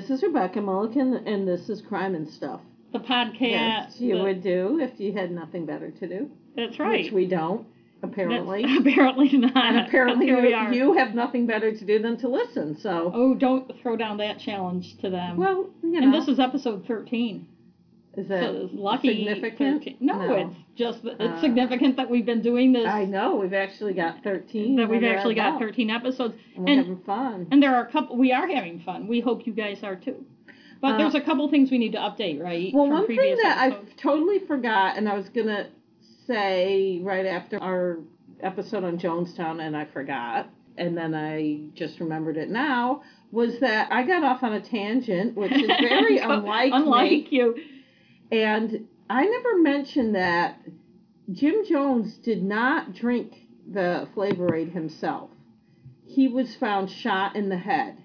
this 0.00 0.10
is 0.10 0.22
Rebecca 0.22 0.60
Mulligan, 0.60 1.14
and 1.26 1.46
this 1.46 1.68
is 1.68 1.80
Crime 1.82 2.14
and 2.14 2.28
Stuff. 2.28 2.60
the 2.92 2.98
podcast. 3.00 3.40
yes, 3.40 4.00
you 4.00 4.16
the- 4.16 4.22
would 4.22 4.42
do 4.42 4.78
if 4.80 4.98
you 5.00 5.12
had 5.12 5.30
nothing 5.30 5.66
better 5.66 5.90
to 5.90 6.06
do. 6.08 6.30
That's 6.56 6.78
right. 6.78 7.04
Which 7.04 7.12
we 7.12 7.26
don't, 7.26 7.66
That's- 8.00 8.12
apparently. 8.12 8.64
apparently 8.78 9.36
not. 9.36 9.56
and 9.56 9.78
apparently 9.86 10.26
you, 10.26 10.38
you 10.72 10.92
have 10.94 11.14
nothing 11.14 11.46
better 11.46 11.74
to 11.74 11.84
do 11.84 11.98
than 12.00 12.16
to 12.18 12.28
listen. 12.28 12.78
So, 12.80 13.10
Oh, 13.14 13.34
don't 13.34 13.70
throw 13.82 13.96
down 13.96 14.16
that 14.18 14.38
challenge 14.38 14.96
to 14.98 15.10
them. 15.10 15.36
well, 15.36 15.68
you 15.82 16.00
know, 16.00 16.06
and 16.06 16.14
this 16.14 16.28
is 16.28 16.38
episode 16.38 16.86
13. 16.86 17.46
Is 18.18 18.28
that 18.28 18.42
it's 18.54 18.74
lucky. 18.74 19.08
significant? 19.24 19.78
13. 19.84 19.96
No, 20.00 20.18
No. 20.18 20.34
it's 20.34 20.56
just 20.76 21.04
it's 21.04 21.20
Uh, 21.20 21.40
significant 21.40 21.96
that 21.96 22.10
we've 22.10 22.26
been 22.26 22.42
doing 22.42 22.72
this. 22.72 22.86
I 22.86 23.04
know 23.04 23.36
we've 23.36 23.54
actually 23.54 23.94
got 23.94 24.22
thirteen. 24.24 24.76
That 24.76 24.88
we've 24.88 25.04
actually 25.04 25.34
got 25.34 25.50
belt, 25.58 25.60
13 25.62 25.90
episodes. 25.90 26.34
And 26.56 26.64
we're 26.64 26.70
and- 26.72 26.78
having 26.80 26.98
fun. 27.04 27.46
And 27.50 27.62
there 27.62 27.74
are 27.74 27.82
a 27.82 27.90
couple. 27.90 28.16
We 28.16 28.32
are 28.32 28.46
having 28.48 28.80
fun. 28.80 29.06
We 29.08 29.20
hope 29.20 29.46
you 29.46 29.52
guys 29.52 29.82
are 29.82 29.96
too. 29.96 30.24
But 30.80 30.94
Uh, 30.94 30.98
there's 30.98 31.14
a 31.16 31.20
couple 31.20 31.48
things 31.48 31.70
we 31.70 31.78
need 31.78 31.92
to 31.92 31.98
update, 31.98 32.40
right? 32.42 32.72
Well, 32.72 32.86
from 32.86 32.94
one 32.94 33.06
thing 33.08 33.36
that 33.42 33.66
episodes? 33.72 33.92
I 33.98 34.00
totally 34.02 34.38
forgot, 34.40 34.96
and 34.96 35.08
I 35.08 35.14
was 35.16 35.28
gonna 35.28 35.66
say 36.26 37.00
right 37.02 37.26
after 37.26 37.62
our 37.62 37.98
episode 38.40 38.84
on 38.84 38.98
Jonestown, 38.98 39.60
and 39.60 39.76
I 39.76 39.84
forgot, 39.86 40.48
and 40.76 40.96
then 40.96 41.14
I 41.14 41.60
just 41.74 41.98
remembered 42.00 42.36
it 42.36 42.48
now, 42.50 43.02
was 43.32 43.58
that 43.60 43.92
I 43.92 44.04
got 44.04 44.22
off 44.24 44.42
on 44.42 44.52
a 44.52 44.60
tangent, 44.60 45.36
which 45.36 45.52
is 45.52 45.66
very 45.66 46.18
unlike 46.32 46.70
unlike 46.72 47.10
me, 47.10 47.26
you. 47.30 47.56
And 48.30 48.88
I 49.08 49.24
never 49.24 49.58
mentioned 49.58 50.14
that 50.14 50.60
Jim 51.32 51.64
Jones 51.66 52.16
did 52.18 52.42
not 52.42 52.94
drink 52.94 53.34
the 53.70 54.08
Flavor 54.14 54.54
Aid 54.54 54.70
himself. 54.70 55.30
He 56.06 56.28
was 56.28 56.54
found 56.56 56.90
shot 56.90 57.36
in 57.36 57.48
the 57.48 57.56
head. 57.58 57.98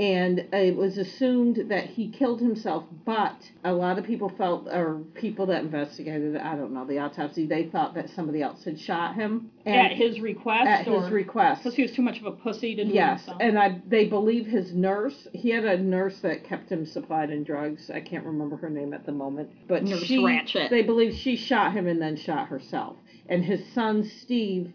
And 0.00 0.46
it 0.54 0.74
was 0.74 0.96
assumed 0.96 1.66
that 1.68 1.84
he 1.84 2.08
killed 2.08 2.40
himself, 2.40 2.84
but 3.04 3.36
a 3.62 3.74
lot 3.74 3.98
of 3.98 4.04
people 4.06 4.30
felt, 4.30 4.66
or 4.66 5.02
people 5.12 5.44
that 5.46 5.62
investigated, 5.62 6.38
I 6.38 6.56
don't 6.56 6.72
know, 6.72 6.86
the 6.86 6.98
autopsy, 7.00 7.44
they 7.44 7.64
thought 7.64 7.92
that 7.96 8.08
somebody 8.08 8.40
else 8.40 8.64
had 8.64 8.80
shot 8.80 9.14
him. 9.14 9.50
at 9.66 9.92
his 9.92 10.18
request. 10.18 10.66
at 10.66 10.86
his 10.86 11.10
request. 11.10 11.62
Because 11.62 11.74
he 11.74 11.82
was 11.82 11.92
too 11.92 12.00
much 12.00 12.18
of 12.18 12.24
a 12.24 12.32
pussy 12.32 12.74
to 12.76 12.82
do 12.82 12.88
it 12.88 12.94
Yes, 12.94 13.28
and 13.40 13.58
I 13.58 13.78
they 13.88 14.06
believe 14.06 14.46
his 14.46 14.72
nurse. 14.72 15.28
He 15.34 15.50
had 15.50 15.66
a 15.66 15.76
nurse 15.76 16.18
that 16.20 16.44
kept 16.44 16.70
him 16.70 16.86
supplied 16.86 17.28
in 17.28 17.44
drugs. 17.44 17.90
I 17.90 18.00
can't 18.00 18.24
remember 18.24 18.56
her 18.56 18.70
name 18.70 18.94
at 18.94 19.04
the 19.04 19.12
moment, 19.12 19.50
but 19.68 19.84
Nurse 19.84 20.04
she, 20.04 20.24
Ratchet. 20.24 20.70
They 20.70 20.80
believe 20.80 21.14
she 21.14 21.36
shot 21.36 21.74
him 21.74 21.86
and 21.86 22.00
then 22.00 22.16
shot 22.16 22.48
herself. 22.48 22.96
And 23.28 23.44
his 23.44 23.62
son 23.74 24.04
Steve 24.04 24.72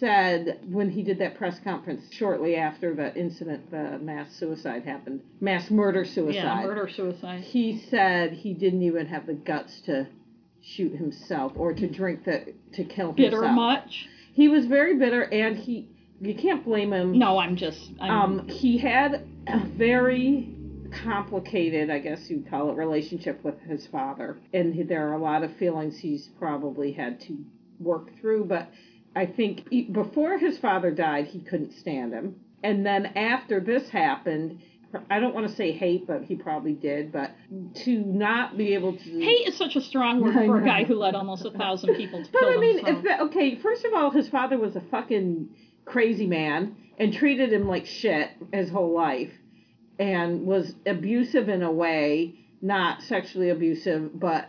said 0.00 0.60
when 0.68 0.90
he 0.90 1.02
did 1.02 1.18
that 1.18 1.36
press 1.36 1.60
conference 1.62 2.02
shortly 2.10 2.56
after 2.56 2.94
the 2.94 3.14
incident, 3.14 3.70
the 3.70 3.98
mass 4.00 4.34
suicide 4.34 4.82
happened, 4.84 5.20
mass 5.40 5.70
murder 5.70 6.04
suicide. 6.04 6.34
Yeah, 6.34 6.62
murder 6.62 6.88
suicide. 6.88 7.42
He 7.42 7.78
said 7.90 8.32
he 8.32 8.54
didn't 8.54 8.82
even 8.82 9.06
have 9.06 9.26
the 9.26 9.34
guts 9.34 9.80
to 9.82 10.08
shoot 10.62 10.96
himself 10.96 11.52
or 11.56 11.72
to 11.74 11.86
drink 11.86 12.24
the 12.24 12.54
to 12.72 12.84
kill 12.84 13.12
himself. 13.12 13.16
Bitter 13.16 13.52
much? 13.52 14.08
He 14.32 14.48
was 14.48 14.66
very 14.66 14.96
bitter, 14.96 15.22
and 15.22 15.56
he 15.56 15.88
you 16.20 16.34
can't 16.34 16.64
blame 16.64 16.92
him. 16.92 17.18
No, 17.18 17.38
I'm 17.38 17.56
just. 17.56 17.90
I'm, 18.00 18.10
Um, 18.40 18.48
he 18.48 18.78
had 18.78 19.26
a 19.46 19.60
very 19.60 20.54
complicated, 21.04 21.88
I 21.90 21.98
guess 21.98 22.28
you'd 22.28 22.48
call 22.50 22.70
it, 22.70 22.74
relationship 22.74 23.42
with 23.44 23.58
his 23.60 23.86
father, 23.86 24.38
and 24.52 24.88
there 24.88 25.08
are 25.08 25.14
a 25.14 25.22
lot 25.22 25.42
of 25.42 25.54
feelings 25.56 25.98
he's 25.98 26.28
probably 26.38 26.92
had 26.92 27.20
to 27.22 27.38
work 27.78 28.10
through. 28.20 28.44
But 28.44 28.68
I 29.14 29.26
think 29.26 29.68
he, 29.70 29.82
before 29.82 30.38
his 30.38 30.58
father 30.58 30.90
died, 30.90 31.26
he 31.26 31.40
couldn't 31.40 31.72
stand 31.72 32.12
him, 32.12 32.36
and 32.62 32.84
then 32.86 33.06
after 33.16 33.60
this 33.60 33.88
happened. 33.88 34.60
I 35.08 35.20
don't 35.20 35.32
want 35.36 35.46
to 35.48 35.54
say 35.54 35.70
hate, 35.70 36.08
but 36.08 36.24
he 36.24 36.34
probably 36.34 36.72
did. 36.72 37.12
But 37.12 37.30
to 37.84 37.98
not 38.00 38.58
be 38.58 38.74
able 38.74 38.96
to 38.96 39.20
hate 39.20 39.46
is 39.46 39.56
such 39.56 39.76
a 39.76 39.80
strong 39.80 40.20
word 40.20 40.34
for 40.46 40.60
a 40.60 40.64
guy 40.64 40.82
who 40.82 40.96
led 40.96 41.14
almost 41.14 41.44
a 41.44 41.52
thousand 41.52 41.94
people 41.94 42.24
to 42.24 42.32
But 42.32 42.40
kill 42.40 42.48
I 42.50 42.56
mean, 42.56 42.76
themselves. 42.78 42.98
if 42.98 43.04
that, 43.04 43.20
okay, 43.20 43.54
first 43.54 43.84
of 43.84 43.94
all, 43.94 44.10
his 44.10 44.28
father 44.28 44.58
was 44.58 44.74
a 44.74 44.80
fucking 44.80 45.48
crazy 45.84 46.26
man 46.26 46.74
and 46.98 47.12
treated 47.14 47.52
him 47.52 47.68
like 47.68 47.86
shit 47.86 48.30
his 48.52 48.68
whole 48.68 48.92
life, 48.92 49.30
and 50.00 50.44
was 50.44 50.74
abusive 50.84 51.48
in 51.48 51.62
a 51.62 51.70
way, 51.70 52.34
not 52.60 53.00
sexually 53.02 53.50
abusive, 53.50 54.18
but 54.18 54.48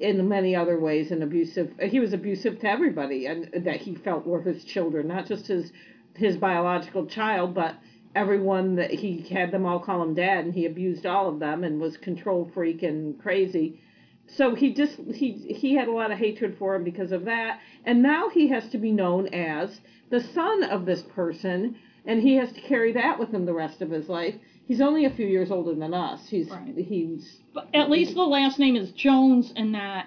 in 0.00 0.28
many 0.28 0.54
other 0.56 0.78
ways, 0.78 1.10
and 1.10 1.22
abusive. 1.22 1.72
He 1.80 2.00
was 2.00 2.12
abusive 2.12 2.58
to 2.60 2.68
everybody, 2.68 3.26
and 3.26 3.48
that 3.52 3.76
he 3.76 3.94
felt 3.94 4.26
were 4.26 4.40
his 4.40 4.64
children, 4.64 5.06
not 5.08 5.26
just 5.26 5.46
his 5.46 5.72
his 6.16 6.36
biological 6.36 7.06
child, 7.06 7.54
but 7.54 7.76
everyone 8.14 8.74
that 8.76 8.90
he 8.90 9.18
had 9.30 9.50
them 9.52 9.64
all 9.66 9.78
call 9.78 10.02
him 10.02 10.14
dad, 10.14 10.44
and 10.44 10.54
he 10.54 10.66
abused 10.66 11.06
all 11.06 11.28
of 11.28 11.38
them, 11.38 11.62
and 11.64 11.80
was 11.80 11.96
control 11.96 12.44
freak 12.54 12.82
and 12.82 13.18
crazy 13.18 13.80
so 14.28 14.54
he 14.54 14.72
just 14.72 14.96
he 15.14 15.32
he 15.32 15.74
had 15.74 15.88
a 15.88 15.92
lot 15.92 16.10
of 16.10 16.18
hatred 16.18 16.54
for 16.58 16.74
him 16.74 16.84
because 16.84 17.12
of 17.12 17.24
that 17.24 17.58
and 17.84 18.02
now 18.02 18.28
he 18.28 18.48
has 18.48 18.68
to 18.68 18.78
be 18.78 18.92
known 18.92 19.26
as 19.28 19.80
the 20.10 20.20
son 20.20 20.62
of 20.64 20.84
this 20.84 21.02
person 21.02 21.74
and 22.04 22.20
he 22.22 22.36
has 22.36 22.52
to 22.52 22.60
carry 22.60 22.92
that 22.92 23.18
with 23.18 23.30
him 23.30 23.46
the 23.46 23.54
rest 23.54 23.80
of 23.80 23.90
his 23.90 24.08
life 24.08 24.34
he's 24.68 24.80
only 24.80 25.04
a 25.06 25.10
few 25.10 25.26
years 25.26 25.50
older 25.50 25.74
than 25.74 25.92
us 25.94 26.20
he's 26.28 26.48
Right. 26.50 26.74
he's 26.76 27.38
But 27.54 27.68
at 27.74 27.90
least 27.90 28.14
the 28.14 28.22
last 28.22 28.58
name 28.58 28.76
is 28.76 28.92
Jones 28.92 29.52
and 29.56 29.72
not, 29.72 30.06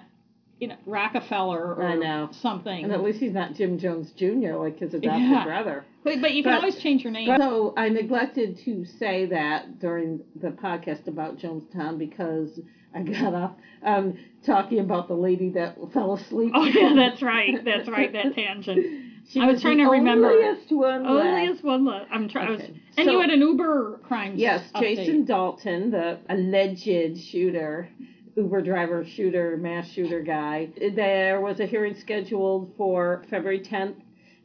you 0.58 0.68
know, 0.68 0.76
Rockefeller 0.86 1.74
or 1.74 1.82
I 1.84 1.96
know. 1.96 2.28
something. 2.40 2.84
and 2.84 2.92
at 2.92 3.02
least 3.02 3.18
he's 3.18 3.34
not 3.34 3.54
Jim 3.54 3.78
Jones 3.78 4.12
Jr. 4.12 4.54
like 4.54 4.78
his 4.78 4.94
adopted 4.94 5.20
Yeah. 5.20 5.44
brother 5.44 5.84
but, 6.04 6.20
but 6.20 6.32
you 6.34 6.42
can 6.42 6.52
but- 6.52 6.58
always 6.60 6.76
change 6.78 7.04
your 7.04 7.12
name. 7.12 7.28
So 7.38 7.74
I 7.76 7.88
neglected 7.88 8.58
to 8.64 8.84
say 8.84 9.26
that 9.26 9.78
during 9.80 10.20
the 10.40 10.48
podcast 10.50 11.06
about 11.06 11.38
Jonestown 11.38 11.98
because 11.98 12.58
I 12.94 13.02
got 13.02 13.34
off 13.34 13.52
um, 13.84 14.18
talking 14.44 14.80
about 14.80 15.08
the 15.08 15.14
lady 15.14 15.50
that 15.50 15.76
fell 15.92 16.14
asleep. 16.14 16.52
oh 16.54 16.64
yeah, 16.64 16.92
that's 16.94 17.22
right. 17.34 17.64
That's 17.64 17.88
right. 17.88 18.12
That 18.12 18.34
tangent. 18.34 18.84
She 19.28 19.40
I 19.40 19.46
was 19.46 19.62
trying 19.62 19.78
the 19.78 19.84
to 19.84 19.90
remember. 19.90 20.28
Onlyest 20.28 20.70
one 20.72 21.06
Only 21.06 21.22
left. 21.46 21.58
as 21.58 21.64
one 21.64 21.84
left. 21.86 22.10
I'm 22.12 22.28
trying. 22.28 22.50
was, 22.50 22.60
Okay. 22.62 22.81
And 22.96 23.06
So- 23.06 23.12
you 23.12 23.20
had 23.20 23.30
an 23.30 23.40
Uber 23.40 24.00
crime. 24.04 24.34
Yes, 24.36 24.70
update. 24.74 24.96
Jason 24.96 25.24
Dalton, 25.24 25.90
the 25.90 26.18
alleged 26.28 27.18
shooter, 27.18 27.88
Uber 28.36 28.62
driver, 28.62 29.04
shooter, 29.04 29.56
mass 29.56 29.90
shooter 29.90 30.20
guy. 30.20 30.68
There 30.94 31.40
was 31.40 31.60
a 31.60 31.66
hearing 31.66 31.94
scheduled 31.94 32.72
for 32.76 33.22
February 33.30 33.60
10th 33.60 33.96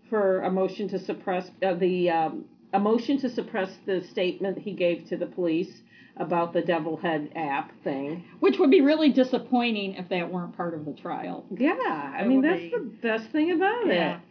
for 0.10 0.42
a 0.42 0.52
motion 0.52 0.88
to 0.90 1.00
suppress 1.00 1.50
uh, 1.64 1.74
the 1.76 2.10
um, 2.10 2.46
a 2.74 2.80
motion 2.80 3.18
to 3.20 3.30
suppress 3.30 3.70
the 3.86 4.02
statement 4.02 4.58
he 4.58 4.74
gave 4.74 5.06
to 5.08 5.16
the 5.18 5.26
police 5.26 5.82
about 6.18 6.52
the 6.52 6.62
Devil 6.62 6.98
Head 6.98 7.30
app 7.36 7.72
thing. 7.84 8.24
Which 8.40 8.58
would 8.60 8.72
be 8.72 8.82
really 8.82 9.10
disappointing 9.10 9.94
if 9.96 10.10
that 10.10 10.32
weren't 10.32 10.56
part 10.58 10.74
of 10.74 10.84
the 10.84 10.94
trial. 10.94 11.46
Yeah, 11.56 11.74
I 11.80 12.18
That 12.24 12.28
mean 12.28 12.42
that's 12.42 12.60
be- 12.60 12.70
the 12.72 12.80
best 13.02 13.30
thing 13.30 13.52
about 13.52 13.86
Yeah. 13.88 14.16
it. 14.16 14.22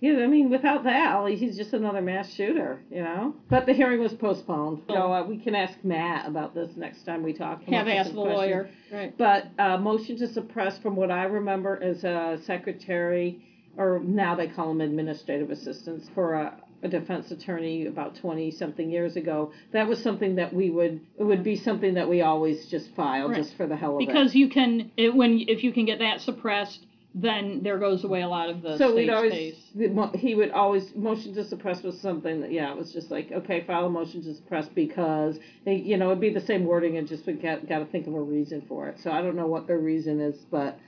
Yeah, 0.00 0.20
I 0.24 0.26
mean, 0.26 0.48
without 0.50 0.84
that, 0.84 1.28
he's 1.28 1.56
just 1.58 1.74
another 1.74 2.00
mass 2.00 2.32
shooter, 2.32 2.80
you 2.90 3.02
know. 3.02 3.34
But 3.50 3.66
the 3.66 3.74
hearing 3.74 4.00
was 4.00 4.14
postponed, 4.14 4.82
so 4.88 5.12
uh, 5.12 5.24
we 5.26 5.36
can 5.36 5.54
ask 5.54 5.74
Matt 5.84 6.26
about 6.26 6.54
this 6.54 6.70
next 6.76 7.04
time 7.04 7.22
we 7.22 7.34
talk. 7.34 7.62
Have 7.64 7.86
asked 7.86 8.14
the 8.14 8.22
questions. 8.22 8.36
lawyer. 8.38 8.70
Right. 8.90 9.16
But 9.18 9.48
uh, 9.58 9.76
motion 9.76 10.16
to 10.18 10.28
suppress, 10.32 10.78
from 10.78 10.96
what 10.96 11.10
I 11.10 11.24
remember, 11.24 11.76
is 11.76 12.02
a 12.04 12.38
secretary, 12.46 13.42
or 13.76 14.00
now 14.02 14.34
they 14.34 14.48
call 14.48 14.68
them 14.68 14.80
administrative 14.80 15.50
assistants, 15.50 16.08
for 16.14 16.32
a, 16.34 16.56
a 16.82 16.88
defense 16.88 17.30
attorney 17.30 17.84
about 17.86 18.16
20 18.16 18.52
something 18.52 18.90
years 18.90 19.16
ago. 19.16 19.52
That 19.72 19.86
was 19.86 20.02
something 20.02 20.36
that 20.36 20.54
we 20.54 20.70
would, 20.70 21.00
it 21.18 21.24
would 21.24 21.44
be 21.44 21.56
something 21.56 21.92
that 21.94 22.08
we 22.08 22.22
always 22.22 22.66
just 22.70 22.88
file, 22.94 23.28
Right. 23.28 23.36
just 23.36 23.54
for 23.56 23.66
the 23.66 23.76
hell 23.76 23.96
of 23.96 24.02
it. 24.02 24.06
Because 24.06 24.34
you 24.34 24.48
can, 24.48 24.90
it, 24.96 25.14
when 25.14 25.44
if 25.46 25.62
you 25.62 25.72
can 25.72 25.84
get 25.84 25.98
that 25.98 26.22
suppressed, 26.22 26.86
then 27.14 27.60
there 27.62 27.78
goes 27.78 28.04
away 28.04 28.22
a 28.22 28.28
lot 28.28 28.48
of 28.48 28.62
the 28.62 28.78
so 28.78 28.94
we'd 28.94 29.10
always 29.10 29.56
the 29.74 30.10
he 30.14 30.34
would 30.34 30.50
always 30.52 30.94
motion 30.94 31.34
to 31.34 31.44
suppress 31.44 31.82
was 31.82 32.00
something 32.00 32.40
that 32.40 32.52
yeah 32.52 32.70
it 32.70 32.78
was 32.78 32.92
just 32.92 33.10
like 33.10 33.32
okay 33.32 33.64
file 33.66 33.86
a 33.86 33.90
motion 33.90 34.22
to 34.22 34.32
suppress 34.34 34.68
because 34.68 35.36
they, 35.64 35.74
you 35.74 35.96
know 35.96 36.06
it'd 36.06 36.20
be 36.20 36.32
the 36.32 36.40
same 36.40 36.64
wording 36.64 36.96
and 36.98 37.08
just 37.08 37.26
we 37.26 37.32
got 37.32 37.68
got 37.68 37.80
to 37.80 37.86
think 37.86 38.06
of 38.06 38.14
a 38.14 38.20
reason 38.20 38.62
for 38.68 38.88
it 38.88 38.96
so 39.02 39.10
I 39.10 39.22
don't 39.22 39.34
know 39.34 39.48
what 39.48 39.66
their 39.66 39.78
reason 39.78 40.20
is 40.20 40.36
but 40.52 40.78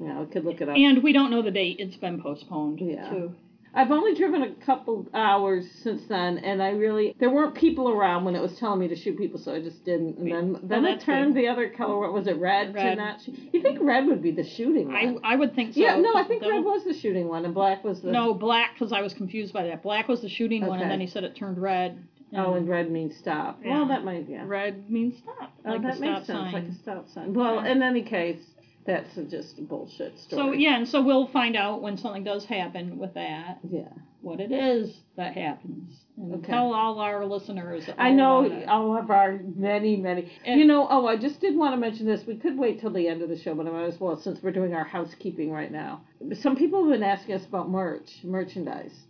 you 0.00 0.08
know 0.08 0.22
I 0.22 0.32
could 0.32 0.44
look 0.44 0.60
it 0.60 0.68
up 0.68 0.76
And 0.76 1.02
we 1.02 1.12
don't 1.12 1.30
know 1.30 1.42
the 1.42 1.50
date. 1.50 1.76
It's 1.78 1.96
been 1.96 2.20
postponed. 2.20 2.80
Yeah. 2.80 3.08
Too. 3.10 3.34
I've 3.74 3.90
only 3.90 4.14
driven 4.14 4.42
a 4.42 4.50
couple 4.66 5.06
hours 5.14 5.64
since 5.82 6.02
then 6.08 6.38
and 6.38 6.62
I 6.62 6.70
really 6.70 7.14
there 7.18 7.30
weren't 7.30 7.54
people 7.54 7.88
around 7.88 8.24
when 8.24 8.34
it 8.36 8.42
was 8.42 8.56
telling 8.58 8.80
me 8.80 8.88
to 8.88 8.96
shoot 8.96 9.16
people 9.16 9.38
so 9.40 9.54
I 9.54 9.60
just 9.60 9.84
didn't 9.84 10.18
and 10.18 10.30
then 10.30 10.56
then 10.62 10.84
it 10.84 11.00
turned 11.00 11.34
good. 11.34 11.42
the 11.44 11.48
other 11.48 11.68
color 11.70 11.98
what 11.98 12.12
was 12.12 12.26
it 12.26 12.36
red, 12.38 12.74
to 12.74 12.94
not 12.96 13.22
shoot 13.22 13.34
you 13.52 13.62
think 13.62 13.78
red 13.80 14.06
would 14.06 14.22
be 14.22 14.30
the 14.30 14.44
shooting 14.44 14.88
one 14.88 15.18
I 15.24 15.32
I 15.32 15.36
would 15.36 15.54
think 15.54 15.74
so. 15.74 15.80
yeah 15.80 15.96
no 15.96 16.14
I 16.14 16.24
think 16.24 16.42
red 16.42 16.62
was 16.64 16.84
the 16.84 16.94
shooting 16.94 17.28
one 17.28 17.44
and 17.44 17.54
black 17.54 17.82
was 17.82 18.02
the 18.02 18.10
No, 18.12 18.34
black 18.34 18.74
because 18.74 18.92
I 18.92 19.00
was 19.00 19.14
confused 19.14 19.52
by 19.52 19.64
that. 19.64 19.82
Black 19.82 20.06
was 20.08 20.20
the 20.20 20.28
shooting 20.28 20.66
one, 20.66 20.80
and 20.80 20.90
then 20.90 21.00
he 21.00 21.06
said 21.06 21.24
it 21.24 21.34
turned 21.36 21.56
red. 21.58 21.98
oh 22.36 22.54
and 22.54 22.68
red 22.68 22.90
means 22.90 23.16
stop 23.16 23.60
Yeah. 23.64 23.70
well 23.78 23.88
that 23.88 24.04
might 24.04 24.28
yeah 24.28 24.44
red 24.46 24.90
means 24.90 25.14
stop. 25.18 25.50
Oh, 25.64 25.70
like 25.70 25.82
that 25.82 25.94
the 25.94 26.00
makes 26.00 26.26
sense, 26.26 26.38
sign. 26.38 26.52
like 26.52 26.64
a 26.64 26.74
stop 26.74 27.08
sign. 27.08 27.32
Well, 27.34 27.56
Yeah. 27.56 27.72
in 27.72 27.82
any 27.82 28.02
case, 28.02 28.42
That's 28.84 29.16
a- 29.16 29.24
just 29.24 29.58
a 29.58 29.62
bullshit 29.62 30.18
story. 30.18 30.42
So 30.42 30.52
yeah, 30.52 30.76
and 30.76 30.88
so 30.88 31.02
we'll 31.02 31.28
find 31.28 31.56
out 31.56 31.82
when 31.82 31.96
something 31.96 32.24
does 32.24 32.44
happen 32.44 32.98
with 32.98 33.14
that, 33.14 33.58
Yeah. 33.70 33.88
what 34.22 34.40
it 34.40 34.50
is 34.50 35.02
that 35.16 35.34
happens, 35.36 36.04
and 36.16 36.34
Okay. 36.34 36.52
tell 36.52 36.74
all 36.74 36.98
our 36.98 37.24
listeners. 37.24 37.88
I 37.96 38.10
know 38.10 38.64
all 38.68 38.96
of 38.96 39.10
our 39.10 39.38
many, 39.56 39.96
many. 39.96 40.28
And- 40.44 40.58
you 40.60 40.66
know, 40.66 40.86
oh, 40.90 41.06
I 41.06 41.16
just 41.16 41.40
did 41.40 41.56
want 41.56 41.74
to 41.74 41.80
mention 41.80 42.06
this. 42.06 42.26
We 42.26 42.34
could 42.36 42.58
wait 42.58 42.80
till 42.80 42.90
the 42.90 43.06
end 43.08 43.22
of 43.22 43.28
the 43.28 43.36
show, 43.36 43.54
but 43.54 43.66
I 43.66 43.70
might 43.70 43.84
as 43.84 44.00
well 44.00 44.16
since 44.16 44.42
we're 44.42 44.50
doing 44.52 44.74
our 44.74 44.84
housekeeping 44.84 45.50
right 45.52 45.70
now. 45.70 46.00
Some 46.34 46.56
people 46.56 46.82
have 46.82 46.92
been 46.92 47.02
asking 47.04 47.36
us 47.36 47.46
about 47.46 47.70
merch, 47.70 48.24
merchandise. 48.24 49.06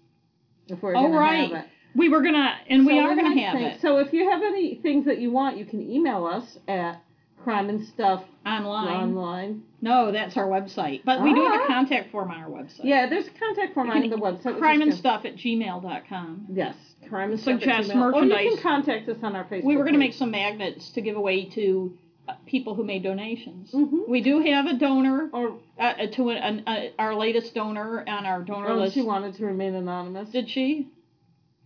If 0.68 0.82
we're 0.82 0.96
Oh, 0.96 1.02
gonna 1.02 1.18
right. 1.18 1.50
have 1.52 1.64
it. 1.64 1.70
We 1.94 2.08
were 2.08 2.22
gonna, 2.22 2.54
and 2.68 2.86
we 2.86 2.98
are 2.98 3.14
gonna 3.14 3.38
have 3.40 3.58
think- 3.58 3.74
it 3.74 3.80
So 3.80 3.98
if 3.98 4.12
you 4.14 4.30
have 4.30 4.42
any 4.42 4.76
things 4.76 5.04
that 5.06 5.18
you 5.18 5.30
want, 5.30 5.56
you 5.58 5.64
can 5.66 5.82
email 5.82 6.24
us 6.24 6.58
at 6.68 7.02
crime 7.42 7.68
and 7.68 7.84
stuff 7.88 8.24
online. 8.46 8.88
online. 9.16 9.62
No, 9.80 10.12
that's 10.12 10.36
our 10.36 10.46
website, 10.46 11.02
but 11.04 11.22
we 11.22 11.34
do 11.34 11.42
have 11.44 11.60
a 11.60 11.64
Ah. 11.64 11.66
contact 11.66 12.10
form 12.12 12.30
on 12.30 12.38
our 12.40 12.48
website. 12.48 12.84
Yeah, 12.84 13.08
there's 13.08 13.26
a 13.26 13.30
contact 13.32 13.74
form 13.74 13.90
on 13.90 14.08
the 14.08 14.16
website. 14.16 14.58
crime 14.58 14.80
and 14.82 14.94
stuff 14.94 15.24
at 15.24 15.36
gmail.com. 15.36 16.46
Yes, 16.52 16.74
crime 17.08 17.30
and 17.32 17.40
stuff. 17.40 17.54
at 17.56 17.60
Suggest 17.60 17.90
Gmail. 17.90 18.12
Or 18.14 18.24
you 18.24 18.50
can 18.54 18.58
contact 18.62 19.08
us 19.08 19.18
on 19.22 19.34
our 19.36 19.44
Facebook. 19.44 19.64
We 19.64 19.76
were 19.76 19.82
going 19.84 19.94
to 19.94 19.98
make 19.98 20.14
some 20.14 20.30
magnets 20.30 20.90
to 20.92 21.00
give 21.00 21.16
away 21.16 21.46
to 21.50 21.96
uh, 22.28 22.34
people 22.46 22.74
who 22.74 22.84
made 22.84 23.02
donations. 23.02 23.72
Mhm. 23.72 24.06
We 24.08 24.20
do 24.20 24.38
have 24.40 24.66
a 24.66 24.74
donor 24.74 25.28
Or 25.32 25.58
uh, 25.78 25.82
uh, 25.82 26.06
to 26.12 26.30
an, 26.30 26.62
uh, 26.68 26.86
our 26.98 27.16
latest 27.16 27.52
donor 27.54 28.04
on 28.08 28.24
our 28.26 28.42
donor 28.42 28.68
oh, 28.70 28.76
list. 28.76 28.94
she 28.94 29.02
wanted 29.02 29.34
to 29.34 29.46
remain 29.46 29.74
anonymous. 29.74 30.28
Did 30.30 30.48
she? 30.48 30.86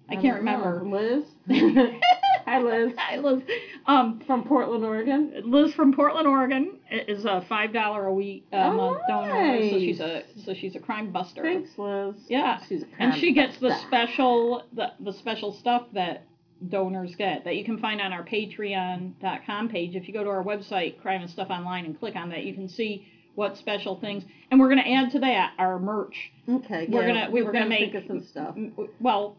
I, 0.08 0.14
don't 0.14 0.22
can't 0.22 0.44
know. 0.44 0.52
remember. 0.52 0.98
Liz. 0.98 1.24
Hi, 2.46 2.60
Liz. 2.60 2.92
Hi, 2.96 3.16
Liz. 3.18 3.42
Um, 3.86 4.20
From 4.26 4.44
Portland, 4.44 4.84
Oregon. 4.84 5.42
Liz 5.44 5.74
from 5.74 5.92
Portland, 5.92 6.28
Oregon, 6.28 6.78
is 6.90 7.24
a 7.24 7.44
five 7.48 7.72
dollar 7.72 8.06
a 8.06 8.14
week 8.14 8.46
a 8.52 8.66
Oh, 8.68 8.72
month 8.72 9.00
donor. 9.08 9.58
So 9.70 9.78
she's 9.78 10.00
a 10.00 10.22
so 10.44 10.54
she's 10.54 10.76
a 10.76 10.80
crime 10.80 11.10
buster. 11.10 11.42
Thanks, 11.42 11.70
Liz. 11.76 12.14
Yeah. 12.28 12.60
She's 12.68 12.82
a 12.82 12.86
and 12.98 13.14
she 13.16 13.32
gets 13.32 13.58
the 13.58 13.76
special 13.86 14.62
the, 14.72 14.92
the 15.00 15.12
special 15.12 15.52
stuff 15.52 15.86
that 15.94 16.22
donors 16.68 17.14
get 17.16 17.44
that 17.44 17.56
you 17.56 17.64
can 17.64 17.78
find 17.78 18.00
on 18.00 18.12
our 18.12 18.24
patreon.com 18.24 19.68
page 19.68 19.94
if 19.94 20.08
you 20.08 20.14
go 20.14 20.24
to 20.24 20.30
our 20.30 20.42
website 20.42 20.98
crime 21.02 21.20
and 21.20 21.30
stuff 21.30 21.50
online 21.50 21.84
and 21.84 21.98
click 21.98 22.16
on 22.16 22.30
that 22.30 22.44
you 22.44 22.54
can 22.54 22.66
see 22.68 23.06
what 23.34 23.58
special 23.58 24.00
things 24.00 24.24
and 24.50 24.58
we're 24.58 24.70
going 24.70 24.82
to 24.82 24.90
add 24.90 25.10
to 25.10 25.18
that 25.18 25.52
our 25.58 25.78
merch 25.78 26.32
Okay. 26.48 26.86
we're 26.88 27.02
yeah, 27.06 27.08
gonna- 27.08 27.26
we 27.30 27.40
we've 27.40 27.44
were 27.46 27.52
gonna 27.52 27.68
make- 27.68 27.92
some 28.06 28.22
stuff. 28.24 28.56
Well 29.00 29.36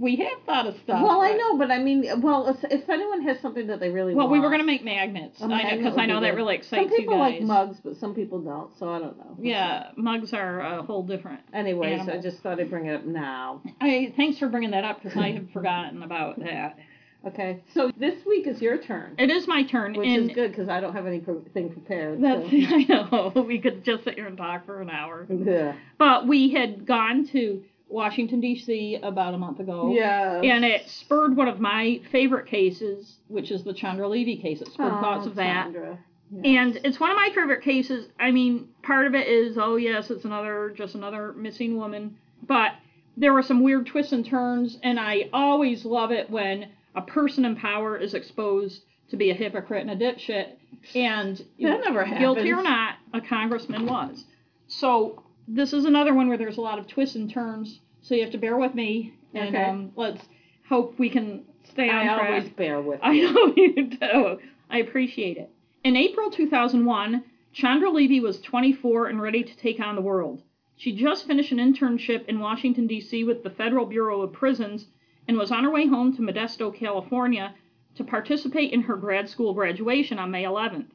we 0.00 0.16
have 0.16 0.42
thought 0.46 0.66
of 0.66 0.74
stuff 0.84 1.02
Well, 1.02 1.20
I 1.20 1.32
know, 1.32 1.56
but 1.58 1.70
I 1.70 1.78
mean, 1.78 2.04
well, 2.20 2.48
if, 2.48 2.56
if 2.70 2.88
anyone 2.88 3.22
has 3.22 3.40
something 3.40 3.66
that 3.66 3.80
they 3.80 3.88
really 3.90 4.14
want. 4.14 4.16
well 4.16 4.26
want. 4.28 4.32
we 4.32 4.40
were 4.40 4.48
going 4.48 4.60
to 4.60 4.66
make 4.66 4.84
magnets 4.84 5.40
I 5.42 5.46
know 5.46 5.76
because 5.76 5.98
i 5.98 6.06
know 6.06 6.20
that 6.20 6.30
good. 6.30 6.36
really 6.36 6.62
Some 6.62 6.78
excites 6.80 6.90
you 6.92 6.96
people 6.98 7.18
guys 7.18 7.32
like 7.34 7.42
mugs, 7.42 7.78
but 7.82 7.96
some 7.96 8.14
people 8.14 8.40
don't, 8.40 8.76
so 8.78 8.88
I 8.90 8.98
don't 8.98 9.16
know. 9.18 9.36
yeah 9.40 9.90
mugs 9.96 10.32
are 10.32 10.60
a 10.60 10.82
whole 10.82 11.02
different 11.02 11.40
Anyways, 11.52 12.08
I 12.08 12.18
just 12.18 12.38
thought 12.38 12.60
I'd 12.60 12.70
bring 12.70 12.86
it 12.86 12.94
up 12.94 13.04
now. 13.04 13.62
i 13.80 14.12
thanks 14.16 14.38
for 14.38 14.48
bringing 14.48 14.70
that 14.72 14.84
up 14.84 15.02
because 15.02 15.16
i 15.18 15.32
have 15.32 15.50
forgotten 15.52 16.02
about 16.02 16.38
that 16.40 16.78
Okay. 17.26 17.62
So 17.74 17.90
this 17.98 18.14
week 18.24 18.46
is 18.46 18.62
your 18.62 18.78
turn, 18.78 19.16
it 19.18 19.28
is 19.28 19.48
my 19.48 19.64
turn 19.64 19.92
which 19.94 20.08
is 20.08 20.30
good 20.30 20.52
because 20.52 20.68
I 20.68 20.78
don't 20.80 20.94
have 20.94 21.04
anything 21.06 21.42
prepared. 21.72 22.22
That's 22.22 22.48
so. 22.48 22.56
I 22.56 22.86
know. 22.88 23.42
We 23.42 23.58
could 23.58 23.84
just 23.84 24.04
sit 24.04 24.14
here 24.14 24.28
and 24.28 24.36
talk 24.36 24.64
for 24.66 24.80
an 24.80 24.88
hour. 24.88 25.26
Yeah. 25.48 25.74
But 25.98 26.28
we 26.28 26.52
had 26.52 26.86
gone 26.86 27.26
to 27.32 27.64
Washington 27.88 28.40
D.C. 28.40 28.98
about 29.02 29.34
a 29.34 29.38
month 29.38 29.60
ago. 29.60 29.92
Yes. 29.92 30.42
And 30.44 30.64
it 30.64 30.88
spurred 30.88 31.36
one 31.36 31.48
of 31.48 31.58
my 31.60 32.00
favorite 32.12 32.46
cases, 32.46 33.16
which 33.28 33.50
is 33.50 33.64
the 33.64 33.72
Chandra 33.72 34.08
Levy 34.08 34.36
case. 34.36 34.60
It 34.60 34.68
spurred 34.72 34.92
Oh, 34.94 35.00
thoughts 35.00 35.26
of 35.26 35.34
that. 35.36 35.70
Yes. 35.72 35.98
And 36.44 36.80
it's 36.84 37.00
one 37.00 37.10
of 37.10 37.16
my 37.16 37.30
favorite 37.34 37.62
cases. 37.62 38.08
I 38.20 38.30
mean, 38.30 38.68
part 38.82 39.06
of 39.06 39.14
it 39.14 39.26
is, 39.26 39.56
oh 39.56 39.76
yes, 39.76 40.10
it's 40.10 40.24
another 40.26 40.74
just 40.76 40.94
another 40.94 41.32
missing 41.32 41.76
woman. 41.76 42.16
But 42.46 42.72
there 43.16 43.32
were 43.32 43.42
some 43.42 43.62
weird 43.62 43.86
twists 43.86 44.12
and 44.12 44.24
turns, 44.26 44.78
and 44.82 45.00
I 45.00 45.30
always 45.32 45.84
love 45.84 46.10
it 46.12 46.28
when 46.30 46.68
a 46.94 47.02
person 47.02 47.44
in 47.44 47.56
power 47.56 47.96
is 47.96 48.12
exposed 48.14 48.82
to 49.10 49.16
be 49.16 49.30
a 49.30 49.34
hypocrite 49.34 49.86
and 49.86 49.90
a 49.90 49.96
dipshit. 49.96 50.48
And 50.94 51.38
That 51.60 51.80
never 51.80 52.04
guilty 52.04 52.52
or 52.52 52.62
not, 52.62 52.96
a 53.14 53.20
congressman 53.22 53.86
was. 53.86 54.24
So 54.66 55.22
this 55.48 55.72
is 55.72 55.84
another 55.86 56.14
one 56.14 56.28
where 56.28 56.38
there's 56.38 56.58
a 56.58 56.60
lot 56.62 56.78
of 56.78 56.86
twists 56.86 57.16
and 57.16 57.30
turns. 57.30 57.80
So 58.02 58.14
you 58.14 58.22
have 58.22 58.30
to 58.32 58.38
bear 58.38 58.56
with 58.56 58.74
me, 58.74 59.14
and 59.34 59.48
Okay. 59.54 59.64
um, 59.64 59.92
let's 59.96 60.22
hope 60.68 60.98
we 60.98 61.08
can 61.10 61.44
stay 61.64 61.88
on 61.88 61.96
I 62.08 62.14
track. 62.14 62.28
always 62.30 62.48
bear 62.50 62.80
with. 62.80 63.00
I 63.02 63.18
know 63.18 63.52
you 63.56 63.84
do. 63.88 64.38
I 64.70 64.78
appreciate 64.78 65.36
it. 65.38 65.50
In 65.84 65.96
April 65.96 66.30
2001, 66.30 67.24
Chandra 67.52 67.90
Levy 67.90 68.20
was 68.20 68.40
24 68.40 69.06
and 69.08 69.20
ready 69.22 69.42
to 69.42 69.56
take 69.56 69.80
on 69.80 69.96
the 69.96 70.02
world. 70.02 70.42
She 70.76 70.94
just 70.94 71.26
finished 71.26 71.50
an 71.50 71.58
internship 71.58 72.26
in 72.26 72.38
Washington, 72.38 72.86
D.C. 72.86 73.24
with 73.24 73.42
the 73.42 73.50
Federal 73.50 73.86
Bureau 73.86 74.20
of 74.22 74.32
Prisons 74.32 74.86
and 75.26 75.36
was 75.36 75.50
on 75.50 75.64
her 75.64 75.70
way 75.70 75.86
home 75.86 76.14
to 76.14 76.22
Modesto, 76.22 76.70
California 76.74 77.54
to 77.96 78.04
participate 78.04 78.72
in 78.72 78.82
her 78.82 78.96
grad 78.96 79.28
school 79.28 79.54
graduation 79.54 80.18
on 80.18 80.30
May 80.30 80.44
11th. 80.44 80.86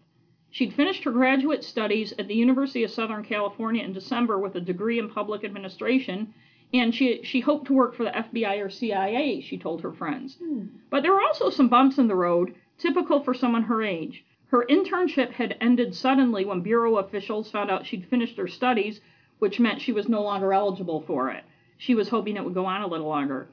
She'd 0.53 0.73
finished 0.75 1.03
her 1.03 1.11
graduate 1.11 1.63
studies 1.63 2.13
at 2.19 2.27
the 2.27 2.35
University 2.35 2.83
of 2.83 2.91
Southern 2.91 3.23
California 3.23 3.83
in 3.83 3.91
December 3.91 4.37
with 4.37 4.53
a 4.53 4.61
degree 4.61 4.99
in 4.99 5.09
public 5.09 5.43
administration, 5.43 6.31
and 6.71 6.93
she, 6.93 7.23
she 7.23 7.39
hoped 7.39 7.65
to 7.65 7.73
work 7.73 7.95
for 7.95 8.03
the 8.03 8.11
FBI 8.11 8.63
or 8.63 8.69
CIA, 8.69 9.41
she 9.41 9.57
told 9.57 9.81
her 9.81 9.91
friends. 9.91 10.35
Hmm. 10.35 10.65
But 10.91 11.01
there 11.01 11.11
were 11.11 11.23
also 11.23 11.49
some 11.49 11.69
bumps 11.69 11.97
in 11.97 12.07
the 12.07 12.15
road, 12.15 12.53
typical 12.77 13.19
for 13.19 13.33
someone 13.33 13.63
her 13.63 13.81
age. 13.81 14.23
Her 14.45 14.63
internship 14.69 15.31
had 15.31 15.57
ended 15.59 15.95
suddenly 15.95 16.45
when 16.45 16.61
Bureau 16.61 16.97
officials 16.97 17.49
found 17.49 17.71
out 17.71 17.87
she'd 17.87 18.05
finished 18.05 18.37
her 18.37 18.47
studies, 18.47 19.01
which 19.39 19.59
meant 19.59 19.81
she 19.81 19.91
was 19.91 20.07
no 20.07 20.21
longer 20.21 20.53
eligible 20.53 21.01
for 21.01 21.31
it. 21.31 21.45
She 21.79 21.95
was 21.95 22.09
hoping 22.09 22.37
it 22.37 22.45
would 22.45 22.53
go 22.53 22.67
on 22.67 22.83
a 22.83 22.87
little 22.87 23.07
longer. 23.07 23.47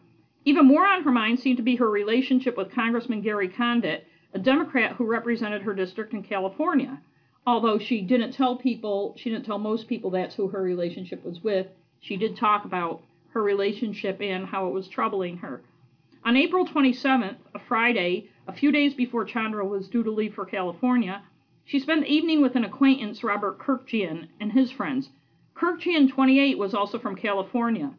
Even 0.44 0.66
more 0.66 0.86
on 0.86 1.04
her 1.04 1.12
mind 1.12 1.40
seemed 1.40 1.56
to 1.56 1.62
be 1.62 1.76
her 1.76 1.88
relationship 1.88 2.58
with 2.58 2.70
Congressman 2.70 3.22
Gary 3.22 3.48
Condit, 3.48 4.06
a 4.32 4.38
Democrat 4.38 4.92
who 4.96 5.04
represented 5.04 5.62
her 5.62 5.74
district 5.74 6.12
in 6.12 6.22
California. 6.22 7.00
Although 7.46 7.78
she 7.78 8.02
didn't 8.02 8.32
tell 8.32 8.56
people, 8.56 9.14
she 9.16 9.30
didn't 9.30 9.44
tell 9.44 9.58
most 9.58 9.88
people 9.88 10.10
that's 10.10 10.34
who 10.34 10.48
her 10.48 10.62
relationship 10.62 11.24
was 11.24 11.42
with, 11.42 11.66
she 12.00 12.16
did 12.16 12.36
talk 12.36 12.64
about 12.64 13.02
her 13.30 13.42
relationship 13.42 14.20
and 14.20 14.46
how 14.46 14.68
it 14.68 14.72
was 14.72 14.88
troubling 14.88 15.38
her. 15.38 15.62
On 16.24 16.36
April 16.36 16.66
27th, 16.66 17.36
a 17.54 17.58
Friday, 17.58 18.28
a 18.46 18.52
few 18.52 18.70
days 18.70 18.94
before 18.94 19.24
Chandra 19.24 19.64
was 19.64 19.88
due 19.88 20.02
to 20.02 20.10
leave 20.10 20.34
for 20.34 20.44
California, 20.44 21.22
she 21.64 21.78
spent 21.78 22.02
the 22.02 22.12
evening 22.12 22.42
with 22.42 22.56
an 22.56 22.64
acquaintance, 22.64 23.24
Robert 23.24 23.58
Kurkjian, 23.58 24.28
and 24.38 24.52
his 24.52 24.70
friends. 24.70 25.10
Kurkjian, 25.54 26.10
28, 26.10 26.58
was 26.58 26.74
also 26.74 26.98
from 26.98 27.16
California. 27.16 27.94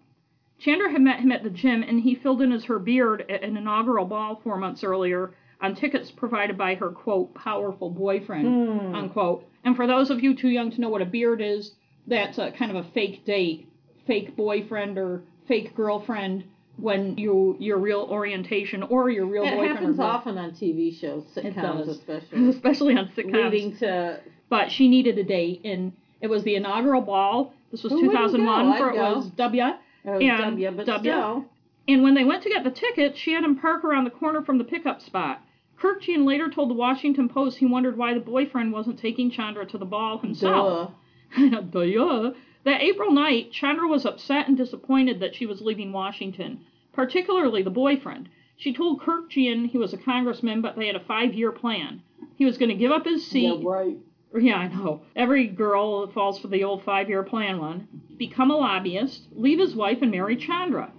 Chandra 0.59 0.91
had 0.91 1.01
met 1.01 1.19
him 1.19 1.31
at 1.31 1.43
the 1.43 1.50
gym, 1.50 1.81
and 1.81 2.01
he 2.01 2.13
filled 2.13 2.41
in 2.41 2.51
as 2.51 2.65
her 2.65 2.79
beard 2.79 3.25
at 3.29 3.43
an 3.43 3.57
inaugural 3.57 4.05
ball 4.05 4.39
four 4.43 4.57
months 4.57 4.83
earlier 4.83 5.33
on 5.61 5.75
tickets 5.75 6.11
provided 6.11 6.57
by 6.57 6.75
her, 6.75 6.89
quote, 6.89 7.33
powerful 7.35 7.89
boyfriend, 7.89 8.47
Hmm. 8.47 8.95
unquote. 8.95 9.45
And 9.63 9.75
for 9.75 9.85
those 9.87 10.09
of 10.09 10.23
you 10.23 10.33
too 10.35 10.49
young 10.49 10.71
to 10.71 10.81
know 10.81 10.89
what 10.89 11.01
a 11.01 11.05
beard 11.05 11.41
is, 11.41 11.75
that's 12.07 12.37
a 12.39 12.51
kind 12.51 12.71
of 12.75 12.77
a 12.77 12.89
fake 12.89 13.25
date, 13.25 13.67
fake 14.07 14.35
boyfriend 14.35 14.97
or 14.97 15.21
fake 15.47 15.75
girlfriend 15.75 16.43
when 16.77 17.15
you 17.17 17.55
your 17.59 17.77
real 17.77 18.07
orientation 18.09 18.81
or 18.81 19.09
your 19.11 19.25
real 19.25 19.43
It 19.43 19.51
boyfriend. 19.51 19.77
happens 19.77 19.99
often 19.99 20.37
on 20.39 20.51
TV 20.51 20.91
shows, 20.99 21.25
It 21.37 21.53
sitcoms 21.55 21.87
especially, 21.89 22.49
especially 22.49 22.97
on 22.97 23.07
sitcoms. 23.09 23.51
leading 23.51 23.75
to 23.77 24.19
But 24.49 24.71
she 24.71 24.87
needed 24.87 25.17
a 25.19 25.23
date, 25.23 25.61
and 25.63 25.93
it 26.21 26.27
was 26.27 26.43
the 26.43 26.55
inaugural 26.55 27.01
ball. 27.01 27.53
This 27.71 27.83
was 27.83 27.93
Who 27.93 28.01
2001, 28.01 28.77
for 28.77 28.89
it 28.89 28.95
go. 28.95 29.15
was 29.17 29.27
W. 29.29 29.63
oh, 29.63 30.19
And 30.19 30.59
W, 30.59 30.85
W. 30.85 31.45
And 31.87 32.03
when 32.03 32.13
they 32.15 32.23
went 32.23 32.41
to 32.43 32.49
get 32.49 32.63
the 32.63 32.71
tickets, 32.71 33.17
she 33.19 33.33
had 33.33 33.43
him 33.43 33.57
park 33.57 33.83
around 33.83 34.05
the 34.05 34.09
corner 34.11 34.41
from 34.41 34.57
the 34.57 34.63
pickup 34.63 35.01
spot. 35.01 35.41
Kurkjian 35.81 36.25
later 36.25 36.47
told 36.47 36.69
the 36.69 36.75
Washington 36.75 37.27
Post 37.27 37.57
he 37.57 37.65
wondered 37.65 37.97
why 37.97 38.13
the 38.13 38.19
boyfriend 38.19 38.71
wasn't 38.71 39.00
taking 39.00 39.31
Chandra 39.31 39.65
to 39.65 39.79
the 39.79 39.85
ball 39.85 40.19
himself. 40.19 40.91
Duh. 41.35 41.61
Duh. 41.71 42.33
That 42.63 42.81
April 42.81 43.11
night, 43.11 43.51
Chandra 43.51 43.88
was 43.88 44.05
upset 44.05 44.47
and 44.47 44.55
disappointed 44.55 45.19
that 45.19 45.33
she 45.33 45.47
was 45.47 45.61
leaving 45.61 45.91
Washington, 45.91 46.61
particularly 46.93 47.63
the 47.63 47.71
boyfriend. 47.71 48.29
She 48.57 48.73
told 48.73 49.01
Kurkjian 49.01 49.69
he 49.69 49.79
was 49.79 49.91
a 49.91 49.97
congressman, 49.97 50.61
but 50.61 50.75
they 50.75 50.85
had 50.85 50.95
a 50.95 51.00
five 51.00 51.33
year 51.33 51.51
plan. 51.51 52.03
He 52.35 52.45
was 52.45 52.59
going 52.59 52.69
to 52.69 52.75
give 52.75 52.91
up 52.91 53.05
his 53.05 53.25
seat. 53.25 53.61
Yeah, 53.61 53.67
right. 53.67 53.97
Yeah, 54.39 54.57
I 54.57 54.67
know. 54.67 55.01
Every 55.15 55.47
girl 55.47 56.05
falls 56.11 56.38
for 56.38 56.47
the 56.47 56.63
old 56.63 56.83
five 56.83 57.09
year 57.09 57.23
plan 57.23 57.59
one. 57.59 57.88
Become 58.17 58.51
a 58.51 58.57
lobbyist, 58.57 59.27
leave 59.31 59.57
his 59.57 59.75
wife, 59.75 60.03
and 60.03 60.11
marry 60.11 60.38
Chandra. 60.38 60.91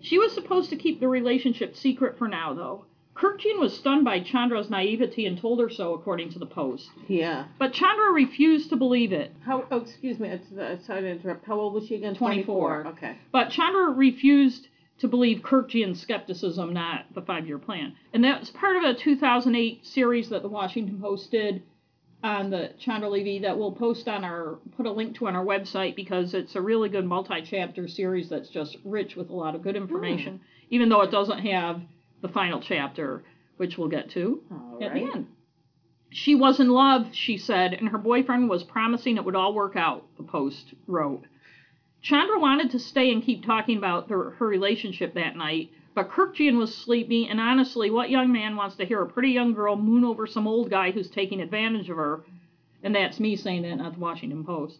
She 0.00 0.18
was 0.18 0.32
supposed 0.32 0.70
to 0.70 0.76
keep 0.76 1.00
the 1.00 1.08
relationship 1.08 1.76
secret 1.76 2.16
for 2.16 2.28
now, 2.28 2.54
though. 2.54 2.86
Kurkjian 3.14 3.58
was 3.58 3.76
stunned 3.76 4.04
by 4.04 4.20
Chandra's 4.20 4.70
naivety 4.70 5.26
and 5.26 5.38
told 5.38 5.60
her 5.60 5.68
so, 5.68 5.92
according 5.94 6.30
to 6.30 6.38
the 6.38 6.46
Post. 6.46 6.88
Yeah. 7.08 7.46
But 7.58 7.72
Chandra 7.72 8.10
refused 8.10 8.70
to 8.70 8.76
believe 8.76 9.12
it. 9.12 9.32
How? 9.44 9.64
Oh, 9.70 9.80
excuse 9.80 10.18
me. 10.18 10.28
It's, 10.28 10.50
uh, 10.52 10.78
sorry 10.86 11.02
to 11.02 11.10
interrupt. 11.10 11.44
How 11.46 11.58
old 11.58 11.74
was 11.74 11.86
she 11.86 11.96
again? 11.96 12.14
24. 12.14 12.86
Okay. 12.88 13.16
But 13.30 13.50
Chandra 13.50 13.90
refused 13.90 14.68
to 14.98 15.08
believe 15.08 15.42
Kurkjian's 15.42 16.00
skepticism, 16.00 16.72
not 16.72 17.06
the 17.14 17.22
five 17.22 17.46
year 17.46 17.58
plan. 17.58 17.94
And 18.14 18.24
that 18.24 18.40
was 18.40 18.50
part 18.50 18.76
of 18.76 18.84
a 18.84 18.94
2008 18.94 19.84
series 19.84 20.28
that 20.30 20.42
the 20.42 20.48
Washington 20.48 21.00
Post 21.00 21.30
did 21.30 21.62
on 22.22 22.50
the 22.50 22.70
Chandra 22.78 23.08
Levy 23.08 23.40
that 23.40 23.58
we'll 23.58 23.72
post 23.72 24.06
on 24.06 24.24
our 24.24 24.58
put 24.76 24.86
a 24.86 24.92
link 24.92 25.16
to 25.16 25.26
on 25.26 25.34
our 25.34 25.44
website 25.44 25.96
because 25.96 26.34
it's 26.34 26.54
a 26.54 26.60
really 26.60 26.88
good 26.88 27.04
multi-chapter 27.04 27.88
series 27.88 28.28
that's 28.28 28.48
just 28.48 28.76
rich 28.84 29.16
with 29.16 29.28
a 29.30 29.34
lot 29.34 29.56
of 29.56 29.62
good 29.62 29.74
information, 29.76 30.40
even 30.70 30.88
though 30.88 31.02
it 31.02 31.10
doesn't 31.10 31.40
have 31.40 31.80
the 32.22 32.28
final 32.28 32.60
chapter, 32.60 33.24
which 33.58 33.76
we'll 33.76 33.88
get 33.88 34.10
to 34.10 34.42
All 34.50 34.78
at 34.80 34.92
right. 34.92 35.04
the 35.04 35.12
end. 35.12 35.26
She 36.10 36.34
was 36.34 36.60
in 36.60 36.68
love, 36.68 37.08
she 37.12 37.38
said, 37.38 37.72
and 37.74 37.88
her 37.88 37.98
boyfriend 37.98 38.48
was 38.48 38.62
promising 38.64 39.16
it 39.16 39.24
would 39.24 39.36
all 39.36 39.54
work 39.54 39.76
out, 39.76 40.04
the 40.16 40.22
Post 40.22 40.74
wrote. 40.86 41.24
Chandra 42.02 42.38
wanted 42.38 42.70
to 42.72 42.78
stay 42.78 43.12
and 43.12 43.22
keep 43.22 43.44
talking 43.44 43.78
about 43.78 44.08
their, 44.08 44.30
her 44.30 44.46
relationship 44.46 45.14
that 45.14 45.36
night, 45.36 45.70
but 45.94 46.10
Kurkjian 46.10 46.58
was 46.58 46.74
sleepy, 46.74 47.26
and 47.28 47.40
honestly, 47.40 47.90
what 47.90 48.10
young 48.10 48.32
man 48.32 48.56
wants 48.56 48.76
to 48.76 48.84
hear 48.84 49.02
a 49.02 49.06
pretty 49.06 49.30
young 49.30 49.54
girl 49.54 49.76
moon 49.76 50.04
over 50.04 50.26
some 50.26 50.46
old 50.46 50.70
guy 50.70 50.90
who's 50.90 51.08
taking 51.10 51.40
advantage 51.40 51.88
of 51.90 51.96
her? 51.96 52.24
And 52.82 52.94
that's 52.94 53.20
me 53.20 53.36
saying 53.36 53.62
that, 53.62 53.76
not 53.76 53.94
the 53.94 54.00
Washington 54.00 54.44
Post. 54.44 54.78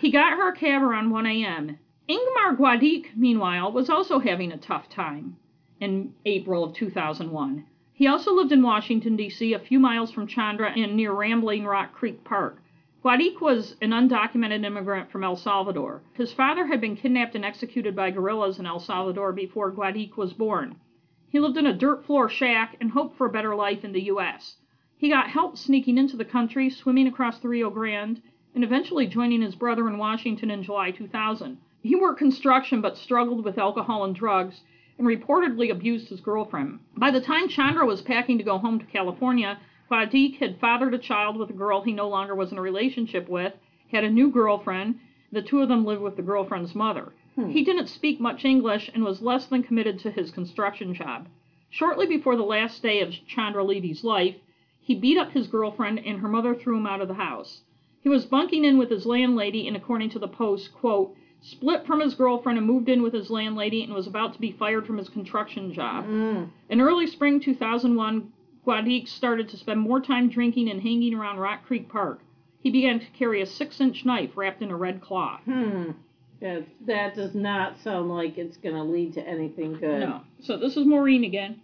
He 0.00 0.10
got 0.12 0.34
her 0.34 0.50
a 0.52 0.56
cab 0.56 0.82
around 0.82 1.10
1 1.10 1.26
a.m. 1.26 1.78
Ingmar 2.08 2.56
Guandique, 2.56 3.16
meanwhile, 3.16 3.72
was 3.72 3.90
also 3.90 4.18
having 4.20 4.52
a 4.52 4.58
tough 4.58 4.88
time 4.88 5.36
in 5.82 6.14
April 6.24 6.62
of 6.62 6.72
2001. 6.74 7.64
He 7.92 8.06
also 8.06 8.32
lived 8.32 8.52
in 8.52 8.62
Washington, 8.62 9.16
D.C., 9.16 9.52
a 9.52 9.58
few 9.58 9.80
miles 9.80 10.12
from 10.12 10.28
Chandra 10.28 10.70
and 10.70 10.94
near 10.94 11.12
Rambling 11.12 11.64
Rock 11.64 11.92
Creek 11.92 12.22
Park. 12.22 12.62
Guandique 13.02 13.40
was 13.40 13.74
an 13.82 13.90
undocumented 13.90 14.64
immigrant 14.64 15.10
from 15.10 15.24
El 15.24 15.34
Salvador. 15.34 16.00
His 16.12 16.32
father 16.32 16.68
had 16.68 16.80
been 16.80 16.94
kidnapped 16.94 17.34
and 17.34 17.44
executed 17.44 17.96
by 17.96 18.12
guerrillas 18.12 18.60
in 18.60 18.66
El 18.66 18.78
Salvador 18.78 19.32
before 19.32 19.72
Guandique 19.72 20.16
was 20.16 20.32
born. 20.32 20.76
He 21.28 21.40
lived 21.40 21.56
in 21.56 21.66
a 21.66 21.76
dirt 21.76 22.04
floor 22.04 22.28
shack 22.28 22.76
and 22.80 22.92
hoped 22.92 23.16
for 23.16 23.26
a 23.26 23.32
better 23.32 23.56
life 23.56 23.84
in 23.84 23.90
the 23.90 24.02
U.S. 24.02 24.58
He 24.96 25.08
got 25.08 25.30
help 25.30 25.56
sneaking 25.56 25.98
into 25.98 26.16
the 26.16 26.24
country, 26.24 26.70
swimming 26.70 27.08
across 27.08 27.40
the 27.40 27.48
Rio 27.48 27.70
Grande, 27.70 28.22
and 28.54 28.62
eventually 28.62 29.08
joining 29.08 29.42
his 29.42 29.56
brother 29.56 29.88
in 29.88 29.98
Washington 29.98 30.48
in 30.48 30.62
July 30.62 30.92
2000. 30.92 31.58
He 31.82 31.96
worked 31.96 32.20
construction 32.20 32.80
but 32.80 32.96
struggled 32.96 33.44
with 33.44 33.58
alcohol 33.58 34.04
and 34.04 34.14
drugs 34.14 34.60
and 34.98 35.06
reportedly 35.06 35.70
abused 35.70 36.08
his 36.08 36.20
girlfriend. 36.20 36.78
By 36.96 37.10
the 37.10 37.20
time 37.20 37.48
Chandra 37.48 37.86
was 37.86 38.02
packing 38.02 38.38
to 38.38 38.44
go 38.44 38.58
home 38.58 38.78
to 38.78 38.86
California, 38.86 39.58
Guandique 39.88 40.36
had 40.36 40.58
fathered 40.58 40.94
a 40.94 40.98
child 40.98 41.36
with 41.36 41.50
a 41.50 41.54
girl 41.54 41.82
he 41.82 41.92
no 41.92 42.08
longer 42.08 42.34
was 42.34 42.52
in 42.52 42.58
a 42.58 42.62
relationship 42.62 43.28
with, 43.28 43.52
had 43.90 44.04
a 44.04 44.10
new 44.10 44.30
girlfriend. 44.30 44.98
The 45.30 45.42
two 45.42 45.60
of 45.60 45.68
them 45.68 45.84
lived 45.84 46.02
with 46.02 46.16
the 46.16 46.22
girlfriend's 46.22 46.74
mother. 46.74 47.12
Hmm. 47.34 47.50
He 47.50 47.64
didn't 47.64 47.88
speak 47.88 48.20
much 48.20 48.44
English 48.44 48.90
and 48.94 49.04
was 49.04 49.22
less 49.22 49.46
than 49.46 49.62
committed 49.62 49.98
to 50.00 50.10
his 50.10 50.30
construction 50.30 50.94
job. 50.94 51.28
Shortly 51.70 52.06
before 52.06 52.36
the 52.36 52.42
last 52.42 52.82
day 52.82 53.00
of 53.00 53.14
Chandra 53.26 53.64
Levy's 53.64 54.04
life, 54.04 54.36
he 54.80 54.94
beat 54.94 55.16
up 55.16 55.32
his 55.32 55.46
girlfriend 55.46 56.00
and 56.00 56.20
her 56.20 56.28
mother 56.28 56.54
threw 56.54 56.76
him 56.76 56.86
out 56.86 57.00
of 57.00 57.08
the 57.08 57.14
house. 57.14 57.62
He 58.02 58.08
was 58.08 58.26
bunking 58.26 58.64
in 58.64 58.78
with 58.78 58.90
his 58.90 59.06
landlady 59.06 59.66
and 59.66 59.76
according 59.76 60.10
to 60.10 60.18
the 60.18 60.28
Post, 60.28 60.74
quote, 60.74 61.14
split 61.42 61.86
from 61.86 62.00
his 62.00 62.14
girlfriend 62.14 62.58
and 62.58 62.66
moved 62.66 62.88
in 62.88 63.02
with 63.02 63.12
his 63.12 63.30
landlady 63.30 63.82
and 63.82 63.92
was 63.92 64.06
about 64.06 64.32
to 64.32 64.40
be 64.40 64.52
fired 64.52 64.86
from 64.86 64.98
his 64.98 65.08
construction 65.08 65.72
job. 65.74 66.06
Mm. 66.06 66.50
In 66.70 66.80
early 66.80 67.06
spring 67.06 67.40
2001, 67.40 68.32
Guandique 68.64 69.08
started 69.08 69.48
to 69.48 69.56
spend 69.56 69.80
more 69.80 70.00
time 70.00 70.28
drinking 70.28 70.70
and 70.70 70.80
hanging 70.80 71.14
around 71.14 71.38
Rock 71.38 71.64
Creek 71.66 71.88
Park. 71.88 72.20
He 72.60 72.70
began 72.70 73.00
to 73.00 73.06
carry 73.18 73.42
a 73.42 73.46
six 73.46 73.80
inch 73.80 74.04
knife 74.04 74.30
wrapped 74.36 74.62
in 74.62 74.70
a 74.70 74.76
red 74.76 75.00
cloth. 75.00 75.40
Hmm. 75.44 75.90
That, 76.40 76.64
that 76.86 77.14
does 77.14 77.34
not 77.34 77.78
sound 77.80 78.08
like 78.08 78.38
it's 78.38 78.56
going 78.56 78.74
to 78.74 78.82
lead 78.82 79.14
to 79.14 79.20
anything 79.20 79.74
good. 79.74 80.00
No. 80.00 80.22
So 80.40 80.56
this 80.56 80.76
is 80.76 80.86
Maureen 80.86 81.24
again, 81.24 81.60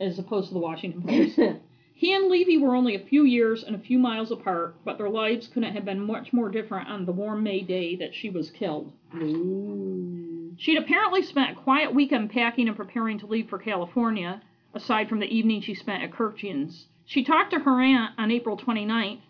as 0.00 0.18
opposed 0.18 0.48
to 0.48 0.54
the 0.54 0.60
Washington 0.60 1.02
Post. 1.02 1.38
He 2.02 2.12
and 2.14 2.28
Levy 2.28 2.58
were 2.58 2.74
only 2.74 2.96
a 2.96 3.06
few 3.06 3.22
years 3.22 3.62
and 3.62 3.76
a 3.76 3.78
few 3.78 3.96
miles 3.96 4.32
apart, 4.32 4.74
but 4.84 4.98
their 4.98 5.08
lives 5.08 5.46
couldn't 5.46 5.72
have 5.76 5.84
been 5.84 6.00
much 6.00 6.32
more 6.32 6.48
different 6.48 6.88
on 6.88 7.06
the 7.06 7.12
warm 7.12 7.44
May 7.44 7.60
day 7.60 7.94
that 7.94 8.12
she 8.12 8.28
was 8.28 8.50
killed. 8.50 8.92
Ooh. 9.14 10.52
She'd 10.58 10.78
apparently 10.78 11.22
spent 11.22 11.56
a 11.56 11.60
quiet 11.60 11.94
weekend 11.94 12.32
packing 12.32 12.66
and 12.66 12.76
preparing 12.76 13.20
to 13.20 13.26
leave 13.26 13.48
for 13.48 13.60
California, 13.60 14.42
aside 14.74 15.08
from 15.08 15.20
the 15.20 15.32
evening 15.32 15.60
she 15.60 15.76
spent 15.76 16.02
at 16.02 16.10
Kurkjian's. 16.10 16.88
She 17.04 17.22
talked 17.22 17.52
to 17.52 17.60
her 17.60 17.80
aunt 17.80 18.18
on 18.18 18.32
April 18.32 18.56
29th. 18.56 19.20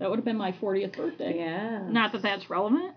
That 0.00 0.10
would 0.10 0.18
have 0.18 0.24
been 0.24 0.36
my 0.36 0.50
40th 0.50 0.96
birthday. 0.96 1.36
Yeah. 1.36 1.88
Not 1.88 2.10
that 2.10 2.22
that's 2.22 2.50
relevant. 2.50 2.94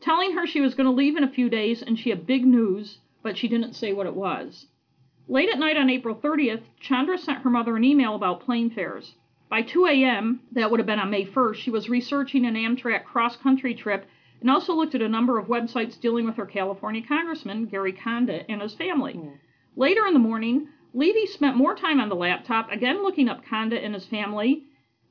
Telling 0.00 0.32
her 0.32 0.46
she 0.46 0.62
was 0.62 0.74
going 0.74 0.88
to 0.88 0.96
leave 0.96 1.18
in 1.18 1.24
a 1.24 1.30
few 1.30 1.50
days 1.50 1.82
and 1.82 1.98
she 1.98 2.08
had 2.08 2.26
big 2.26 2.46
news, 2.46 3.00
but 3.22 3.36
she 3.36 3.48
didn't 3.48 3.74
say 3.74 3.92
what 3.92 4.06
it 4.06 4.16
was. 4.16 4.64
Late 5.28 5.48
at 5.48 5.58
night 5.58 5.76
on 5.76 5.90
April 5.90 6.14
30th, 6.14 6.62
Chandra 6.78 7.18
sent 7.18 7.42
her 7.42 7.50
mother 7.50 7.76
an 7.76 7.82
email 7.82 8.14
about 8.14 8.40
plane 8.40 8.70
fares. 8.70 9.14
By 9.48 9.62
2 9.62 9.86
a.m., 9.86 10.40
that 10.52 10.70
would 10.70 10.78
have 10.78 10.86
been 10.86 11.00
on 11.00 11.10
May 11.10 11.24
1st, 11.24 11.54
she 11.56 11.70
was 11.70 11.88
researching 11.88 12.46
an 12.46 12.54
Amtrak 12.54 13.04
cross 13.04 13.36
country 13.36 13.74
trip 13.74 14.06
and 14.40 14.50
also 14.50 14.74
looked 14.74 14.94
at 14.94 15.02
a 15.02 15.08
number 15.08 15.38
of 15.38 15.48
websites 15.48 16.00
dealing 16.00 16.26
with 16.26 16.36
her 16.36 16.46
California 16.46 17.02
congressman, 17.06 17.66
Gary 17.66 17.92
Condit, 17.92 18.46
and 18.48 18.62
his 18.62 18.74
family. 18.74 19.14
Hmm. 19.14 19.30
Later 19.74 20.06
in 20.06 20.14
the 20.14 20.20
morning, 20.20 20.68
Levy 20.94 21.26
spent 21.26 21.56
more 21.56 21.74
time 21.74 22.00
on 22.00 22.08
the 22.08 22.14
laptop, 22.14 22.70
again 22.70 23.02
looking 23.02 23.28
up 23.28 23.44
Condit 23.44 23.82
and 23.82 23.94
his 23.94 24.06
family, 24.06 24.64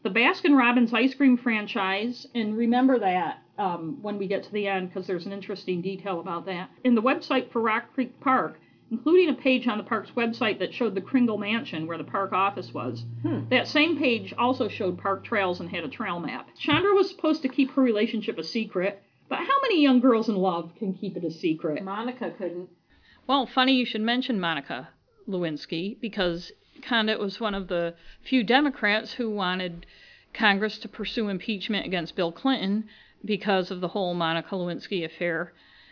the 0.04 0.10
Baskin 0.10 0.58
Robbins 0.58 0.94
ice 0.94 1.14
cream 1.14 1.38
franchise, 1.38 2.26
and 2.34 2.56
remember 2.56 3.00
that 3.00 3.40
um, 3.58 4.00
when 4.02 4.18
we 4.18 4.28
get 4.28 4.44
to 4.44 4.52
the 4.52 4.68
end 4.68 4.90
because 4.90 5.08
there's 5.08 5.26
an 5.26 5.34
interesting 5.34 5.82
detail 5.82 6.20
about 6.20 6.46
that, 6.46 6.70
and 6.84 6.96
the 6.96 7.02
website 7.02 7.52
for 7.52 7.62
Rock 7.62 7.94
Creek 7.94 8.20
Park, 8.22 8.60
including 8.96 9.30
a 9.30 9.34
page 9.34 9.68
on 9.68 9.78
the 9.78 9.84
park's 9.84 10.12
website 10.12 10.60
that 10.60 10.74
showed 10.74 10.96
the 10.96 11.02
Klingle 11.02 11.38
Mansion 11.38 11.86
where 11.86 11.98
the 11.98 12.04
park 12.06 12.32
office 12.32 12.74
was. 12.74 13.04
Hmm. 13.24 13.42
That 13.50 13.68
same 13.68 13.98
page 13.98 14.34
also 14.38 14.70
showed 14.70 14.98
park 14.98 15.26
trails 15.26 15.60
and 15.60 15.70
had 15.70 15.84
a 15.84 15.90
trail 15.90 16.18
map. 16.18 16.48
Chandra 16.58 16.94
was 16.94 17.10
supposed 17.10 17.42
to 17.42 17.50
keep 17.50 17.72
her 17.72 17.82
relationship 17.82 18.38
a 18.38 18.44
secret, 18.44 19.04
but 19.28 19.40
how 19.40 19.62
many 19.64 19.84
young 19.84 20.00
girls 20.00 20.30
in 20.30 20.36
love 20.36 20.72
can 20.80 20.94
keep 20.94 21.18
it 21.18 21.26
a 21.26 21.32
secret? 21.32 21.84
Monica 21.84 22.32
couldn't. 22.38 22.70
Well, 23.28 23.46
funny 23.46 23.74
you 23.74 23.86
should 23.86 24.02
mention 24.02 24.40
Monica 24.40 24.90
Lewinsky 25.28 26.00
because 26.00 26.54
Condit 26.82 27.20
was 27.20 27.42
one 27.42 27.54
of 27.54 27.68
the 27.68 27.96
few 28.24 28.44
Democrats 28.44 29.14
who 29.14 29.30
wanted 29.30 29.86
Congress 30.34 30.78
to 30.80 30.88
pursue 30.88 31.28
impeachment 31.28 31.86
against 31.86 32.16
Bill 32.16 32.32
Clinton 32.32 32.88
because 33.26 33.72
of 33.72 33.82
the 33.82 33.90
whole 33.90 34.14
Monica 34.14 34.56
Lewinsky 34.56 35.04
affair. 35.04 35.52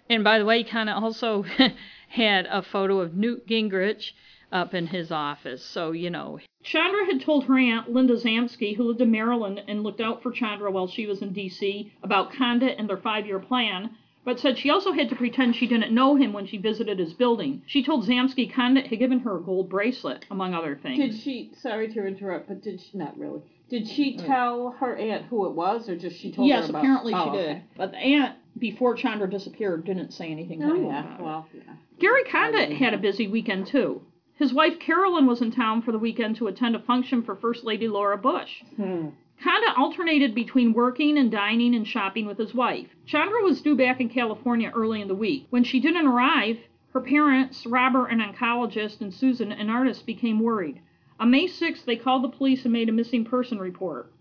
And 0.10 0.24
by 0.24 0.38
the 0.38 0.46
way, 0.46 0.64
Condit 0.64 0.96
also 0.96 1.46
had 2.14 2.46
a 2.46 2.62
photo 2.62 3.00
of 3.00 3.16
Newt 3.16 3.48
Gingrich 3.48 4.12
up 4.52 4.76
in 4.76 4.86
his 4.88 5.12
office, 5.12 5.66
so 5.66 5.92
you 5.92 6.12
know. 6.12 6.40
Chandra 6.62 7.06
had 7.06 7.22
told 7.22 7.46
her 7.46 7.58
aunt, 7.58 7.92
Linda 7.92 8.16
Zamsky, 8.16 8.76
who 8.76 8.84
lived 8.84 9.02
in 9.02 9.10
Maryland 9.10 9.64
and 9.68 9.82
looked 9.82 10.00
out 10.00 10.22
for 10.22 10.32
Chandra 10.32 10.72
while 10.72 10.88
she 10.88 11.08
was 11.08 11.24
in 11.24 11.34
D.C., 11.34 11.92
about 12.04 12.32
Condit 12.32 12.78
and 12.78 12.88
their 12.88 12.98
five 12.98 13.26
year 13.26 13.40
plan, 13.40 13.90
but 14.24 14.40
said 14.40 14.60
she 14.60 14.70
also 14.70 14.92
had 14.92 15.10
to 15.10 15.16
pretend 15.16 15.56
she 15.56 15.68
didn't 15.68 15.94
know 15.94 16.16
him 16.16 16.34
when 16.34 16.46
she 16.46 16.58
visited 16.58 17.00
his 17.00 17.14
building. 17.14 17.64
She 17.66 17.84
told 17.84 18.06
Zamsky 18.06 18.54
Condit 18.54 18.88
had 18.88 19.00
given 19.00 19.20
her 19.22 19.38
a 19.38 19.42
gold 19.42 19.70
bracelet, 19.70 20.26
among 20.30 20.54
other 20.54 20.76
things. 20.76 21.00
Did 21.00 21.20
she? 21.20 21.52
Sorry 21.60 21.92
to 21.94 22.06
interrupt, 22.06 22.48
but 22.48 22.62
did 22.62 22.80
she? 22.80 22.96
Not 22.96 23.18
really. 23.18 23.42
Did 23.70 23.88
she 23.88 24.18
tell 24.18 24.76
her 24.80 24.96
aunt 24.96 25.26
who 25.26 25.48
it 25.48 25.54
was, 25.54 25.90
or 25.90 25.96
just 25.96 26.20
she 26.20 26.32
told 26.32 26.48
yes, 26.48 26.66
her 26.66 26.70
about? 26.70 26.84
Yes, 26.84 27.02
apparently 27.02 27.14
oh, 27.16 27.26
she 27.26 27.38
did. 27.38 27.50
okay. 27.50 27.64
But 27.76 27.92
the 27.92 27.98
aunt, 27.98 28.36
before 28.58 28.96
Chandra 28.96 29.30
disappeared, 29.30 29.86
didn't 29.86 30.12
say 30.12 30.30
anything 30.30 30.64
Oh 30.64 30.74
yeah. 30.74 31.22
Well, 31.22 31.48
yeah. 31.54 31.74
Gary 32.00 32.24
Condit 32.26 32.74
had 32.74 32.94
a 32.94 32.98
busy 32.98 33.28
weekend 33.28 33.68
too. 33.68 34.02
His 34.36 34.54
wife 34.54 34.80
Carolyn 34.80 35.26
was 35.26 35.42
in 35.42 35.52
town 35.52 35.82
for 35.82 35.92
the 35.92 36.00
weekend 36.00 36.36
to 36.38 36.48
attend 36.48 36.76
a 36.76 36.80
function 36.80 37.24
for 37.24 37.36
First 37.36 37.64
Lady 37.64 37.88
Laura 37.88 38.18
Bush. 38.18 38.64
Hmm. 38.76 39.10
Condit 39.42 39.78
alternated 39.78 40.34
between 40.34 40.74
working 40.74 41.18
and 41.18 41.32
dining 41.32 41.76
and 41.76 41.88
shopping 41.88 42.26
with 42.26 42.38
his 42.38 42.54
wife. 42.54 42.88
Chandra 43.06 43.44
was 43.44 43.62
due 43.62 43.76
back 43.76 44.00
in 44.00 44.10
California 44.10 44.72
early 44.74 45.02
in 45.02 45.08
the 45.08 45.16
week. 45.16 45.48
When 45.50 45.64
she 45.64 45.80
didn't 45.80 46.08
arrive, 46.08 46.60
her 46.94 47.02
parents, 47.02 47.66
Robert, 47.66 48.08
an 48.08 48.22
oncologist, 48.22 49.02
and 49.02 49.14
Susan, 49.14 49.52
an 49.52 49.70
artist, 49.70 50.06
became 50.06 50.40
worried. 50.40 50.80
On 51.20 51.32
May 51.32 51.48
6th, 51.48 51.86
they 51.86 51.96
called 51.96 52.24
the 52.24 52.30
police 52.30 52.64
and 52.64 52.72
made 52.72 52.90
a 52.90 52.94
missing 52.94 53.26
person 53.26 53.60
report. 53.60 54.12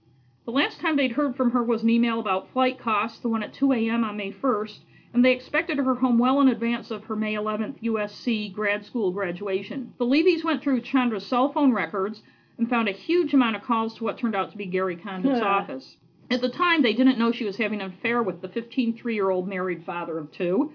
The 0.44 0.50
last 0.52 0.80
time 0.80 0.96
they'd 0.96 1.12
heard 1.12 1.37
from 1.37 1.52
her 1.52 1.62
was 1.62 1.82
an 1.84 1.90
email 1.90 2.18
about 2.18 2.49
flight 2.49 2.78
costs, 2.78 3.20
the 3.20 3.28
one 3.28 3.42
at 3.44 3.52
2 3.52 3.72
a.m. 3.75 4.02
on 4.02 4.16
May 4.16 4.32
1st, 4.32 4.80
and 5.14 5.25
they 5.25 5.32
expected 5.32 5.78
her 5.78 5.94
home 5.94 6.18
well 6.18 6.40
in 6.40 6.49
advance 6.49 6.90
of 6.90 7.04
her 7.04 7.14
May 7.14 7.34
11th 7.34 7.80
USC 7.82 8.52
grad 8.52 8.84
school 8.84 9.12
graduation. 9.12 9.94
The 9.99 10.04
Levys 10.06 10.42
went 10.42 10.61
through 10.61 10.80
Chandra's 10.80 11.25
cell 11.26 11.52
phone 11.52 11.72
records 11.72 12.22
and 12.58 12.68
found 12.68 12.88
a 12.88 12.92
huge 12.92 13.32
amount 13.34 13.54
of 13.54 13.62
calls 13.62 13.94
to 13.94 14.04
what 14.04 14.18
turned 14.18 14.34
out 14.34 14.50
to 14.50 14.56
be 14.58 14.66
Gary 14.66 14.96
Condit's 14.96 15.38
Yeah. 15.38 15.46
office. 15.46 15.96
At 16.28 16.40
the 16.40 16.49
time, 16.49 16.82
they 16.82 16.92
didn't 16.94 17.18
know 17.18 17.30
she 17.30 17.44
was 17.44 17.58
having 17.58 17.80
an 17.80 17.88
affair 17.92 18.22
with 18.22 18.40
the 18.40 18.49
15 18.49 18.94
three 18.94 19.14
year 19.14 19.30
old 19.30 19.46
married 19.46 19.84
father 19.84 20.18
of 20.18 20.32
two, 20.32 20.72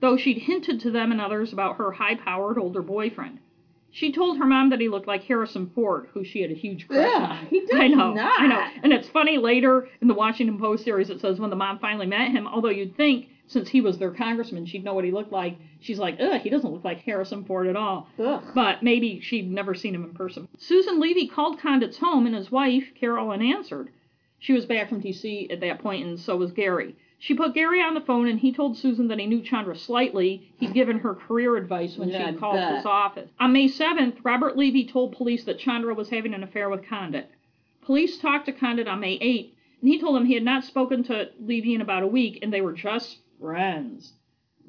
though 0.00 0.16
she'd 0.16 0.38
hinted 0.38 0.78
to 0.80 0.90
them 0.92 1.10
and 1.10 1.20
others 1.20 1.52
about 1.52 1.76
her 1.76 1.90
high 1.92 2.14
powered 2.14 2.58
older 2.58 2.82
boyfriend. 2.82 3.38
She 3.92 4.10
told 4.10 4.38
her 4.38 4.46
mom 4.46 4.70
that 4.70 4.80
he 4.80 4.88
looked 4.88 5.06
like 5.06 5.22
Harrison 5.24 5.70
Ford, 5.74 6.08
who 6.14 6.24
she 6.24 6.40
had 6.40 6.50
a 6.50 6.54
huge 6.54 6.88
crush 6.88 7.06
Yeah, 7.06 7.38
on. 7.40 7.46
he 7.46 7.60
does 7.60 7.70
I 7.78 7.88
know, 7.88 8.14
not. 8.14 8.40
I 8.40 8.46
know. 8.46 8.66
And 8.82 8.92
it's 8.92 9.08
funny 9.08 9.36
later 9.38 9.86
in 10.00 10.08
the 10.08 10.14
Washington 10.14 10.58
Post 10.58 10.84
series, 10.84 11.10
it 11.10 11.20
says 11.20 11.38
when 11.38 11.50
the 11.50 11.56
mom 11.56 11.78
finally 11.78 12.06
met 12.06 12.30
him, 12.30 12.46
although 12.46 12.70
you'd 12.70 12.96
think 12.96 13.28
since 13.48 13.68
he 13.68 13.82
was 13.82 13.98
their 13.98 14.10
congressman, 14.10 14.64
she'd 14.64 14.82
know 14.82 14.94
what 14.94 15.04
he 15.04 15.10
looked 15.10 15.30
like. 15.32 15.58
She's 15.80 15.98
like, 15.98 16.16
ugh, 16.20 16.40
he 16.40 16.48
doesn't 16.48 16.72
look 16.72 16.84
like 16.84 17.00
Harrison 17.02 17.44
Ford 17.44 17.66
at 17.66 17.76
all. 17.76 18.08
Ugh. 18.18 18.42
But 18.54 18.82
maybe 18.82 19.20
she'd 19.20 19.50
never 19.50 19.74
seen 19.74 19.94
him 19.94 20.04
in 20.04 20.14
person. 20.14 20.48
Susan 20.56 20.98
Levy 20.98 21.28
called 21.28 21.60
Condit's 21.60 21.98
home, 21.98 22.24
and 22.26 22.34
his 22.34 22.50
wife, 22.50 22.84
Carolyn, 22.98 23.42
answered. 23.42 23.90
She 24.38 24.54
was 24.54 24.64
back 24.64 24.88
from 24.88 25.00
D.C. 25.00 25.48
at 25.50 25.60
that 25.60 25.80
point, 25.80 26.06
and 26.06 26.18
so 26.18 26.36
was 26.36 26.50
Gary. 26.52 26.96
She 27.22 27.34
put 27.34 27.54
Gary 27.54 27.80
on 27.80 27.94
the 27.94 28.00
phone, 28.00 28.26
and 28.26 28.40
he 28.40 28.50
told 28.50 28.76
Susan 28.76 29.06
that 29.06 29.20
he 29.20 29.26
knew 29.26 29.42
Chandra 29.42 29.76
slightly. 29.76 30.50
He'd 30.56 30.74
given 30.74 30.98
her 30.98 31.14
career 31.14 31.56
advice 31.56 31.96
when 31.96 32.08
Yeah, 32.08 32.32
she 32.32 32.36
called 32.36 32.58
his 32.58 32.84
office. 32.84 33.30
On 33.38 33.52
May 33.52 33.68
7th, 33.68 34.16
Robert 34.24 34.56
Levy 34.56 34.84
told 34.84 35.12
police 35.12 35.44
that 35.44 35.60
Chandra 35.60 35.94
was 35.94 36.10
having 36.10 36.34
an 36.34 36.42
affair 36.42 36.68
with 36.68 36.84
Condit. 36.84 37.30
Police 37.80 38.18
talked 38.18 38.46
to 38.46 38.52
Condit 38.52 38.88
on 38.88 38.98
May 38.98 39.20
8th, 39.20 39.52
and 39.80 39.88
he 39.88 40.00
told 40.00 40.16
them 40.16 40.26
he 40.26 40.34
had 40.34 40.42
not 40.42 40.64
spoken 40.64 41.04
to 41.04 41.28
Levy 41.38 41.76
in 41.76 41.80
about 41.80 42.02
a 42.02 42.08
week, 42.08 42.40
and 42.42 42.52
they 42.52 42.60
were 42.60 42.72
just 42.72 43.18
friends. 43.40 44.14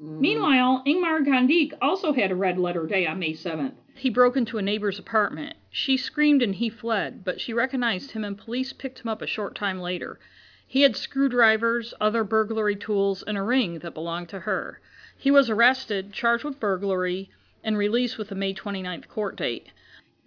Mm. 0.00 0.20
Meanwhile, 0.20 0.84
Ingmar 0.86 1.24
Guandique 1.24 1.74
also 1.82 2.12
had 2.12 2.30
a 2.30 2.36
red 2.36 2.56
letter 2.56 2.86
day 2.86 3.04
on 3.04 3.18
May 3.18 3.32
7th. 3.32 3.74
He 3.96 4.10
broke 4.10 4.36
into 4.36 4.58
a 4.58 4.62
neighbor's 4.62 5.00
apartment. 5.00 5.56
She 5.70 5.96
screamed 5.96 6.40
and 6.40 6.54
he 6.54 6.70
fled, 6.70 7.24
but 7.24 7.40
she 7.40 7.52
recognized 7.52 8.12
him 8.12 8.22
and 8.22 8.38
police 8.38 8.72
picked 8.72 9.00
him 9.00 9.08
up 9.08 9.22
a 9.22 9.26
short 9.26 9.56
time 9.56 9.80
later. 9.80 10.20
He 10.66 10.80
had 10.80 10.96
screwdrivers, 10.96 11.92
other 12.00 12.24
burglary 12.24 12.74
tools, 12.74 13.22
and 13.22 13.36
a 13.36 13.42
ring 13.42 13.80
that 13.80 13.92
belonged 13.92 14.30
to 14.30 14.40
her. 14.40 14.80
He 15.16 15.30
was 15.30 15.50
arrested, 15.50 16.12
charged 16.12 16.42
with 16.42 16.58
burglary, 16.58 17.28
and 17.62 17.76
released 17.76 18.16
with 18.16 18.32
a 18.32 18.34
May 18.34 18.54
29th 18.54 19.06
court 19.08 19.36
date. 19.36 19.66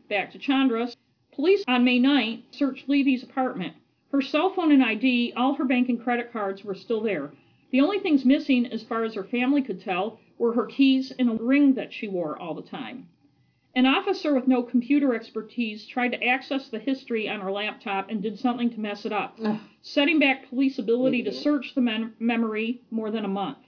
Back 0.07 0.31
to 0.31 0.37
Chandra. 0.37 0.89
Police 1.33 1.63
on 1.67 1.83
May 1.83 1.99
9th 1.99 2.43
searched 2.51 2.87
Levy's 2.87 3.23
apartment. 3.23 3.73
Her 4.11 4.21
cell 4.21 4.49
phone 4.51 4.71
and 4.71 4.83
ID, 4.83 5.33
all 5.35 5.53
her 5.55 5.65
bank 5.65 5.89
and 5.89 6.01
credit 6.01 6.31
cards 6.31 6.63
were 6.63 6.75
still 6.75 7.01
there. 7.01 7.31
The 7.71 7.81
only 7.81 7.99
things 7.99 8.23
missing, 8.23 8.65
as 8.67 8.83
far 8.83 9.03
as 9.03 9.15
her 9.15 9.23
family 9.23 9.61
could 9.61 9.81
tell, 9.81 10.19
were 10.37 10.53
her 10.53 10.65
keys 10.65 11.11
and 11.17 11.29
a 11.29 11.33
ring 11.33 11.73
that 11.73 11.91
she 11.93 12.07
wore 12.07 12.37
all 12.37 12.53
the 12.53 12.61
time. 12.61 13.07
An 13.77 13.85
officer 13.85 14.33
with 14.33 14.47
no 14.47 14.63
computer 14.63 15.13
expertise 15.13 15.85
tried 15.85 16.13
to 16.13 16.23
access 16.23 16.67
the 16.67 16.79
history 16.79 17.29
on 17.29 17.41
her 17.41 17.51
laptop 17.51 18.09
and 18.09 18.23
did 18.23 18.39
something 18.39 18.71
to 18.71 18.79
mess 18.79 19.05
it 19.05 19.13
up, 19.13 19.37
Ugh. 19.43 19.59
setting 19.83 20.17
back 20.17 20.49
police 20.49 20.79
ability 20.79 21.21
to 21.21 21.29
mm-hmm. 21.29 21.39
search 21.43 21.75
the 21.75 21.81
mem- 21.81 22.15
memory 22.17 22.81
more 22.89 23.11
than 23.11 23.23
a 23.23 23.27
month. 23.27 23.59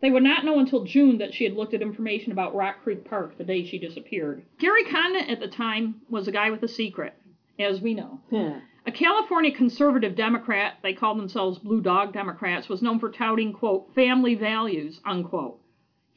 They 0.00 0.12
would 0.12 0.22
not 0.22 0.44
know 0.44 0.60
until 0.60 0.84
June 0.84 1.18
that 1.18 1.34
she 1.34 1.42
had 1.42 1.54
looked 1.54 1.74
at 1.74 1.82
information 1.82 2.30
about 2.30 2.54
Rock 2.54 2.84
Creek 2.84 3.04
Park 3.04 3.36
the 3.36 3.42
day 3.42 3.66
she 3.66 3.80
disappeared. 3.80 4.44
Gary 4.60 4.84
Condit 4.84 5.28
at 5.28 5.40
the 5.40 5.48
time 5.48 6.02
was 6.08 6.28
a 6.28 6.32
guy 6.32 6.48
with 6.50 6.62
a 6.62 6.68
secret, 6.68 7.12
as 7.58 7.80
we 7.80 7.94
know. 7.94 8.20
Yeah. 8.30 8.60
A 8.86 8.92
California 8.92 9.50
conservative 9.50 10.14
Democrat, 10.14 10.74
they 10.84 10.92
called 10.92 11.18
themselves 11.18 11.58
Blue 11.58 11.80
Dog 11.80 12.12
Democrats, 12.12 12.68
was 12.68 12.80
known 12.80 13.00
for 13.00 13.10
touting, 13.10 13.52
quote, 13.52 13.92
family 13.92 14.36
values, 14.36 15.00
unquote. 15.04 15.58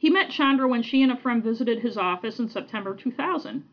He 0.06 0.12
met 0.12 0.30
Chandra 0.30 0.68
when 0.68 0.84
she 0.84 1.02
and 1.02 1.12
a 1.12 1.18
friend 1.18 1.42
visited 1.42 1.80
his 1.80 1.98
office 1.98 2.38
in 2.38 2.48
September 2.48 2.94
2000. 2.94 3.64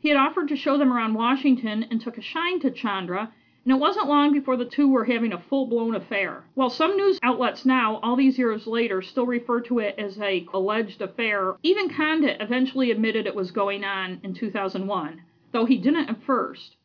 He 0.00 0.08
had 0.08 0.16
offered 0.16 0.48
to 0.48 0.56
show 0.56 0.78
them 0.78 0.90
around 0.90 1.12
Washington 1.12 1.82
and 1.90 2.00
took 2.00 2.16
a 2.16 2.22
shine 2.22 2.60
to 2.60 2.70
Chandra, 2.70 3.30
and 3.62 3.74
it 3.74 3.78
wasn't 3.78 4.08
long 4.08 4.32
before 4.32 4.56
the 4.56 4.64
two 4.64 4.88
were 4.88 5.04
having 5.04 5.34
a 5.34 5.38
full 5.38 5.66
blown 5.66 5.94
affair. 5.94 6.44
While 6.54 6.70
some 6.70 6.96
news 6.96 7.18
outlets 7.22 7.66
now, 7.66 7.96
all 7.96 8.16
these 8.16 8.38
years 8.38 8.66
later, 8.66 9.02
still 9.02 9.26
refer 9.26 9.60
to 9.64 9.80
it 9.80 9.96
as 9.98 10.18
a 10.18 10.46
alleged 10.54 11.02
affair, 11.02 11.56
even 11.62 11.90
Condit 11.90 12.40
eventually 12.40 12.90
admitted 12.90 13.26
it 13.26 13.34
was 13.34 13.50
going 13.50 13.84
on 13.84 14.20
in 14.22 14.32
2001, 14.32 15.20
though 15.52 15.66
he 15.66 15.76
didn't 15.76 16.08
at 16.08 16.22
first. 16.22 16.76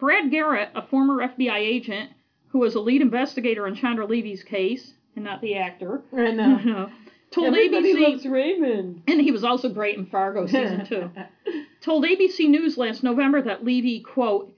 Brad 0.00 0.32
Garrett, 0.32 0.70
a 0.74 0.82
former 0.82 1.18
FBI 1.18 1.58
agent 1.58 2.10
who 2.48 2.58
was 2.58 2.74
a 2.74 2.80
lead 2.80 3.00
investigator 3.00 3.68
in 3.68 3.76
Chandra 3.76 4.06
Levy's 4.06 4.42
case, 4.42 4.94
and 5.14 5.24
not 5.24 5.40
the 5.40 5.54
actor, 5.54 6.02
I 6.12 6.32
know. 6.32 6.90
told 7.34 7.48
Everybody 7.48 7.94
ABC 7.94 8.10
loves 8.10 8.26
Raymond. 8.26 9.02
and 9.08 9.20
he 9.20 9.32
was 9.32 9.44
also 9.44 9.68
great 9.68 9.98
in 9.98 10.06
Fargo 10.06 10.46
season 10.46 10.86
two. 10.86 11.10
told 11.80 12.04
ABC 12.04 12.48
News 12.48 12.78
last 12.78 13.02
November 13.02 13.42
that 13.42 13.64
Levy, 13.64 14.00
quote, 14.00 14.54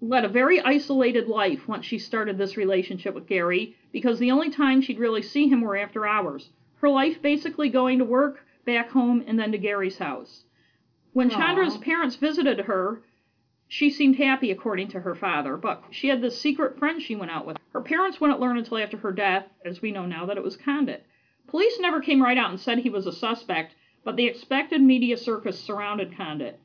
led 0.00 0.24
a 0.24 0.28
very 0.28 0.60
isolated 0.60 1.28
life 1.28 1.68
once 1.68 1.84
she 1.84 1.98
started 1.98 2.38
this 2.38 2.56
relationship 2.56 3.14
with 3.14 3.26
Gary 3.26 3.76
because 3.92 4.18
the 4.18 4.30
only 4.30 4.50
time 4.50 4.80
she'd 4.80 4.98
really 4.98 5.22
see 5.22 5.48
him 5.48 5.60
were 5.60 5.76
after 5.76 6.06
hours. 6.06 6.50
Her 6.76 6.88
life 6.88 7.20
basically 7.22 7.68
going 7.68 7.98
to 7.98 8.04
work, 8.04 8.44
back 8.64 8.90
home, 8.90 9.24
and 9.26 9.38
then 9.38 9.52
to 9.52 9.58
Gary's 9.58 9.98
house. 9.98 10.44
When 11.12 11.30
Aw. 11.30 11.36
Chandra's 11.36 11.78
parents 11.78 12.16
visited 12.16 12.60
her, 12.60 13.02
she 13.68 13.90
seemed 13.90 14.16
happy, 14.16 14.50
according 14.50 14.88
to 14.88 15.00
her 15.00 15.14
father, 15.14 15.56
but 15.56 15.82
she 15.90 16.08
had 16.08 16.20
this 16.20 16.40
secret 16.40 16.78
friend 16.78 17.00
she 17.00 17.16
went 17.16 17.30
out 17.30 17.46
with. 17.46 17.56
Her 17.72 17.80
parents 17.80 18.20
wouldn't 18.20 18.38
learn 18.38 18.58
until 18.58 18.78
after 18.78 18.98
her 18.98 19.12
death, 19.12 19.46
as 19.64 19.82
we 19.82 19.90
know 19.92 20.06
now, 20.06 20.26
that 20.26 20.36
it 20.36 20.44
was 20.44 20.56
Condit. 20.56 21.04
Police 21.48 21.78
never 21.78 22.00
came 22.00 22.22
right 22.22 22.36
out 22.36 22.50
and 22.50 22.58
said 22.58 22.78
he 22.78 22.90
was 22.90 23.06
a 23.06 23.12
suspect, 23.12 23.74
but 24.02 24.16
the 24.16 24.26
expected 24.26 24.82
media 24.82 25.16
circus 25.16 25.58
surrounded 25.58 26.16
Condit. 26.16 26.58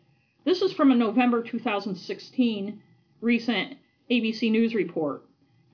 This 0.44 0.62
is 0.62 0.74
from 0.74 0.92
a 0.92 0.96
November 0.96 1.44
2016 1.44 2.82
recent 3.22 3.78
ABC 4.10 4.50
News 4.50 4.74
report. 4.74 5.24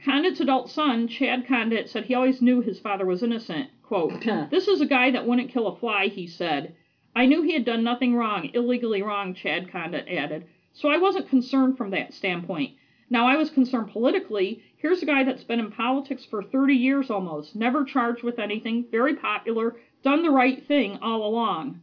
Condit's 0.03 0.41
adult 0.41 0.69
son, 0.69 1.07
Chad 1.07 1.47
Condit, 1.47 1.89
said 1.89 2.05
he 2.05 2.13
always 2.13 2.41
knew 2.41 2.61
his 2.61 2.79
father 2.79 3.05
was 3.05 3.23
innocent. 3.23 3.69
Quote, 3.81 4.21
This 4.51 4.67
is 4.67 4.81
a 4.81 4.85
guy 4.85 5.09
that 5.11 5.25
wouldn't 5.25 5.51
kill 5.51 5.67
a 5.67 5.75
fly, 5.75 6.07
he 6.07 6.27
said. 6.27 6.75
I 7.15 7.25
knew 7.25 7.41
he 7.41 7.53
had 7.53 7.65
done 7.65 7.83
nothing 7.83 8.13
wrong, 8.13 8.49
illegally 8.53 9.01
wrong, 9.01 9.33
Chad 9.33 9.71
Condit 9.71 10.07
added. 10.07 10.45
So 10.73 10.89
I 10.89 10.97
wasn't 10.97 11.29
concerned 11.29 11.77
from 11.77 11.91
that 11.91 12.13
standpoint. 12.13 12.75
Now 13.09 13.27
I 13.27 13.37
was 13.37 13.49
concerned 13.49 13.91
politically. 13.91 14.61
Here's 14.77 15.01
a 15.01 15.05
guy 15.05 15.23
that's 15.23 15.43
been 15.43 15.59
in 15.59 15.71
politics 15.71 16.25
for 16.25 16.43
30 16.43 16.73
years 16.73 17.09
almost, 17.09 17.55
never 17.55 17.85
charged 17.85 18.23
with 18.23 18.37
anything, 18.37 18.85
very 18.91 19.15
popular, 19.15 19.75
done 20.03 20.23
the 20.23 20.31
right 20.31 20.65
thing 20.67 20.99
all 21.01 21.25
along. 21.25 21.81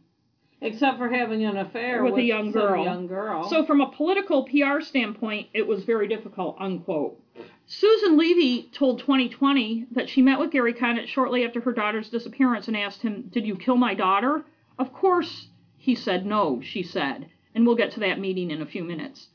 Except 0.61 0.97
for 0.97 1.09
having 1.09 1.43
an 1.43 1.57
affair 1.57 2.03
With 2.03 2.13
with, 2.13 2.21
a 2.21 2.25
young 2.25 2.51
girl. 2.51 2.83
young 2.83 3.07
girl. 3.07 3.49
So 3.49 3.65
from 3.65 3.81
a 3.81 3.91
political 3.91 4.45
PR 4.45 4.81
standpoint, 4.81 5.49
it 5.53 5.67
was 5.67 5.83
very 5.83 6.07
difficult, 6.07 6.55
unquote. 6.59 7.19
Susan 7.67 8.17
Levy 8.17 8.69
told 8.71 8.99
2020 8.99 9.87
that 9.91 10.07
she 10.07 10.21
met 10.21 10.39
with 10.39 10.51
Gary 10.51 10.73
Condit 10.73 11.09
shortly 11.09 11.43
after 11.43 11.59
her 11.61 11.73
daughter's 11.73 12.09
disappearance 12.09 12.67
and 12.67 12.77
asked 12.77 13.01
him, 13.01 13.29
Did 13.31 13.45
you 13.45 13.55
kill 13.55 13.75
my 13.75 13.93
daughter? 13.93 14.45
Of 14.79 14.93
course, 14.93 15.47
he 15.77 15.95
said 15.95 16.25
no, 16.25 16.61
she 16.61 16.83
said. 16.83 17.29
And 17.53 17.65
we'll 17.65 17.75
get 17.75 17.91
to 17.93 17.99
that 18.01 18.19
meeting 18.19 18.51
in 18.51 18.61
a 18.61 18.65
few 18.65 18.83
minutes. 18.83 19.27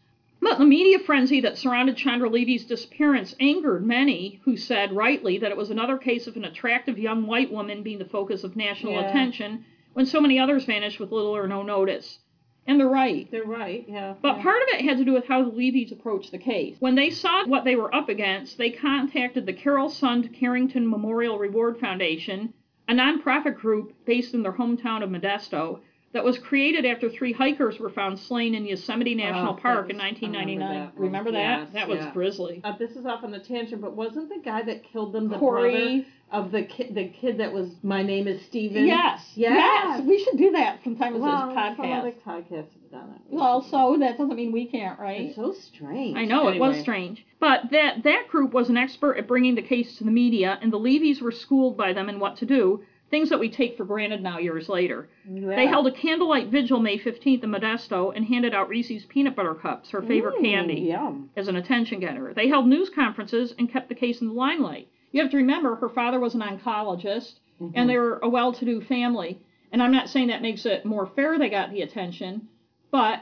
But 0.42 0.58
the 0.58 0.64
media 0.64 0.98
frenzy 0.98 1.40
that 1.42 1.58
surrounded 1.58 1.96
Chandra 1.96 2.28
Levy's 2.30 2.64
disappearance 2.64 3.34
angered 3.40 3.86
many 3.86 4.40
who 4.44 4.56
said, 4.56 4.92
rightly, 4.92 5.38
that 5.38 5.50
it 5.50 5.56
was 5.56 5.70
another 5.70 5.98
case 5.98 6.26
of 6.26 6.36
an 6.36 6.44
attractive 6.46 6.98
young 6.98 7.26
white 7.26 7.52
woman 7.52 7.82
being 7.82 7.98
the 7.98 8.04
focus 8.06 8.42
of 8.42 8.56
national 8.56 8.94
Yeah. 8.94 9.08
attention 9.08 9.64
when 9.92 10.06
so 10.06 10.20
many 10.20 10.38
others 10.38 10.64
vanished 10.64 10.98
with 10.98 11.12
little 11.12 11.36
or 11.36 11.46
no 11.46 11.62
notice. 11.62 12.20
And 12.66 12.78
they're 12.78 12.88
right. 12.88 13.28
They're 13.30 13.44
right, 13.44 13.84
yeah. 13.88 14.14
But 14.22 14.36
yeah. 14.36 14.42
part 14.42 14.62
of 14.62 14.68
it 14.68 14.84
had 14.84 14.98
to 14.98 15.04
do 15.04 15.12
with 15.12 15.26
how 15.26 15.42
the 15.42 15.50
Levys 15.50 15.92
approached 15.92 16.30
the 16.30 16.38
case. 16.38 16.76
When 16.78 16.94
they 16.94 17.10
saw 17.10 17.44
what 17.46 17.64
they 17.64 17.74
were 17.76 17.94
up 17.94 18.08
against, 18.08 18.58
they 18.58 18.70
contacted 18.70 19.44
the 19.46 19.52
Carol 19.52 19.88
Sund 19.88 20.32
Carrington 20.32 20.88
Memorial 20.88 21.38
Reward 21.38 21.78
Foundation, 21.78 22.54
a 22.88 22.92
nonprofit 22.94 23.56
group 23.56 23.92
based 24.06 24.34
in 24.34 24.42
their 24.42 24.52
hometown 24.52 25.02
of 25.02 25.10
Modesto 25.10 25.80
that 26.12 26.24
was 26.24 26.38
created 26.38 26.84
after 26.84 27.08
three 27.08 27.32
hikers 27.32 27.78
were 27.78 27.90
found 27.90 28.18
slain 28.18 28.54
in 28.54 28.64
Yosemite 28.66 29.14
National 29.14 29.52
Oh, 29.52 29.56
Park 29.56 29.86
was- 29.86 29.90
in 29.90 29.98
1999. 29.98 30.68
Remember 30.68 30.90
that. 30.92 31.00
Remember 31.00 31.30
that? 31.32 31.58
Yes, 31.60 31.68
that 31.74 31.88
was 31.88 31.98
yeah. 32.00 32.12
grisly. 32.12 32.60
Uh, 32.64 32.76
this 32.78 32.92
is 32.92 33.06
off 33.06 33.22
on 33.22 33.30
the 33.30 33.38
tangent, 33.38 33.80
but 33.80 33.94
wasn't 33.94 34.28
the 34.28 34.40
guy 34.44 34.62
that 34.62 34.82
killed 34.84 35.12
them 35.12 35.28
the 35.28 35.38
Corey. 35.38 35.70
brother 35.70 36.04
of 36.32 36.52
the 36.52 36.62
kid? 36.62 36.94
The 36.94 37.08
kid 37.08 37.38
that 37.38 37.52
was 37.52 37.70
my 37.82 38.02
name 38.02 38.26
is 38.28 38.40
Steven. 38.46 38.86
Yes. 38.86 39.32
Yes. 39.34 39.52
Yes. 39.56 40.02
We 40.06 40.22
should 40.24 40.36
do 40.36 40.50
that 40.52 40.82
sometime 40.82 41.14
as 41.14 41.20
Well, 41.20 41.50
a 41.50 41.54
podcast. 41.54 42.14
podcasts 42.24 42.50
have 42.50 42.90
done 42.90 43.14
it. 43.14 43.20
Well, 43.28 43.62
so 43.62 43.96
that 44.00 44.18
doesn't 44.18 44.34
mean 44.36 44.50
we 44.52 44.66
can't, 44.66 44.98
right? 44.98 45.20
It's 45.22 45.36
so 45.36 45.52
strange. 45.52 46.16
I 46.16 46.24
know 46.24 46.48
it 46.48 46.58
was 46.58 46.80
strange, 46.80 47.24
but 47.38 47.70
that 47.70 48.02
that 48.02 48.26
group 48.28 48.52
was 48.52 48.68
an 48.68 48.76
expert 48.76 49.16
at 49.16 49.28
bringing 49.28 49.54
the 49.54 49.62
case 49.62 49.96
to 49.98 50.04
the 50.04 50.10
media, 50.10 50.58
and 50.60 50.72
the 50.72 50.78
Levys 50.78 51.20
were 51.22 51.30
schooled 51.32 51.76
by 51.76 51.92
them 51.92 52.08
in 52.08 52.18
what 52.18 52.36
to 52.38 52.46
do. 52.46 52.82
Things 53.10 53.28
that 53.30 53.40
we 53.40 53.50
take 53.50 53.76
for 53.76 53.84
granted 53.84 54.22
now, 54.22 54.38
years 54.38 54.68
later. 54.68 55.08
They 55.28 55.66
held 55.66 55.86
a 55.88 55.92
candlelight 55.92 56.48
vigil 56.48 56.78
May 56.78 56.96
15th 56.98 57.42
in 57.42 57.50
Modesto 57.50 58.12
and 58.14 58.24
handed 58.24 58.54
out 58.54 58.68
Reese's 58.68 59.04
peanut 59.04 59.34
butter 59.34 59.54
cups, 59.54 59.90
her 59.90 60.00
favorite 60.02 60.40
candy, 60.40 60.82
Yum. 60.92 61.28
as 61.36 61.48
an 61.48 61.56
attention 61.56 61.98
getter. 61.98 62.32
They 62.34 62.46
held 62.48 62.68
news 62.68 62.88
conferences 62.88 63.52
and 63.58 63.70
kept 63.70 63.88
the 63.88 63.96
case 63.96 64.20
in 64.20 64.28
the 64.28 64.32
limelight. 64.34 64.88
You 65.10 65.22
have 65.22 65.30
to 65.32 65.38
remember, 65.38 65.74
her 65.74 65.88
father 65.88 66.20
was 66.20 66.34
an 66.34 66.40
oncologist, 66.42 67.34
Mm-hmm. 67.60 67.72
and 67.78 67.90
they 67.90 67.98
were 67.98 68.18
a 68.22 68.28
well-to-do 68.28 68.80
family. 68.82 69.38
And 69.70 69.82
I'm 69.82 69.92
not 69.92 70.08
saying 70.08 70.28
that 70.28 70.40
makes 70.40 70.64
it 70.64 70.86
more 70.86 71.06
fair 71.14 71.38
they 71.38 71.50
got 71.50 71.70
the 71.72 71.82
attention, 71.82 72.48
but 72.90 73.20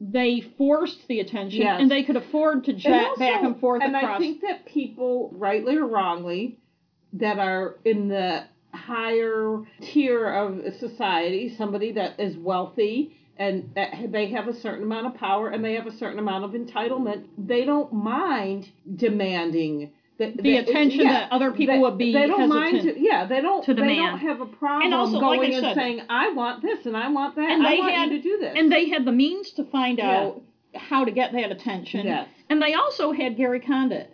they 0.00 0.40
forced 0.58 1.06
the 1.06 1.20
attention, 1.20 1.60
Yes. 1.60 1.80
and 1.80 1.88
they 1.88 2.02
could 2.02 2.16
afford 2.16 2.64
to 2.64 2.72
jet 2.72 2.92
And 2.92 3.06
also- 3.06 3.20
back 3.20 3.42
and 3.44 3.60
forth 3.60 3.82
and 3.82 3.94
across. 3.94 4.16
I 4.16 4.18
think 4.18 4.40
that 4.40 4.64
people, 4.66 5.30
rightly 5.34 5.76
or 5.76 5.86
wrongly, 5.86 6.58
that 7.12 7.38
are 7.38 7.76
in 7.84 8.08
the 8.08 8.42
higher 8.74 9.62
tier 9.80 10.26
of 10.32 10.60
society, 10.78 11.54
somebody 11.56 11.92
that 11.92 12.18
is 12.20 12.36
wealthy 12.36 13.16
and 13.36 13.70
that 13.74 13.90
they 14.12 14.28
have 14.30 14.48
a 14.48 14.54
certain 14.54 14.84
amount 14.84 15.06
of 15.06 15.14
power 15.14 15.48
and 15.48 15.64
they 15.64 15.74
have 15.74 15.86
a 15.86 15.96
certain 15.96 16.18
amount 16.18 16.44
of 16.44 16.50
entitlement, 16.52 17.24
they 17.38 17.64
don't 17.64 17.92
mind 17.92 18.68
demanding 18.96 19.90
the, 20.18 20.34
The 20.38 20.58
attention 20.58 21.04
that 21.06 21.32
other 21.32 21.50
people 21.50 21.76
they, 21.76 21.80
would 21.80 21.96
be 21.96 22.12
They 22.12 22.26
don't 22.26 22.50
mind. 22.50 22.82
To, 22.82 23.00
yeah, 23.00 23.24
they 23.24 23.40
don't. 23.40 23.64
to 23.64 23.72
They 23.72 23.96
don't 23.96 24.18
have 24.18 24.42
a 24.42 24.46
problem 24.46 24.82
And 24.82 24.94
also, 24.94 25.16
like 25.16 25.40
I 25.40 25.46
going 25.48 25.64
and 25.64 25.74
saying, 25.74 26.02
"I 26.10 26.30
want 26.32 26.60
this 26.60 26.84
and 26.84 26.94
I 26.94 27.08
want 27.08 27.36
that. 27.36 27.48
And 27.50 27.66
I 27.66 27.70
they 27.70 27.78
want 27.78 27.94
had- 27.94 28.10
you 28.10 28.16
to 28.18 28.22
do 28.22 28.36
this." 28.38 28.54
and 28.54 28.70
they 28.70 28.90
had 28.90 29.06
the 29.06 29.12
means 29.12 29.50
to 29.52 29.64
find 29.64 29.96
Yeah. 29.96 30.10
out 30.24 30.42
how 30.74 31.06
to 31.06 31.10
get 31.10 31.32
that 31.32 31.50
attention. 31.50 32.04
Yes. 32.06 32.28
And 32.50 32.60
they 32.60 32.74
also 32.74 33.12
had 33.12 33.38
Gary 33.38 33.60
Condit. 33.60 34.12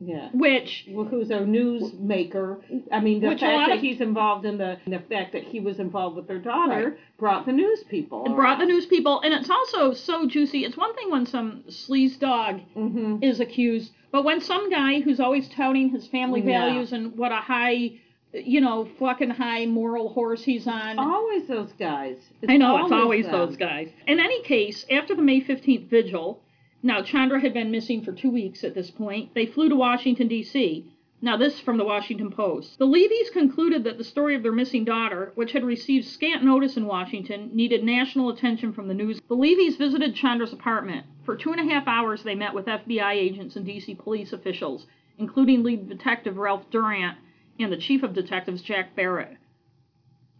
Yeah. 0.00 0.28
which 0.32 0.86
Well, 0.90 1.06
who's 1.06 1.30
a 1.30 1.38
newsmaker. 1.40 2.58
I 2.92 3.00
mean, 3.00 3.20
the 3.20 3.28
Which 3.28 3.42
a 3.42 3.46
lot 3.46 3.52
fact 3.58 3.68
that 3.70 3.76
of- 3.76 3.82
he's 3.82 4.00
involved 4.00 4.44
in 4.44 4.58
the 4.58 4.78
the 4.86 4.98
fact 5.00 5.32
that 5.32 5.44
he 5.44 5.60
was 5.60 5.78
involved 5.78 6.16
with 6.16 6.26
their 6.28 6.38
daughter 6.38 6.90
Right. 6.90 6.98
brought 7.18 7.46
the 7.46 7.52
news 7.52 7.82
people. 7.84 8.24
it 8.26 8.34
brought 8.34 8.58
the 8.58 8.66
news 8.66 8.86
people, 8.86 9.20
and 9.20 9.34
it's 9.34 9.50
also 9.50 9.92
so 9.92 10.26
juicy. 10.26 10.64
It's 10.64 10.76
one 10.76 10.94
thing 10.94 11.10
when 11.10 11.26
some 11.26 11.64
sleaze 11.68 12.18
dog 12.18 12.60
Mm-hmm. 12.76 13.22
is 13.22 13.40
accused, 13.40 13.92
but 14.12 14.24
when 14.24 14.40
some 14.40 14.70
guy 14.70 15.00
who's 15.00 15.20
always 15.20 15.48
touting 15.48 15.88
his 15.90 16.06
family 16.06 16.40
Yeah. 16.42 16.66
values 16.68 16.92
and 16.92 17.16
what 17.16 17.32
a 17.32 17.36
high, 17.36 17.92
you 18.32 18.60
know, 18.60 18.84
fucking 18.98 19.30
high 19.30 19.66
moral 19.66 20.10
horse 20.10 20.44
he's 20.44 20.66
on. 20.66 20.98
Always 20.98 21.46
those 21.48 21.72
guys. 21.72 22.16
It's 22.42 22.52
I 22.52 22.56
know, 22.56 22.76
it's 22.84 22.92
always 22.92 23.24
them. 23.26 23.32
those 23.34 23.56
guys. 23.56 23.88
In 24.06 24.20
any 24.20 24.42
case, 24.42 24.86
after 24.90 25.14
the 25.14 25.22
May 25.22 25.40
15th 25.40 25.88
vigil, 25.88 26.40
now 26.82 27.02
Chandra 27.02 27.40
had 27.40 27.52
been 27.52 27.70
missing 27.70 28.02
for 28.02 28.12
two 28.12 28.30
weeks 28.30 28.62
at 28.64 28.74
this 28.74 28.90
point, 28.90 29.34
they 29.34 29.46
flew 29.46 29.68
to 29.68 29.76
Washington, 29.76 30.28
D.C. 30.28 30.86
Now, 31.20 31.36
this 31.36 31.58
from 31.58 31.78
the 31.78 31.84
Washington 31.84 32.30
Post. 32.30 32.78
The 32.78 32.86
Levys 32.86 33.32
concluded 33.32 33.82
that 33.82 33.98
the 33.98 34.04
story 34.04 34.36
of 34.36 34.44
their 34.44 34.52
missing 34.52 34.84
daughter, 34.84 35.32
which 35.34 35.50
had 35.50 35.64
received 35.64 36.06
scant 36.06 36.44
notice 36.44 36.76
in 36.76 36.86
Washington, 36.86 37.50
needed 37.52 37.82
national 37.82 38.28
attention 38.28 38.72
from 38.72 38.86
the 38.86 38.94
news. 38.94 39.20
The 39.28 39.36
Levys 39.36 39.76
visited 39.76 40.14
Chandra's 40.14 40.52
apartment. 40.52 41.06
For 41.24 41.36
two 41.36 41.50
and 41.50 41.60
a 41.60 41.74
half 41.74 41.88
hours, 41.88 42.22
they 42.22 42.36
met 42.36 42.54
with 42.54 42.66
FBI 42.66 43.12
agents 43.12 43.56
and 43.56 43.66
D.C. 43.66 43.96
police 43.96 44.32
officials, 44.32 44.86
including 45.18 45.64
lead 45.64 45.88
detective 45.88 46.36
Ralph 46.36 46.70
Durant 46.70 47.18
and 47.58 47.72
the 47.72 47.76
chief 47.76 48.04
of 48.04 48.14
detectives 48.14 48.62
Jack 48.62 48.94
Barrett. 48.94 49.36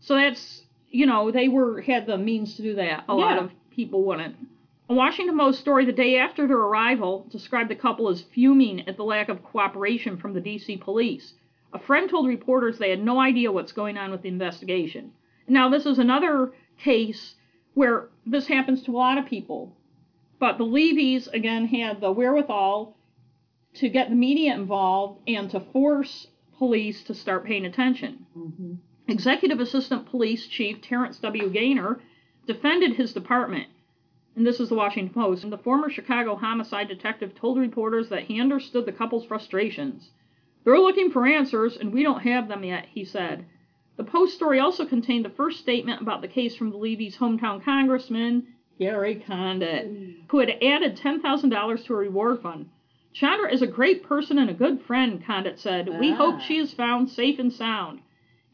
So 0.00 0.14
that's 0.14 0.62
you 0.90 1.06
know 1.06 1.30
they 1.32 1.48
were 1.48 1.80
had 1.80 2.06
the 2.06 2.16
means 2.16 2.54
to 2.56 2.62
do 2.62 2.76
that. 2.76 3.04
A 3.08 3.14
lot 3.14 3.38
of 3.38 3.50
people 3.70 4.04
wouldn't. 4.04 4.36
A 4.90 4.94
Washington 4.94 5.36
Post 5.36 5.60
story 5.60 5.84
the 5.84 5.92
day 5.92 6.16
after 6.16 6.46
their 6.46 6.56
arrival 6.56 7.26
described 7.30 7.70
the 7.70 7.74
couple 7.74 8.08
as 8.08 8.22
fuming 8.22 8.88
at 8.88 8.96
the 8.96 9.04
lack 9.04 9.28
of 9.28 9.44
cooperation 9.44 10.16
from 10.16 10.32
the 10.32 10.40
D.C. 10.40 10.78
police. 10.78 11.34
A 11.74 11.78
friend 11.78 12.08
told 12.08 12.26
reporters 12.26 12.78
they 12.78 12.88
had 12.88 13.04
no 13.04 13.20
idea 13.20 13.52
what's 13.52 13.72
going 13.72 13.98
on 13.98 14.10
with 14.10 14.22
the 14.22 14.30
investigation. 14.30 15.12
Now 15.46 15.68
this 15.68 15.84
is 15.84 15.98
another 15.98 16.52
case 16.78 17.34
where 17.74 18.08
this 18.24 18.46
happens 18.46 18.82
to 18.84 18.92
a 18.92 18.96
lot 18.96 19.18
of 19.18 19.26
people, 19.26 19.76
but 20.38 20.56
the 20.56 20.64
Levys 20.64 21.28
again 21.34 21.66
had 21.66 22.00
the 22.00 22.10
wherewithal 22.10 22.96
to 23.74 23.88
get 23.90 24.08
the 24.08 24.16
media 24.16 24.54
involved 24.54 25.20
and 25.28 25.50
to 25.50 25.60
force 25.60 26.28
police 26.56 27.02
to 27.04 27.14
start 27.14 27.44
paying 27.44 27.66
attention. 27.66 28.24
Mm-hmm. 28.36 28.74
Executive 29.06 29.60
Assistant 29.60 30.06
Police 30.06 30.46
Chief 30.46 30.80
Terrence 30.80 31.18
W. 31.18 31.50
Gainer 31.50 32.00
defended 32.46 32.94
his 32.96 33.12
department. 33.12 33.68
And 34.38 34.46
this 34.46 34.60
is 34.60 34.68
the 34.68 34.76
Washington 34.76 35.12
Post. 35.12 35.42
And 35.42 35.52
the 35.52 35.58
former 35.58 35.90
Chicago 35.90 36.36
homicide 36.36 36.86
detective 36.86 37.34
told 37.34 37.58
reporters 37.58 38.08
that 38.10 38.22
he 38.22 38.40
understood 38.40 38.86
the 38.86 38.92
couple's 38.92 39.24
frustrations. 39.26 40.10
They're 40.62 40.78
looking 40.78 41.10
for 41.10 41.26
answers, 41.26 41.76
and 41.76 41.92
we 41.92 42.04
don't 42.04 42.20
have 42.20 42.46
them 42.46 42.62
yet, 42.62 42.86
he 42.86 43.04
said. 43.04 43.46
The 43.96 44.04
Post 44.04 44.36
story 44.36 44.60
also 44.60 44.86
contained 44.86 45.24
the 45.24 45.30
first 45.30 45.58
statement 45.58 46.00
about 46.00 46.20
the 46.20 46.28
case 46.28 46.54
from 46.54 46.70
the 46.70 46.76
Levy's 46.76 47.16
hometown 47.16 47.64
congressman, 47.64 48.46
Gary 48.78 49.16
Condit, 49.16 49.90
who 50.28 50.38
had 50.38 50.50
added 50.62 50.96
$10,000 50.96 51.84
to 51.86 51.92
a 51.92 51.96
reward 51.96 52.40
fund. 52.40 52.68
Chandra 53.12 53.52
is 53.52 53.60
a 53.62 53.66
great 53.66 54.04
person 54.04 54.38
and 54.38 54.48
a 54.50 54.54
good 54.54 54.80
friend, 54.82 55.20
Condit 55.26 55.58
said. 55.58 55.98
We 55.98 56.12
Ah. 56.12 56.14
hope 56.14 56.40
she 56.42 56.58
is 56.58 56.72
found 56.72 57.10
safe 57.10 57.40
and 57.40 57.52
sound. 57.52 58.02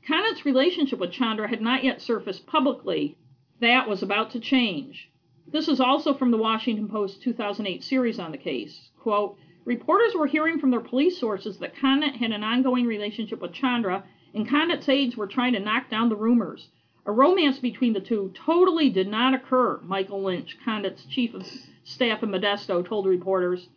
Condit's 0.06 0.46
relationship 0.46 0.98
with 0.98 1.12
Chandra 1.12 1.46
had 1.46 1.60
not 1.60 1.84
yet 1.84 2.00
surfaced 2.00 2.46
publicly. 2.46 3.18
That 3.60 3.86
was 3.86 4.02
about 4.02 4.30
to 4.30 4.40
change. 4.40 5.10
This 5.46 5.68
is 5.68 5.78
also 5.78 6.14
from 6.14 6.30
the 6.30 6.38
Washington 6.38 6.88
Post 6.88 7.22
2008 7.22 7.84
series 7.84 8.18
on 8.18 8.32
the 8.32 8.38
case. 8.38 8.90
Quote, 8.98 9.36
Reporters 9.64 10.14
were 10.14 10.26
hearing 10.26 10.58
from 10.58 10.70
their 10.70 10.80
police 10.80 11.18
sources 11.18 11.58
that 11.58 11.76
Condit 11.76 12.16
had 12.16 12.32
an 12.32 12.42
ongoing 12.42 12.86
relationship 12.86 13.40
with 13.40 13.52
Chandra, 13.52 14.04
and 14.34 14.48
Condit's 14.48 14.88
aides 14.88 15.16
were 15.16 15.26
trying 15.26 15.52
to 15.52 15.60
knock 15.60 15.90
down 15.90 16.08
the 16.08 16.16
rumors. 16.16 16.68
A 17.06 17.12
romance 17.12 17.58
between 17.58 17.92
the 17.92 18.00
two 18.00 18.32
totally 18.34 18.88
did 18.88 19.06
not 19.06 19.34
occur, 19.34 19.80
Michael 19.82 20.22
Lynch, 20.22 20.56
Condit's 20.64 21.04
chief 21.04 21.34
of 21.34 21.46
staff 21.82 22.22
in 22.22 22.30
Modesto, 22.30 22.82
told 22.82 23.06
reporters. 23.06 23.68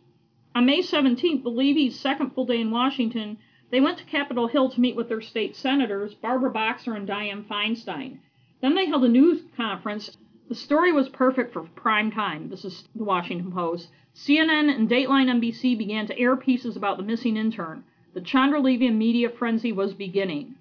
On 0.54 0.64
May 0.64 0.80
17th, 0.80 1.42
the 1.42 1.50
Levy's 1.50 2.00
second 2.00 2.30
full 2.30 2.46
day 2.46 2.60
in 2.60 2.70
Washington, 2.70 3.36
they 3.70 3.80
went 3.80 3.98
to 3.98 4.04
Capitol 4.04 4.46
Hill 4.46 4.70
to 4.70 4.80
meet 4.80 4.96
with 4.96 5.10
their 5.10 5.20
state 5.20 5.54
senators, 5.54 6.14
Barbara 6.14 6.50
Boxer 6.50 6.94
and 6.94 7.06
Dianne 7.06 7.46
Feinstein. 7.46 8.20
Then 8.62 8.74
they 8.74 8.86
held 8.86 9.04
a 9.04 9.08
news 9.08 9.42
conference. 9.56 10.16
The 10.48 10.54
story 10.54 10.92
was 10.92 11.10
perfect 11.10 11.52
for 11.52 11.64
prime 11.64 12.10
time. 12.10 12.48
This 12.48 12.64
is 12.64 12.88
the 12.94 13.04
Washington 13.04 13.52
Post. 13.52 13.90
CNN 14.14 14.74
and 14.74 14.88
Dateline 14.88 15.28
NBC 15.28 15.76
began 15.76 16.06
to 16.06 16.18
air 16.18 16.36
pieces 16.36 16.74
about 16.74 16.96
the 16.96 17.02
missing 17.02 17.36
intern. 17.36 17.84
The 18.14 18.22
Chandra 18.22 18.58
Levy 18.58 18.88
media 18.88 19.28
frenzy 19.28 19.72
was 19.72 19.92
beginning. 19.92 20.54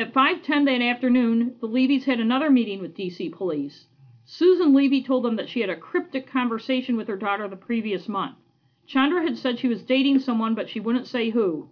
At 0.00 0.12
5:10 0.12 0.64
that 0.64 0.82
afternoon, 0.82 1.54
the 1.60 1.68
Levys 1.68 2.06
had 2.06 2.18
another 2.18 2.50
meeting 2.50 2.80
with 2.80 2.96
DC 2.96 3.30
police. 3.30 3.86
Susan 4.24 4.74
Levy 4.74 5.00
told 5.00 5.22
them 5.22 5.36
that 5.36 5.48
she 5.48 5.60
had 5.60 5.70
a 5.70 5.76
cryptic 5.76 6.26
conversation 6.26 6.96
with 6.96 7.06
her 7.06 7.16
daughter 7.16 7.46
the 7.46 7.54
previous 7.54 8.08
month. 8.08 8.34
Chandra 8.84 9.22
had 9.22 9.38
said 9.38 9.60
she 9.60 9.68
was 9.68 9.84
dating 9.84 10.18
someone, 10.18 10.56
but 10.56 10.68
she 10.68 10.80
wouldn't 10.80 11.06
say 11.06 11.30
who. 11.30 11.68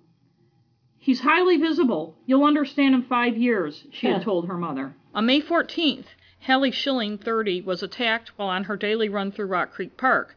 He's 0.96 1.22
highly 1.22 1.56
visible. 1.56 2.14
You'll 2.24 2.44
understand 2.44 2.94
in 2.94 3.02
five 3.02 3.36
years, 3.36 3.84
she 3.90 4.06
had 4.06 4.22
told 4.22 4.46
her 4.46 4.56
mother. 4.56 4.94
On 5.12 5.26
May 5.26 5.40
14th, 5.40 6.06
Hallie 6.44 6.72
Schilling, 6.72 7.18
30, 7.18 7.60
was 7.60 7.84
attacked 7.84 8.36
while 8.36 8.48
on 8.48 8.64
her 8.64 8.76
daily 8.76 9.08
run 9.08 9.30
through 9.30 9.46
Rock 9.46 9.70
Creek 9.70 9.96
Park. 9.96 10.36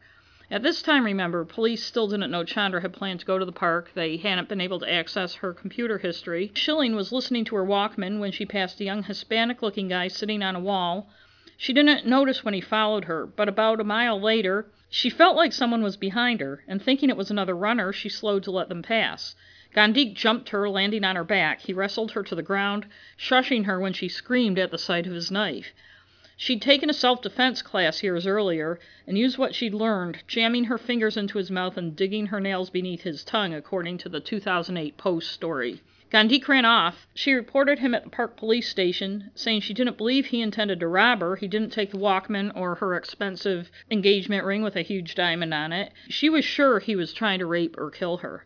At 0.52 0.62
this 0.62 0.84
time, 0.84 1.04
remember, 1.04 1.44
police 1.44 1.84
still 1.84 2.08
didn't 2.08 2.30
know 2.30 2.44
Chandra 2.44 2.80
had 2.80 2.94
planned 2.94 3.22
to 3.22 3.26
go 3.26 3.40
to 3.40 3.46
the 3.46 3.52
park. 3.52 3.90
They 3.96 4.18
hadn't 4.18 4.48
been 4.48 4.62
able 4.62 4.80
to 4.82 4.94
access 4.94 5.34
her 5.34 5.52
computer 5.52 5.98
history. 5.98 6.52
Schilling 6.54 6.96
was 6.96 7.12
listening 7.12 7.44
to 7.46 7.56
her 7.56 7.66
Walkman 7.66 8.20
when 8.20 8.32
she 8.32 8.46
passed 8.46 8.80
a 8.80 8.84
young 8.84 9.02
Hispanic 9.02 9.64
looking 9.64 9.88
guy 9.88 10.08
sitting 10.08 10.44
on 10.44 10.56
a 10.56 10.60
wall. 10.60 11.10
She 11.58 11.74
didn't 11.74 12.06
notice 12.06 12.46
when 12.46 12.54
he 12.54 12.62
followed 12.62 13.06
her, 13.06 13.26
but 13.26 13.50
about 13.50 13.82
a 13.82 13.84
mile 13.84 14.22
later, 14.22 14.68
she 14.92 15.10
felt 15.10 15.36
like 15.36 15.54
someone 15.54 15.82
was 15.82 15.98
behind 15.98 16.40
her, 16.40 16.64
and 16.68 16.80
thinking 16.80 17.10
it 17.10 17.18
was 17.18 17.32
another 17.32 17.56
runner, 17.56 17.92
she 17.92 18.10
slowed 18.10 18.44
to 18.44 18.52
let 18.52 18.70
them 18.70 18.84
pass. 18.84 19.34
Guandique 19.74 20.14
jumped 20.14 20.50
her, 20.50 20.70
landing 20.70 21.04
on 21.04 21.16
her 21.16 21.24
back. 21.24 21.62
He 21.62 21.74
wrestled 21.74 22.12
her 22.12 22.22
to 22.22 22.36
the 22.36 22.44
ground, 22.44 22.86
shushing 23.18 23.66
her 23.66 23.80
when 23.80 23.94
she 23.94 24.08
screamed 24.08 24.60
at 24.60 24.70
the 24.70 24.78
sight 24.78 25.08
of 25.08 25.14
his 25.14 25.32
knife. 25.32 25.74
She'd 26.38 26.62
taken 26.62 26.90
a 26.90 26.94
self 26.94 27.22
defense 27.22 27.62
class 27.62 28.04
years 28.04 28.28
earlier 28.28 28.78
and 29.08 29.18
used 29.18 29.38
what 29.38 29.56
she'd 29.56 29.74
learned, 29.74 30.18
jamming 30.28 30.66
her 30.66 30.78
fingers 30.78 31.16
into 31.16 31.38
his 31.38 31.50
mouth 31.50 31.78
and 31.78 31.96
digging 31.96 32.26
her 32.26 32.42
nails 32.42 32.70
beneath 32.70 33.04
his 33.04 33.24
tongue, 33.24 33.54
according 33.54 34.00
to 34.00 34.10
the 34.10 34.20
2008 34.20 34.98
Post 34.98 35.32
story. 35.32 35.82
Guandique 36.12 36.50
ran 36.50 36.66
off. 36.66 37.08
She 37.14 37.34
reported 37.34 37.80
him 37.80 37.96
at 37.96 38.04
the 38.04 38.10
park 38.10 38.36
police 38.36 38.68
station, 38.68 39.32
saying 39.34 39.62
she 39.62 39.74
didn't 39.74 39.98
believe 39.98 40.26
he 40.26 40.42
intended 40.42 40.82
to 40.82 40.90
rob 40.90 41.22
her. 41.22 41.38
He 41.38 41.48
didn't 41.48 41.70
take 41.70 41.92
the 41.92 41.98
Walkman 41.98 42.52
or 42.54 42.76
her 42.76 42.96
expensive 42.96 43.72
engagement 43.90 44.44
ring 44.44 44.62
with 44.62 44.76
a 44.76 44.82
huge 44.82 45.16
diamond 45.16 45.54
on 45.54 45.72
it. 45.72 45.94
She 46.10 46.30
was 46.30 46.44
sure 46.44 46.80
he 46.80 46.98
was 46.98 47.14
trying 47.14 47.40
to 47.40 47.46
rape 47.46 47.78
or 47.78 47.90
kill 47.90 48.18
her. 48.18 48.46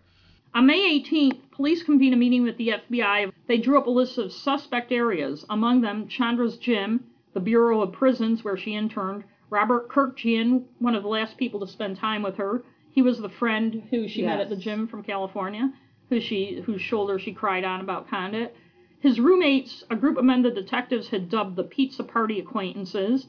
On 0.54 0.68
May 0.68 1.00
18th, 1.00 1.40
police 1.50 1.82
convened 1.82 2.14
a 2.14 2.18
meeting 2.18 2.44
with 2.44 2.58
the 2.58 2.70
FBI. 2.70 3.32
They 3.48 3.58
drew 3.58 3.80
up 3.80 3.88
a 3.88 3.90
list 3.90 4.20
of 4.20 4.32
suspect 4.32 4.92
areas, 4.92 5.44
among 5.50 5.82
them 5.82 6.08
Chandra's 6.08 6.58
gym, 6.58 7.06
the 7.34 7.40
Bureau 7.40 7.82
of 7.82 7.94
Prisons, 7.94 8.44
where 8.44 8.58
she 8.58 8.74
interned, 8.74 9.24
Robert 9.52 9.90
Kurkjian, 9.90 10.66
one 10.80 10.96
of 10.96 11.04
the 11.04 11.10
last 11.10 11.38
people 11.38 11.60
to 11.60 11.68
spend 11.68 11.98
time 11.98 12.22
with 12.22 12.38
her. 12.38 12.64
He 12.92 13.02
was 13.02 13.20
the 13.20 13.30
friend 13.30 13.84
who 13.90 14.08
she 14.08 14.24
met 14.24 14.40
at 14.40 14.50
the 14.50 14.56
gym 14.56 14.88
from 14.88 15.04
California, 15.04 15.72
who 16.10 16.20
she 16.20 16.62
whose 16.62 16.82
shoulder 16.82 17.20
she 17.20 17.34
cried 17.34 17.64
on 17.64 17.82
about 17.82 18.10
Condit. 18.10 18.56
His 19.00 19.20
roommates, 19.20 19.84
a 19.90 19.96
group 19.96 20.18
of 20.18 20.26
men 20.26 20.42
the 20.42 20.52
detectives 20.52 21.10
had 21.10 21.30
dubbed 21.30 21.56
the 21.56 21.64
Pizza 21.64 22.04
Party 22.04 22.40
Acquaintances. 22.40 23.28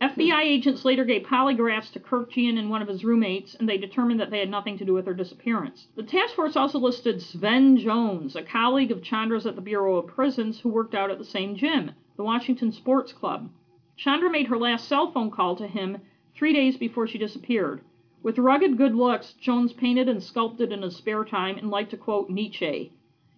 FBI 0.00 0.42
hmm. 0.42 0.48
agents 0.48 0.84
later 0.84 1.04
gave 1.04 1.22
polygraphs 1.22 1.92
to 1.92 2.00
Kurkjian 2.00 2.58
and 2.58 2.68
one 2.68 2.82
of 2.82 2.88
his 2.88 3.04
roommates, 3.04 3.54
and 3.54 3.68
they 3.68 3.78
determined 3.78 4.18
that 4.20 4.30
they 4.30 4.40
had 4.40 4.50
nothing 4.50 4.76
to 4.78 4.84
do 4.84 4.92
with 4.92 5.06
her 5.06 5.14
disappearance. 5.14 5.88
The 5.94 6.02
task 6.02 6.34
force 6.34 6.56
also 6.56 6.78
listed 6.78 7.22
Sven 7.22 7.76
Jones, 7.76 8.34
a 8.34 8.42
colleague 8.42 8.90
of 8.90 9.02
Chandra's 9.02 9.46
at 9.46 9.56
the 9.56 9.62
Bureau 9.62 9.96
of 9.96 10.08
Prisons 10.08 10.60
who 10.60 10.68
worked 10.68 10.94
out 10.94 11.10
at 11.10 11.18
the 11.18 11.24
same 11.24 11.56
gym, 11.56 11.92
the 12.16 12.24
Washington 12.24 12.72
Sports 12.72 13.12
Club. 13.12 13.50
Chandra 13.96 14.30
made 14.30 14.48
her 14.48 14.58
last 14.58 14.88
cell 14.88 15.10
phone 15.10 15.30
call 15.30 15.56
to 15.56 15.66
him 15.66 15.98
three 16.34 16.52
days 16.52 16.76
before 16.76 17.06
she 17.06 17.18
disappeared. 17.18 17.82
With 18.22 18.38
rugged 18.38 18.76
good 18.76 18.94
looks, 18.94 19.34
Jones 19.34 19.72
painted 19.72 20.08
and 20.08 20.22
sculpted 20.22 20.72
in 20.72 20.82
his 20.82 20.96
spare 20.96 21.24
time 21.24 21.56
and 21.58 21.70
liked 21.70 21.90
to 21.92 21.96
quote 21.96 22.28
Nietzsche. 22.28 22.92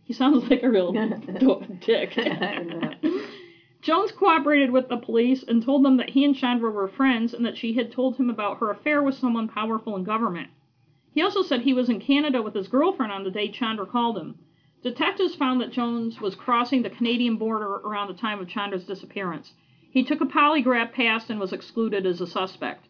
He 0.05 0.13
sounds 0.13 0.49
like 0.49 0.63
a 0.63 0.71
real 0.71 0.93
dick. 1.81 2.19
Jones 3.83 4.13
cooperated 4.13 4.71
with 4.71 4.89
the 4.89 4.97
police 4.97 5.43
and 5.43 5.63
told 5.63 5.85
them 5.85 5.99
that 5.99 6.11
he 6.11 6.25
and 6.25 6.35
Chandra 6.35 6.71
were 6.71 6.89
friends 6.89 7.35
and 7.35 7.45
that 7.45 7.57
she 7.57 7.75
had 7.75 7.93
told 7.93 8.17
him 8.17 8.31
about 8.31 8.59
her 8.59 8.71
affair 8.71 9.03
with 9.03 9.15
someone 9.15 9.49
powerful 9.49 9.95
in 9.97 10.05
government. 10.05 10.49
He 11.13 11.23
also 11.23 11.43
said 11.43 11.61
he 11.61 11.75
was 11.75 11.89
in 11.89 12.01
Canada 12.01 12.43
with 12.43 12.55
his 12.55 12.69
girlfriend 12.69 13.13
on 13.13 13.25
the 13.25 13.31
day 13.31 13.49
Chandra 13.49 13.87
called 13.87 14.19
him. 14.19 14.39
Detectives 14.83 15.35
found 15.35 15.61
that 15.61 15.73
Jones 15.73 16.21
was 16.21 16.35
crossing 16.35 16.83
the 16.83 16.91
Canadian 16.91 17.37
border 17.37 17.67
around 17.67 18.09
the 18.09 18.15
time 18.15 18.39
of 18.39 18.49
Chandra's 18.49 18.87
disappearance. 18.87 19.55
He 19.91 20.05
took 20.05 20.21
a 20.21 20.27
polygraph 20.27 20.95
test 20.95 21.31
and 21.31 21.41
was 21.41 21.53
excluded 21.53 22.07
as 22.07 22.21
a 22.21 22.27
suspect. 22.27 22.87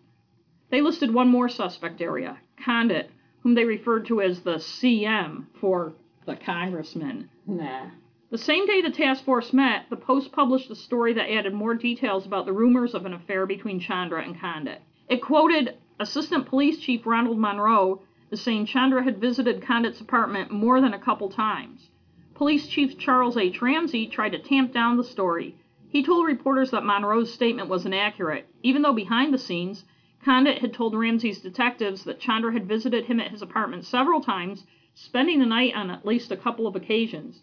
They 0.71 0.83
listed 0.83 1.15
one 1.15 1.29
more 1.29 1.49
suspect 1.49 2.03
area, 2.03 2.39
Condit, 2.63 3.11
whom 3.41 3.55
they 3.55 3.65
referred 3.65 4.05
to 4.07 4.21
as 4.21 4.43
the 4.43 4.57
CM 4.57 5.47
for 5.55 5.95
the 6.27 6.37
congressman. 6.37 7.31
Nah. 7.47 7.87
The 8.31 8.37
same 8.37 8.67
day 8.67 8.83
the 8.83 8.91
task 8.91 9.25
force 9.25 9.55
met, 9.55 9.89
the 9.89 9.97
Post 9.97 10.33
published 10.33 10.71
a 10.71 10.75
story 10.75 11.15
that 11.15 11.33
added 11.33 11.55
more 11.55 11.75
details 11.75 12.27
about 12.27 12.45
the 12.45 12.53
rumors 12.53 12.95
of 12.95 13.07
an 13.07 13.15
affair 13.15 13.47
between 13.47 13.81
Chandra 13.81 14.23
and 14.23 14.39
Condit. 14.39 14.83
It 15.09 15.23
quoted 15.23 15.79
Assistant 15.99 16.47
Police 16.47 16.79
Chief 16.79 17.07
Ronald 17.07 17.39
Monroe 17.39 18.03
as 18.31 18.41
saying 18.41 18.67
Chandra 18.67 19.03
had 19.03 19.19
visited 19.19 19.63
Condit's 19.63 20.01
apartment 20.01 20.51
more 20.51 20.81
than 20.81 20.95
a 20.95 20.99
couple 20.99 21.29
times. 21.29 21.91
Police 22.35 22.69
Chief 22.69 22.99
Charles 22.99 23.37
H. 23.37 23.61
Ramsey 23.61 24.07
tried 24.07 24.33
to 24.33 24.39
tamp 24.39 24.73
down 24.73 24.97
the 24.97 25.05
story. 25.05 25.57
He 25.89 26.03
told 26.03 26.27
reporters 26.27 26.71
that 26.71 26.85
Monroe's 26.85 27.33
statement 27.33 27.69
was 27.69 27.87
inaccurate, 27.87 28.47
even 28.63 28.83
though 28.83 28.93
behind 28.93 29.33
the 29.33 29.39
scenes, 29.39 29.85
Condit 30.23 30.59
had 30.59 30.75
told 30.75 30.95
Ramsey's 30.95 31.41
detectives 31.41 32.05
that 32.05 32.21
Chandra 32.21 32.53
had 32.53 32.69
visited 32.69 33.07
him 33.07 33.19
at 33.19 33.31
his 33.31 33.41
apartment 33.41 33.85
several 33.85 34.21
times, 34.21 34.67
spending 34.95 35.39
the 35.39 35.47
night 35.47 35.75
on 35.75 35.91
at 35.91 36.05
least 36.05 36.31
a 36.31 36.37
couple 36.37 36.67
of 36.67 36.77
occasions. 36.77 37.43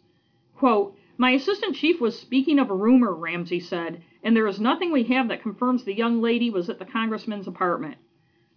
Quote, 0.56 0.95
My 1.17 1.32
assistant 1.32 1.76
chief 1.76 2.00
was 2.00 2.19
speaking 2.19 2.60
of 2.60 2.69
a 2.69 2.76
rumor, 2.76 3.13
Ramsey 3.13 3.60
said, 3.60 4.04
and 4.24 4.36
there 4.36 4.48
is 4.48 4.60
nothing 4.60 4.91
we 4.91 5.04
have 5.04 5.28
that 5.30 5.41
confirms 5.41 5.84
the 5.84 5.93
young 5.93 6.21
lady 6.21 6.50
was 6.50 6.69
at 6.69 6.80
the 6.80 6.86
congressman's 6.86 7.48
apartment. 7.48 7.98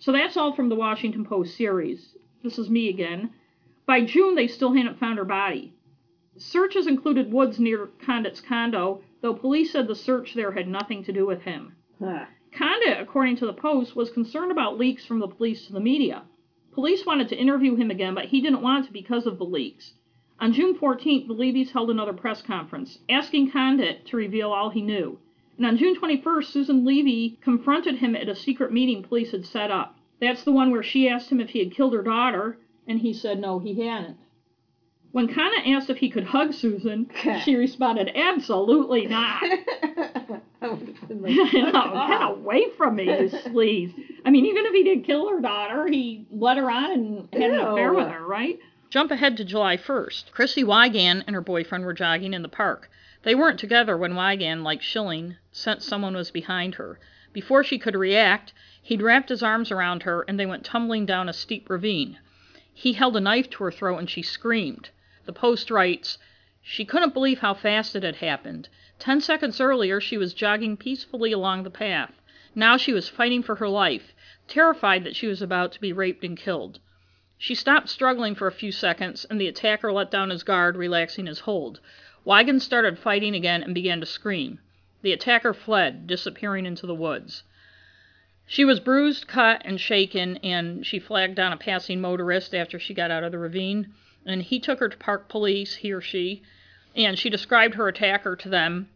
So 0.00 0.12
that's 0.12 0.36
all 0.36 0.54
from 0.54 0.68
the 0.68 0.76
Washington 0.76 1.24
Post 1.24 1.56
series. 1.56 2.16
This 2.42 2.58
is 2.58 2.70
me 2.70 2.88
again. 2.88 3.30
By 3.84 4.04
June, 4.04 4.36
they 4.36 4.46
still 4.46 4.72
hadn't 4.72 4.98
found 4.98 5.18
her 5.18 5.24
body. 5.24 5.72
Searches 6.36 6.86
included 6.86 7.32
woods 7.32 7.58
near 7.58 7.88
Condit's 8.04 8.40
condo, 8.40 9.02
though 9.22 9.34
police 9.34 9.72
said 9.72 9.88
the 9.88 9.96
search 9.96 10.34
there 10.34 10.52
had 10.52 10.68
nothing 10.68 11.02
to 11.04 11.12
do 11.12 11.26
with 11.26 11.42
him. 11.42 11.74
Huh. 11.98 12.26
Condit, 12.52 13.00
according 13.00 13.36
to 13.38 13.46
the 13.46 13.52
Post, 13.52 13.96
was 13.96 14.10
concerned 14.10 14.52
about 14.52 14.78
leaks 14.78 15.04
from 15.04 15.18
the 15.18 15.26
police 15.26 15.66
to 15.66 15.72
the 15.72 15.80
media. 15.80 16.22
Police 16.72 17.04
wanted 17.04 17.28
to 17.30 17.36
interview 17.36 17.74
him 17.74 17.90
again, 17.90 18.14
but 18.14 18.26
he 18.26 18.40
didn't 18.40 18.62
want 18.62 18.86
to 18.86 18.92
because 18.92 19.26
of 19.26 19.38
the 19.38 19.44
leaks. 19.44 19.94
On 20.38 20.52
June 20.52 20.78
14th, 20.78 21.26
the 21.26 21.34
Levys 21.34 21.72
held 21.72 21.90
another 21.90 22.12
press 22.12 22.40
conference, 22.40 23.00
asking 23.10 23.50
Condit 23.50 24.06
to 24.06 24.16
reveal 24.16 24.52
all 24.52 24.70
he 24.70 24.82
knew. 24.82 25.18
And 25.58 25.66
on 25.66 25.76
June 25.76 25.96
21st, 25.96 26.44
Susan 26.44 26.84
Levy 26.84 27.36
confronted 27.42 27.96
him 27.96 28.14
at 28.14 28.28
a 28.28 28.36
secret 28.36 28.72
meeting 28.72 29.02
police 29.02 29.32
had 29.32 29.44
set 29.44 29.72
up. 29.72 29.98
That's 30.20 30.44
the 30.44 30.52
one 30.52 30.70
where 30.70 30.84
she 30.84 31.08
asked 31.08 31.30
him 31.30 31.40
if 31.40 31.50
he 31.50 31.58
had 31.58 31.72
killed 31.72 31.94
her 31.94 32.02
daughter, 32.02 32.58
and 32.86 33.00
he 33.00 33.12
said 33.12 33.40
no, 33.40 33.58
he 33.58 33.84
hadn't. 33.84 34.16
When 35.10 35.26
Condit 35.26 35.66
asked 35.66 35.90
if 35.90 35.96
he 35.96 36.10
could 36.10 36.24
hug 36.24 36.52
Susan, 36.52 37.10
she 37.44 37.56
responded, 37.56 38.12
absolutely 38.14 39.06
not. 39.06 39.42
Get 40.60 42.22
away 42.22 42.66
from 42.76 42.96
me, 42.96 43.04
you 43.04 43.28
sleaze. 43.28 43.94
I 44.24 44.30
mean, 44.30 44.46
even 44.46 44.64
if 44.66 44.72
he 44.72 44.84
did 44.84 45.04
kill 45.04 45.28
her 45.28 45.40
daughter, 45.40 45.88
he 45.88 46.26
let 46.30 46.56
her 46.56 46.70
on 46.70 46.90
and 46.90 47.28
had 47.32 47.50
an 47.50 47.60
affair 47.60 47.94
with 47.94 48.08
her, 48.08 48.24
right? 48.24 48.58
Jump 48.90 49.10
ahead 49.10 49.36
to 49.36 49.44
July 49.44 49.76
1st. 49.76 50.30
Chrissy 50.30 50.62
Wiegand 50.62 51.24
and 51.26 51.34
her 51.34 51.42
boyfriend 51.42 51.84
were 51.84 51.92
jogging 51.92 52.32
in 52.32 52.42
the 52.42 52.48
park. 52.48 52.90
They 53.24 53.34
weren't 53.34 53.58
together 53.58 53.96
when 53.96 54.14
Wiegand, 54.14 54.62
like 54.62 54.80
Schilling, 54.80 55.38
sensed 55.50 55.88
someone 55.88 56.14
was 56.14 56.30
behind 56.30 56.76
her. 56.76 57.00
Before 57.32 57.64
she 57.64 57.76
could 57.76 57.96
react, 57.96 58.52
he'd 58.80 59.02
wrapped 59.02 59.30
his 59.30 59.42
arms 59.42 59.72
around 59.72 60.04
her 60.04 60.24
and 60.28 60.38
they 60.38 60.46
went 60.46 60.64
tumbling 60.64 61.04
down 61.04 61.28
a 61.28 61.32
steep 61.32 61.68
ravine. 61.68 62.20
He 62.72 62.92
held 62.92 63.16
a 63.16 63.20
knife 63.20 63.50
to 63.50 63.64
her 63.64 63.72
throat 63.72 63.98
and 63.98 64.08
she 64.08 64.22
screamed. 64.22 64.90
The 65.24 65.32
Post 65.32 65.68
writes, 65.68 66.18
She 66.62 66.84
couldn't 66.84 67.12
believe 67.12 67.40
how 67.40 67.54
fast 67.54 67.96
it 67.96 68.04
had 68.04 68.16
happened. 68.16 68.68
Ten 69.00 69.20
seconds 69.20 69.60
earlier, 69.60 70.00
she 70.00 70.16
was 70.16 70.32
jogging 70.32 70.76
peacefully 70.76 71.32
along 71.32 71.64
the 71.64 71.70
path. 71.70 72.22
Now 72.54 72.76
she 72.76 72.92
was 72.92 73.08
fighting 73.08 73.42
for 73.42 73.56
her 73.56 73.68
life, 73.68 74.14
terrified 74.46 75.02
that 75.02 75.16
she 75.16 75.26
was 75.26 75.42
about 75.42 75.72
to 75.72 75.80
be 75.80 75.92
raped 75.92 76.22
and 76.22 76.36
killed. 76.38 76.78
She 77.36 77.56
stopped 77.56 77.88
struggling 77.88 78.36
for 78.36 78.46
a 78.46 78.52
few 78.52 78.70
seconds, 78.70 79.24
and 79.24 79.40
the 79.40 79.48
attacker 79.48 79.92
let 79.92 80.10
down 80.12 80.30
his 80.30 80.44
guard, 80.44 80.76
relaxing 80.76 81.26
his 81.26 81.40
hold. 81.40 81.80
Wiegand 82.28 82.60
started 82.60 82.98
fighting 82.98 83.34
again 83.34 83.62
and 83.62 83.74
began 83.74 84.00
to 84.00 84.04
scream. 84.06 84.58
The 85.00 85.14
attacker 85.14 85.54
fled, 85.54 86.06
disappearing 86.06 86.66
into 86.66 86.86
the 86.86 86.94
woods. 86.94 87.42
She 88.46 88.66
was 88.66 88.80
bruised, 88.80 89.26
cut, 89.26 89.62
and 89.64 89.80
shaken, 89.80 90.36
and 90.42 90.84
she 90.84 90.98
flagged 90.98 91.36
down 91.36 91.54
a 91.54 91.56
passing 91.56 92.02
motorist 92.02 92.54
after 92.54 92.78
she 92.78 92.92
got 92.92 93.10
out 93.10 93.24
of 93.24 93.32
the 93.32 93.38
ravine, 93.38 93.94
and 94.26 94.42
he 94.42 94.60
took 94.60 94.78
her 94.80 94.90
to 94.90 94.96
park 94.98 95.30
police, 95.30 95.76
he 95.76 95.90
or 95.90 96.02
she, 96.02 96.42
and 96.94 97.18
she 97.18 97.30
described 97.30 97.76
her 97.76 97.88
attacker 97.88 98.36
to 98.36 98.50
them. 98.50 98.90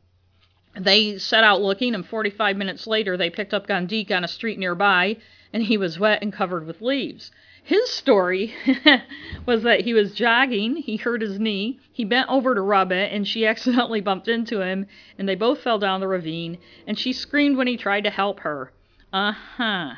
They 0.78 1.16
set 1.16 1.42
out 1.42 1.62
looking, 1.62 1.94
and 1.94 2.06
45 2.06 2.54
minutes 2.58 2.86
later, 2.86 3.16
they 3.16 3.30
picked 3.30 3.54
up 3.54 3.66
Guandique 3.66 4.10
on 4.10 4.24
a 4.24 4.28
street 4.28 4.58
nearby, 4.58 5.16
and 5.54 5.62
he 5.62 5.78
was 5.78 5.98
wet 5.98 6.20
and 6.20 6.34
covered 6.34 6.66
with 6.66 6.82
leaves. 6.82 7.30
His 7.64 7.90
story 7.90 8.54
was 9.46 9.62
that 9.62 9.82
he 9.82 9.94
was 9.94 10.14
jogging, 10.14 10.76
he 10.76 10.96
hurt 10.96 11.22
his 11.22 11.38
knee, 11.38 11.78
he 11.92 12.04
bent 12.04 12.28
over 12.28 12.54
to 12.54 12.60
rub 12.60 12.90
it, 12.90 13.12
and 13.12 13.26
she 13.26 13.46
accidentally 13.46 14.00
bumped 14.00 14.28
into 14.28 14.60
him, 14.60 14.86
and 15.16 15.28
they 15.28 15.36
both 15.36 15.62
fell 15.62 15.78
down 15.78 16.00
the 16.00 16.08
ravine, 16.08 16.58
and 16.86 16.98
she 16.98 17.12
screamed 17.12 17.56
when 17.56 17.68
he 17.68 17.76
tried 17.76 18.04
to 18.04 18.10
help 18.10 18.40
her. 18.40 18.72
Uh 19.12 19.32
huh. 19.32 19.94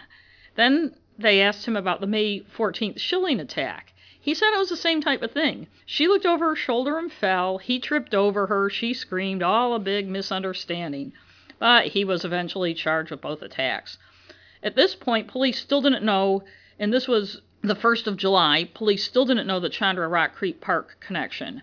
Then 0.57 0.95
they 1.19 1.41
asked 1.41 1.67
him 1.67 1.77
about 1.77 2.01
the 2.01 2.07
May 2.07 2.41
14th 2.41 3.01
shilling 3.01 3.41
attack. 3.41 3.95
He 4.21 4.35
said 4.35 4.53
it 4.55 4.59
was 4.59 4.69
the 4.69 4.77
same 4.77 5.01
type 5.01 5.23
of 5.23 5.33
thing. 5.33 5.67
She 5.87 6.07
looked 6.07 6.27
over 6.27 6.51
her 6.51 6.57
shoulder 6.57 6.99
and 6.99 7.13
fell. 7.13 7.59
He 7.59 7.79
tripped 7.79 8.15
over 8.15 8.47
her. 8.47 8.71
She 8.71 8.95
screamed. 8.95 9.43
All 9.43 9.75
a 9.75 9.79
big 9.79 10.09
misunderstanding. 10.09 11.13
But 11.59 11.89
he 11.89 12.05
was 12.05 12.25
eventually 12.25 12.75
charged 12.75 13.11
with 13.11 13.21
both 13.21 13.43
attacks. 13.43 13.99
At 14.63 14.77
this 14.77 14.95
point, 14.95 15.29
police 15.29 15.59
still 15.61 15.83
didn't 15.83 16.05
know, 16.05 16.45
and 16.79 16.93
this 16.93 17.07
was 17.07 17.43
the 17.65 17.75
1st 17.75 18.07
of 18.07 18.19
July, 18.19 18.69
police 18.75 19.05
still 19.05 19.25
didn't 19.25 19.47
know 19.47 19.59
the 19.59 19.71
Chandra 19.71 20.07
Rock 20.07 20.35
Creek 20.35 20.61
Park 20.61 20.99
connection. 21.01 21.63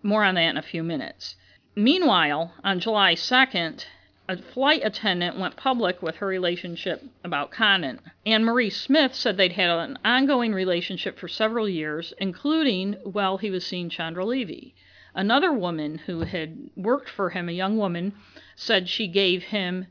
More 0.00 0.22
on 0.22 0.36
that 0.36 0.50
in 0.50 0.56
a 0.56 0.62
few 0.62 0.84
minutes. 0.84 1.34
Meanwhile, 1.74 2.54
on 2.62 2.78
July 2.78 3.16
2nd, 3.16 3.84
a 4.28 4.36
flight 4.36 4.82
attendant 4.84 5.36
went 5.36 5.56
public 5.56 6.00
with 6.00 6.16
her 6.16 6.28
relationship 6.28 7.02
about 7.24 7.50
Condit. 7.50 7.98
Anne 8.24 8.44
Marie 8.44 8.70
Smith 8.70 9.16
said 9.16 9.36
they'd 9.36 9.54
had 9.54 9.68
an 9.68 9.98
ongoing 10.04 10.54
relationship 10.54 11.18
for 11.18 11.26
several 11.26 11.68
years, 11.68 12.14
including 12.18 12.92
while 13.02 13.38
he 13.38 13.50
was 13.50 13.66
seeing 13.66 13.90
Chandra 13.90 14.24
Levy. 14.24 14.76
Another 15.12 15.52
woman 15.52 15.98
who 16.06 16.20
had 16.20 16.70
worked 16.76 17.08
for 17.08 17.30
him, 17.30 17.48
a 17.48 17.52
young 17.52 17.76
woman, 17.76 18.12
said 18.54 18.88
she 18.88 19.08
gave 19.08 19.42
him 19.42 19.88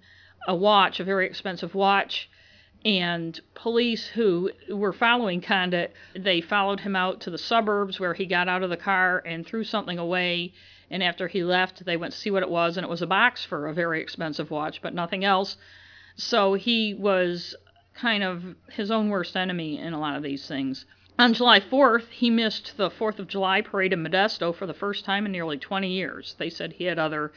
a 0.48 0.56
watch, 0.56 1.02
a 1.02 1.04
very 1.04 1.26
expensive 1.26 1.76
watch, 1.76 2.30
and 2.84 3.40
police 3.54 4.08
who 4.08 4.52
were 4.70 4.94
following 4.94 5.42
Condit, 5.42 5.94
they 6.16 6.42
followed 6.42 6.80
him 6.80 6.96
out 6.96 7.22
to 7.22 7.30
the 7.30 7.38
suburbs 7.38 8.00
where 8.00 8.14
he 8.14 8.26
got 8.26 8.48
out 8.48 8.64
of 8.64 8.70
the 8.70 8.78
car 8.78 9.22
and 9.26 9.46
threw 9.46 9.64
something 9.64 10.00
away 10.00 10.54
and 10.92 11.02
after 11.02 11.30
he 11.30 11.42
left, 11.42 11.86
they 11.86 11.96
went 11.96 12.12
to 12.12 12.20
see 12.20 12.30
what 12.30 12.44
it 12.44 12.50
was, 12.50 12.76
and 12.76 12.84
it 12.84 12.90
was 12.90 13.02
a 13.02 13.08
box 13.08 13.46
for 13.46 13.68
a 13.68 13.74
very 13.74 14.02
expensive 14.02 14.52
watch, 14.52 14.82
but 14.82 14.94
nothing 14.94 15.24
else. 15.24 15.56
So 16.18 16.54
he 16.54 16.94
was 16.94 17.56
kind 17.96 18.24
of 18.24 18.44
his 18.70 18.92
own 18.92 19.08
worst 19.08 19.38
enemy 19.38 19.80
in 19.80 19.94
a 19.94 20.00
lot 20.00 20.18
of 20.18 20.24
these 20.24 20.46
things. 20.48 20.86
On 21.18 21.34
July 21.34 21.62
4th, 21.62 22.10
he 22.10 22.30
missed 22.30 22.76
the 22.76 22.90
4th 22.90 23.20
of 23.20 23.30
July 23.30 23.62
parade 23.62 23.94
in 23.94 24.04
Modesto 24.04 24.54
for 24.54 24.66
the 24.66 24.74
first 24.74 25.06
time 25.06 25.26
in 25.26 25.32
nearly 25.32 25.58
20 25.58 25.90
years. 25.90 26.36
They 26.38 26.50
said 26.50 26.74
he 26.74 26.86
had 26.86 27.00
other 27.00 27.32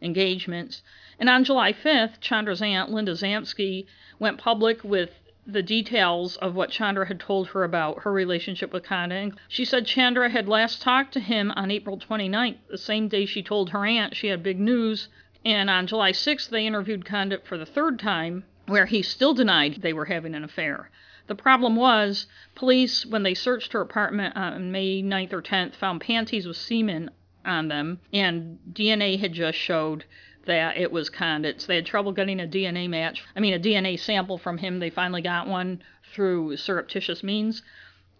engagements. 0.00 0.82
And 1.18 1.28
on 1.28 1.44
July 1.44 1.74
5th, 1.74 2.20
Chandra's 2.20 2.62
aunt, 2.62 2.90
Linda 2.90 3.12
Zamsky, 3.12 3.86
went 4.18 4.38
public 4.38 4.84
with 4.84 5.10
the 5.46 5.62
details 5.62 6.36
of 6.36 6.54
what 6.54 6.70
Chandra 6.70 7.06
had 7.06 7.20
told 7.20 7.48
her 7.48 7.64
about 7.64 8.02
her 8.02 8.12
relationship 8.12 8.72
with 8.72 8.84
Condit. 8.84 9.34
She 9.48 9.64
said 9.64 9.86
Chandra 9.86 10.30
had 10.30 10.48
last 10.48 10.80
talked 10.80 11.12
to 11.12 11.20
him 11.20 11.50
on 11.52 11.70
April 11.70 11.98
29th, 11.98 12.56
the 12.68 12.78
same 12.78 13.08
day 13.08 13.26
she 13.26 13.42
told 13.42 13.70
her 13.70 13.84
aunt 13.84 14.16
she 14.16 14.28
had 14.28 14.42
big 14.42 14.58
news. 14.58 15.08
And 15.44 15.68
on 15.68 15.86
July 15.86 16.12
6th, 16.12 16.48
they 16.48 16.66
interviewed 16.66 17.04
Condit 17.04 17.46
for 17.46 17.58
the 17.58 17.66
third 17.66 17.98
time, 17.98 18.44
where 18.66 18.86
he 18.86 19.02
still 19.02 19.34
denied 19.34 19.82
they 19.82 19.92
were 19.92 20.06
having 20.06 20.34
an 20.34 20.44
affair. 20.44 20.90
The 21.26 21.34
problem 21.34 21.76
was, 21.76 22.26
police, 22.54 23.04
when 23.04 23.22
they 23.22 23.34
searched 23.34 23.74
her 23.74 23.82
apartment 23.82 24.36
on 24.36 24.72
May 24.72 25.02
9th 25.02 25.32
or 25.34 25.42
10th, 25.42 25.74
found 25.74 26.00
panties 26.00 26.46
with 26.46 26.56
semen 26.56 27.10
on 27.44 27.68
them, 27.68 28.00
and 28.12 28.58
DNA 28.72 29.18
had 29.18 29.34
just 29.34 29.58
showed 29.58 30.04
that 30.46 30.76
it 30.76 30.92
was 30.92 31.10
Condit's. 31.10 31.66
They 31.66 31.76
had 31.76 31.86
trouble 31.86 32.12
getting 32.12 32.40
a 32.40 32.46
DNA 32.46 32.88
match. 32.88 33.22
I 33.34 33.40
mean, 33.40 33.54
a 33.54 33.58
DNA 33.58 33.98
sample 33.98 34.38
from 34.38 34.58
him. 34.58 34.78
They 34.78 34.90
finally 34.90 35.22
got 35.22 35.46
one 35.46 35.82
through 36.12 36.56
surreptitious 36.56 37.22
means, 37.22 37.62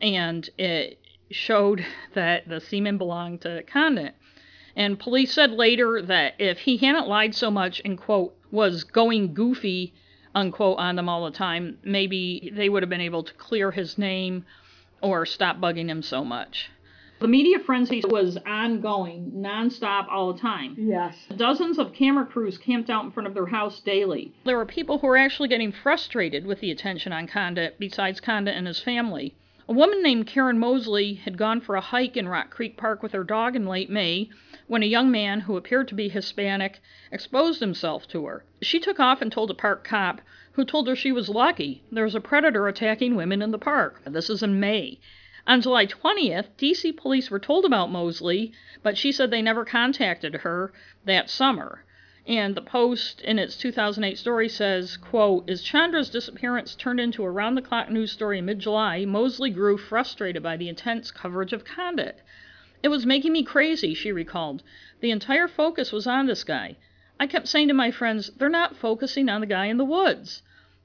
and 0.01 0.49
it 0.59 0.99
showed 1.31 1.85
that 2.15 2.49
the 2.49 2.61
semen 2.61 2.99
belonged 2.99 3.43
to 3.43 3.63
Condit. 3.65 4.15
And 4.77 4.99
police 4.99 5.33
said 5.33 5.53
later 5.53 6.03
that 6.03 6.35
if 6.39 6.61
he 6.61 6.77
hadn't 6.79 7.07
lied 7.07 7.35
so 7.35 7.51
much 7.51 7.81
and, 7.85 7.97
quote, 7.97 8.37
was 8.51 8.85
going 8.85 9.33
goofy, 9.33 9.95
unquote, 10.35 10.79
on 10.79 10.97
them 10.97 11.09
all 11.09 11.25
the 11.25 11.31
time, 11.31 11.79
maybe 11.85 12.51
they 12.55 12.69
would 12.69 12.83
have 12.83 12.91
been 12.91 13.01
able 13.01 13.23
to 13.23 13.35
clear 13.35 13.71
his 13.71 13.97
name 13.97 14.45
or 15.01 15.27
stop 15.27 15.61
bugging 15.61 15.89
him 15.89 16.03
so 16.03 16.25
much. 16.25 16.71
The 17.21 17.29
media 17.29 17.59
frenzy 17.59 18.03
was 18.07 18.37
ongoing, 18.45 19.33
nonstop, 19.37 20.09
all 20.11 20.33
the 20.33 20.41
time. 20.41 20.75
Yes. 20.77 21.17
Dozens 21.37 21.79
of 21.79 21.95
camera 21.95 22.27
crews 22.27 22.59
camped 22.59 22.91
out 22.91 23.05
in 23.05 23.13
front 23.13 23.27
of 23.27 23.35
their 23.35 23.47
house 23.47 23.81
daily. 23.81 24.33
There 24.45 24.57
were 24.57 24.67
people 24.67 24.99
who 24.99 25.07
were 25.07 25.17
actually 25.17 25.49
getting 25.49 25.73
frustrated 25.73 26.45
with 26.45 26.61
the 26.61 26.71
attention 26.71 27.13
on 27.13 27.27
Condit, 27.27 27.77
besides 27.79 28.21
Condit 28.21 28.57
and 28.57 28.67
his 28.67 28.81
family. 28.81 29.35
A 29.67 29.73
woman 29.73 30.03
named 30.03 30.27
Karen 30.27 30.59
Mosley 30.59 31.15
had 31.15 31.39
gone 31.39 31.63
for 31.63 31.77
a 31.77 31.81
hike 31.81 32.19
in 32.19 32.29
Rock 32.29 32.51
Creek 32.51 32.77
Park 32.77 33.03
with 33.03 33.13
her 33.13 33.25
dog 33.25 33.57
in 33.57 33.67
late 33.67 33.89
May 33.89 34.29
when 34.67 34.83
a 34.83 34.87
young 34.87 35.11
man 35.11 35.41
who 35.41 35.57
appeared 35.57 35.89
to 35.89 35.95
be 35.95 36.11
Hispanic 36.11 36.81
exposed 37.11 37.61
himself 37.61 38.07
to 38.09 38.27
her. 38.27 38.45
She 38.61 38.79
took 38.79 39.01
off 39.01 39.23
and 39.23 39.33
told 39.33 39.51
a 39.51 39.55
park 39.55 39.83
cop, 39.83 40.21
who 40.53 40.65
told 40.67 40.87
her 40.89 40.95
she 40.95 41.13
was 41.13 41.31
lucky. 41.31 41.83
There 41.91 42.05
was 42.05 42.15
a 42.15 42.21
predator 42.21 42.69
attacking 42.69 43.15
women 43.15 43.41
in 43.41 43.53
the 43.53 43.59
park. 43.59 44.03
This 44.05 44.29
is 44.29 44.43
in 44.43 44.61
May. 44.61 44.99
On 45.47 45.61
July 45.61 45.85
20th, 45.85 46.47
DC 46.57 46.97
police 46.97 47.31
were 47.31 47.39
told 47.39 47.67
about 47.67 47.91
Mosley, 47.91 48.53
but 48.83 48.97
she 48.97 49.13
said 49.13 49.31
they 49.31 49.43
never 49.43 49.65
contacted 49.65 50.37
her 50.37 50.73
that 51.05 51.29
summer. 51.29 51.85
And 52.27 52.55
the 52.55 52.63
Post, 52.63 53.21
in 53.21 53.39
its 53.39 53.59
2008 53.59 54.17
story, 54.17 54.49
says, 54.49 54.97
quote, 54.97 55.51
As 55.51 55.61
Chandra's 55.63 56.09
disappearance 56.09 56.75
turned 56.75 56.99
into 56.99 57.25
a 57.25 57.31
round-the-clock 57.31 57.91
news 57.91 58.11
story 58.11 58.39
in 58.39 58.47
mid-July, 58.47 59.05
Mosley 59.05 59.51
grew 59.51 59.77
frustrated 59.77 60.43
by 60.43 60.57
the 60.57 60.71
intense 60.71 61.11
coverage 61.11 61.53
of 61.53 61.67
Condit. 61.67 62.23
It 62.83 62.89
was 62.89 63.05
making 63.05 63.33
me 63.33 63.43
crazy, 63.43 63.93
she 63.93 64.13
recalled. 64.13 64.63
The 65.01 65.11
entire 65.11 65.49
focus 65.49 65.93
was 65.93 66.07
on 66.07 66.25
this 66.25 66.45
guy. 66.45 66.77
I 67.21 67.27
kept 67.27 67.49
saying 67.49 67.69
to 67.69 67.75
my 67.75 67.91
friends, 67.91 68.31
they're 68.31 68.49
not 68.49 68.77
focusing 68.77 69.29
on 69.29 69.43
the 69.43 69.47
guy 69.47 69.67
in 69.67 69.77
the 69.77 69.85
woods. 69.85 70.43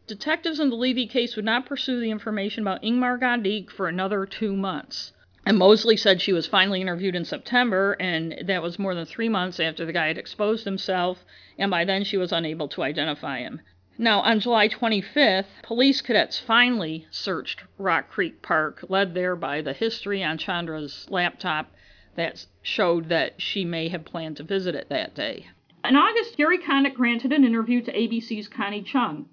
Detectives 0.10 0.60
in 0.60 0.72
the 0.72 0.76
Levy 0.76 1.06
case 1.06 1.36
would 1.36 1.46
not 1.46 1.68
pursue 1.68 2.00
the 2.00 2.10
information 2.10 2.64
about 2.64 2.82
Ingmar 2.82 3.20
Guandique 3.20 3.70
for 3.70 3.88
another 3.88 4.26
two 4.26 4.56
months. 4.56 5.14
And 5.46 5.56
Mosley 5.56 5.98
said 5.98 6.20
she 6.20 6.34
was 6.34 6.48
finally 6.48 6.82
interviewed 6.82 7.14
in 7.14 7.26
September, 7.26 7.96
and 8.00 8.36
that 8.48 8.64
was 8.64 8.80
more 8.80 8.96
than 8.96 9.06
three 9.06 9.30
months 9.30 9.60
after 9.60 9.86
the 9.86 9.94
guy 9.94 10.08
had 10.08 10.18
exposed 10.18 10.66
himself, 10.66 11.24
and 11.60 11.70
by 11.70 11.86
then 11.86 12.04
she 12.04 12.18
was 12.18 12.32
unable 12.32 12.68
to 12.70 12.82
identify 12.82 13.38
him. 13.38 13.62
Now, 14.00 14.22
on 14.22 14.40
July 14.40 14.68
25th, 14.68 15.62
police 15.62 16.02
cadets 16.02 16.40
finally 16.40 17.06
searched 17.12 17.62
Rock 17.78 18.10
Creek 18.10 18.42
Park, 18.42 18.86
led 18.90 19.14
there 19.14 19.36
by 19.36 19.62
the 19.62 19.74
history 19.74 20.24
on 20.24 20.40
Chandra's 20.40 21.06
laptop 21.12 21.72
that 22.16 22.48
showed 22.64 23.10
that 23.10 23.40
she 23.40 23.64
may 23.64 23.90
have 23.90 24.06
planned 24.06 24.38
to 24.38 24.44
visit 24.44 24.74
it 24.74 24.90
that 24.90 25.14
day. 25.14 25.50
In 25.86 25.96
August, 25.96 26.36
Gary 26.36 26.58
Condit 26.58 26.96
granted 26.96 27.32
an 27.32 27.44
interview 27.44 27.84
to 27.84 27.94
ABC's 27.94 28.48
Connie 28.48 28.82
Chung. 28.82 29.30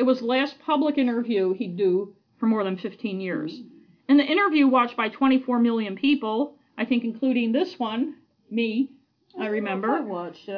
It 0.00 0.06
was 0.06 0.20
the 0.20 0.24
last 0.24 0.58
public 0.60 0.96
interview 0.96 1.52
he'd 1.52 1.76
do 1.76 2.14
for 2.38 2.46
more 2.46 2.64
than 2.64 2.78
15 2.78 3.20
years. 3.20 3.60
In 4.08 4.16
the 4.16 4.24
interview, 4.24 4.66
watched 4.66 4.96
by 4.96 5.10
24 5.10 5.58
million 5.58 5.94
people, 5.94 6.54
I 6.78 6.86
think 6.86 7.04
including 7.04 7.52
this 7.52 7.78
one, 7.78 8.14
me, 8.50 8.92
I, 9.38 9.44
I 9.44 9.48
remember. 9.48 9.90
I 9.90 10.00
watched 10.00 10.48
it. 10.48 10.56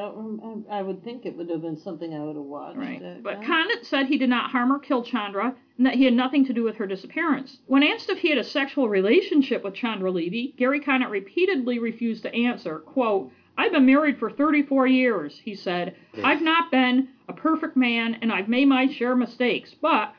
I 0.71 0.81
would 0.81 1.03
think 1.03 1.27
it 1.27 1.37
would 1.37 1.51
have 1.51 1.61
been 1.61 1.77
something 1.77 2.15
I 2.15 2.23
would 2.23 2.37
have 2.37 2.45
watched. 2.45 2.79
Right. 2.79 3.03
It, 3.03 3.25
but 3.25 3.41
yeah. 3.41 3.47
Condit 3.49 3.85
said 3.85 4.07
he 4.07 4.17
did 4.17 4.31
not 4.31 4.53
harm 4.53 4.73
or 4.73 4.79
kill 4.79 5.03
Chandra 5.03 5.57
and 5.77 5.87
that 5.87 5.95
he 5.95 6.05
had 6.05 6.15
nothing 6.15 6.45
to 6.47 6.53
do 6.53 6.63
with 6.63 6.77
her 6.77 6.87
disappearance. 6.87 7.59
When 7.67 7.83
asked 7.83 8.11
if 8.11 8.19
he 8.19 8.29
had 8.29 8.39
a 8.39 8.45
sexual 8.45 8.89
relationship 8.89 9.65
with 9.65 9.75
Chandra 9.75 10.13
Levy, 10.13 10.55
Gary 10.57 10.79
Condit 10.79 11.09
repeatedly 11.09 11.81
refused 11.81 12.23
to 12.23 12.33
answer. 12.33 12.79
Quote, 12.79 13.33
I've 13.57 13.73
been 13.73 13.87
married 13.87 14.19
for 14.19 14.31
34 14.31 14.87
years, 14.87 15.41
he 15.45 15.55
said. 15.55 15.95
I've 16.23 16.43
not 16.43 16.71
been 16.71 17.09
a 17.29 17.33
perfect 17.33 17.77
man 17.77 18.15
and 18.23 18.33
I've 18.33 18.49
made 18.49 18.67
my 18.69 18.89
share 18.89 19.13
of 19.13 19.19
mistakes, 19.19 19.75
but 19.75 20.15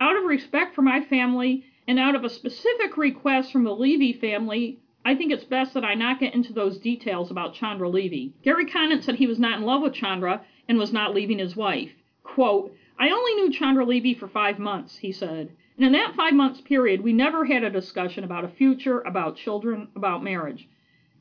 out 0.00 0.16
of 0.16 0.24
respect 0.24 0.74
for 0.74 0.82
my 0.82 1.00
family 1.00 1.64
and 1.88 1.98
out 1.98 2.14
of 2.14 2.24
a 2.24 2.30
specific 2.30 2.96
request 2.96 3.52
from 3.52 3.64
the 3.64 3.74
Levy 3.74 4.12
family, 4.12 4.78
I 5.04 5.14
think 5.14 5.32
it's 5.32 5.44
best 5.44 5.74
that 5.74 5.84
I 5.84 5.94
not 5.94 6.20
get 6.20 6.34
into 6.34 6.52
those 6.52 6.78
details 6.78 7.30
about 7.30 7.54
Chandra 7.54 7.88
Levy. 7.88 8.32
Gary 8.42 8.66
Condit 8.66 9.04
said 9.04 9.14
he 9.14 9.26
was 9.26 9.38
not 9.38 9.58
in 9.58 9.64
love 9.64 9.82
with 9.82 9.94
Chandra 9.94 10.44
and 10.68 10.78
was 10.78 10.92
not 10.92 11.14
leaving 11.14 11.38
his 11.38 11.54
wife. 11.54 11.92
Quote, 12.24 12.74
I 12.98 13.10
only 13.10 13.34
knew 13.34 13.52
Chandra 13.52 13.84
Levy 13.84 14.14
for 14.14 14.26
five 14.26 14.58
months, 14.58 14.96
he 14.96 15.12
said. 15.12 15.50
And 15.76 15.86
in 15.86 15.92
that 15.92 16.14
five 16.16 16.32
months 16.32 16.60
period, 16.60 17.02
we 17.02 17.12
never 17.12 17.44
had 17.44 17.62
a 17.62 17.70
discussion 17.70 18.24
about 18.24 18.44
a 18.44 18.48
future, 18.48 19.00
about 19.02 19.36
children, 19.36 19.88
about 19.94 20.24
marriage. 20.24 20.68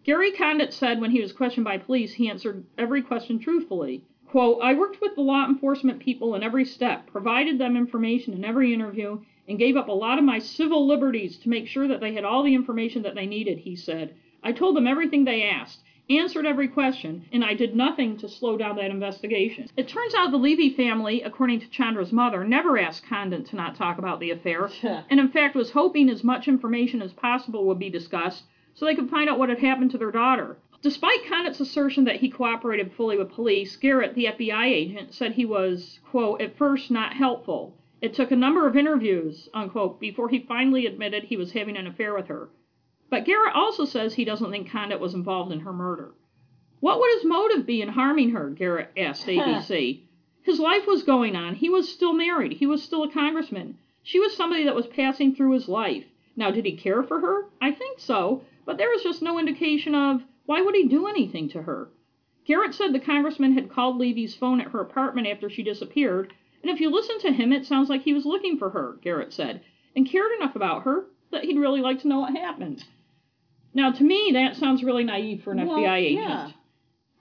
Gary 0.05 0.31
Condit 0.31 0.71
said 0.71 1.01
when 1.01 1.09
he 1.09 1.19
was 1.19 1.33
questioned 1.33 1.63
by 1.63 1.79
police, 1.79 2.13
he 2.13 2.29
answered 2.29 2.63
every 2.77 3.01
question 3.01 3.39
truthfully. 3.39 4.03
Quote, 4.27 4.59
I 4.61 4.75
worked 4.75 5.01
with 5.01 5.15
the 5.15 5.21
law 5.21 5.47
enforcement 5.47 5.97
people 5.97 6.35
in 6.35 6.43
every 6.43 6.63
step, 6.63 7.07
provided 7.07 7.57
them 7.57 7.75
information 7.75 8.35
in 8.35 8.45
every 8.45 8.71
interview, 8.71 9.21
and 9.47 9.57
gave 9.57 9.75
up 9.75 9.87
a 9.87 9.91
lot 9.91 10.19
of 10.19 10.23
my 10.23 10.37
civil 10.37 10.85
liberties 10.85 11.37
to 11.39 11.49
make 11.49 11.65
sure 11.65 11.87
that 11.87 12.01
they 12.01 12.13
had 12.13 12.23
all 12.23 12.43
the 12.43 12.53
information 12.53 13.01
that 13.01 13.15
they 13.15 13.25
needed, 13.25 13.57
he 13.57 13.75
said. 13.75 14.13
I 14.43 14.51
told 14.51 14.75
them 14.75 14.85
everything 14.85 15.23
they 15.23 15.41
asked, 15.41 15.81
answered 16.07 16.45
every 16.45 16.67
question, 16.67 17.25
and 17.33 17.43
I 17.43 17.55
did 17.55 17.75
nothing 17.75 18.15
to 18.17 18.29
slow 18.29 18.57
down 18.57 18.75
that 18.75 18.91
investigation. 18.91 19.71
It 19.75 19.87
turns 19.87 20.13
out 20.13 20.29
the 20.29 20.37
Levy 20.37 20.69
family, 20.69 21.23
according 21.23 21.61
to 21.61 21.69
Chandra's 21.71 22.13
mother, 22.13 22.43
never 22.43 22.77
asked 22.77 23.07
Condit 23.09 23.47
to 23.47 23.55
not 23.55 23.73
talk 23.73 23.97
about 23.97 24.19
the 24.19 24.29
affair, 24.29 24.69
and 25.09 25.19
in 25.19 25.29
fact 25.29 25.55
was 25.55 25.71
hoping 25.71 26.11
as 26.11 26.23
much 26.23 26.47
information 26.47 27.01
as 27.01 27.11
possible 27.11 27.65
would 27.65 27.79
be 27.79 27.89
discussed 27.89 28.43
so 28.75 28.85
they 28.85 28.93
could 28.95 29.09
find 29.09 29.29
out 29.29 29.39
what 29.39 29.49
had 29.49 29.59
happened 29.59 29.89
to 29.91 29.97
their 29.97 30.11
daughter. 30.11 30.57
Despite 30.81 31.25
Condit's 31.27 31.59
assertion 31.59 32.03
that 32.03 32.17
he 32.17 32.29
cooperated 32.29 32.93
fully 32.93 33.17
with 33.17 33.31
police, 33.31 33.75
Garrett, 33.75 34.13
the 34.13 34.25
FBI 34.25 34.65
agent, 34.65 35.13
said 35.13 35.31
he 35.31 35.45
was, 35.45 35.99
quote, 36.11 36.41
at 36.41 36.57
first 36.57 36.91
not 36.91 37.13
helpful. 37.13 37.75
It 38.01 38.13
took 38.13 38.29
a 38.29 38.35
number 38.35 38.67
of 38.67 38.77
interviews, 38.77 39.49
unquote, 39.53 39.99
before 39.99 40.29
he 40.29 40.39
finally 40.39 40.85
admitted 40.85 41.23
he 41.23 41.37
was 41.37 41.53
having 41.53 41.75
an 41.75 41.87
affair 41.87 42.13
with 42.13 42.27
her. 42.27 42.49
But 43.09 43.25
Garrett 43.25 43.55
also 43.55 43.85
says 43.85 44.13
he 44.13 44.25
doesn't 44.25 44.51
think 44.51 44.69
Condit 44.69 44.99
was 44.99 45.13
involved 45.13 45.51
in 45.51 45.61
her 45.61 45.73
murder. 45.73 46.13
What 46.81 46.99
would 46.99 47.13
his 47.15 47.25
motive 47.25 47.65
be 47.65 47.81
in 47.81 47.89
harming 47.89 48.31
her? 48.31 48.49
Garrett 48.49 48.91
asked 48.97 49.25
ABC. 49.25 50.01
his 50.43 50.59
life 50.59 50.85
was 50.85 51.01
going 51.01 51.35
on. 51.35 51.55
He 51.55 51.69
was 51.69 51.91
still 51.91 52.13
married. 52.13 52.53
He 52.53 52.67
was 52.67 52.83
still 52.83 53.03
a 53.03 53.11
congressman. 53.11 53.77
She 54.03 54.19
was 54.19 54.35
somebody 54.35 54.65
that 54.65 54.75
was 54.75 54.85
passing 54.85 55.33
through 55.33 55.53
his 55.53 55.67
life. 55.67 56.03
Now, 56.35 56.51
did 56.51 56.65
he 56.65 56.75
care 56.75 57.01
for 57.01 57.21
her? 57.21 57.45
I 57.61 57.71
think 57.71 57.99
so, 57.99 58.43
but 58.65 58.77
there 58.77 58.89
was 58.89 59.03
just 59.03 59.21
no 59.21 59.37
indication 59.39 59.93
of 59.95 60.23
why 60.45 60.61
would 60.61 60.75
he 60.75 60.87
do 60.87 61.07
anything 61.07 61.49
to 61.49 61.61
her. 61.63 61.89
Garrett 62.45 62.73
said 62.75 62.93
the 62.93 62.99
congressman 62.99 63.53
had 63.53 63.69
called 63.71 63.97
Levy's 63.97 64.35
phone 64.35 64.61
at 64.61 64.67
her 64.71 64.79
apartment 64.81 65.27
after 65.27 65.49
she 65.49 65.63
disappeared, 65.63 66.33
and 66.61 66.71
if 66.71 66.79
you 66.79 66.89
listen 66.89 67.19
to 67.19 67.31
him, 67.31 67.51
it 67.53 67.65
sounds 67.65 67.89
like 67.89 68.01
he 68.03 68.13
was 68.13 68.25
looking 68.25 68.57
for 68.57 68.69
her, 68.71 68.97
Garrett 69.01 69.33
said, 69.33 69.61
and 69.95 70.09
cared 70.09 70.31
enough 70.39 70.55
about 70.55 70.83
her 70.83 71.05
that 71.31 71.43
he'd 71.43 71.57
really 71.57 71.81
like 71.81 71.99
to 72.01 72.07
know 72.07 72.19
what 72.19 72.35
happened. 72.35 72.83
Now, 73.73 73.91
to 73.91 74.03
me, 74.03 74.31
that 74.33 74.55
sounds 74.55 74.83
really 74.83 75.03
naive 75.03 75.43
for 75.43 75.51
an 75.51 75.65
Well, 75.65 75.77
FBI 75.79 75.97
agent. 75.97 76.23
yeah. 76.27 76.51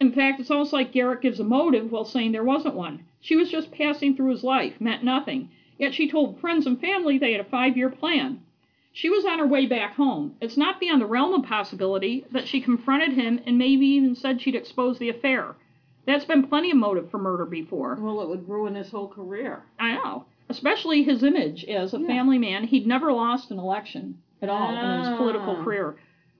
In 0.00 0.12
fact, 0.12 0.40
it's 0.40 0.50
almost 0.50 0.72
like 0.72 0.92
Garrett 0.92 1.22
gives 1.22 1.40
a 1.40 1.44
motive 1.44 1.90
while 1.90 2.04
saying 2.04 2.32
there 2.32 2.44
wasn't 2.44 2.74
one. 2.74 3.04
She 3.20 3.36
was 3.36 3.50
just 3.50 3.72
passing 3.72 4.14
through 4.14 4.30
his 4.32 4.44
life, 4.44 4.80
meant 4.80 5.02
nothing. 5.02 5.50
Yet 5.78 5.94
she 5.94 6.08
told 6.10 6.38
friends 6.40 6.66
and 6.66 6.80
family 6.80 7.18
they 7.18 7.32
had 7.32 7.40
a 7.40 7.48
five 7.48 7.76
year 7.76 7.90
plan. 7.90 8.40
She 8.96 9.10
was 9.10 9.24
on 9.24 9.40
her 9.40 9.46
way 9.46 9.66
back 9.66 9.94
home. 9.96 10.36
It's 10.40 10.56
not 10.56 10.78
beyond 10.78 11.02
the 11.02 11.06
realm 11.06 11.34
of 11.34 11.42
possibility 11.44 12.24
that 12.30 12.46
she 12.46 12.60
confronted 12.60 13.12
him 13.12 13.40
and 13.44 13.58
maybe 13.58 13.84
even 13.86 14.14
said 14.14 14.40
she'd 14.40 14.54
expose 14.54 14.98
the 15.00 15.08
affair. 15.08 15.56
That's 16.06 16.24
been 16.24 16.46
plenty 16.46 16.70
of 16.70 16.76
motive 16.76 17.10
for 17.10 17.18
murder 17.18 17.44
before. 17.44 17.98
Well, 18.00 18.20
it 18.22 18.28
would 18.28 18.48
ruin 18.48 18.76
his 18.76 18.90
whole 18.92 19.08
career. 19.08 19.64
I 19.80 19.94
know. 19.94 20.26
Especially 20.48 21.02
his 21.02 21.24
image 21.24 21.64
as 21.64 21.92
a 21.92 21.98
Yeah. 21.98 22.06
family 22.06 22.38
man. 22.38 22.64
He'd 22.64 22.86
never 22.86 23.12
lost 23.12 23.50
an 23.50 23.58
election 23.58 24.18
at 24.40 24.48
all 24.48 24.70
in 24.70 25.00
his 25.00 25.08
political 25.16 25.56
Ah. 25.56 25.64
career. 25.64 25.96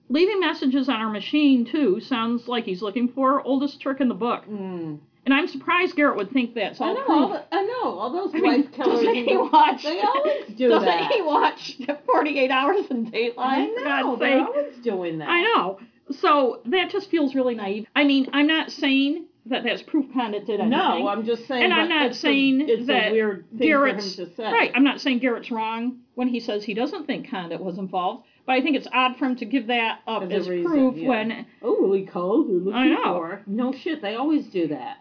Leaving 0.07 0.39
messages 0.39 0.87
on 0.87 1.01
our 1.01 1.09
machine, 1.09 1.65
too, 1.65 1.99
sounds 1.99 2.47
like 2.47 2.63
he's 2.63 2.81
looking 2.81 3.09
for 3.09 3.41
oldest 3.45 3.81
trick 3.81 3.99
in 3.99 4.07
the 4.07 4.13
book. 4.15 4.45
Mm. 4.49 4.99
And 5.25 5.33
I'm 5.33 5.47
surprised 5.47 5.95
Garrett 5.95 6.17
would 6.17 6.31
think 6.31 6.53
that's 6.53 6.79
I 6.79 6.87
all 6.89 6.93
know. 6.93 7.05
All 7.07 7.29
the, 7.29 7.43
I 7.55 7.61
know. 7.63 7.97
All 7.99 8.11
those 8.13 8.29
I 8.35 8.39
mean, 8.39 8.61
wife 8.61 8.71
killers. 8.73 8.99
doesn't 9.05 9.15
he 9.15 9.37
watch? 9.37 9.83
They 9.83 9.99
always 10.01 10.47
do 10.55 10.69
doesn't 10.69 10.85
that. 10.85 11.11
he 11.11 11.21
watch 11.21 11.77
48 12.05 12.51
Hours 12.51 12.85
in 12.91 13.11
Dateline? 13.11 13.33
I 13.37 13.65
know. 13.65 14.15
They're 14.17 14.39
sake? 14.39 14.47
always 14.47 14.77
doing 14.83 15.17
that. 15.19 15.29
I 15.29 15.41
know. 15.41 15.79
So 16.11 16.61
that 16.65 16.91
just 16.91 17.09
feels 17.09 17.33
really 17.33 17.55
naive. 17.55 17.87
I 17.95 18.03
mean, 18.03 18.27
I'm 18.33 18.45
not 18.45 18.71
saying 18.71 19.25
that 19.47 19.63
that's 19.63 19.81
proof 19.81 20.05
Condit 20.13 20.45
did 20.45 20.59
anything. 20.59 20.69
No, 20.69 21.07
I'm 21.07 21.25
just 21.25 21.47
saying. 21.47 21.63
and 21.63 21.73
I'm 21.73 21.89
not 21.89 22.07
it's 22.11 22.19
saying 22.19 22.61
a, 22.69 22.83
that 22.85 23.11
weird 23.11 23.45
thing 23.49 23.67
Garrett's 23.67 24.15
for 24.15 24.21
him 24.23 24.29
to 24.29 24.35
say. 24.35 24.43
right. 24.43 24.71
I'm 24.75 24.83
not 24.83 25.01
saying 25.01 25.19
Garrett's 25.19 25.49
wrong 25.51 25.99
when 26.15 26.27
he 26.27 26.39
says 26.39 26.63
he 26.63 26.73
doesn't 26.75 27.05
think 27.05 27.29
Condit 27.29 27.59
was 27.61 27.77
involved, 27.79 28.25
but 28.45 28.53
I 28.53 28.61
think 28.61 28.75
it's 28.75 28.87
odd 28.93 29.17
for 29.17 29.25
him 29.25 29.35
to 29.37 29.45
give 29.45 29.67
that 29.67 30.01
up 30.07 30.23
As 30.23 30.31
as, 30.31 30.49
reason, 30.49 30.71
proof 30.71 30.95
yeah. 30.97 31.09
when 31.09 31.45
Oh, 31.63 31.77
well, 31.81 31.93
he 31.93 32.05
called. 32.05 32.47
I 32.73 32.87
know. 32.87 33.03
for. 33.17 33.41
No 33.47 33.71
shit. 33.73 34.01
They 34.01 34.15
always 34.15 34.45
do 34.47 34.67
that. 34.69 34.97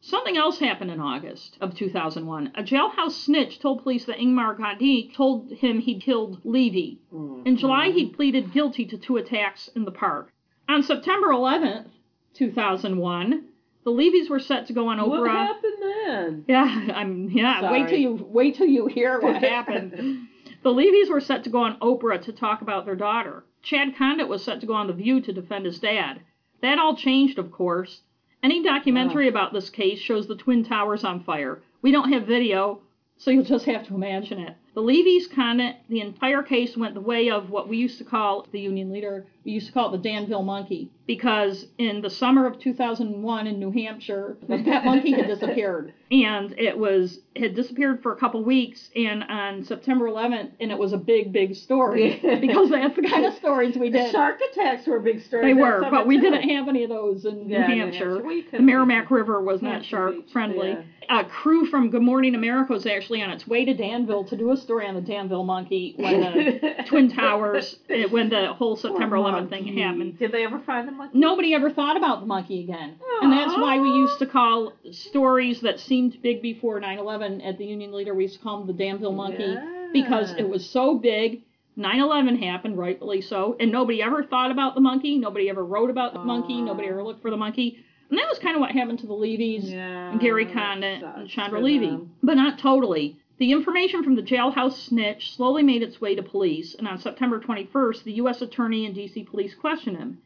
Something 0.00 0.36
else 0.36 0.58
happened 0.58 0.90
in 0.90 1.00
August 1.00 1.58
of 1.60 1.74
2001. 1.74 2.52
A 2.54 2.62
jailhouse 2.62 3.12
snitch 3.12 3.58
told 3.58 3.82
police 3.82 4.04
that 4.04 4.18
Ingmar 4.18 4.56
Guandique 4.56 5.14
told 5.14 5.50
him 5.50 5.80
he'd 5.80 6.02
killed 6.02 6.40
Levy. 6.44 7.00
Mm-hmm. 7.12 7.46
In 7.46 7.56
July, 7.56 7.90
he 7.90 8.08
pleaded 8.08 8.52
guilty 8.52 8.86
to 8.86 8.96
two 8.96 9.16
attacks 9.16 9.68
in 9.74 9.84
the 9.84 9.90
park. 9.90 10.32
On 10.68 10.82
September 10.82 11.28
11th, 11.28 11.88
2001, 12.34 13.44
the 13.84 13.90
Levys 13.90 14.28
were 14.28 14.38
set 14.38 14.66
to 14.66 14.72
go 14.72 14.88
on 14.88 14.98
Oprah. 14.98 15.20
What 15.20 15.30
happened 15.30 15.82
then? 15.82 16.44
Yeah, 16.46 16.88
I'm 16.94 17.30
yeah. 17.30 17.72
Wait 17.72 17.88
till 17.88 17.98
you 17.98 18.26
wait 18.30 18.54
till 18.54 18.66
you 18.66 18.86
hear 18.86 19.20
what 19.20 19.42
happened. 19.42 20.28
the 20.62 20.70
Levys 20.70 21.10
were 21.10 21.20
set 21.20 21.44
to 21.44 21.50
go 21.50 21.62
on 21.62 21.78
Oprah 21.80 22.22
to 22.22 22.32
talk 22.32 22.60
about 22.60 22.84
their 22.84 22.96
daughter. 22.96 23.44
Chad 23.62 23.96
Condit 23.96 24.28
was 24.28 24.44
set 24.44 24.60
to 24.60 24.66
go 24.66 24.74
on 24.74 24.86
The 24.86 24.92
View 24.92 25.20
to 25.22 25.32
defend 25.32 25.64
his 25.64 25.80
dad. 25.80 26.20
That 26.60 26.78
all 26.78 26.96
changed, 26.96 27.38
of 27.38 27.50
course. 27.50 28.02
Any 28.42 28.62
documentary 28.62 29.26
about 29.26 29.52
this 29.52 29.68
case 29.68 29.98
shows 29.98 30.28
the 30.28 30.36
Twin 30.36 30.64
Towers 30.64 31.02
on 31.02 31.24
fire. 31.24 31.60
We 31.82 31.90
don't 31.90 32.12
have 32.12 32.26
video, 32.26 32.80
so 33.16 33.32
you'll 33.32 33.42
just 33.42 33.64
have 33.64 33.86
to 33.88 33.94
imagine 33.96 34.38
it. 34.38 34.54
The 34.74 34.80
Levy's 34.80 35.26
Condit, 35.26 35.76
the 35.88 36.00
entire 36.00 36.42
case 36.44 36.76
went 36.76 36.94
the 36.94 37.00
way 37.00 37.30
of 37.30 37.50
what 37.50 37.68
we 37.68 37.76
used 37.76 37.98
to 37.98 38.04
call 38.04 38.46
the 38.52 38.60
union 38.60 38.92
leader, 38.92 39.26
we 39.48 39.54
used 39.54 39.66
to 39.66 39.72
call 39.72 39.88
it 39.94 40.02
the 40.02 40.06
Danville 40.06 40.42
monkey, 40.42 40.90
because 41.06 41.64
in 41.78 42.02
the 42.02 42.10
summer 42.10 42.46
of 42.46 42.58
2001 42.58 43.46
in 43.46 43.58
New 43.58 43.70
Hampshire, 43.70 44.36
the 44.46 44.62
pet 44.62 44.84
monkey 44.84 45.12
had 45.12 45.26
disappeared. 45.26 45.94
And 46.10 46.58
it 46.58 46.78
was 46.78 47.18
had 47.36 47.54
disappeared 47.54 48.02
for 48.02 48.12
a 48.14 48.16
couple 48.16 48.42
weeks, 48.42 48.88
and 48.96 49.22
on 49.24 49.62
September 49.62 50.06
11th, 50.06 50.52
and 50.58 50.70
it 50.72 50.78
was 50.78 50.94
a 50.94 50.96
big, 50.96 51.34
big 51.34 51.54
story 51.54 52.18
because 52.40 52.70
that's 52.70 52.96
the 52.96 53.02
kind 53.02 53.26
of 53.26 53.34
stories 53.38 53.76
we 53.76 53.90
did. 53.90 54.10
Shark 54.10 54.38
attacks 54.50 54.86
were 54.86 54.96
a 54.96 55.02
big 55.02 55.20
story. 55.22 55.44
They 55.52 55.60
were, 55.60 55.82
but 55.90 56.06
we 56.06 56.16
too. 56.16 56.22
didn't 56.30 56.48
have 56.48 56.66
any 56.66 56.82
of 56.84 56.88
those 56.88 57.26
in 57.26 57.46
Yeah, 57.50 57.66
New 57.66 57.74
New 57.74 57.80
Hampshire. 57.82 58.08
Hampshire. 58.12 58.24
Well, 58.24 58.32
you 58.36 58.44
the 58.50 58.58
Merrimack 58.60 59.10
River 59.10 59.42
was 59.42 59.60
not 59.60 59.84
shark 59.84 60.14
Beach, 60.14 60.32
friendly. 60.32 60.68
yeah. 60.70 61.20
A 61.20 61.24
crew 61.26 61.66
from 61.66 61.90
Good 61.90 62.02
Morning 62.02 62.34
America 62.34 62.72
was 62.72 62.86
actually 62.86 63.20
on 63.22 63.30
its 63.30 63.46
way 63.46 63.66
to 63.66 63.74
Danville 63.74 64.24
to 64.24 64.36
do 64.36 64.50
a 64.52 64.56
story 64.56 64.86
on 64.86 64.94
the 64.94 65.00
Danville 65.02 65.44
monkey 65.44 65.92
when 65.98 66.20
the 66.20 66.84
Twin 66.86 67.10
Towers, 67.10 67.76
when 68.10 68.30
the 68.30 68.52
whole 68.54 68.76
September 68.76 69.16
Poor 69.16 69.26
11th 69.32 69.37
thing 69.46 69.64
monkey. 69.64 69.80
happened. 69.80 70.18
Did 70.18 70.32
they 70.32 70.44
ever 70.44 70.58
find 70.60 70.88
the 70.88 70.92
monkey? 70.92 71.18
Nobody 71.18 71.54
ever 71.54 71.70
thought 71.70 71.96
about 71.96 72.20
the 72.20 72.26
monkey 72.26 72.62
again. 72.64 72.96
And 73.22 73.32
that's 73.32 73.54
why 73.56 73.78
we 73.78 73.88
used 73.88 74.18
to 74.18 74.26
call 74.26 74.72
stories 74.90 75.60
that 75.60 75.80
seemed 75.80 76.20
big 76.22 76.42
before 76.42 76.80
9 76.80 76.98
11 76.98 77.40
at 77.42 77.58
the 77.58 77.64
Union 77.64 77.92
Leader, 77.92 78.14
we 78.14 78.24
used 78.24 78.36
to 78.36 78.42
call 78.42 78.58
them 78.58 78.66
the 78.66 78.72
Danville 78.72 79.12
monkey 79.12 79.56
because 79.92 80.32
it 80.38 80.48
was 80.48 80.68
so 80.68 80.98
big. 80.98 81.42
9 81.76 82.00
11 82.00 82.38
happened, 82.42 82.76
rightfully 82.76 83.20
so, 83.20 83.56
and 83.60 83.70
nobody 83.70 84.02
ever 84.02 84.24
thought 84.24 84.50
about 84.50 84.74
the 84.74 84.80
monkey. 84.80 85.16
Nobody 85.16 85.48
ever 85.48 85.64
wrote 85.64 85.90
about 85.90 86.12
the 86.12 86.18
monkey. 86.18 86.60
Nobody 86.60 86.88
ever 86.88 87.04
looked 87.04 87.22
for 87.22 87.30
the 87.30 87.36
monkey. 87.36 87.84
And 88.10 88.18
that 88.18 88.28
was 88.28 88.38
kind 88.38 88.56
of 88.56 88.60
what 88.60 88.70
happened 88.72 88.98
to 89.00 89.06
the 89.06 89.12
Levy's 89.12 89.70
Yeah, 89.70 90.10
and 90.10 90.20
Gary 90.20 90.46
sucks 90.46 90.56
and 90.56 91.28
Chandra 91.28 91.60
Levy. 91.60 91.86
them. 91.86 92.10
But 92.22 92.34
not 92.34 92.58
totally. 92.58 93.18
The 93.38 93.52
information 93.52 94.02
from 94.02 94.16
the 94.16 94.22
jailhouse 94.22 94.72
snitch 94.72 95.32
slowly 95.36 95.62
made 95.62 95.80
its 95.80 96.00
way 96.00 96.16
to 96.16 96.22
police, 96.24 96.74
and 96.74 96.88
on 96.88 96.98
September 96.98 97.38
21st, 97.38 98.02
the 98.02 98.14
U.S. 98.14 98.42
Attorney 98.42 98.84
and 98.84 98.92
D.C. 98.96 99.22
police 99.22 99.54
questioned 99.54 99.96
him. 99.96 100.18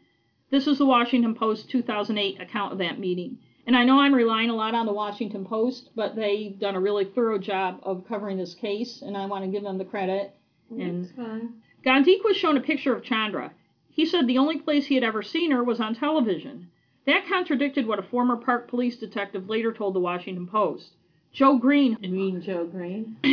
This 0.49 0.67
is 0.67 0.79
the 0.79 0.87
Washington 0.87 1.35
Post 1.35 1.69
2008 1.69 2.41
account 2.41 2.73
of 2.73 2.79
that 2.79 2.99
meeting. 2.99 3.37
And 3.67 3.77
I 3.77 3.85
know 3.85 4.01
I'm 4.01 4.15
relying 4.15 4.49
a 4.49 4.55
lot 4.55 4.75
on 4.75 4.87
the 4.87 4.95
Washington 4.95 5.45
Post, 5.45 5.91
but 5.95 6.17
they've 6.17 6.59
done 6.59 6.75
a 6.75 6.81
really 6.81 7.05
thorough 7.05 7.37
job 7.37 7.81
of 7.83 8.09
covering 8.09 8.39
this 8.39 8.55
case, 8.55 9.03
and 9.03 9.15
I 9.15 9.27
want 9.27 9.45
to 9.45 9.51
give 9.51 9.63
them 9.63 9.77
the 9.77 9.85
credit. 9.85 10.35
And 10.71 11.05
It's 11.05 11.15
fine. 11.15 11.61
Guandique 11.85 12.25
was 12.25 12.39
shown 12.39 12.57
a 12.57 12.63
picture 12.63 12.97
of 12.97 13.05
Chandra. 13.05 13.53
He 13.91 14.07
said 14.07 14.27
the 14.27 14.39
only 14.39 14.59
place 14.59 14.87
he 14.87 14.95
had 14.95 15.05
ever 15.05 15.23
seen 15.23 15.51
her 15.51 15.63
was 15.63 15.81
on 15.81 15.95
television. 15.95 16.71
That 17.05 17.27
contradicted 17.29 17.87
what 17.87 17.99
a 17.99 18.03
former 18.03 18.37
Park 18.37 18.69
police 18.69 18.97
detective 18.97 19.51
later 19.51 19.71
told 19.71 19.95
the 19.95 20.01
Washington 20.01 20.47
Post. 20.47 20.93
Joe 21.33 21.57
Green, 21.59 21.97
You 22.01 22.11
mean 22.11 22.43
Joe 22.43 22.67
Green? 22.67 23.17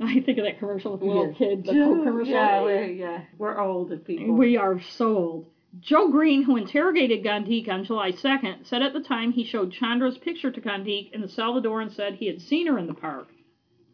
I 0.00 0.20
think 0.20 0.38
of 0.38 0.44
that 0.44 0.58
commercial 0.60 0.92
with 0.92 1.00
the 1.00 1.06
little 1.06 1.26
Yeah. 1.28 1.32
kid, 1.32 1.64
the 1.64 1.72
Joe, 1.72 2.02
commercial. 2.04 2.32
Yeah, 2.32 2.62
we're, 2.62 2.84
yeah, 2.84 3.20
we're 3.36 3.58
old 3.58 4.04
people. 4.04 4.34
We 4.36 4.56
are 4.56 4.80
so 4.80 5.16
old. 5.16 5.46
Joe 5.80 6.08
Green, 6.08 6.42
who 6.44 6.56
interrogated 6.56 7.24
Guandique 7.24 7.68
on 7.68 7.84
July 7.84 8.12
2nd, 8.12 8.64
said 8.66 8.80
at 8.80 8.92
the 8.92 9.00
time 9.00 9.32
he 9.32 9.44
showed 9.44 9.72
Chandra's 9.72 10.16
picture 10.18 10.50
to 10.50 10.60
Guandique 10.60 11.12
in 11.12 11.20
the 11.20 11.28
Salvador 11.28 11.80
and 11.80 11.92
said 11.92 12.14
he 12.14 12.28
had 12.28 12.40
seen 12.40 12.66
her 12.68 12.78
in 12.78 12.86
the 12.86 12.94
park. 12.94 13.28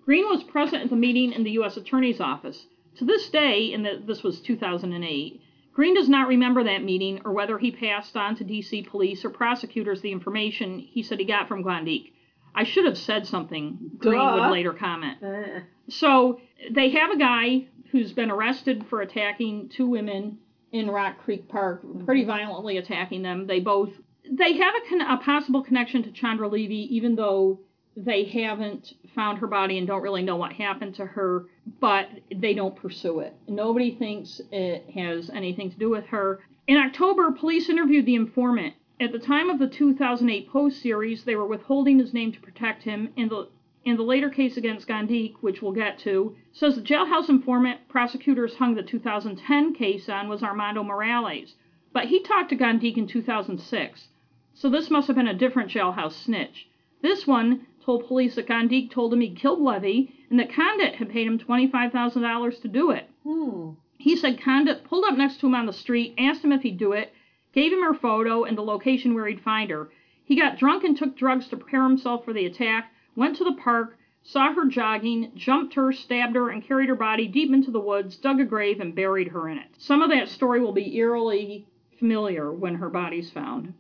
Green 0.04 0.28
was 0.28 0.42
present 0.44 0.82
at 0.84 0.90
the 0.90 0.96
meeting 0.96 1.32
in 1.32 1.42
the 1.42 1.52
U.S. 1.52 1.76
Attorney's 1.76 2.20
Office. 2.20 2.66
To 2.96 3.04
this 3.04 3.30
day, 3.30 3.72
and 3.72 3.84
this 4.06 4.22
was 4.22 4.40
2008, 4.40 5.40
Green 5.72 5.94
does 5.94 6.08
not 6.08 6.28
remember 6.28 6.62
that 6.64 6.84
meeting 6.84 7.20
or 7.24 7.32
whether 7.32 7.58
he 7.58 7.70
passed 7.70 8.14
on 8.16 8.36
to 8.36 8.44
D.C. 8.44 8.82
police 8.82 9.24
or 9.24 9.30
prosecutors 9.30 10.02
the 10.02 10.12
information 10.12 10.78
he 10.78 11.02
said 11.02 11.18
he 11.18 11.24
got 11.24 11.48
from 11.48 11.64
Guandique. 11.64 12.11
I 12.54 12.64
should 12.64 12.84
have 12.84 12.98
said 12.98 13.26
something, 13.26 13.78
Green 13.98 14.18
Duh. 14.18 14.38
would 14.40 14.52
later 14.52 14.72
comment. 14.72 15.18
Uh, 15.22 15.60
So 15.88 16.40
they 16.70 16.90
have 16.90 17.10
a 17.10 17.18
guy 17.18 17.66
who's 17.90 18.12
been 18.12 18.30
arrested 18.30 18.84
for 18.88 19.00
attacking 19.00 19.68
two 19.70 19.86
women 19.86 20.38
in 20.70 20.90
Rock 20.90 21.18
Creek 21.24 21.48
Park, 21.48 21.82
pretty 22.04 22.24
violently 22.24 22.78
attacking 22.78 23.22
them. 23.22 23.46
They 23.46 23.60
both 23.60 23.90
they 24.30 24.52
have 24.56 24.74
a, 24.74 24.88
con- 24.88 25.00
a 25.00 25.16
possible 25.18 25.62
connection 25.62 26.02
to 26.04 26.12
Chandra 26.12 26.48
Levy, 26.48 26.94
even 26.96 27.16
though 27.16 27.60
they 27.96 28.24
haven't 28.24 28.94
found 29.14 29.38
her 29.38 29.46
body 29.46 29.76
and 29.76 29.86
don't 29.86 30.00
really 30.00 30.22
know 30.22 30.36
what 30.36 30.52
happened 30.52 30.94
to 30.94 31.04
her, 31.04 31.46
but 31.80 32.08
they 32.34 32.54
don't 32.54 32.74
pursue 32.76 33.20
it. 33.20 33.34
Nobody 33.48 33.94
thinks 33.96 34.40
it 34.50 34.88
has 34.94 35.28
anything 35.30 35.70
to 35.70 35.76
do 35.78 35.90
with 35.90 36.06
her. 36.06 36.40
In 36.66 36.78
October, 36.78 37.32
police 37.32 37.68
interviewed 37.68 38.06
the 38.06 38.14
informant. 38.14 38.74
At 39.02 39.10
the 39.10 39.18
time 39.18 39.50
of 39.50 39.58
the 39.58 39.66
2008 39.66 40.48
Post 40.48 40.80
series, 40.80 41.24
they 41.24 41.34
were 41.34 41.44
withholding 41.44 41.98
his 41.98 42.14
name 42.14 42.30
to 42.30 42.40
protect 42.40 42.84
him, 42.84 43.08
and 43.16 43.28
the 43.28 43.48
in 43.84 43.96
the 43.96 44.04
later 44.04 44.30
case 44.30 44.56
against 44.56 44.86
Guandique, 44.86 45.34
which 45.40 45.60
we'll 45.60 45.72
get 45.72 45.98
to, 45.98 46.36
says 46.52 46.76
the 46.76 46.82
jailhouse 46.82 47.28
informant 47.28 47.88
prosecutors 47.88 48.54
hung 48.54 48.76
the 48.76 48.82
2010 48.84 49.74
case 49.74 50.08
on 50.08 50.28
was 50.28 50.44
Armando 50.44 50.84
Morales, 50.84 51.56
but 51.92 52.04
he 52.04 52.20
talked 52.20 52.50
to 52.50 52.56
Guandique 52.56 52.96
in 52.96 53.08
2006, 53.08 54.06
so 54.54 54.70
this 54.70 54.88
must 54.88 55.08
have 55.08 55.16
been 55.16 55.26
a 55.26 55.34
different 55.34 55.72
jailhouse 55.72 56.12
snitch. 56.12 56.68
This 57.00 57.26
one 57.26 57.66
told 57.84 58.06
police 58.06 58.36
that 58.36 58.46
Guandique 58.46 58.92
told 58.92 59.12
him 59.12 59.20
he 59.20 59.30
killed 59.30 59.60
Levy 59.60 60.14
and 60.30 60.38
that 60.38 60.52
Condit 60.52 60.94
had 60.94 61.10
paid 61.10 61.26
him 61.26 61.40
$25,000 61.40 62.62
to 62.62 62.68
do 62.68 62.92
it. 62.92 63.10
hmm. 63.24 63.70
He 63.98 64.14
said 64.14 64.40
Condit 64.40 64.84
pulled 64.84 65.04
up 65.06 65.18
next 65.18 65.40
to 65.40 65.48
him 65.48 65.56
on 65.56 65.66
the 65.66 65.72
street, 65.72 66.14
asked 66.18 66.44
him 66.44 66.52
if 66.52 66.62
he'd 66.62 66.78
do 66.78 66.92
it, 66.92 67.12
gave 67.52 67.72
him 67.72 67.82
her 67.82 67.94
photo 67.94 68.44
and 68.44 68.56
the 68.56 68.62
location 68.62 69.14
where 69.14 69.26
he'd 69.26 69.40
find 69.40 69.70
her. 69.70 69.90
He 70.24 70.36
got 70.36 70.58
drunk 70.58 70.84
and 70.84 70.96
took 70.96 71.16
drugs 71.16 71.48
to 71.48 71.56
prepare 71.56 71.82
himself 71.82 72.24
for 72.24 72.32
the 72.32 72.46
attack, 72.46 72.92
went 73.14 73.36
to 73.36 73.44
the 73.44 73.52
park, 73.54 73.98
saw 74.22 74.52
her 74.52 74.66
jogging, 74.66 75.32
jumped 75.34 75.74
her, 75.74 75.92
stabbed 75.92 76.36
her, 76.36 76.48
and 76.48 76.64
carried 76.64 76.88
her 76.88 76.94
body 76.94 77.26
deep 77.26 77.52
into 77.52 77.70
the 77.70 77.80
woods, 77.80 78.16
dug 78.16 78.40
a 78.40 78.44
grave, 78.44 78.80
and 78.80 78.94
buried 78.94 79.28
her 79.28 79.48
in 79.48 79.58
it. 79.58 79.68
Some 79.78 80.00
of 80.00 80.10
that 80.10 80.28
story 80.28 80.60
will 80.60 80.72
be 80.72 80.96
eerily 80.96 81.66
familiar 81.98 82.52
when 82.52 82.76
her 82.76 82.88
body's 82.88 83.30
found. 83.30 83.74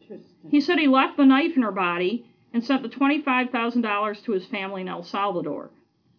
He 0.48 0.60
said 0.60 0.78
he 0.78 0.88
left 0.88 1.16
the 1.16 1.24
knife 1.24 1.56
in 1.56 1.62
her 1.62 1.72
body 1.72 2.26
and 2.52 2.62
sent 2.64 2.82
the 2.82 2.88
$25,000 2.88 4.24
to 4.24 4.32
his 4.32 4.46
family 4.46 4.82
in 4.82 4.88
El 4.88 5.02
Salvador. 5.02 5.70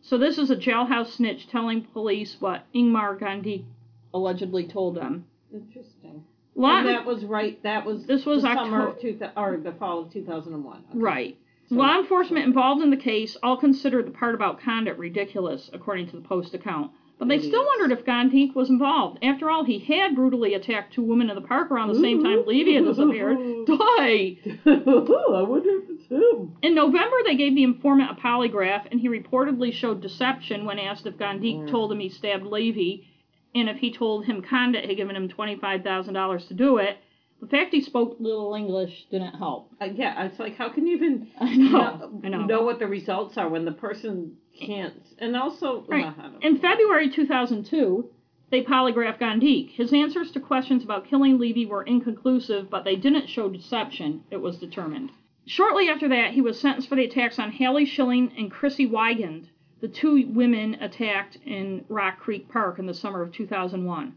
So 0.01 0.18
this 0.18 0.38
is 0.38 0.49
a 0.49 0.56
jailhouse 0.56 1.14
snitch 1.14 1.47
telling 1.47 1.84
police 1.84 2.38
what 2.39 2.66
Ingmar 2.74 3.18
Guandique 3.18 3.66
allegedly 4.14 4.68
told 4.68 4.95
them. 4.95 5.26
Interesting. 5.54 6.24
Lot 6.56 6.80
and 6.86 6.89
that 6.89 7.06
was 7.06 7.24
right. 7.26 7.62
That 7.64 7.86
was 7.86 8.06
This 8.06 8.26
was 8.26 8.43
summer 8.43 8.88
of 8.89 8.99
two 9.01 9.18
or 9.36 9.58
the 9.58 9.72
fall 9.74 9.99
of 10.04 10.12
2001. 10.14 10.84
Okay. 10.91 10.99
right. 10.99 11.38
So- 11.70 11.76
Law 11.76 11.97
enforcement 11.97 12.45
involved 12.45 12.82
in 12.84 12.89
the 12.89 12.97
case 12.97 13.36
all 13.41 13.58
considered 13.58 14.06
the 14.06 14.12
part 14.12 14.36
about 14.36 14.60
Condit 14.62 14.97
ridiculous, 14.97 15.70
according 15.74 16.08
to 16.10 16.18
the 16.18 16.22
Post 16.22 16.54
account. 16.54 16.91
But 17.20 17.28
they 17.30 17.39
still 17.39 17.64
wondered 17.66 17.97
if 17.97 18.04
Guandique 18.06 18.54
was 18.54 18.70
involved. 18.70 19.20
After 19.24 19.49
all, 19.49 19.64
he 19.64 19.80
had 19.80 20.14
brutally 20.16 20.56
attacked 20.56 20.93
two 20.93 21.04
women 21.04 21.30
in 21.30 21.36
the 21.36 21.41
park 21.41 21.72
around 21.72 21.89
the 21.93 21.99
same 22.01 22.22
time 22.24 22.43
Levy 22.45 22.74
had 22.74 22.84
disappeared. 22.86 23.38
Die! 23.66 24.38
I 24.66 25.41
wonder 25.43 25.70
if 25.78 25.89
it's 25.89 26.06
him. 26.08 26.58
In 26.62 26.76
November, 26.76 27.18
they 27.24 27.36
gave 27.36 27.56
the 27.56 27.64
informant 27.64 28.12
a 28.12 28.16
polygraph, 28.22 28.88
and 28.91 28.99
he 28.99 29.08
reportedly 29.08 29.72
showed 29.72 30.01
deception 30.01 30.66
when 30.66 30.80
asked 30.80 31.06
if 31.06 31.16
Guandique 31.18 31.62
Mm. 31.62 31.72
told 31.72 31.91
him 31.93 31.99
he 31.99 32.10
stabbed 32.10 32.45
Levy, 32.45 33.08
and 33.56 33.70
if 33.70 33.78
he 33.78 33.91
told 33.93 34.26
him 34.26 34.41
Condit 34.41 34.86
had 34.86 34.97
given 34.97 35.16
him 35.16 35.30
$25,000 35.30 36.47
to 36.47 36.54
do 36.54 36.78
it. 36.78 36.97
The 37.41 37.47
fact 37.49 37.74
he 37.74 37.82
spoke 37.82 38.18
little 38.22 38.56
English 38.56 39.06
didn't 39.12 39.36
help. 39.36 39.70
Uh, 39.82 39.86
yeah, 39.93 40.24
it's 40.26 40.39
like 40.39 40.56
how 40.56 40.70
can 40.70 40.88
you 40.88 40.95
even 40.95 41.28
I 41.41 41.56
know, 41.58 42.22
I 42.24 42.30
know. 42.30 42.62
what 42.64 42.80
the 42.80 42.88
results 42.88 43.38
are 43.38 43.49
when 43.49 43.66
the 43.66 43.74
person 43.74 44.38
can't? 44.58 44.93
And 45.20 45.36
also, 45.36 45.84
Right. 45.89 46.06
uh, 46.06 46.30
In 46.41 46.54
know. 46.56 46.60
February 46.62 47.10
2002, 47.10 48.10
they 48.49 48.64
polygraphed 48.64 49.20
Guandique. 49.20 49.72
His 49.72 49.91
answers 49.91 50.32
to 50.32 50.39
questions 50.39 50.84
about 50.86 51.06
killing 51.10 51.38
Levy 51.38 51.66
were 51.66 51.84
inconclusive, 51.84 52.70
but 52.70 52.86
they 52.86 52.95
didn't 52.95 53.28
show 53.28 53.49
deception, 53.49 54.24
it 54.32 54.38
was 54.38 54.58
determined. 54.58 55.12
Shortly 55.45 55.89
after 55.89 56.08
that, 56.08 56.32
he 56.32 56.41
was 56.41 56.58
sentenced 56.62 56.88
for 56.88 56.95
the 56.95 57.04
attacks 57.06 57.39
on 57.39 57.51
Hallie 57.51 57.86
Schilling 57.86 58.32
and 58.38 58.49
Chrissy 58.49 58.86
Wiegand, 58.86 59.49
the 59.84 59.89
two 59.89 60.25
women 60.29 60.75
attacked 60.75 61.36
in 61.45 61.84
Rock 61.89 62.17
Creek 62.17 62.47
Park 62.47 62.79
in 62.79 62.86
the 62.86 62.93
summer 62.93 63.21
of 63.21 63.34
2001. 63.34 64.13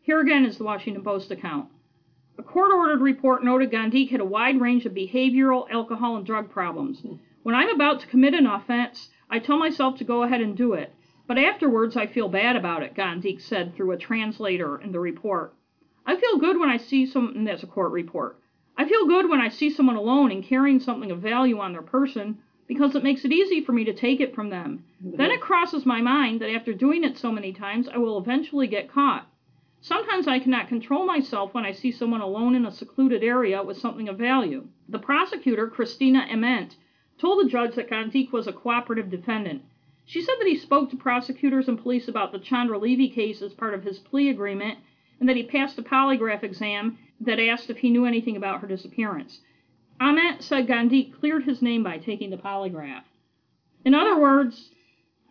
Here 0.00 0.18
again 0.18 0.46
is 0.46 0.56
the 0.56 0.64
Washington 0.64 1.04
Post 1.04 1.30
account. 1.30 1.68
A 2.38 2.42
court 2.42 2.72
ordered 2.72 3.02
report 3.02 3.44
noted 3.44 3.70
Guandique 3.70 4.08
had 4.08 4.20
a 4.20 4.24
wide 4.24 4.58
range 4.58 4.86
of 4.86 4.94
behavioral, 4.94 5.70
alcohol, 5.70 6.16
and 6.16 6.24
drug 6.24 6.48
problems. 6.48 7.02
When 7.42 7.54
I'm 7.54 7.68
about 7.68 8.00
to 8.00 8.06
commit 8.06 8.32
an 8.32 8.46
offense, 8.46 9.10
I 9.28 9.40
tell 9.40 9.58
myself 9.58 9.98
to 9.98 10.04
go 10.04 10.22
ahead 10.22 10.40
and 10.40 10.56
do 10.56 10.72
it. 10.72 10.90
But 11.26 11.36
afterwards, 11.36 11.98
I 11.98 12.06
feel 12.06 12.30
bad 12.30 12.56
about 12.56 12.82
it, 12.82 12.94
Guandique 12.94 13.42
said 13.42 13.74
through 13.74 13.90
a 13.90 13.98
translator 13.98 14.80
in 14.80 14.90
the 14.90 15.00
report. 15.00 15.52
I 16.06 16.16
feel 16.16 16.38
good 16.38 16.58
when 16.58 16.70
I 16.70 16.78
see 16.78 17.04
some, 17.04 17.34
and 17.36 17.46
that's 17.46 17.62
a 17.62 17.66
court 17.66 17.92
report. 17.92 18.38
I 18.74 18.88
feel 18.88 19.06
good 19.06 19.28
when 19.28 19.42
I 19.42 19.50
see 19.50 19.68
someone 19.68 19.96
alone 19.96 20.30
and 20.30 20.42
carrying 20.42 20.80
something 20.80 21.10
of 21.10 21.20
value 21.20 21.58
on 21.58 21.72
their 21.72 21.82
person 21.82 22.38
because 22.70 22.94
it 22.94 23.02
makes 23.02 23.24
it 23.24 23.32
easy 23.32 23.60
for 23.60 23.72
me 23.72 23.82
to 23.82 23.92
take 23.92 24.20
it 24.20 24.32
from 24.32 24.48
them. 24.48 24.84
Mm-hmm. 25.04 25.16
Then 25.16 25.32
it 25.32 25.40
crosses 25.40 25.84
my 25.84 26.00
mind 26.00 26.40
that 26.40 26.54
after 26.54 26.72
doing 26.72 27.02
it 27.02 27.18
so 27.18 27.32
many 27.32 27.52
times, 27.52 27.88
I 27.88 27.98
will 27.98 28.16
eventually 28.16 28.68
get 28.68 28.88
caught. 28.88 29.26
Sometimes 29.80 30.28
I 30.28 30.38
cannot 30.38 30.68
control 30.68 31.04
myself 31.04 31.52
when 31.52 31.64
I 31.64 31.72
see 31.72 31.90
someone 31.90 32.20
alone 32.20 32.54
in 32.54 32.64
a 32.64 32.70
secluded 32.70 33.24
area 33.24 33.60
with 33.60 33.78
something 33.78 34.08
of 34.08 34.18
value. 34.18 34.68
The 34.88 35.00
prosecutor, 35.00 35.66
Christina 35.66 36.28
Ament, 36.30 36.76
told 37.18 37.44
the 37.44 37.50
judge 37.50 37.74
that 37.74 37.90
Guandique 37.90 38.30
was 38.30 38.46
a 38.46 38.52
cooperative 38.52 39.10
defendant. 39.10 39.62
She 40.06 40.22
said 40.22 40.36
that 40.38 40.46
he 40.46 40.54
spoke 40.54 40.90
to 40.90 40.96
prosecutors 40.96 41.66
and 41.66 41.76
police 41.76 42.06
about 42.06 42.30
the 42.30 42.38
Chandra 42.38 42.78
Levy 42.78 43.08
case 43.08 43.42
as 43.42 43.52
part 43.52 43.74
of 43.74 43.82
his 43.82 43.98
plea 43.98 44.28
agreement, 44.28 44.78
and 45.18 45.28
that 45.28 45.36
he 45.36 45.42
passed 45.42 45.76
a 45.76 45.82
polygraph 45.82 46.44
exam 46.44 46.98
that 47.20 47.40
asked 47.40 47.68
if 47.68 47.78
he 47.78 47.90
knew 47.90 48.06
anything 48.06 48.36
about 48.36 48.60
her 48.60 48.68
disappearance. 48.68 49.40
Ament 50.00 50.42
said 50.42 50.66
Guandique 50.66 51.18
cleared 51.20 51.44
his 51.44 51.60
name 51.60 51.82
by 51.82 51.98
taking 51.98 52.30
the 52.30 52.36
polygraph. 52.36 53.02
In 53.84 53.94
other 53.94 54.18
words, 54.18 54.70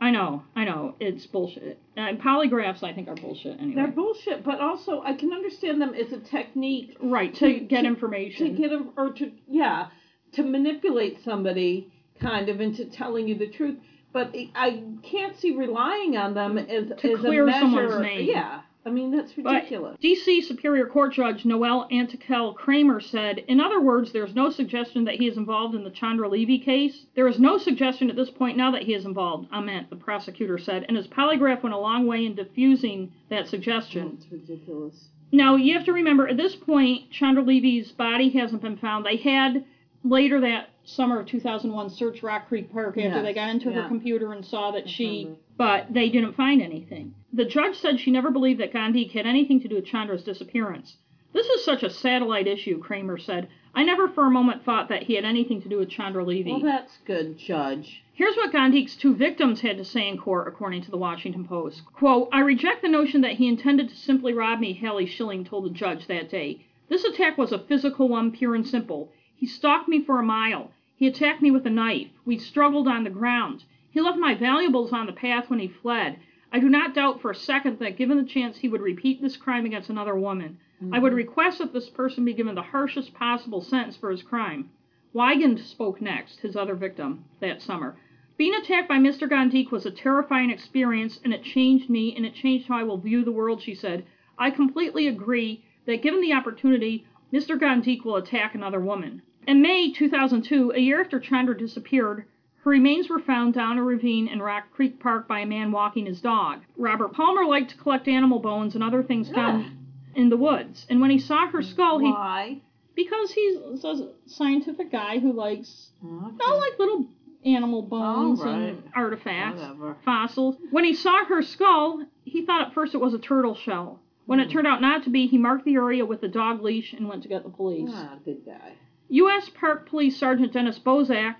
I 0.02 0.12
know, 0.12 0.44
I 0.56 0.64
know, 0.64 0.96
it's 1.00 1.26
bullshit. 1.26 1.80
And 1.98 2.22
polygraphs, 2.22 2.84
I 2.84 2.94
think, 2.94 3.08
are 3.10 3.16
bullshit 3.16 3.60
anyway. 3.60 3.76
They're 3.76 3.88
bullshit, 3.92 4.44
but 4.44 4.60
also 4.62 5.02
I 5.02 5.14
can 5.14 5.34
understand 5.34 5.82
them 5.82 5.94
as 5.94 6.12
a 6.14 6.20
technique 6.20 6.96
right 7.02 7.34
to, 7.36 7.40
to- 7.54 7.60
get 7.66 7.82
to- 7.82 7.88
information. 7.88 8.56
to 8.56 8.62
get 8.62 8.72
or 8.98 9.12
to 9.14 9.32
yeah 9.48 9.88
to 10.34 10.44
manipulate 10.44 11.24
somebody 11.24 11.92
kind 12.22 12.50
of 12.50 12.62
into 12.62 12.86
telling 12.86 13.28
you 13.28 13.36
the 13.38 13.48
truth. 13.48 13.78
But 14.14 14.36
I 14.56 14.84
can't 15.04 15.38
see 15.40 15.56
relying 15.56 16.16
on 16.18 16.34
them 16.34 16.58
as 16.58 16.88
To 17.00 17.14
as 17.14 17.20
clear 17.20 17.44
a 17.44 17.48
measure. 17.48 17.60
someone's 17.62 18.02
name. 18.02 18.28
Yeah, 18.30 18.62
I 18.90 18.92
mean 18.92 19.12
that's 19.12 19.34
But 19.34 19.54
ridiculous. 19.54 19.98
D.C. 20.02 20.42
Superior 20.42 20.88
Court 20.88 21.14
Judge 21.14 21.46
Noel 21.46 21.88
Anketell 21.92 22.56
Kramer 22.56 23.00
said, 23.00 23.38
in 23.38 23.60
other 23.62 23.80
words, 23.80 24.12
there's 24.12 24.34
no 24.34 24.50
suggestion 24.50 25.06
that 25.06 25.16
he 25.16 25.28
is 25.28 25.38
involved 25.38 25.76
in 25.76 25.84
the 25.84 25.92
Chandra 25.92 26.28
Levy 26.28 26.58
case. 26.58 27.06
There 27.16 27.28
is 27.28 27.40
no 27.40 27.60
suggestion 27.60 28.10
at 28.10 28.16
this 28.16 28.32
point 28.32 28.58
now 28.58 28.72
that 28.72 28.82
he 28.82 28.96
is 28.96 29.06
involved, 29.06 29.48
Ament, 29.54 29.92
the 29.92 29.96
prosecutor 29.96 30.58
said, 30.58 30.86
and 30.88 30.98
his 30.98 31.06
polygraph 31.06 31.62
went 31.62 31.76
a 31.76 31.80
long 31.80 32.08
way 32.08 32.26
in 32.26 32.34
diffusing 32.34 33.12
that 33.30 33.48
suggestion. 33.48 34.18
That's 34.20 34.32
ridiculous. 34.32 35.10
Now, 35.32 35.56
you 35.56 35.76
have 35.76 35.86
to 35.86 35.94
remember, 35.94 36.28
at 36.28 36.38
this 36.38 36.56
point, 36.56 37.12
Chandra 37.12 37.44
Levy's 37.44 37.92
body 37.92 38.30
hasn't 38.32 38.64
been 38.64 38.78
found. 38.78 39.06
They 39.06 39.18
had 39.18 39.64
later 40.04 40.40
that 40.42 40.70
summer 40.84 41.20
of 41.20 41.28
2001 41.28 41.90
searched 41.92 42.24
Rock 42.24 42.48
Creek 42.48 42.72
Park 42.72 42.90
after 42.98 43.02
Yes, 43.02 43.24
they 43.24 43.34
got 43.34 43.50
into 43.50 43.72
her 43.72 43.88
computer 43.88 44.34
and 44.34 44.44
saw 44.46 44.72
that 44.72 44.90
she, 44.90 45.20
remember. 45.26 45.40
but 45.58 45.94
they 45.94 46.10
didn't 46.10 46.34
find 46.36 46.62
anything. 46.62 47.14
The 47.34 47.46
judge 47.46 47.76
said 47.76 48.00
she 48.00 48.10
never 48.12 48.32
believed 48.32 48.60
that 48.60 48.74
Guandique 48.74 49.12
had 49.12 49.28
anything 49.28 49.60
to 49.62 49.68
do 49.68 49.76
with 49.76 49.86
Chandra's 49.86 50.24
disappearance. 50.24 50.98
This 51.32 51.46
is 51.48 51.64
such 51.64 51.84
a 51.84 51.90
satellite 51.92 52.48
issue, 52.48 52.80
Kramer 52.80 53.20
said. 53.20 53.50
I 53.76 53.84
never 53.84 54.08
for 54.08 54.26
a 54.26 54.32
moment 54.32 54.66
thought 54.66 54.90
that 54.90 55.04
he 55.04 55.14
had 55.14 55.26
anything 55.26 55.62
to 55.62 55.70
do 55.70 55.78
with 55.78 55.90
Chandra 55.92 56.24
Levy. 56.26 56.54
Well, 56.54 56.62
that's 56.62 56.98
good, 57.06 57.38
Judge. 57.38 58.02
Here's 58.14 58.36
what 58.36 58.52
Guandique's 58.52 58.96
two 58.96 59.14
victims 59.16 59.62
had 59.62 59.78
to 59.78 59.86
say 59.86 60.08
in 60.08 60.18
court, 60.18 60.48
according 60.48 60.82
to 60.84 60.92
the 60.92 60.98
Washington 60.98 61.46
Post. 61.46 61.84
Quote, 61.94 62.30
I 62.34 62.40
reject 62.40 62.82
the 62.82 62.90
notion 62.90 63.22
that 63.22 63.34
he 63.34 63.48
intended 63.48 63.90
to 63.90 63.96
simply 63.96 64.34
rob 64.34 64.60
me, 64.60 64.74
Hallie 64.74 65.06
Schilling 65.06 65.46
told 65.46 65.66
the 65.66 65.70
judge 65.70 66.08
that 66.08 66.32
day. 66.32 66.66
This 66.90 67.04
attack 67.04 67.38
was 67.38 67.52
a 67.52 67.60
physical 67.60 68.10
one, 68.10 68.32
pure 68.32 68.56
and 68.56 68.68
simple. 68.68 69.12
He 69.40 69.48
stalked 69.48 69.88
me 69.88 70.04
for 70.04 70.20
a 70.20 70.24
mile. 70.24 70.70
He 70.98 71.08
attacked 71.08 71.42
me 71.42 71.50
with 71.50 71.66
a 71.66 71.70
knife. 71.70 72.10
We 72.26 72.38
struggled 72.38 72.90
on 72.90 73.06
the 73.06 73.10
ground. 73.10 73.64
He 73.90 74.02
left 74.02 74.18
my 74.18 74.36
valuables 74.36 74.92
on 74.92 75.06
the 75.06 75.14
path 75.14 75.50
when 75.50 75.60
he 75.60 75.68
fled. 75.70 76.20
I 76.52 76.60
do 76.60 76.68
not 76.68 76.94
doubt 76.94 77.22
for 77.22 77.32
a 77.32 77.36
second 77.36 77.80
that 77.80 77.96
given 77.96 78.18
the 78.18 78.26
chance 78.26 78.58
he 78.58 78.68
would 78.68 78.82
repeat 78.82 79.22
this 79.22 79.38
crime 79.38 79.66
against 79.66 79.90
another 79.90 80.14
woman. 80.14 80.58
I 80.92 81.00
would 81.00 81.12
mm-hmm. 81.12 81.18
request 81.18 81.60
that 81.60 81.72
this 81.72 81.90
person 81.90 82.26
be 82.26 82.34
given 82.34 82.54
the 82.54 82.62
harshest 82.62 83.14
possible 83.14 83.62
sentence 83.62 83.96
for 83.96 84.12
his 84.12 84.24
crime. 84.24 84.72
Wiegand 85.14 85.62
spoke 85.62 86.02
next, 86.02 86.42
his 86.42 86.58
other 86.58 86.76
victim, 86.76 87.24
that 87.40 87.62
summer. 87.62 87.96
Being 88.36 88.56
attacked 88.56 88.90
by 88.90 88.98
Mr. 88.98 89.26
Guandique 89.26 89.72
was 89.72 89.86
a 89.86 89.92
terrifying 89.92 90.50
experience, 90.50 91.22
and 91.24 91.34
it 91.34 91.44
changed 91.44 91.90
me, 91.90 92.14
and 92.14 92.26
it 92.26 92.34
changed 92.34 92.68
how 92.68 92.78
I 92.78 92.84
will 92.84 92.98
view 92.98 93.24
the 93.24 93.32
world, 93.32 93.62
she 93.62 93.74
said. 93.74 94.06
I 94.38 94.52
completely 94.52 95.08
agree 95.08 95.64
that 95.86 96.02
given 96.02 96.20
the 96.20 96.34
opportunity, 96.34 97.06
Mr. 97.32 97.58
Guandique 97.58 98.04
will 98.04 98.18
attack 98.18 98.54
another 98.54 98.82
woman. 98.82 99.22
In 99.50 99.64
May 99.64 99.92
2002, 99.92 100.74
a 100.76 100.80
year 100.80 101.02
after 101.02 101.20
Chandra 101.20 101.58
disappeared, 101.58 102.26
her 102.62 102.70
remains 102.70 103.10
were 103.10 103.18
found 103.18 103.56
down 103.56 103.80
a 103.80 103.84
ravine 103.84 104.28
in 104.28 104.44
Rock 104.44 104.66
Creek 104.72 105.00
Park 105.00 105.28
by 105.28 105.40
a 105.40 105.46
man 105.48 105.72
walking 105.72 106.06
his 106.06 106.22
dog. 106.22 106.60
Robert 106.78 107.14
Palmer 107.14 107.44
liked 107.48 107.72
to 107.72 107.78
collect 107.78 108.08
animal 108.08 108.38
bones 108.38 108.76
and 108.76 108.84
other 108.84 109.02
things 109.02 109.28
found 109.32 109.66
in 110.14 110.30
the 110.30 110.38
woods, 110.38 110.86
and 110.88 111.02
when 111.02 111.10
he 111.10 111.18
saw 111.18 111.48
her 111.48 111.64
skull, 111.64 111.98
he 111.98 112.12
Why? 112.12 112.62
because 112.94 113.32
he's 113.32 113.56
a 113.84 114.12
scientific 114.28 114.92
guy 114.92 115.18
who 115.18 115.34
likes 115.34 115.94
Okay. 116.06 116.36
no 116.48 116.56
like 116.58 116.78
little 116.78 117.08
animal 117.44 117.82
bones 117.82 118.42
right. 118.42 118.54
and 118.54 118.84
artifacts, 118.94 119.62
Whatever. 119.62 119.98
fossils. 120.06 120.58
When 120.70 120.84
he 120.84 120.94
saw 120.94 121.26
her 121.26 121.42
skull, 121.42 122.06
he 122.24 122.46
thought 122.46 122.68
at 122.68 122.76
first 122.76 122.94
it 122.94 123.02
was 123.02 123.16
a 123.16 123.20
turtle 123.20 123.56
shell. 123.56 124.00
When 124.28 124.38
Hmm. 124.38 124.44
it 124.46 124.52
turned 124.52 124.68
out 124.68 124.80
not 124.80 125.02
to 125.06 125.10
be, 125.10 125.26
he 125.26 125.40
marked 125.40 125.66
the 125.66 125.74
area 125.74 126.06
with 126.06 126.22
a 126.22 126.28
dog 126.28 126.62
leash 126.62 126.94
and 126.94 127.10
went 127.10 127.24
to 127.24 127.30
get 127.30 127.42
the 127.42 127.50
police. 127.50 127.90
Ah, 127.92 128.20
good 128.24 128.46
guy. 128.46 128.74
U.S. 129.12 129.50
Park 129.50 129.90
Police 129.90 130.18
Sergeant 130.18 130.54
Dennis 130.54 130.78
Bozak, 130.78 131.38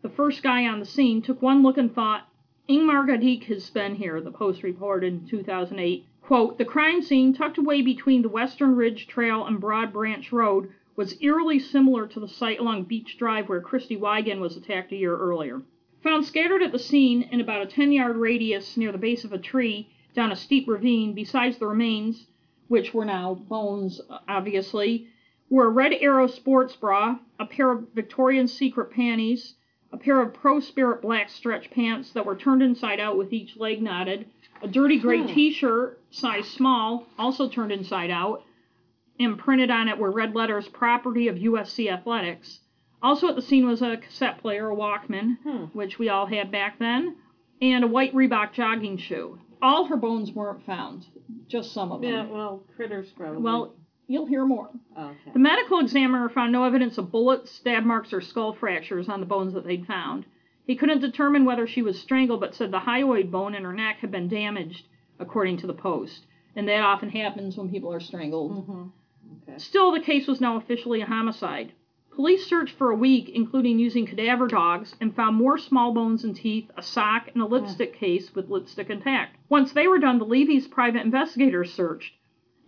the 0.00 0.08
first 0.08 0.42
guy 0.42 0.66
on 0.66 0.80
the 0.80 0.86
scene, 0.86 1.20
took 1.20 1.42
one 1.42 1.62
look 1.62 1.76
and 1.76 1.94
thought, 1.94 2.26
Ingmar 2.66 3.06
Guandique 3.06 3.44
has 3.44 3.68
been 3.68 3.96
here, 3.96 4.22
the 4.22 4.30
Post 4.30 4.62
reported 4.62 5.12
in 5.12 5.26
2008. 5.26 6.06
Quote, 6.22 6.56
the 6.56 6.64
crime 6.64 7.02
scene, 7.02 7.34
tucked 7.34 7.58
away 7.58 7.82
between 7.82 8.22
the 8.22 8.30
Western 8.30 8.74
Ridge 8.74 9.06
Trail 9.06 9.44
and 9.44 9.60
Broad 9.60 9.92
Branch 9.92 10.32
Road, 10.32 10.70
was 10.96 11.20
eerily 11.20 11.58
similar 11.58 12.06
to 12.06 12.20
the 12.20 12.26
site 12.26 12.58
along 12.58 12.84
Beach 12.84 13.18
Drive 13.18 13.50
where 13.50 13.60
Christy 13.60 13.98
Wiegand 13.98 14.40
was 14.40 14.56
attacked 14.56 14.92
a 14.92 14.96
year 14.96 15.14
earlier. 15.14 15.60
Found 16.02 16.24
scattered 16.24 16.62
at 16.62 16.72
the 16.72 16.78
scene 16.78 17.28
in 17.30 17.42
about 17.42 17.60
a 17.60 17.66
10 17.66 17.92
yard 17.92 18.16
radius 18.16 18.78
near 18.78 18.92
the 18.92 18.96
base 18.96 19.24
of 19.24 19.34
a 19.34 19.38
tree 19.38 19.90
down 20.14 20.32
a 20.32 20.36
steep 20.36 20.66
ravine, 20.66 21.12
besides 21.12 21.58
the 21.58 21.66
remains, 21.66 22.28
which 22.68 22.94
were 22.94 23.04
now 23.04 23.34
bones, 23.34 24.00
obviously, 24.26 25.06
were 25.50 25.66
a 25.66 25.70
Red 25.70 25.92
Arrow 26.00 26.26
sports 26.28 26.74
bra, 26.76 27.18
a 27.38 27.44
pair 27.44 27.70
of 27.72 27.88
Victoria's 27.94 28.52
Secret 28.56 28.90
panties, 28.92 29.54
a 29.92 29.96
pair 29.98 30.20
of 30.22 30.32
Pro 30.32 30.60
Spirit 30.60 31.02
black 31.02 31.28
stretch 31.28 31.70
pants 31.70 32.12
that 32.12 32.24
were 32.24 32.36
turned 32.36 32.62
inside 32.62 33.00
out 33.00 33.18
with 33.18 33.32
each 33.32 33.56
leg 33.56 33.82
knotted, 33.82 34.26
a 34.62 34.68
dirty 34.68 34.98
gray 34.98 35.20
Hmm. 35.22 35.26
t 35.26 35.50
shirt, 35.52 36.00
size 36.10 36.46
small, 36.48 37.06
also 37.18 37.48
turned 37.48 37.72
inside 37.72 38.10
out, 38.10 38.44
and 39.18 39.36
printed 39.38 39.70
on 39.70 39.88
it 39.88 39.98
were 39.98 40.10
red 40.12 40.34
letters 40.34 40.68
property 40.68 41.26
of 41.28 41.36
USC 41.36 41.90
Athletics. 41.90 42.60
Also 43.02 43.28
at 43.28 43.34
the 43.34 43.42
scene 43.42 43.66
was 43.66 43.82
a 43.82 43.96
cassette 43.96 44.38
player, 44.38 44.70
a 44.70 44.76
Walkman, 44.76 45.38
Hmm. 45.42 45.64
which 45.76 45.98
we 45.98 46.08
all 46.08 46.26
had 46.26 46.50
back 46.52 46.78
then, 46.78 47.16
and 47.60 47.82
a 47.82 47.88
white 47.88 48.14
Reebok 48.14 48.52
jogging 48.52 48.98
shoe. 48.98 49.38
All 49.62 49.84
her 49.86 49.96
bones 49.96 50.32
weren't 50.32 50.62
found, 50.64 51.06
just 51.48 51.72
some 51.72 51.90
of 51.92 52.00
them. 52.02 52.10
Yeah, 52.12 52.26
well, 52.26 52.62
critters 52.76 53.10
probably. 53.10 53.42
Well, 53.42 53.74
you'll 54.10 54.26
hear 54.26 54.44
more. 54.44 54.68
okay. 54.98 55.30
The 55.32 55.38
medical 55.38 55.78
examiner 55.78 56.28
found 56.28 56.50
no 56.52 56.64
evidence 56.64 56.98
of 56.98 57.12
bullets, 57.12 57.50
stab 57.50 57.84
marks, 57.84 58.12
or 58.12 58.20
skull 58.20 58.52
fractures 58.52 59.08
on 59.08 59.20
the 59.20 59.26
bones 59.26 59.54
that 59.54 59.64
they'd 59.64 59.86
found. 59.86 60.24
He 60.66 60.74
couldn't 60.76 61.00
determine 61.00 61.44
whether 61.44 61.66
she 61.66 61.82
was 61.82 61.98
strangled, 62.00 62.40
but 62.40 62.54
said 62.54 62.70
the 62.72 62.80
hyoid 62.80 63.30
bone 63.30 63.54
in 63.54 63.62
her 63.64 63.72
neck 63.72 63.98
had 64.00 64.10
been 64.10 64.28
damaged, 64.28 64.86
according 65.18 65.58
to 65.58 65.66
the 65.66 65.72
Post. 65.74 66.26
And 66.56 66.66
that 66.68 66.82
often 66.82 67.08
happens 67.10 67.56
when 67.56 67.70
people 67.70 67.92
are 67.92 68.00
strangled. 68.00 68.64
hmm 68.64 68.82
Okay. 69.42 69.58
Still, 69.58 69.92
the 69.92 70.00
case 70.00 70.26
was 70.26 70.40
now 70.40 70.56
officially 70.56 71.00
a 71.00 71.06
homicide. 71.06 71.72
Police 72.12 72.44
searched 72.46 72.76
for 72.76 72.90
a 72.90 72.96
week, 72.96 73.28
including 73.28 73.78
using 73.78 74.04
cadaver 74.06 74.48
dogs, 74.48 74.96
and 75.00 75.14
found 75.14 75.36
more 75.36 75.56
small 75.56 75.94
bones 75.94 76.24
and 76.24 76.34
teeth, 76.34 76.68
a 76.76 76.82
sock, 76.82 77.28
and 77.32 77.40
a 77.42 77.46
lipstick 77.46 77.94
case 77.94 78.34
with 78.34 78.50
lipstick 78.50 78.90
intact. 78.90 79.36
Once 79.48 79.72
they 79.72 79.86
were 79.86 79.98
done, 80.00 80.18
the 80.18 80.24
Levy's 80.24 80.66
private 80.66 81.02
investigators 81.02 81.72
searched. 81.72 82.12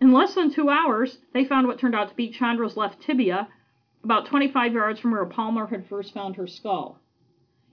In 0.03 0.11
less 0.11 0.35
than 0.35 0.49
two 0.49 0.69
hours, 0.69 1.19
they 1.31 1.45
found 1.45 1.65
what 1.65 1.79
turned 1.79 1.95
out 1.95 2.09
to 2.09 2.15
be 2.15 2.29
Chandra's 2.29 2.75
left 2.75 2.99
tibia, 2.99 3.47
about 4.03 4.25
25 4.25 4.73
yards 4.73 4.99
from 4.99 5.11
where 5.11 5.25
Palmer 5.25 5.67
had 5.67 5.87
first 5.87 6.13
found 6.13 6.35
her 6.35 6.45
skull. 6.45 6.99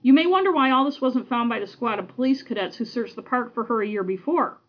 You 0.01 0.13
may 0.13 0.25
wonder 0.25 0.49
why 0.49 0.71
all 0.71 0.85
this 0.85 1.01
wasn't 1.01 1.27
found 1.27 1.49
by 1.49 1.59
the 1.59 1.67
squad 1.67 1.99
of 1.99 2.07
police 2.07 2.41
cadets 2.41 2.77
who 2.77 2.85
searched 2.85 3.17
the 3.17 3.21
park 3.21 3.53
for 3.53 3.65
her 3.65 3.81
a 3.81 3.87
year 3.87 4.05
before. 4.05 4.61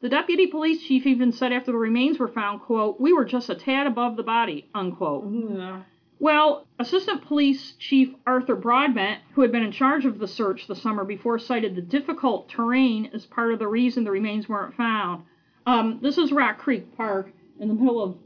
The 0.00 0.08
deputy 0.08 0.46
police 0.46 0.82
chief 0.82 1.04
even 1.04 1.30
said 1.30 1.52
after 1.52 1.72
the 1.72 1.76
remains 1.76 2.18
were 2.18 2.26
found, 2.26 2.62
quote, 2.62 2.98
we 2.98 3.12
were 3.12 3.26
just 3.26 3.50
a 3.50 3.54
tad 3.54 3.86
above 3.86 4.16
the 4.16 4.22
body, 4.22 4.70
unquote. 4.74 5.26
Mm-hmm, 5.26 5.56
yeah. 5.56 5.82
Well, 6.18 6.66
Assistant 6.78 7.20
Police 7.26 7.72
Chief 7.72 8.14
Arthur 8.26 8.56
Broadbent, 8.56 9.20
who 9.34 9.42
had 9.42 9.52
been 9.52 9.62
in 9.62 9.72
charge 9.72 10.06
of 10.06 10.18
the 10.18 10.26
search 10.26 10.66
the 10.66 10.74
summer 10.74 11.04
before, 11.04 11.38
cited 11.38 11.76
the 11.76 11.82
difficult 11.82 12.48
terrain 12.48 13.10
as 13.12 13.26
part 13.26 13.52
of 13.52 13.58
the 13.58 13.68
reason 13.68 14.04
the 14.04 14.10
remains 14.10 14.48
weren't 14.48 14.74
found. 14.74 15.24
Um, 15.66 15.98
this 16.02 16.18
is 16.18 16.32
Rock 16.32 16.58
Creek 16.58 16.96
Park 16.96 17.30
in 17.60 17.68
the 17.68 17.74
middle 17.74 18.02
of 18.02 18.16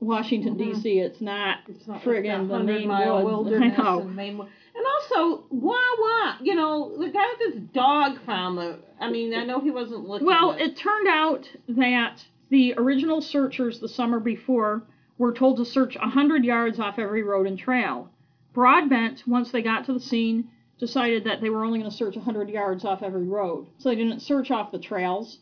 Washington, 0.00 0.54
Mhm. 0.56 0.74
D.C. 0.74 0.98
It's 1.00 1.20
not 1.20 1.58
It's 1.68 1.86
not 1.88 2.02
friggin' 2.02 2.48
the 2.48 2.60
main 2.60 2.88
mile 2.88 3.24
woods. 3.24 3.24
wilderness 3.50 3.78
I 3.78 3.82
know. 3.82 4.00
and 4.00 4.14
Maine 4.16 4.38
wo- 4.38 4.46
And 4.76 4.84
also, 4.86 5.44
wah 5.50 5.74
wah. 5.98 6.34
You 6.42 6.54
know, 6.54 6.96
the 6.98 7.08
guy 7.08 7.24
with 7.38 7.54
his 7.54 7.62
dog 7.72 8.18
found 8.26 8.58
the. 8.58 8.78
I 9.00 9.10
mean, 9.10 9.34
I 9.34 9.44
know 9.44 9.60
he 9.60 9.70
wasn't 9.70 10.06
looking. 10.08 10.26
Well, 10.26 10.52
it 10.52 10.76
turned 10.76 11.08
out 11.08 11.48
that 11.68 12.24
the 12.50 12.74
original 12.76 13.20
searchers 13.22 13.80
the 13.80 13.88
summer 13.88 14.20
before 14.20 14.82
were 15.16 15.32
told 15.32 15.56
to 15.58 15.64
search 15.64 15.96
100 15.96 16.44
yards 16.44 16.78
off 16.78 16.98
every 16.98 17.22
road 17.22 17.46
and 17.46 17.58
trail. 17.58 18.10
Broadbent, 18.52 19.22
once 19.26 19.50
they 19.50 19.62
got 19.62 19.84
to 19.86 19.92
the 19.92 20.00
scene, 20.00 20.48
decided 20.78 21.24
that 21.24 21.40
they 21.40 21.50
were 21.50 21.64
only 21.64 21.78
going 21.78 21.90
to 21.90 21.96
search 21.96 22.16
100 22.16 22.50
yards 22.50 22.84
off 22.84 23.02
every 23.02 23.24
road. 23.24 23.66
So 23.78 23.88
they 23.88 23.96
didn't 23.96 24.20
search 24.20 24.50
off 24.50 24.70
the 24.72 24.78
trails, 24.78 25.38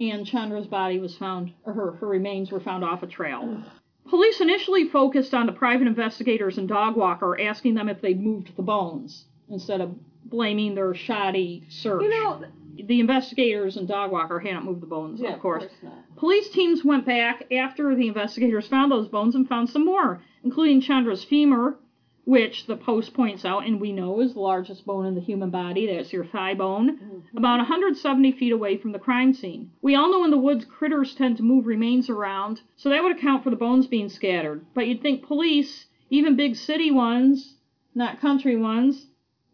and 0.00 0.26
Chandra's 0.26 0.66
body 0.66 0.98
was 0.98 1.16
found, 1.16 1.52
or 1.64 1.72
her, 1.72 1.92
her 1.92 2.06
remains 2.06 2.50
were 2.52 2.60
found 2.60 2.84
off 2.84 3.02
a 3.02 3.06
trail. 3.06 3.62
Police 4.08 4.40
initially 4.40 4.88
focused 4.88 5.34
on 5.34 5.46
the 5.46 5.52
private 5.52 5.86
investigators 5.86 6.58
and 6.58 6.68
dog 6.68 6.96
walker, 6.96 7.40
asking 7.40 7.74
them 7.74 7.88
if 7.88 8.00
they'd 8.00 8.20
moved 8.20 8.54
the 8.56 8.62
bones 8.62 9.24
instead 9.50 9.80
of 9.80 9.94
blaming 10.24 10.74
their 10.74 10.94
shoddy 10.94 11.64
search. 11.68 12.02
You 12.02 12.10
know, 12.10 12.44
the 12.84 13.00
investigators 13.00 13.76
and 13.76 13.88
dog 13.88 14.12
walker 14.12 14.38
hadn't 14.38 14.64
moved 14.64 14.82
the 14.82 14.86
bones, 14.86 15.20
yeah, 15.20 15.34
of 15.34 15.40
course. 15.40 15.64
not. 15.82 16.16
Police 16.16 16.48
teams 16.50 16.84
went 16.84 17.06
back 17.06 17.50
after 17.52 17.94
the 17.94 18.08
investigators 18.08 18.68
found 18.68 18.92
those 18.92 19.08
bones 19.08 19.34
and 19.34 19.48
found 19.48 19.70
some 19.70 19.84
more, 19.84 20.22
including 20.44 20.80
Chandra's 20.80 21.24
femur, 21.24 21.78
which 22.26 22.66
the 22.66 22.74
Post 22.74 23.14
points 23.14 23.44
out, 23.44 23.64
and 23.64 23.80
we 23.80 23.92
know 23.92 24.18
is 24.20 24.34
the 24.34 24.40
largest 24.40 24.84
bone 24.84 25.06
in 25.06 25.14
the 25.14 25.20
human 25.20 25.48
body. 25.48 25.86
That's 25.86 26.12
your 26.12 26.24
thigh 26.24 26.54
bone, 26.54 26.98
Mhm. 26.98 27.38
about 27.38 27.60
170 27.60 28.32
feet 28.32 28.50
away 28.50 28.76
from 28.76 28.90
the 28.90 28.98
crime 28.98 29.32
scene. 29.32 29.70
We 29.80 29.94
all 29.94 30.10
know 30.10 30.24
in 30.24 30.30
the 30.30 30.36
woods 30.36 30.64
critters 30.64 31.14
tend 31.14 31.36
to 31.36 31.44
move 31.44 31.66
remains 31.68 32.10
around, 32.10 32.62
so 32.74 32.88
that 32.88 33.04
would 33.04 33.12
account 33.12 33.44
for 33.44 33.50
the 33.50 33.56
bones 33.56 33.86
being 33.86 34.08
scattered. 34.08 34.64
But 34.74 34.88
you'd 34.88 35.00
think 35.00 35.22
police, 35.22 35.86
even 36.10 36.34
big 36.34 36.56
city 36.56 36.90
ones, 36.90 37.54
not 37.94 38.18
country 38.18 38.56
ones, 38.56 39.06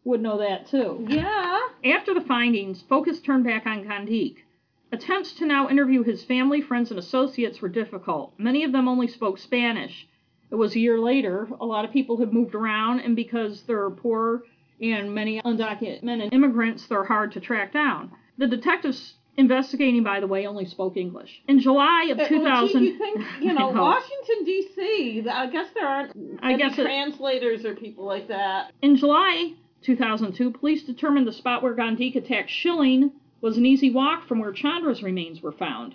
would 0.05 0.23
know 0.23 0.39
that 0.39 0.65
too. 0.67 1.05
Yeah. 1.11 1.59
After 1.85 2.15
the 2.15 2.23
findings, 2.23 2.81
focus 2.81 3.21
turned 3.21 3.45
back 3.45 3.67
on 3.67 3.85
Guandique. 3.85 4.45
Attempts 4.91 5.35
to 5.35 5.45
now 5.47 5.69
interview 5.69 6.03
his 6.03 6.25
family, 6.25 6.63
friends, 6.63 6.91
and 6.91 6.99
associates 6.99 7.61
were 7.61 7.69
difficult. 7.69 8.33
Many 8.39 8.65
of 8.65 8.73
them 8.73 8.89
only 8.89 9.07
spoke 9.09 9.37
Spanish. 9.37 10.07
It 10.53 10.57
was 10.57 10.77
a 10.77 10.79
year 10.79 10.99
later. 10.99 11.49
A 11.61 11.65
lot 11.65 11.87
of 11.87 11.93
people 11.93 12.19
had 12.19 12.31
moved 12.31 12.55
around, 12.55 13.01
and 13.01 13.17
because 13.17 13.63
they're 13.63 13.89
poor 13.89 14.43
and 14.83 15.15
many 15.15 15.41
undocumented 15.41 16.31
immigrants, 16.33 16.87
they're 16.87 17.05
hard 17.05 17.33
to 17.33 17.41
track 17.41 17.73
down. 17.73 18.13
The 18.37 18.47
detectives 18.47 19.15
investigating, 19.39 20.05
by 20.05 20.21
the 20.21 20.27
way, 20.27 20.47
only 20.47 20.67
spoke 20.67 20.99
English. 20.99 21.41
In 21.49 21.59
July 21.59 22.09
of 22.11 22.19
well, 22.19 22.29
2000, 22.29 22.81
gee, 22.83 22.89
you 22.91 22.99
think 22.99 23.21
you 23.41 23.55
know 23.55 23.71
know. 23.71 23.81
Washington 23.83 24.45
D.C. 24.45 25.27
I 25.27 25.47
guess 25.47 25.69
there 25.75 25.87
aren't 25.87 26.13
I 26.43 26.57
guess 26.59 26.79
it- 26.79 26.83
translators 26.83 27.65
or 27.65 27.75
people 27.75 28.05
like 28.05 28.29
that. 28.29 28.73
In 28.83 28.97
July 28.97 29.55
2002, 29.83 30.51
police 30.51 30.83
determined 30.83 31.27
the 31.27 31.33
spot 31.33 31.63
where 31.63 31.75
Guandique 31.75 32.17
attacked 32.17 32.51
Schilling 32.51 33.13
was 33.41 33.57
an 33.57 33.65
easy 33.65 33.91
walk 33.91 34.29
from 34.29 34.39
where 34.39 34.53
Chandra's 34.53 35.03
remains 35.03 35.41
were 35.41 35.53
found. 35.53 35.95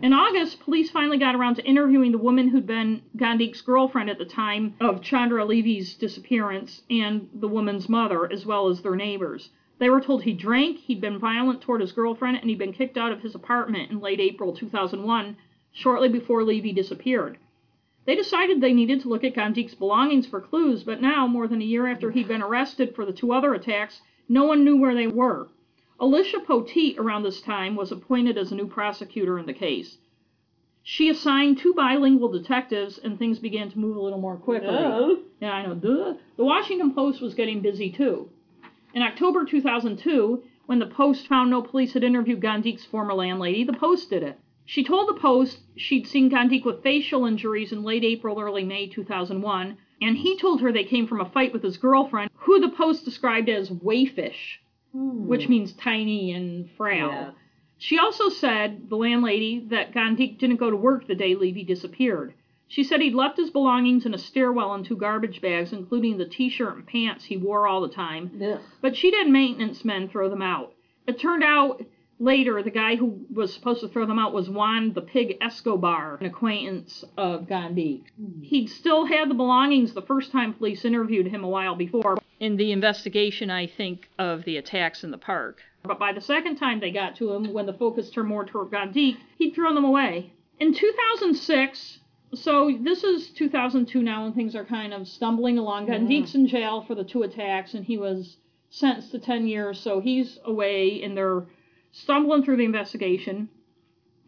In 0.00 0.14
August, 0.14 0.60
police 0.60 0.88
finally 0.90 1.18
got 1.18 1.34
around 1.34 1.56
to 1.56 1.66
interviewing 1.66 2.10
the 2.10 2.16
woman 2.16 2.48
who'd 2.48 2.66
been 2.66 3.02
Guandique's 3.18 3.60
girlfriend 3.60 4.08
at 4.08 4.16
the 4.16 4.24
time 4.24 4.76
of 4.80 5.02
Chandra 5.02 5.44
Levy's 5.44 5.94
disappearance 5.94 6.82
and 6.88 7.28
the 7.34 7.48
woman's 7.48 7.86
mother, 7.86 8.30
as 8.32 8.46
well 8.46 8.68
as 8.68 8.80
their 8.80 8.96
neighbors. 8.96 9.50
They 9.78 9.90
were 9.90 10.00
told 10.00 10.22
he 10.22 10.32
drank, 10.32 10.78
he'd 10.78 11.02
been 11.02 11.18
violent 11.18 11.60
toward 11.60 11.82
his 11.82 11.92
girlfriend, 11.92 12.38
and 12.38 12.48
he'd 12.48 12.58
been 12.58 12.72
kicked 12.72 12.96
out 12.96 13.12
of 13.12 13.20
his 13.20 13.34
apartment 13.34 13.90
in 13.90 14.00
late 14.00 14.20
April 14.20 14.54
2001, 14.54 15.36
shortly 15.70 16.08
before 16.08 16.44
Levy 16.44 16.72
disappeared. 16.72 17.36
They 18.06 18.14
decided 18.14 18.62
they 18.62 18.72
needed 18.72 19.02
to 19.02 19.10
look 19.10 19.22
at 19.22 19.34
Guandique's 19.34 19.74
belongings 19.74 20.26
for 20.26 20.40
clues, 20.40 20.82
but 20.82 21.02
now, 21.02 21.26
more 21.26 21.46
than 21.46 21.60
a 21.60 21.66
year 21.66 21.88
after 21.88 22.10
he'd 22.10 22.28
been 22.28 22.40
arrested 22.40 22.94
for 22.94 23.04
the 23.04 23.12
two 23.12 23.32
other 23.32 23.52
attacks, 23.52 24.00
no 24.30 24.44
one 24.44 24.64
knew 24.64 24.78
where 24.78 24.94
they 24.94 25.08
were. 25.08 25.48
Alicia 26.00 26.40
Poteet, 26.40 26.98
around 26.98 27.22
this 27.22 27.40
time, 27.40 27.76
was 27.76 27.92
appointed 27.92 28.36
as 28.36 28.50
a 28.50 28.54
new 28.56 28.66
prosecutor 28.66 29.38
in 29.38 29.46
the 29.46 29.52
case. 29.52 29.98
She 30.82 31.08
assigned 31.08 31.58
two 31.58 31.72
bilingual 31.72 32.28
detectives, 32.28 32.98
and 32.98 33.18
things 33.18 33.38
began 33.38 33.70
to 33.70 33.78
move 33.78 33.96
a 33.96 34.00
little 34.00 34.20
more 34.20 34.36
quickly. 34.36 34.68
No. 34.68 35.20
Yeah, 35.40 35.52
I 35.52 35.66
know. 35.66 35.74
Duh. 35.74 36.14
The 36.36 36.44
Washington 36.44 36.94
Post 36.94 37.22
was 37.22 37.34
getting 37.34 37.60
busy 37.60 37.90
too. 37.90 38.28
In 38.92 39.02
October 39.02 39.44
2002, 39.44 40.42
when 40.66 40.78
the 40.78 40.86
Post 40.86 41.26
found 41.26 41.50
no 41.50 41.62
police 41.62 41.92
had 41.92 42.04
interviewed 42.04 42.40
Guandique's 42.40 42.84
former 42.84 43.14
landlady, 43.14 43.64
the 43.64 43.72
Post 43.72 44.10
did 44.10 44.22
it. 44.22 44.38
She 44.66 44.82
told 44.82 45.08
the 45.08 45.20
Post 45.20 45.60
she'd 45.76 46.06
seen 46.06 46.28
Guandique 46.28 46.64
with 46.64 46.82
facial 46.82 47.24
injuries 47.24 47.72
in 47.72 47.82
late 47.82 48.04
April, 48.04 48.40
early 48.40 48.64
May 48.64 48.88
2001, 48.88 49.76
and 50.02 50.16
he 50.16 50.36
told 50.38 50.60
her 50.60 50.72
they 50.72 50.84
came 50.84 51.06
from 51.06 51.20
a 51.20 51.30
fight 51.30 51.52
with 51.52 51.62
his 51.62 51.76
girlfriend, 51.76 52.30
who 52.34 52.60
the 52.60 52.70
Post 52.70 53.04
described 53.04 53.48
as 53.48 53.70
waifish, 53.70 54.58
Hmm. 54.94 55.26
which 55.26 55.48
means 55.48 55.72
tiny 55.72 56.32
and 56.32 56.70
frail. 56.76 57.08
Yeah. 57.08 57.30
She 57.78 57.98
also 57.98 58.28
said, 58.28 58.88
the 58.88 58.96
landlady, 58.96 59.66
that 59.70 59.92
Guandique 59.92 60.38
didn't 60.38 60.56
go 60.56 60.70
to 60.70 60.76
work 60.76 61.08
the 61.08 61.16
day 61.16 61.34
Levy 61.34 61.64
disappeared. 61.64 62.32
She 62.68 62.84
said 62.84 63.00
he'd 63.00 63.14
left 63.14 63.36
his 63.36 63.50
belongings 63.50 64.06
in 64.06 64.14
a 64.14 64.18
stairwell 64.18 64.72
in 64.74 64.84
two 64.84 64.96
garbage 64.96 65.40
bags, 65.40 65.72
including 65.72 66.16
the 66.16 66.24
t 66.26 66.48
shirt 66.48 66.76
and 66.76 66.86
pants 66.86 67.24
he 67.24 67.36
wore 67.36 67.66
all 67.66 67.80
the 67.80 67.88
time, 67.88 68.30
Ugh. 68.40 68.60
but 68.80 68.96
she'd 68.96 69.14
had 69.14 69.28
maintenance 69.28 69.84
men 69.84 70.08
throw 70.08 70.30
them 70.30 70.42
out. 70.42 70.72
It 71.06 71.18
turned 71.18 71.42
out 71.44 71.84
later 72.18 72.62
the 72.62 72.70
guy 72.70 72.96
who 72.96 73.26
was 73.32 73.52
supposed 73.52 73.80
to 73.80 73.88
throw 73.88 74.06
them 74.06 74.18
out 74.18 74.32
was 74.32 74.48
Juan 74.48 74.92
the 74.92 75.02
Pig 75.02 75.36
Escobar, 75.40 76.16
an 76.20 76.26
acquaintance 76.26 77.04
of 77.16 77.46
Guandique. 77.46 78.06
Hmm. 78.16 78.42
He'd 78.42 78.68
still 78.68 79.06
had 79.06 79.28
the 79.28 79.34
belongings 79.34 79.92
the 79.92 80.02
first 80.02 80.32
time 80.32 80.54
police 80.54 80.84
interviewed 80.84 81.28
him 81.28 81.44
a 81.44 81.48
while 81.48 81.74
before. 81.74 82.18
In 82.40 82.56
the 82.56 82.72
investigation, 82.72 83.50
I 83.50 83.66
think, 83.66 84.08
of 84.18 84.44
the 84.44 84.56
attacks 84.56 85.04
in 85.04 85.10
the 85.10 85.18
park. 85.18 85.62
But 85.82 85.98
by 85.98 86.12
the 86.12 86.20
second 86.20 86.56
time 86.56 86.80
they 86.80 86.90
got 86.90 87.16
to 87.16 87.32
him, 87.32 87.52
when 87.52 87.66
the 87.66 87.72
focus 87.72 88.10
turned 88.10 88.28
more 88.28 88.44
toward 88.44 88.70
Guandique, 88.70 89.18
he'd 89.36 89.54
thrown 89.54 89.74
them 89.74 89.84
away. 89.84 90.32
In 90.58 90.72
2006, 90.72 91.98
so 92.34 92.76
this 92.80 93.04
is 93.04 93.28
2002 93.30 94.02
now, 94.02 94.24
and 94.24 94.34
things 94.34 94.56
are 94.56 94.64
kind 94.64 94.92
of 94.92 95.06
stumbling 95.06 95.58
along. 95.58 95.86
Guandique's 95.86 96.34
in 96.34 96.46
jail 96.46 96.82
for 96.82 96.94
the 96.94 97.04
two 97.04 97.22
attacks, 97.22 97.74
and 97.74 97.84
he 97.84 97.98
was 97.98 98.36
sentenced 98.70 99.12
to 99.12 99.18
10 99.18 99.46
years, 99.46 99.78
so 99.78 100.00
he's 100.00 100.38
away, 100.44 101.02
and 101.02 101.16
they're 101.16 101.44
stumbling 101.96 102.42
through 102.42 102.56
the 102.56 102.64
investigation. 102.64 103.48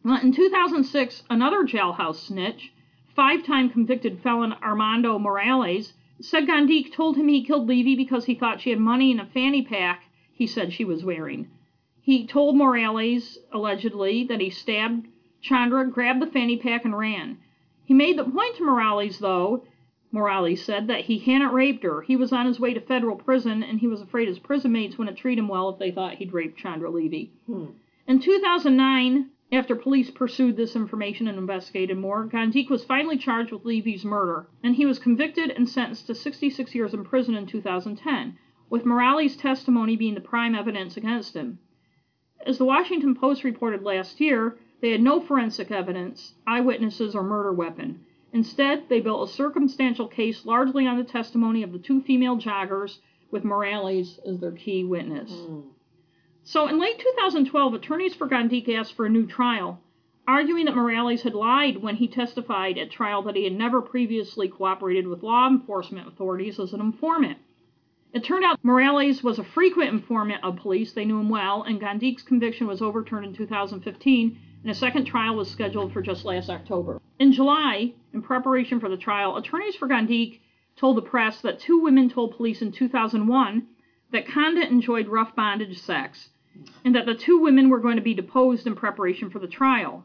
In 0.04 0.30
2006, 0.30 1.24
another 1.28 1.64
jailhouse 1.64 2.14
snitch, 2.14 2.72
five 3.16 3.42
time 3.42 3.70
convicted 3.70 4.20
felon 4.20 4.52
Armando 4.62 5.18
Morales, 5.18 5.92
said 6.20 6.46
Guandique 6.46 6.92
told 6.92 7.16
him 7.16 7.26
he 7.26 7.42
killed 7.42 7.66
Levy 7.66 7.96
because 7.96 8.26
he 8.26 8.36
thought 8.36 8.60
she 8.60 8.70
had 8.70 8.78
money 8.78 9.10
in 9.10 9.18
a 9.18 9.26
fanny 9.26 9.62
pack 9.62 10.04
he 10.32 10.46
said 10.46 10.72
she 10.72 10.84
was 10.84 11.04
wearing. 11.04 11.48
He 12.00 12.24
told 12.24 12.56
Morales, 12.56 13.36
allegedly, 13.52 14.22
that 14.24 14.40
he 14.40 14.48
stabbed 14.48 15.08
Chandra, 15.40 15.90
grabbed 15.90 16.22
the 16.22 16.28
fanny 16.28 16.56
pack, 16.56 16.84
and 16.84 16.96
ran. 16.96 17.38
He 17.84 17.94
made 17.94 18.16
the 18.16 18.24
point 18.24 18.56
to 18.56 18.64
Morales, 18.64 19.18
though, 19.18 19.64
Morales 20.12 20.64
said, 20.64 20.86
that 20.86 21.06
he 21.06 21.18
hadn't 21.18 21.52
raped 21.52 21.82
her. 21.82 22.02
He 22.02 22.16
was 22.16 22.32
on 22.32 22.46
his 22.46 22.60
way 22.60 22.72
to 22.74 22.80
federal 22.80 23.16
prison, 23.16 23.62
and 23.62 23.80
he 23.80 23.86
was 23.86 24.00
afraid 24.00 24.28
his 24.28 24.38
prison 24.38 24.72
mates 24.72 24.96
wouldn't 24.96 25.18
treat 25.18 25.38
him 25.38 25.48
well 25.48 25.68
if 25.68 25.78
they 25.78 25.90
thought 25.90 26.14
he'd 26.14 26.32
raped 26.32 26.58
Chandra 26.58 26.90
Levy. 26.90 27.32
Hmm. 27.46 27.66
In 28.06 28.20
2009, 28.20 29.30
after 29.52 29.76
police 29.76 30.10
pursued 30.10 30.56
this 30.56 30.74
information 30.76 31.28
and 31.28 31.38
investigated 31.38 31.98
more, 31.98 32.24
Guandique 32.24 32.70
was 32.70 32.84
finally 32.84 33.16
charged 33.16 33.52
with 33.52 33.64
Levy's 33.64 34.04
murder, 34.04 34.48
and 34.62 34.76
he 34.76 34.86
was 34.86 34.98
convicted 34.98 35.50
and 35.50 35.68
sentenced 35.68 36.06
to 36.06 36.14
66 36.14 36.74
years 36.74 36.94
in 36.94 37.04
prison 37.04 37.34
in 37.34 37.46
2010, 37.46 38.38
with 38.70 38.86
Morales' 38.86 39.36
testimony 39.36 39.96
being 39.96 40.14
the 40.14 40.20
prime 40.20 40.54
evidence 40.54 40.96
against 40.96 41.34
him. 41.34 41.58
As 42.44 42.58
the 42.58 42.64
Washington 42.64 43.14
Post 43.14 43.44
reported 43.44 43.82
last 43.82 44.20
year, 44.20 44.56
they 44.80 44.90
had 44.90 45.02
no 45.02 45.20
forensic 45.20 45.70
evidence, 45.70 46.34
eyewitnesses, 46.46 47.14
or 47.14 47.24
murder 47.24 47.52
weapon. 47.52 48.04
Instead, 48.36 48.86
they 48.90 49.00
built 49.00 49.26
a 49.26 49.32
circumstantial 49.32 50.06
case 50.06 50.44
largely 50.44 50.86
on 50.86 50.98
the 50.98 51.04
testimony 51.04 51.62
of 51.62 51.72
the 51.72 51.78
two 51.78 52.02
female 52.02 52.36
joggers, 52.36 52.98
with 53.30 53.44
Morales 53.44 54.20
as 54.26 54.40
their 54.40 54.52
key 54.52 54.84
witness. 54.84 55.30
Hmm. 55.32 55.60
So 56.44 56.68
in 56.68 56.78
late 56.78 56.98
2012, 56.98 57.72
attorneys 57.72 58.14
for 58.14 58.28
Guandique 58.28 58.68
asked 58.68 58.92
for 58.92 59.06
a 59.06 59.08
new 59.08 59.26
trial, 59.26 59.80
arguing 60.28 60.66
that 60.66 60.76
Morales 60.76 61.22
had 61.22 61.34
lied 61.34 61.78
when 61.78 61.96
he 61.96 62.08
testified 62.08 62.76
at 62.76 62.90
trial 62.90 63.22
that 63.22 63.36
he 63.36 63.44
had 63.44 63.54
never 63.54 63.80
previously 63.80 64.48
cooperated 64.48 65.06
with 65.06 65.22
law 65.22 65.48
enforcement 65.48 66.06
authorities 66.06 66.60
as 66.60 66.74
an 66.74 66.82
informant. 66.82 67.38
It 68.12 68.22
turned 68.22 68.44
out 68.44 68.62
Morales 68.62 69.24
was 69.24 69.38
a 69.38 69.44
frequent 69.44 69.94
informant 69.94 70.44
of 70.44 70.56
police, 70.56 70.92
they 70.92 71.06
knew 71.06 71.20
him 71.20 71.30
well, 71.30 71.62
and 71.62 71.80
Guandique's 71.80 72.22
conviction 72.22 72.66
was 72.66 72.82
overturned 72.82 73.24
in 73.24 73.34
2015, 73.34 74.38
and 74.66 74.72
a 74.72 74.74
second 74.74 75.04
trial 75.04 75.36
was 75.36 75.48
scheduled 75.48 75.92
for 75.92 76.02
just 76.02 76.24
last 76.24 76.50
October. 76.50 77.00
In 77.20 77.30
July, 77.30 77.92
in 78.12 78.20
preparation 78.20 78.80
for 78.80 78.88
the 78.88 78.96
trial, 78.96 79.36
attorneys 79.36 79.76
for 79.76 79.86
Guandique 79.86 80.40
told 80.74 80.96
the 80.96 81.02
press 81.02 81.40
that 81.42 81.60
two 81.60 81.78
women 81.78 82.08
told 82.08 82.36
police 82.36 82.60
in 82.60 82.72
2001 82.72 83.64
that 84.10 84.26
Condit 84.26 84.68
enjoyed 84.68 85.06
rough 85.06 85.36
bondage 85.36 85.78
sex, 85.78 86.30
and 86.84 86.96
that 86.96 87.06
the 87.06 87.14
two 87.14 87.38
women 87.38 87.68
were 87.68 87.78
going 87.78 87.94
to 87.94 88.02
be 88.02 88.12
deposed 88.12 88.66
in 88.66 88.74
preparation 88.74 89.30
for 89.30 89.38
the 89.38 89.46
trial. 89.46 90.04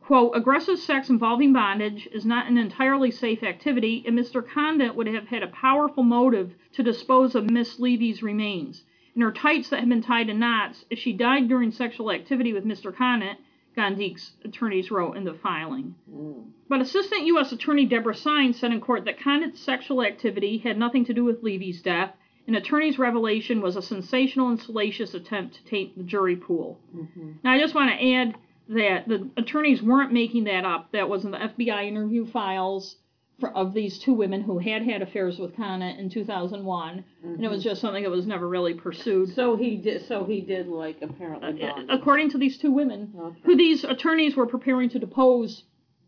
Quote, 0.00 0.32
aggressive 0.34 0.80
sex 0.80 1.08
involving 1.08 1.52
bondage 1.52 2.08
is 2.10 2.26
not 2.26 2.50
an 2.50 2.58
entirely 2.58 3.12
safe 3.12 3.44
activity, 3.44 4.02
and 4.04 4.18
Mr. 4.18 4.44
Condit 4.44 4.96
would 4.96 5.06
have 5.06 5.28
had 5.28 5.44
a 5.44 5.46
powerful 5.46 6.02
motive 6.02 6.56
to 6.72 6.82
dispose 6.82 7.36
of 7.36 7.48
Miss 7.48 7.78
Levy's 7.78 8.20
remains. 8.20 8.82
In 9.14 9.22
her 9.22 9.30
tights 9.30 9.70
that 9.70 9.78
had 9.78 9.88
been 9.88 10.02
tied 10.02 10.28
in 10.28 10.40
knots, 10.40 10.86
if 10.90 10.98
she 10.98 11.12
died 11.12 11.46
during 11.46 11.70
sexual 11.70 12.10
activity 12.10 12.52
with 12.52 12.64
Mr. 12.64 12.92
Condit, 12.92 13.36
Guandique's 13.74 14.32
attorneys 14.44 14.90
wrote 14.90 15.16
in 15.16 15.24
the 15.24 15.34
filing. 15.34 15.94
Hmm. 16.10 16.50
But 16.68 16.80
Assistant 16.80 17.26
U.S. 17.26 17.52
Attorney 17.52 17.86
Deborah 17.86 18.14
Sines 18.14 18.58
said 18.58 18.72
in 18.72 18.80
court 18.80 19.04
that 19.04 19.20
Condit's 19.20 19.60
sexual 19.60 20.02
activity 20.02 20.58
had 20.58 20.78
nothing 20.78 21.04
to 21.06 21.14
do 21.14 21.24
with 21.24 21.42
Levy's 21.42 21.82
death, 21.82 22.14
and 22.46 22.56
attorney's 22.56 22.98
revelation 22.98 23.60
was 23.60 23.76
a 23.76 23.82
sensational 23.82 24.48
and 24.48 24.60
salacious 24.60 25.14
attempt 25.14 25.54
to 25.54 25.64
taint 25.64 25.96
the 25.96 26.04
jury 26.04 26.36
pool. 26.36 26.80
Mhm. 26.94 27.34
Now, 27.44 27.52
I 27.52 27.58
just 27.58 27.74
want 27.74 27.90
to 27.90 28.12
add 28.12 28.36
that 28.68 29.08
the 29.08 29.28
attorneys 29.36 29.82
weren't 29.82 30.12
making 30.12 30.44
that 30.44 30.64
up. 30.64 30.92
That 30.92 31.08
was 31.08 31.24
in 31.24 31.30
the 31.30 31.42
FBI 31.42 31.86
interview 31.86 32.26
files 32.26 32.96
for, 33.40 33.50
of 33.50 33.74
these 33.74 33.98
two 33.98 34.12
women 34.12 34.42
who 34.42 34.58
had 34.58 34.82
had 34.82 35.02
affairs 35.02 35.38
with 35.38 35.56
Condit 35.56 35.98
in 35.98 36.08
2001, 36.10 37.04
and 37.24 37.44
it 37.44 37.50
was 37.50 37.62
just 37.64 37.80
something 37.80 38.02
that 38.04 38.10
was 38.10 38.26
never 38.26 38.48
really 38.48 38.74
pursued. 38.74 39.34
So 39.34 39.56
he 39.56 39.76
did. 39.76 40.06
So 40.06 40.24
he 40.24 40.40
did 40.40 40.68
like 40.68 40.98
apparently. 41.02 41.62
Uh, 41.62 41.72
according 41.88 42.30
to 42.30 42.38
these 42.38 42.58
two 42.58 42.70
women, 42.70 43.12
Okay. 43.18 43.38
who 43.44 43.56
these 43.56 43.84
attorneys 43.84 44.36
were 44.36 44.46
preparing 44.46 44.88
to 44.90 44.98
depose 44.98 45.64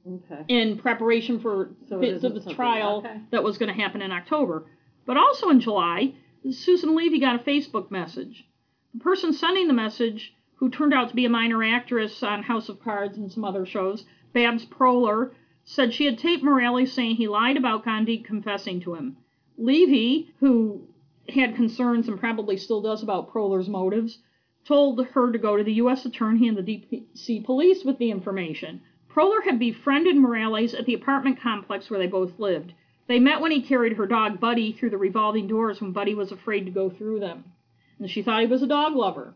Okay. 0.06 0.44
in 0.48 0.76
preparation 0.78 1.40
for 1.40 1.70
So 1.88 1.98
bits 1.98 2.24
of 2.24 2.34
the 2.34 2.54
trial 2.54 2.98
okay. 2.98 3.20
that 3.30 3.42
was 3.42 3.56
going 3.58 3.74
to 3.74 3.80
happen 3.82 4.02
in 4.02 4.12
October. 4.12 4.66
But 5.06 5.16
also 5.16 5.48
in 5.48 5.60
July, 5.60 6.14
Susan 6.50 6.94
Levy 6.94 7.18
got 7.20 7.36
a 7.36 7.38
Facebook 7.44 7.90
message. 7.90 8.46
The 8.92 9.00
person 9.00 9.32
sending 9.32 9.66
the 9.66 9.72
message, 9.72 10.34
who 10.56 10.68
turned 10.70 10.94
out 10.94 11.08
to 11.08 11.16
be 11.16 11.24
a 11.24 11.30
minor 11.30 11.64
actress 11.64 12.22
on 12.22 12.42
House 12.42 12.68
of 12.68 12.80
Cards 12.80 13.16
and 13.18 13.32
some 13.32 13.44
other 13.44 13.64
shows, 13.66 14.04
Babs 14.34 14.64
Proler, 14.66 15.32
said 15.64 15.92
she 15.92 16.04
had 16.04 16.18
taped 16.18 16.42
Morales 16.42 16.92
saying 16.92 17.16
he 17.16 17.26
lied 17.26 17.56
about 17.56 17.84
Guandique 17.84 18.24
confessing 18.24 18.80
to 18.80 18.94
him. 18.94 19.16
Levy, 19.56 20.30
who 20.40 20.86
had 21.28 21.56
concerns 21.56 22.06
and 22.06 22.20
probably 22.20 22.56
still 22.56 22.82
does 22.82 23.02
about 23.02 23.32
Proler's 23.32 23.68
motives, 23.68 24.18
told 24.64 25.04
her 25.04 25.32
to 25.32 25.38
go 25.38 25.56
to 25.56 25.64
the 25.64 25.74
U.S. 25.74 26.04
Attorney 26.04 26.48
and 26.48 26.56
the 26.56 26.62
DC 26.62 27.44
Police 27.44 27.84
with 27.84 27.98
the 27.98 28.10
information. 28.10 28.82
Proler 29.10 29.44
had 29.44 29.58
befriended 29.58 30.16
Morales 30.16 30.74
at 30.74 30.86
the 30.86 30.94
apartment 30.94 31.40
complex 31.40 31.88
where 31.88 31.98
they 31.98 32.06
both 32.06 32.38
lived. 32.38 32.72
They 33.06 33.18
met 33.18 33.40
when 33.40 33.52
he 33.52 33.62
carried 33.62 33.94
her 33.94 34.06
dog 34.06 34.40
Buddy 34.40 34.72
through 34.72 34.90
the 34.90 34.98
revolving 34.98 35.46
doors 35.46 35.80
when 35.80 35.92
Buddy 35.92 36.14
was 36.14 36.32
afraid 36.32 36.64
to 36.64 36.70
go 36.70 36.90
through 36.90 37.20
them. 37.20 37.44
And 37.98 38.10
she 38.10 38.22
thought 38.22 38.40
he 38.40 38.46
was 38.46 38.62
a 38.62 38.66
dog 38.66 38.94
lover. 38.94 39.34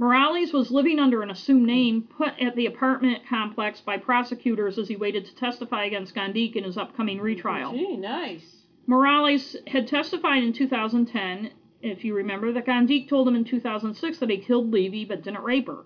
Morales 0.00 0.54
was 0.54 0.70
living 0.70 0.98
under 0.98 1.22
an 1.22 1.30
assumed 1.30 1.66
name 1.66 2.00
put 2.00 2.32
at 2.40 2.56
the 2.56 2.64
apartment 2.64 3.20
complex 3.28 3.82
by 3.82 3.98
prosecutors 3.98 4.78
as 4.78 4.88
he 4.88 4.96
waited 4.96 5.26
to 5.26 5.34
testify 5.36 5.84
against 5.84 6.14
Guandique 6.14 6.56
in 6.56 6.64
his 6.64 6.78
upcoming 6.78 7.20
retrial. 7.20 7.72
Gee, 7.72 7.98
nice. 7.98 8.64
Morales 8.86 9.56
had 9.66 9.86
testified 9.86 10.42
in 10.42 10.54
2010, 10.54 11.50
if 11.82 12.02
you 12.02 12.14
remember, 12.14 12.50
that 12.50 12.64
Guandique 12.64 13.10
told 13.10 13.28
him 13.28 13.36
in 13.36 13.44
2006 13.44 14.18
that 14.18 14.30
he 14.30 14.38
killed 14.38 14.72
Levy 14.72 15.04
but 15.04 15.22
didn't 15.22 15.42
rape 15.42 15.66
her. 15.66 15.84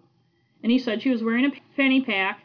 And 0.63 0.71
he 0.71 0.79
said 0.79 1.03
she 1.03 1.11
was 1.11 1.25
wearing 1.25 1.47
a 1.47 1.53
fanny 1.77 2.01
pack. 2.01 2.45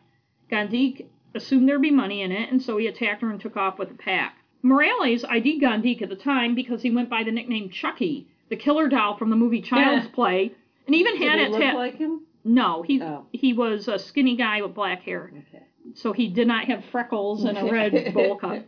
Guandique 0.51 1.05
assumed 1.35 1.69
there'd 1.69 1.83
be 1.83 1.91
money 1.91 2.23
in 2.23 2.31
it, 2.31 2.51
and 2.51 2.59
so 2.59 2.77
he 2.77 2.87
attacked 2.87 3.21
her 3.21 3.29
and 3.29 3.39
took 3.39 3.55
off 3.55 3.77
with 3.77 3.89
the 3.89 3.93
pack. 3.93 4.37
Morales 4.63 5.23
ID'd 5.23 5.61
Guandique 5.61 6.01
at 6.01 6.09
the 6.09 6.15
time 6.15 6.55
because 6.55 6.81
he 6.81 6.89
went 6.89 7.11
by 7.11 7.23
the 7.23 7.31
nickname 7.31 7.69
Chucky, 7.69 8.27
the 8.49 8.55
killer 8.55 8.87
doll 8.87 9.17
from 9.17 9.29
the 9.29 9.35
movie 9.35 9.61
Child's 9.61 10.05
Yeah. 10.05 10.11
Play, 10.15 10.51
and 10.89 10.95
even 10.95 11.19
Did 11.19 11.21
had 11.29 11.39
he 11.39 11.45
it 11.45 11.51
look 11.51 11.61
ta- 11.61 11.73
like 11.77 11.97
him? 11.97 12.21
No, 12.43 12.81
he 12.81 12.99
Oh. 13.01 13.25
he 13.31 13.53
was 13.53 13.87
a 13.87 13.99
skinny 13.99 14.35
guy 14.35 14.61
with 14.63 14.73
black 14.73 15.03
hair, 15.03 15.31
Okay. 15.31 15.63
so 15.93 16.13
he 16.13 16.29
did 16.29 16.47
not 16.47 16.65
have 16.65 16.83
freckles 16.91 17.43
and 17.43 17.57
a 17.57 17.63
red 17.71 18.13
bowl 18.13 18.37
cut. 18.37 18.65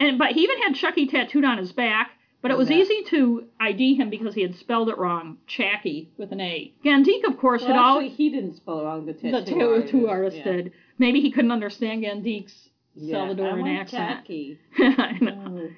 And 0.00 0.18
but 0.18 0.32
he 0.32 0.40
even 0.44 0.58
had 0.62 0.74
Chucky 0.74 1.06
tattooed 1.06 1.44
on 1.44 1.58
his 1.58 1.72
back. 1.72 2.12
But 2.42 2.50
it 2.52 2.58
was 2.58 2.70
Yeah. 2.70 2.76
easy 2.76 3.02
to 3.08 3.44
ID 3.58 3.94
him 3.96 4.08
because 4.08 4.34
he 4.34 4.42
had 4.42 4.54
spelled 4.54 4.88
it 4.88 4.98
wrong, 4.98 5.38
Chacky 5.48 6.08
with 6.16 6.30
an 6.30 6.40
A. 6.40 6.72
Guandique, 6.84 7.24
of 7.26 7.38
course, 7.38 7.62
Well, 7.62 7.72
had 7.72 7.76
actually, 7.76 7.90
always 8.04 8.16
he 8.16 8.30
didn't 8.30 8.54
spell 8.54 8.80
it 8.80 8.84
wrong. 8.84 9.04
The 9.06 9.14
tattoo, 9.14 9.30
the 9.32 9.42
tattoo 9.42 10.06
artist, 10.06 10.06
artist 10.08 10.36
yeah. 10.38 10.44
did. 10.52 10.72
Maybe 10.98 11.20
he 11.20 11.32
couldn't 11.32 11.50
understand 11.50 12.02
Guandique's 12.02 12.68
Yeah, 12.94 13.16
Salvadoran 13.16 13.78
accent. 13.80 14.08
tacky. 14.18 14.58
I 14.78 15.16
know. 15.20 15.70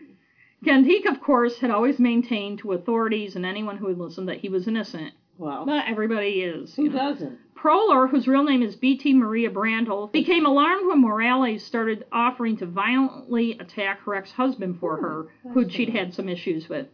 Guandique, 0.64 1.06
of 1.06 1.20
course, 1.20 1.58
had 1.58 1.70
always 1.70 1.98
maintained 1.98 2.58
to 2.58 2.72
authorities 2.72 3.36
and 3.36 3.46
anyone 3.46 3.76
who 3.78 3.88
had 3.88 3.98
listened 3.98 4.28
that 4.28 4.38
he 4.38 4.48
was 4.50 4.66
innocent. 4.68 5.14
Well, 5.38 5.64
Not 5.66 5.88
everybody 5.88 6.42
is. 6.42 6.74
who 6.74 6.88
doesn't? 6.90 7.38
Proler, 7.56 8.08
whose 8.10 8.28
real 8.28 8.44
name 8.44 8.62
is 8.62 8.76
B.T. 8.76 9.14
Maria 9.14 9.50
Brandel, 9.50 10.12
became 10.12 10.46
alarmed 10.46 10.86
when 10.86 11.00
Morales 11.00 11.64
started 11.64 12.04
offering 12.12 12.56
to 12.58 12.66
violently 12.66 13.52
attack 13.58 14.00
her 14.02 14.14
ex-husband 14.14 14.78
for 14.78 14.96
her, 14.96 15.28
who 15.52 15.68
she'd 15.68 15.88
had 15.90 16.14
some 16.14 16.28
issues 16.28 16.68
with. 16.68 16.86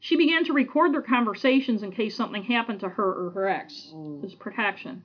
She 0.00 0.16
began 0.16 0.44
to 0.44 0.52
record 0.52 0.92
their 0.92 1.02
conversations 1.02 1.82
in 1.82 1.92
case 1.92 2.16
something 2.16 2.42
happened 2.44 2.80
to 2.80 2.88
her 2.88 3.26
or 3.26 3.30
her 3.30 3.48
ex, 3.48 3.92
Mm. 3.94 4.24
as 4.24 4.34
protection. 4.34 5.02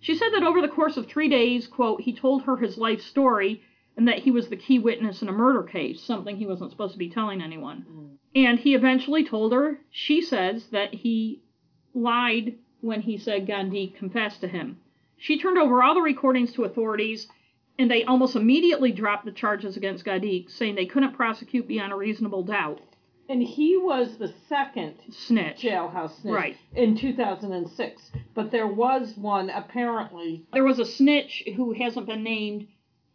She 0.00 0.14
said 0.14 0.30
that 0.32 0.44
over 0.44 0.60
the 0.60 0.68
course 0.68 0.96
of 0.96 1.06
three 1.06 1.28
days, 1.28 1.66
quote, 1.66 2.00
he 2.02 2.12
told 2.12 2.42
her 2.42 2.56
his 2.56 2.78
life 2.78 3.00
story 3.00 3.62
and 3.96 4.06
that 4.08 4.20
he 4.20 4.30
was 4.30 4.48
the 4.48 4.56
key 4.56 4.78
witness 4.78 5.22
in 5.22 5.28
a 5.28 5.32
murder 5.32 5.62
case, 5.62 6.00
something 6.02 6.36
he 6.36 6.46
wasn't 6.46 6.70
supposed 6.70 6.92
to 6.92 6.98
be 6.98 7.08
telling 7.08 7.40
anyone. 7.42 7.86
Mm. 7.90 8.08
And 8.34 8.58
he 8.60 8.74
eventually 8.74 9.24
told 9.24 9.52
her, 9.52 9.80
she 9.90 10.20
says, 10.20 10.66
that 10.68 10.92
he 10.94 11.40
lied 11.96 12.54
when 12.82 13.00
he 13.00 13.16
said 13.18 13.46
Guandique 13.46 13.96
confessed 13.96 14.40
to 14.42 14.48
him. 14.48 14.78
She 15.16 15.38
turned 15.38 15.58
over 15.58 15.82
all 15.82 15.94
the 15.94 16.02
recordings 16.02 16.52
to 16.52 16.64
authorities, 16.64 17.26
and 17.78 17.90
they 17.90 18.04
almost 18.04 18.36
immediately 18.36 18.92
dropped 18.92 19.24
the 19.24 19.32
charges 19.32 19.76
against 19.76 20.04
Guandique, 20.04 20.50
saying 20.50 20.74
they 20.74 20.86
couldn't 20.86 21.14
prosecute 21.14 21.66
beyond 21.66 21.92
a 21.92 21.96
reasonable 21.96 22.42
doubt. 22.42 22.80
And 23.28 23.42
he 23.42 23.76
was 23.76 24.18
the 24.18 24.32
second 24.48 24.94
Snitch. 25.10 25.60
jailhouse 25.62 26.20
snitch 26.20 26.32
Right. 26.32 26.56
in 26.76 26.96
2006. 26.96 28.12
But 28.34 28.52
there 28.52 28.68
was 28.68 29.16
one 29.16 29.50
apparently. 29.50 30.44
There 30.52 30.62
was 30.64 30.78
a 30.78 30.84
snitch 30.84 31.42
who 31.56 31.72
hasn't 31.72 32.06
been 32.06 32.22
named 32.22 32.68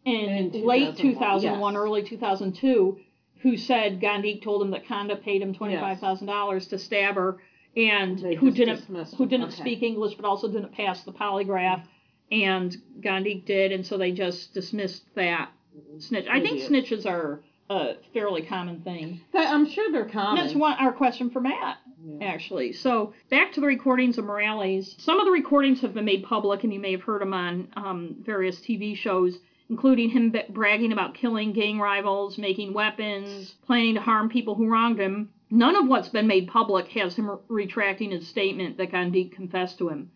in, 0.04 0.52
In 0.52 0.66
late 0.66 0.96
2001, 0.96 1.14
2001, 1.14 1.72
yes. 1.74 1.80
early 1.80 2.02
2002, 2.02 2.98
who 3.40 3.56
said 3.56 4.00
Guandique 4.00 4.42
told 4.42 4.60
him 4.62 4.70
that 4.72 4.86
Condit 4.86 5.22
paid 5.22 5.40
him 5.40 5.54
$25,000 5.54 6.68
to 6.68 6.78
stab 6.78 7.14
her, 7.14 7.38
and 7.76 8.18
They 8.18 8.34
who 8.34 8.50
didn't 8.50 8.80
who 9.16 9.26
didn't 9.26 9.46
Okay. 9.46 9.56
speak 9.56 9.82
English 9.82 10.14
but 10.14 10.24
also 10.24 10.48
didn't 10.48 10.72
pass 10.72 11.02
the 11.04 11.12
polygraph, 11.12 11.82
and 12.30 12.76
Guandique 13.00 13.44
did, 13.44 13.72
and 13.72 13.84
so 13.84 13.96
they 13.96 14.12
just 14.12 14.52
dismissed 14.54 15.04
that 15.14 15.50
snitch. 15.98 16.26
I 16.30 16.40
think 16.40 16.60
snitches 16.60 17.06
are 17.06 17.40
a 17.70 17.94
fairly 18.12 18.42
common 18.42 18.80
thing. 18.80 19.20
That- 19.32 19.52
I'm 19.52 19.66
sure 19.66 19.90
they're 19.90 20.04
common. 20.04 20.42
That's 20.42 20.54
one 20.54 20.76
our 20.78 20.92
question 20.92 21.30
for 21.30 21.40
Matt 21.40 21.78
Yeah. 22.04 22.26
actually. 22.26 22.72
So 22.72 23.14
back 23.30 23.52
to 23.52 23.60
the 23.60 23.66
recordings 23.66 24.18
of 24.18 24.24
Morales. 24.26 24.94
Some 24.98 25.18
of 25.18 25.24
the 25.24 25.30
recordings 25.32 25.80
have 25.80 25.94
been 25.94 26.04
made 26.04 26.24
public, 26.24 26.64
and 26.64 26.72
you 26.74 26.80
may 26.80 26.92
have 26.92 27.02
heard 27.02 27.22
them 27.22 27.32
on 27.32 27.68
um, 27.76 28.16
various 28.20 28.60
TV 28.60 28.94
shows, 28.94 29.38
including 29.70 30.10
him 30.10 30.34
bragging 30.50 30.92
about 30.92 31.14
killing 31.14 31.52
gang 31.52 31.78
rivals, 31.78 32.36
making 32.36 32.74
weapons, 32.74 33.54
planning 33.64 33.94
to 33.94 34.00
harm 34.02 34.28
people 34.28 34.54
who 34.54 34.66
wronged 34.68 34.98
him. 34.98 35.30
None 35.54 35.76
of 35.76 35.86
what's 35.86 36.08
been 36.08 36.26
made 36.26 36.48
public 36.48 36.88
has 36.92 37.16
him 37.16 37.28
re- 37.28 37.36
retracting 37.46 38.10
his 38.10 38.26
statement 38.26 38.78
that 38.78 38.90
Guandique 38.90 39.32
confessed 39.32 39.76
to 39.76 39.90
him. 39.90 40.10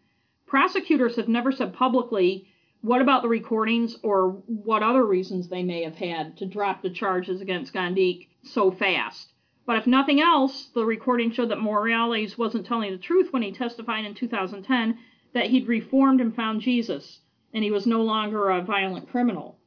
Prosecutors 0.46 1.16
have 1.16 1.28
never 1.28 1.52
said 1.52 1.74
publicly 1.74 2.48
what 2.80 3.02
about 3.02 3.20
the 3.20 3.28
recordings 3.28 3.98
or 4.02 4.30
what 4.46 4.82
other 4.82 5.04
reasons 5.04 5.50
they 5.50 5.62
may 5.62 5.82
have 5.82 5.96
had 5.96 6.38
to 6.38 6.46
drop 6.46 6.80
the 6.80 6.88
charges 6.88 7.42
against 7.42 7.74
Guandique 7.74 8.28
so 8.44 8.70
fast. 8.70 9.34
But 9.66 9.76
if 9.76 9.86
nothing 9.86 10.22
else, 10.22 10.68
the 10.68 10.86
recording 10.86 11.30
showed 11.30 11.50
that 11.50 11.60
Morales 11.60 12.38
wasn't 12.38 12.64
telling 12.64 12.92
the 12.92 12.96
truth 12.96 13.30
when 13.30 13.42
he 13.42 13.52
testified 13.52 14.06
in 14.06 14.14
2010 14.14 14.96
that 15.34 15.50
he'd 15.50 15.68
reformed 15.68 16.22
and 16.22 16.34
found 16.34 16.62
Jesus, 16.62 17.20
and 17.52 17.62
he 17.62 17.70
was 17.70 17.86
no 17.86 18.00
longer 18.02 18.48
a 18.48 18.62
violent 18.62 19.10
criminal. 19.10 19.58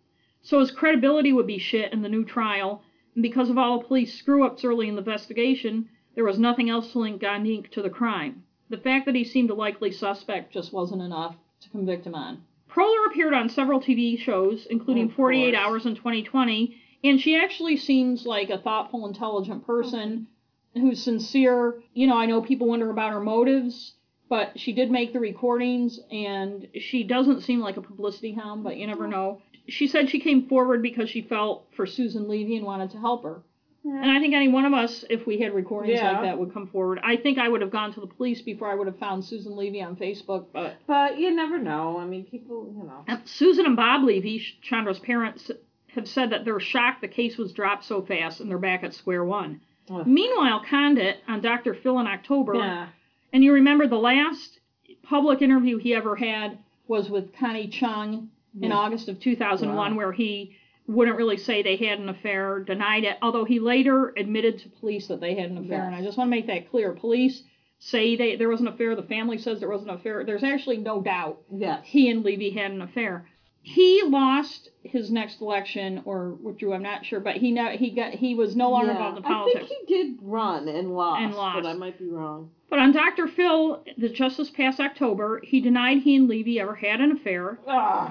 So 0.41 0.61
his 0.61 0.71
credibility 0.71 1.31
would 1.31 1.45
be 1.45 1.59
shit 1.59 1.93
in 1.93 2.01
the 2.01 2.09
new 2.09 2.25
trial, 2.25 2.81
and 3.19 3.21
because 3.21 3.49
of 3.49 3.57
all 3.57 3.79
the 3.79 3.85
police 3.85 4.17
screw 4.17 4.45
ups 4.45 4.63
early 4.63 4.87
in 4.87 4.95
the 4.95 5.01
investigation, 5.01 5.89
there 6.15 6.23
was 6.23 6.39
nothing 6.39 6.69
else 6.69 6.93
to 6.93 6.99
link 6.99 7.21
Guandique 7.21 7.69
to 7.71 7.81
the 7.81 7.89
crime. 7.89 8.43
The 8.69 8.77
fact 8.77 9.05
that 9.07 9.15
he 9.15 9.25
seemed 9.25 9.49
a 9.49 9.53
likely 9.53 9.91
suspect 9.91 10.53
just 10.53 10.71
wasn't 10.71 11.01
enough 11.01 11.35
to 11.59 11.69
convict 11.69 12.07
him 12.07 12.15
on. 12.15 12.41
Proler 12.71 13.07
appeared 13.07 13.33
on 13.33 13.49
several 13.49 13.81
TV 13.81 14.17
shows, 14.17 14.65
including 14.69 15.07
Of 15.07 15.15
48 15.15 15.51
course. 15.51 15.61
Hours 15.61 15.85
in 15.85 15.95
2020, 15.95 16.77
and 17.03 17.19
she 17.19 17.35
actually 17.35 17.75
seems 17.75 18.25
like 18.25 18.49
a 18.49 18.57
thoughtful, 18.57 19.05
intelligent 19.05 19.65
person 19.65 20.27
who's 20.75 21.03
sincere. 21.03 21.83
You 21.93 22.07
know, 22.07 22.15
I 22.15 22.25
know 22.25 22.41
people 22.41 22.67
wonder 22.67 22.89
about 22.89 23.11
her 23.11 23.19
motives, 23.19 23.95
but 24.29 24.57
she 24.57 24.71
did 24.71 24.91
make 24.91 25.11
the 25.11 25.19
recordings, 25.19 25.99
and 26.09 26.69
she 26.79 27.03
doesn't 27.03 27.41
seem 27.41 27.59
like 27.59 27.75
a 27.75 27.81
publicity 27.81 28.31
hound, 28.31 28.63
but 28.63 28.77
you 28.77 28.87
never 28.87 29.03
mm-hmm. 29.03 29.11
know. 29.11 29.41
She 29.69 29.87
said 29.87 30.09
she 30.09 30.19
came 30.19 30.47
forward 30.47 30.81
because 30.81 31.09
she 31.09 31.21
felt 31.21 31.67
for 31.75 31.85
Susan 31.85 32.27
Levy 32.27 32.55
and 32.57 32.65
wanted 32.65 32.91
to 32.91 32.97
help 32.99 33.23
her. 33.23 33.41
And 33.85 34.11
I 34.11 34.19
think 34.19 34.33
any 34.35 34.49
one 34.49 34.65
of 34.65 34.73
us, 34.73 35.05
if 35.09 35.25
we 35.25 35.39
had 35.39 35.53
recordings 35.53 35.99
Yeah. 35.99 36.11
like 36.11 36.21
that, 36.23 36.37
would 36.37 36.53
come 36.53 36.67
forward. 36.67 36.99
I 37.01 37.15
think 37.15 37.37
I 37.37 37.47
would 37.47 37.61
have 37.61 37.71
gone 37.71 37.93
to 37.93 38.01
the 38.01 38.07
police 38.07 38.41
before 38.41 38.69
I 38.69 38.75
would 38.75 38.87
have 38.87 38.99
found 38.99 39.23
Susan 39.23 39.55
Levy 39.55 39.81
on 39.81 39.95
Facebook, 39.95 40.47
but 40.53 40.75
But 40.85 41.17
you 41.17 41.33
never 41.33 41.57
know. 41.57 41.97
I 41.97 42.05
mean, 42.05 42.25
people, 42.25 42.71
you 42.77 42.83
know. 42.83 43.05
uh, 43.07 43.17
Susan 43.25 43.65
and 43.65 43.75
Bob 43.77 44.03
Levy, 44.03 44.43
Chandra's 44.61 44.99
parents, 44.99 45.49
have 45.95 46.07
said 46.07 46.29
that 46.31 46.45
they're 46.45 46.59
shocked 46.59 47.01
the 47.01 47.07
case 47.07 47.37
was 47.37 47.51
dropped 47.53 47.85
so 47.85 48.01
fast 48.01 48.41
and 48.41 48.49
they're 48.49 48.57
back 48.59 48.83
at 48.83 48.93
square 48.93 49.23
one. 49.23 49.61
Ugh. 49.89 50.05
Meanwhile, 50.05 50.63
Condit 50.69 51.17
on 51.27 51.41
Dr. 51.41 51.73
Phil 51.73 51.97
in 51.99 52.05
October, 52.05 52.55
Yeah. 52.55 52.87
and 53.33 53.43
you 53.43 53.53
remember 53.53 53.87
the 53.87 53.97
last 53.97 54.59
public 55.03 55.41
interview 55.41 55.77
he 55.77 55.95
ever 55.95 56.15
had 56.17 56.59
was 56.87 57.09
with 57.09 57.33
Connie 57.33 57.67
Chung 57.69 58.29
in 58.61 58.69
Yeah. 58.69 58.77
August 58.77 59.07
of 59.09 59.19
2001, 59.19 59.91
Wow. 59.93 59.97
where 59.97 60.11
he 60.11 60.55
wouldn't 60.87 61.17
really 61.17 61.37
say 61.37 61.61
they 61.61 61.75
had 61.75 61.99
an 61.99 62.09
affair, 62.09 62.59
denied 62.59 63.03
it, 63.03 63.17
although 63.21 63.45
he 63.45 63.59
later 63.59 64.13
admitted 64.17 64.57
to 64.59 64.69
police 64.69 65.07
that 65.07 65.19
they 65.21 65.35
had 65.35 65.51
an 65.51 65.57
affair. 65.59 65.83
And 65.85 65.95
I 65.95 66.01
just 66.01 66.17
want 66.17 66.27
to 66.29 66.35
make 66.35 66.47
that 66.47 66.69
clear. 66.71 66.93
Police 66.93 67.43
say 67.77 68.15
they, 68.15 68.35
there 68.35 68.49
was 68.49 68.59
an 68.59 68.67
affair, 68.67 68.95
the 68.95 69.03
family 69.03 69.37
says 69.37 69.59
there 69.59 69.69
was 69.69 69.83
an 69.83 69.91
affair. 69.91 70.23
There's 70.23 70.43
actually 70.43 70.77
no 70.77 71.01
doubt 71.01 71.41
Yes. 71.55 71.81
he 71.85 72.09
and 72.09 72.23
Levy 72.25 72.49
had 72.49 72.71
an 72.71 72.81
affair. 72.81 73.27
He 73.69 74.01
lost 74.03 74.69
his 74.81 75.11
next 75.11 75.41
election 75.41 76.01
or 76.05 76.31
withdrew. 76.31 76.73
I'm 76.73 76.81
not 76.81 77.05
sure, 77.05 77.19
but 77.19 77.35
he 77.35 77.51
now 77.51 77.69
he 77.69 77.91
got 77.91 78.13
he 78.13 78.33
was 78.33 78.55
no 78.55 78.71
longer 78.71 78.87
yeah, 78.87 78.97
involved 78.97 79.17
in 79.17 79.23
politics. 79.23 79.65
I 79.65 79.67
think 79.67 79.87
he 79.87 80.03
did 80.03 80.17
run 80.21 80.67
and 80.67 80.95
lost, 80.95 81.21
And 81.21 81.35
lost. 81.35 81.61
but 81.61 81.69
I 81.69 81.73
might 81.73 81.99
be 81.99 82.07
wrong. 82.07 82.49
But 82.71 82.79
on 82.79 82.91
Dr. 82.91 83.27
Phil, 83.27 83.83
the 83.97 84.09
just 84.09 84.37
this 84.37 84.49
past 84.49 84.79
October, 84.79 85.41
he 85.43 85.61
denied 85.61 85.99
he 85.99 86.15
and 86.15 86.27
Levy 86.27 86.59
ever 86.59 86.75
had 86.75 86.99
an 86.99 87.11
affair, 87.11 87.59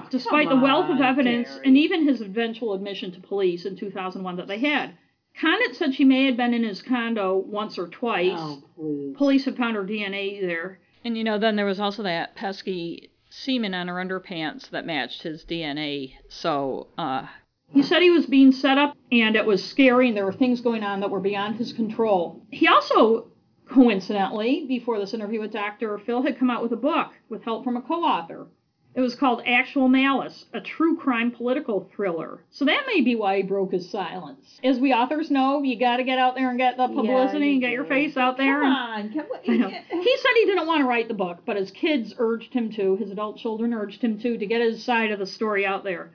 despite 0.09 0.47
the 0.47 0.55
come 0.55 0.61
wealth 0.61 0.89
of 0.89 1.01
evidence 1.01 1.49
Gary. 1.49 1.61
and 1.65 1.77
even 1.77 2.07
his 2.07 2.21
eventual 2.21 2.73
admission 2.73 3.11
to 3.11 3.19
police 3.19 3.65
in 3.65 3.75
2001 3.75 4.37
that 4.37 4.47
they 4.47 4.59
had. 4.59 4.93
Condit 5.39 5.75
said 5.75 5.93
she 5.93 6.05
may 6.05 6.25
have 6.25 6.37
been 6.37 6.53
in 6.53 6.63
his 6.63 6.81
condo 6.81 7.37
once 7.37 7.77
or 7.77 7.87
twice. 7.87 8.31
Oh. 8.33 9.13
Police 9.17 9.45
had 9.45 9.57
found 9.57 9.75
her 9.75 9.83
DNA 9.83 10.41
there. 10.41 10.79
And 11.03 11.17
you 11.17 11.23
know, 11.23 11.37
then 11.37 11.55
there 11.55 11.65
was 11.65 11.79
also 11.79 12.03
that 12.03 12.35
pesky 12.35 13.11
semen 13.43 13.73
on 13.73 13.87
her 13.87 13.95
underpants 13.95 14.69
that 14.69 14.85
matched 14.85 15.23
his 15.23 15.43
DNA. 15.45 16.13
So, 16.27 16.87
uh, 16.97 17.27
he 17.71 17.83
said 17.83 18.01
he 18.01 18.09
was 18.09 18.25
being 18.25 18.51
set 18.51 18.77
up 18.77 18.97
and 19.11 19.35
it 19.35 19.45
was 19.45 19.63
scary 19.63 20.07
and 20.07 20.17
there 20.17 20.25
were 20.25 20.33
things 20.33 20.61
going 20.61 20.83
on 20.83 21.01
that 21.01 21.09
were 21.09 21.19
beyond 21.19 21.57
his 21.57 21.71
control. 21.71 22.41
He 22.51 22.67
also, 22.67 23.31
coincidentally, 23.69 24.65
before 24.67 24.99
this 24.99 25.13
interview 25.13 25.39
with 25.39 25.51
Dr. 25.51 25.99
Phil, 25.99 26.23
had 26.23 26.39
come 26.39 26.49
out 26.49 26.63
with 26.63 26.71
a 26.71 26.77
book 26.77 27.11
with 27.29 27.43
help 27.43 27.63
from 27.63 27.77
a 27.77 27.81
co 27.81 28.03
author. 28.03 28.47
It 28.95 29.01
was 29.01 29.13
called 29.13 29.43
Actual 29.45 29.87
Malice, 29.87 30.45
a 30.51 30.59
true 30.59 30.97
crime 30.97 31.31
political 31.31 31.87
thriller. 31.95 32.43
So 32.49 32.65
that 32.65 32.85
may 32.87 33.01
be 33.01 33.15
why 33.15 33.37
he 33.37 33.43
broke 33.43 33.71
his 33.71 33.89
silence. 33.89 34.59
As 34.63 34.79
we 34.79 34.93
authors 34.93 35.29
know, 35.29 35.61
you 35.61 35.77
got 35.77 35.97
to 35.97 36.03
get 36.03 36.17
out 36.17 36.33
there 36.33 36.49
and 36.49 36.57
get 36.57 36.75
the 36.75 36.87
publicity 36.87 37.47
you 37.47 37.51
and 37.53 37.61
get 37.61 37.71
your 37.71 37.85
face 37.85 38.17
out 38.17 38.35
there. 38.37 38.61
Come 38.61 38.73
on, 38.73 39.13
come 39.13 39.27
on. 39.31 39.71
He 39.71 40.17
said 40.17 40.31
he 40.35 40.45
didn't 40.45 40.65
want 40.65 40.81
to 40.81 40.87
write 40.87 41.07
the 41.07 41.13
book, 41.13 41.39
but 41.45 41.55
his 41.55 41.69
kids 41.69 42.15
urged 42.17 42.51
him 42.51 42.71
to, 42.73 42.95
his 42.97 43.11
adult 43.11 43.37
children 43.37 43.73
urged 43.73 44.01
him 44.01 44.19
to, 44.19 44.37
to 44.37 44.45
get 44.45 44.59
his 44.59 44.83
side 44.83 45.11
of 45.11 45.19
the 45.19 45.27
story 45.27 45.65
out 45.65 45.83
there. 45.83 46.11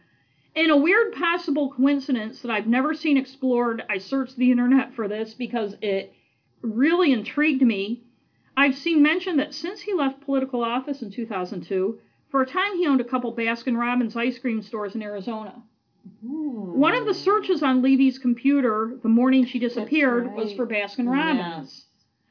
In 0.56 0.70
a 0.70 0.76
weird 0.76 1.14
possible 1.14 1.72
coincidence 1.72 2.42
that 2.42 2.50
I've 2.50 2.66
never 2.66 2.92
seen 2.92 3.16
explored, 3.16 3.84
I 3.88 3.98
searched 3.98 4.36
the 4.36 4.50
internet 4.50 4.94
for 4.94 5.06
this 5.08 5.32
because 5.34 5.76
it 5.80 6.12
really 6.60 7.12
intrigued 7.12 7.62
me. 7.62 8.02
I've 8.56 8.76
seen 8.76 9.02
mention 9.02 9.36
that 9.38 9.54
since 9.54 9.80
he 9.80 9.94
left 9.94 10.20
political 10.20 10.62
office 10.62 11.02
in 11.02 11.10
2002, 11.10 11.98
for 12.34 12.42
a 12.42 12.46
time 12.46 12.76
he 12.76 12.84
owned 12.88 13.00
a 13.00 13.04
couple 13.04 13.32
Baskin 13.32 13.78
Robbins 13.78 14.16
ice 14.16 14.40
cream 14.40 14.60
stores 14.60 14.96
in 14.96 15.02
Arizona. 15.02 15.62
Hmm. 16.20 16.80
One 16.80 16.96
of 16.96 17.06
the 17.06 17.14
searches 17.14 17.62
on 17.62 17.80
Levy's 17.80 18.18
computer 18.18 18.98
the 19.04 19.08
morning 19.08 19.46
she 19.46 19.60
disappeared 19.60 20.26
right. 20.26 20.34
was 20.34 20.52
for 20.54 20.66
Baskin 20.66 21.08
Robbins. 21.08 21.38
Yes. 21.38 21.84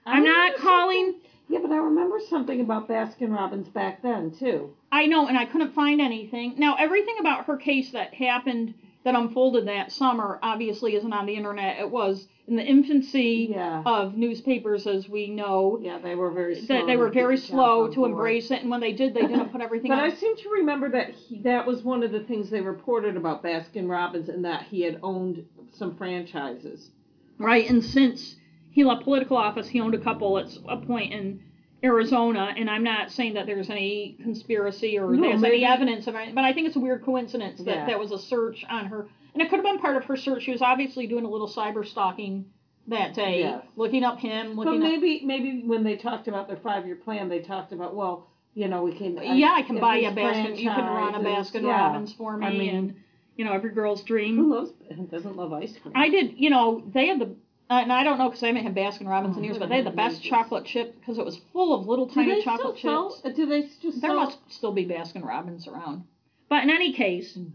I'm 0.05 0.25
not 0.25 0.57
calling. 0.57 1.21
Yeah, 1.47 1.59
but 1.61 1.71
I 1.71 1.77
remember 1.77 2.19
something 2.29 2.59
about 2.59 2.89
Baskin 2.89 3.33
Robbins 3.33 3.69
back 3.69 4.01
then 4.01 4.35
too. 4.37 4.75
I 4.91 5.05
know, 5.05 5.29
and 5.29 5.37
I 5.37 5.45
couldn't 5.45 5.73
find 5.73 6.01
anything. 6.01 6.55
Now, 6.57 6.75
everything 6.75 7.15
about 7.21 7.45
her 7.45 7.55
case 7.55 7.93
that 7.93 8.13
happened, 8.13 8.73
that 9.03 9.15
unfolded 9.15 9.67
that 9.67 9.91
summer, 9.91 10.39
obviously 10.41 10.95
isn't 10.95 11.11
on 11.13 11.25
the 11.25 11.35
internet. 11.35 11.79
It 11.79 11.89
was 11.89 12.27
in 12.47 12.55
the 12.55 12.63
infancy 12.65 13.47
Yeah. 13.51 13.83
of 13.85 14.15
newspapers, 14.15 14.87
as 14.87 15.07
we 15.09 15.27
know, 15.27 15.79
Yeah, 15.81 15.99
they 15.99 16.15
were 16.15 16.31
very 16.31 16.55
slow. 16.55 16.85
they 16.85 16.95
were 16.97 17.07
to 17.09 17.13
very 17.13 17.37
slow 17.37 17.87
to 17.89 18.05
embrace 18.05 18.49
it, 18.51 18.61
and 18.61 18.69
when 18.71 18.79
they 18.79 18.93
did, 18.93 19.13
they 19.13 19.21
didn't 19.27 19.49
put 19.51 19.61
everything 19.61 19.89
But 19.89 19.99
on. 19.99 20.05
I 20.05 20.09
seem 20.13 20.35
to 20.37 20.49
remember 20.49 20.89
that 20.89 21.09
he, 21.11 21.39
that 21.41 21.65
was 21.65 21.83
one 21.83 22.03
of 22.03 22.11
the 22.11 22.21
things 22.21 22.49
they 22.49 22.61
reported 22.61 23.17
about 23.17 23.43
Baskin 23.43 23.89
Robbins, 23.89 24.29
and 24.29 24.43
that 24.45 24.63
he 24.63 24.81
had 24.81 24.99
owned 25.03 25.45
some 25.71 25.95
franchises. 25.95 26.91
Right, 27.37 27.69
and 27.69 27.83
since 27.83 28.35
he 28.69 28.83
left 28.83 29.03
political 29.03 29.37
office, 29.37 29.67
he 29.67 29.79
owned 29.81 29.95
a 29.95 29.99
couple 29.99 30.37
at 30.37 30.47
a 30.67 30.77
point 30.77 31.11
in 31.13 31.41
Arizona, 31.83 32.53
and 32.57 32.69
I'm 32.69 32.83
not 32.83 33.11
saying 33.11 33.33
that 33.33 33.45
there's 33.45 33.69
any 33.69 34.15
conspiracy 34.23 34.97
or 34.97 35.11
No, 35.11 35.21
there's 35.29 35.41
maybe- 35.41 35.55
any 35.63 35.65
evidence 35.65 36.07
of 36.07 36.15
it, 36.15 36.33
but 36.33 36.43
I 36.45 36.53
think 36.53 36.67
it's 36.67 36.77
a 36.77 36.79
weird 36.79 37.03
coincidence 37.03 37.59
that 37.63 37.75
Yeah. 37.75 37.85
there 37.85 37.99
was 37.99 38.11
a 38.11 38.17
search 38.19 38.63
on 38.69 38.85
her, 38.85 39.09
and 39.33 39.41
it 39.41 39.49
could 39.49 39.57
have 39.57 39.65
been 39.65 39.79
part 39.79 39.97
of 39.97 40.05
her 40.05 40.15
search. 40.15 40.43
She 40.43 40.51
was 40.51 40.61
obviously 40.61 41.07
doing 41.07 41.25
a 41.25 41.29
little 41.29 41.47
cyber 41.47 41.85
stalking 41.85 42.45
that 42.87 43.13
day, 43.13 43.39
Yes. 43.39 43.65
looking 43.75 44.03
up 44.03 44.19
him, 44.19 44.55
But 44.55 44.65
looking 44.65 44.81
up. 44.83 44.89
maybe 44.89 45.21
maybe 45.25 45.61
when 45.65 45.83
they 45.83 45.95
talked 45.97 46.27
about 46.27 46.47
their 46.47 46.57
five 46.57 46.85
year 46.85 46.95
plan, 46.95 47.27
they 47.29 47.39
talked 47.39 47.73
about 47.73 47.95
well, 47.95 48.27
you 48.53 48.67
know, 48.69 48.83
we 48.83 48.93
can. 48.93 49.17
yeah, 49.21 49.53
I 49.53 49.61
can 49.63 49.79
buy 49.79 49.97
you 49.97 50.07
a 50.09 50.11
basket, 50.11 50.57
You 50.59 50.69
can 50.69 50.85
run 50.85 51.15
a 51.15 51.23
basket 51.23 51.63
yeah. 51.63 51.87
Robbins 51.87 52.13
for 52.13 52.37
me, 52.37 52.45
I 52.45 52.49
mean- 52.51 52.75
and 52.75 52.95
you 53.35 53.43
know 53.45 53.51
every 53.51 53.71
girl's 53.71 54.01
Who 54.01 54.07
dream. 54.07 54.49
loves 54.49 54.71
doesn't 55.11 55.35
love 55.35 55.51
ice 55.53 55.77
cream? 55.79 55.93
I 55.95 56.07
did, 56.09 56.33
you 56.37 56.49
know, 56.49 56.81
they 56.93 57.07
had 57.07 57.19
the. 57.19 57.35
Uh, 57.73 57.81
and 57.81 57.91
I 57.91 58.03
don't 58.03 58.19
know 58.19 58.29
because 58.29 58.43
I 58.43 58.47
haven't 58.47 58.63
had 58.63 58.75
Baskin 58.75 59.07
Robbins 59.07 59.35
in 59.35 59.41
Oh, 59.41 59.45
years, 59.45 59.57
but 59.57 59.67
they 59.69 59.77
had 59.77 59.85
the 59.85 59.89
best 59.89 60.17
outrageous. 60.17 60.29
chocolate 60.29 60.65
chip 60.65 60.99
because 60.99 61.17
it 61.17 61.25
was 61.25 61.37
full 61.51 61.73
of 61.73 61.87
little 61.87 62.05
do 62.05 62.13
tiny 62.13 62.35
they 62.35 62.41
chocolate 62.43 62.77
still 62.77 63.09
chips. 63.09 63.21
sell? 63.23 63.31
Do 63.33 63.45
they 63.47 63.61
just 63.63 63.81
There 63.99 64.11
sell? 64.11 64.15
must 64.15 64.37
still 64.51 64.71
be 64.73 64.85
Baskin 64.85 65.25
Robbins 65.25 65.67
around. 65.67 66.03
But 66.49 66.63
in 66.63 66.69
any 66.69 66.93
case, 66.93 67.33
Hmm. 67.33 67.45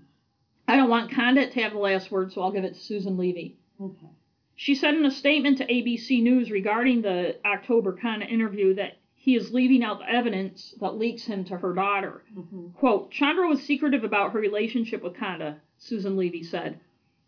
I 0.66 0.75
don't 0.77 0.91
want 0.91 1.12
Condit 1.12 1.53
to 1.53 1.61
have 1.62 1.73
the 1.73 1.79
last 1.79 2.11
word, 2.11 2.33
so 2.33 2.43
I'll 2.43 2.51
give 2.51 2.64
it 2.64 2.75
to 2.75 2.81
Susan 2.81 3.16
Levy. 3.16 3.57
Okay. 3.81 4.09
She 4.57 4.75
said 4.75 4.95
in 4.95 5.05
a 5.05 5.11
statement 5.11 5.59
to 5.59 5.66
ABC 5.73 6.21
News 6.21 6.51
regarding 6.51 7.03
the 7.03 7.37
October 7.47 7.93
Condit 7.93 8.29
interview 8.29 8.75
that 8.75 8.97
he 9.14 9.37
is 9.37 9.55
leaving 9.55 9.85
out 9.85 10.01
the 10.01 10.11
evidence 10.11 10.75
that 10.81 10.99
leaks 10.99 11.25
him 11.27 11.45
to 11.45 11.57
her 11.59 11.75
daughter. 11.75 12.23
Mhm. 12.37 12.75
Quote, 12.75 13.12
Chandra 13.12 13.47
was 13.49 13.62
secretive 13.62 14.03
about 14.03 14.33
her 14.33 14.41
relationship 14.41 15.03
with 15.05 15.14
Condit, 15.14 15.55
Susan 15.79 16.16
Levy 16.16 16.43
said. 16.43 16.81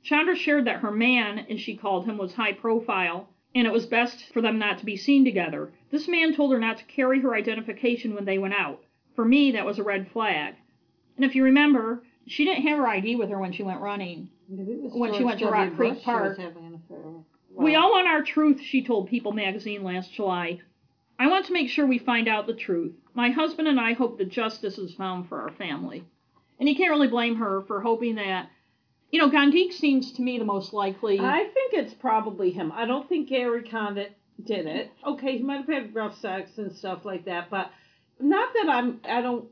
Chandra 0.03 0.35
shared 0.35 0.65
that 0.65 0.81
her 0.81 0.91
man, 0.91 1.47
as 1.51 1.61
she 1.61 1.77
called 1.77 2.07
him, 2.07 2.17
was 2.17 2.35
high 2.35 2.53
profile, 2.53 3.29
and 3.55 3.67
it 3.67 3.73
was 3.73 3.87
best 3.87 4.33
for 4.33 4.41
them 4.41 4.59
not 4.59 4.79
to 4.79 4.87
be 4.87 4.97
seen 4.97 5.25
together. 5.25 5.73
This 5.91 6.09
man 6.09 6.35
told 6.35 6.53
her 6.53 6.59
not 6.59 6.79
to 6.79 6.85
carry 6.85 7.21
her 7.21 7.35
identification 7.35 8.15
when 8.15 8.25
they 8.25 8.39
went 8.39 8.55
out. 8.55 8.83
For 9.15 9.25
me, 9.25 9.51
that 9.53 9.67
was 9.67 9.79
a 9.79 9.83
red 9.83 10.11
flag. 10.11 10.55
And 11.17 11.25
if 11.25 11.35
you 11.35 11.45
remember, 11.45 12.03
she 12.27 12.45
didn't 12.45 12.67
have 12.67 12.79
her 12.79 12.87
ID 12.87 13.17
with 13.17 13.29
her 13.31 13.39
when 13.39 13.53
she 13.53 13.63
went 13.63 13.81
running. 13.81 14.31
Maybe 14.49 14.73
it 14.73 14.83
was 14.83 14.93
When 14.95 15.15
she 15.15 15.25
went 15.25 15.41
to 15.41 15.51
Rock 15.51 15.75
Creek 15.77 16.03
Park. 16.03 16.29
was 16.31 16.39
having 16.39 16.65
an 16.65 16.75
affair 16.75 17.03
with. 17.03 17.25
We 17.51 17.75
all 17.75 17.91
want 17.91 18.07
our 18.07 18.23
truth, 18.23 18.61
she 18.61 18.83
told 18.85 19.09
People 19.09 19.33
magazine 19.33 19.83
last 19.83 20.13
July. 20.13 20.61
I 21.19 21.27
want 21.27 21.47
to 21.47 21.53
make 21.53 21.69
sure 21.69 21.87
we 21.87 21.99
find 21.99 22.29
out 22.29 22.47
the 22.47 22.55
truth. 22.55 22.95
My 23.13 23.31
husband 23.31 23.69
and 23.69 23.79
I 23.79 23.93
hope 23.93 24.17
that 24.19 24.31
justice 24.31 24.79
is 24.79 24.95
found 24.95 25.29
for 25.29 25.43
our 25.43 25.51
family. 25.53 26.05
And 26.59 26.69
you 26.69 26.77
can't 26.77 26.91
really 26.91 27.09
blame 27.09 27.37
her 27.37 27.63
for 27.63 27.81
hoping 27.81 28.15
that. 28.15 28.49
You 29.11 29.21
know, 29.21 29.31
Guandique 29.31 29.73
seems 29.73 30.13
to 30.13 30.23
me 30.23 30.39
the 30.39 30.45
most 30.45 30.73
likely. 30.73 31.19
I 31.19 31.49
think 31.53 31.75
it's 31.75 31.95
probably 31.95 32.51
him. 32.51 32.71
I 32.73 32.87
don't 32.87 33.09
think 33.09 33.29
Gary 33.29 33.65
Condit 33.65 34.17
did 34.45 34.67
it. 34.67 34.93
Okay, 35.07 35.39
he 35.39 35.43
might 35.43 35.59
have 35.59 35.69
had 35.69 35.95
rough 35.95 36.17
sex 36.19 36.59
and 36.59 36.73
stuff 36.73 37.05
like 37.05 37.25
that, 37.25 37.51
but 37.51 37.71
not 38.21 38.53
that 38.55 38.69
I'm. 38.69 39.01
I 39.05 39.21
don't. 39.21 39.47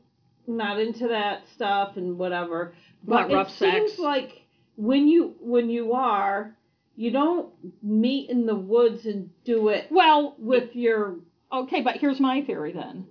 Not 0.47 0.79
into 0.79 1.09
that 1.09 1.43
stuff 1.53 1.95
and 1.95 2.17
whatever. 2.17 2.73
But 3.03 3.31
rough 3.31 3.49
it 3.49 3.57
sex. 3.57 3.75
seems 3.75 3.99
like 3.99 4.41
when 4.77 5.07
you 5.07 5.35
when 5.41 5.69
you 5.69 5.93
are, 5.93 6.55
you 6.95 7.11
don't 7.11 7.53
meet 7.83 8.29
in 8.29 8.45
the 8.45 8.55
woods 8.55 9.05
and 9.05 9.29
do 9.43 9.67
it 9.69 9.87
well, 9.91 10.35
with 10.39 10.75
your. 10.75 11.17
okay, 11.53 11.81
but 11.81 11.97
here's 11.97 12.19
my 12.19 12.41
theory 12.41 12.71
then. 12.73 13.05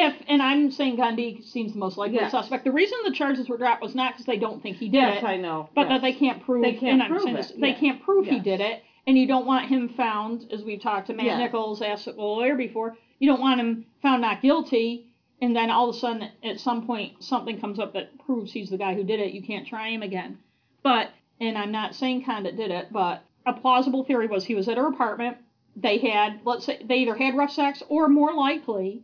If, 0.00 0.14
and 0.28 0.40
I'm 0.40 0.70
saying 0.70 0.96
Guandique 0.96 1.44
seems 1.44 1.72
the 1.72 1.78
most 1.78 1.96
likely 1.98 2.16
Yes. 2.16 2.30
suspect, 2.30 2.64
the 2.64 2.72
reason 2.72 2.98
the 3.04 3.12
charges 3.12 3.48
were 3.48 3.56
dropped 3.58 3.82
was 3.82 3.94
not 3.94 4.12
because 4.12 4.26
they 4.26 4.38
don't 4.38 4.62
think 4.62 4.76
he 4.76 4.86
did 4.88 4.94
Yes, 4.98 5.22
it. 5.22 5.26
I 5.26 5.36
know. 5.36 5.68
But 5.74 5.82
yes. 5.82 5.88
that 5.90 6.02
they 6.02 6.12
can't 6.12 6.42
prove. 6.44 6.62
They 6.62 6.74
can't 6.74 7.08
prove 7.08 7.26
it, 7.26 7.36
this, 7.36 7.50
They 7.52 7.72
can't 7.74 8.02
prove 8.02 8.26
he 8.26 8.38
did 8.38 8.60
it, 8.60 8.82
and 9.06 9.18
you 9.18 9.26
don't 9.26 9.46
want 9.46 9.66
him 9.68 9.88
found, 9.88 10.46
as 10.52 10.62
we've 10.62 10.80
talked 10.80 11.08
to 11.08 11.14
Matt. 11.14 11.38
Nichols, 11.38 11.82
asked 11.82 12.06
a 12.06 12.12
lawyer 12.12 12.54
before. 12.54 12.96
You 13.18 13.28
don't 13.28 13.40
want 13.40 13.60
him 13.60 13.86
found 14.00 14.22
not 14.22 14.40
guilty, 14.40 15.06
and 15.40 15.54
then 15.56 15.70
all 15.70 15.88
of 15.88 15.96
a 15.96 15.98
sudden, 15.98 16.28
at 16.44 16.60
some 16.60 16.86
point, 16.86 17.22
something 17.22 17.60
comes 17.60 17.78
up 17.80 17.92
that 17.94 18.16
proves 18.24 18.52
he's 18.52 18.70
the 18.70 18.78
guy 18.78 18.94
who 18.94 19.02
did 19.02 19.18
it. 19.18 19.32
You 19.32 19.42
can't 19.42 19.66
try 19.66 19.88
him 19.88 20.02
again. 20.02 20.38
But, 20.84 21.10
and 21.40 21.58
I'm 21.58 21.72
not 21.72 21.94
saying 21.96 22.24
Condit 22.24 22.56
did 22.56 22.70
it, 22.70 22.92
but 22.92 23.24
a 23.46 23.52
plausible 23.52 24.04
theory 24.04 24.28
was 24.28 24.44
he 24.44 24.54
was 24.54 24.68
at 24.68 24.76
her 24.78 24.86
apartment. 24.86 25.38
They 25.74 25.98
had, 25.98 26.40
let's 26.44 26.66
say, 26.66 26.80
they 26.84 26.98
either 26.98 27.14
had 27.16 27.36
rough 27.36 27.50
sex, 27.52 27.82
or 27.88 28.08
more 28.08 28.32
likely, 28.32 29.02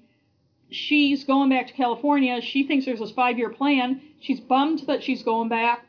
she's 0.71 1.25
going 1.25 1.49
back 1.51 1.67
to 1.69 1.73
California. 1.73 2.41
She 2.41 2.67
thinks 2.67 2.85
there's 2.87 3.01
this 3.01 3.11
five 3.13 3.39
year 3.39 3.51
plan. 3.51 4.01
She's 4.21 4.41
bummed 4.41 4.81
that 4.87 5.03
she's 5.03 5.23
going 5.23 5.49
back, 5.49 5.87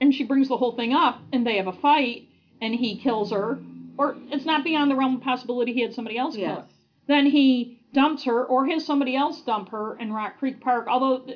and 0.00 0.14
she 0.14 0.24
brings 0.24 0.48
the 0.48 0.56
whole 0.56 0.72
thing 0.72 0.92
up, 0.92 1.20
and 1.32 1.46
they 1.46 1.56
have 1.56 1.66
a 1.66 1.72
fight, 1.72 2.28
and 2.60 2.74
he 2.74 2.96
kills 2.98 3.30
her. 3.30 3.58
Or 3.98 4.16
it's 4.30 4.44
not 4.44 4.64
beyond 4.64 4.90
the 4.90 4.96
realm 4.96 5.16
of 5.16 5.22
possibility 5.22 5.72
he 5.72 5.80
had 5.82 5.94
somebody 5.94 6.16
else 6.16 6.34
kill 6.34 6.44
Yes. 6.44 6.58
her. 6.58 6.66
Then 7.06 7.26
he 7.26 7.80
dumps 7.92 8.24
her, 8.24 8.44
or 8.44 8.66
has 8.66 8.84
somebody 8.84 9.16
else 9.16 9.40
dump 9.42 9.70
her 9.70 9.96
in 9.98 10.12
Rock 10.12 10.38
Creek 10.38 10.60
Park. 10.60 10.86
Although, 10.88 11.26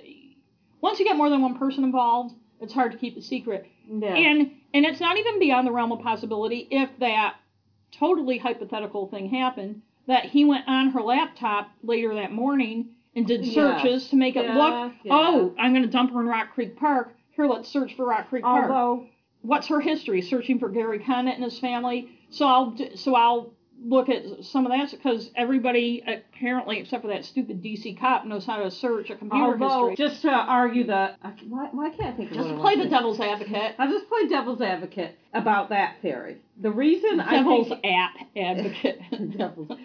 once 0.80 0.98
you 0.98 1.04
get 1.04 1.16
more 1.16 1.28
than 1.28 1.42
one 1.42 1.58
person 1.58 1.84
involved, 1.84 2.34
it's 2.60 2.72
hard 2.72 2.92
to 2.92 2.98
keep 2.98 3.16
a 3.16 3.22
secret. 3.22 3.66
And 4.14 4.52
and 4.72 4.84
it's 4.86 5.00
not 5.00 5.18
even 5.18 5.38
beyond 5.38 5.66
the 5.66 5.72
realm 5.72 5.92
of 5.92 6.00
possibility 6.00 6.66
if 6.70 6.88
that 6.98 7.36
totally 7.92 8.38
hypothetical 8.38 9.06
thing 9.08 9.28
happened 9.28 9.82
that 10.06 10.26
he 10.26 10.44
went 10.44 10.66
on 10.68 10.90
her 10.90 11.00
laptop 11.00 11.70
later 11.82 12.14
that 12.14 12.32
morning 12.32 12.88
and 13.16 13.26
did 13.26 13.44
searches 13.46 14.08
to 14.10 14.16
make 14.16 14.36
it 14.36 14.44
Yeah, 14.44 14.56
look, 14.56 14.92
yeah. 15.04 15.12
oh, 15.14 15.54
I'm 15.58 15.72
going 15.72 15.84
to 15.84 15.90
dump 15.90 16.12
her 16.12 16.20
in 16.20 16.26
Rock 16.26 16.52
Creek 16.54 16.76
Park. 16.76 17.14
Here, 17.30 17.46
let's 17.46 17.68
search 17.68 17.94
for 17.96 18.04
Rock 18.06 18.28
Creek 18.28 18.42
Park. 18.42 18.70
Although 18.70 19.06
What's 19.42 19.66
her 19.68 19.78
history? 19.80 20.22
Searching 20.22 20.58
for 20.58 20.70
Gary 20.70 20.98
Condit 21.00 21.34
and 21.34 21.44
his 21.44 21.58
family. 21.58 22.08
So 22.30 22.46
I'll 22.46 22.76
so 22.94 23.14
I'll 23.14 23.52
look 23.84 24.08
at 24.08 24.22
some 24.42 24.64
of 24.64 24.72
that 24.72 24.90
because 24.90 25.30
everybody 25.36 26.02
apparently, 26.06 26.78
except 26.78 27.02
for 27.02 27.08
that 27.08 27.26
stupid 27.26 27.62
DC 27.62 28.00
cop, 28.00 28.24
knows 28.24 28.46
how 28.46 28.56
to 28.62 28.70
search 28.70 29.10
a 29.10 29.16
computer 29.16 29.62
Although, 29.62 29.90
history. 29.90 30.06
just 30.06 30.22
to 30.22 30.30
argue 30.30 30.86
that, 30.86 31.18
I- 31.22 31.34
why, 31.46 31.68
why 31.72 31.90
can't 31.90 32.14
I 32.14 32.16
think 32.16 32.32
Just 32.32 32.48
what 32.48 32.54
to 32.54 32.58
I 32.58 32.60
play 32.62 32.76
the 32.84 32.88
devil's 32.88 33.20
advocate. 33.20 33.74
I'll 33.78 33.90
just 33.90 34.08
play 34.08 34.26
devil's 34.28 34.62
advocate 34.62 35.18
about 35.34 35.68
that 35.68 35.96
theory. 36.00 36.40
The 36.60 36.70
reason 36.70 37.18
Devil's 37.18 37.72
I 37.72 37.80
think 37.80 37.86
app 37.86 38.14
advocate. 38.36 39.00
devil's 39.36 39.78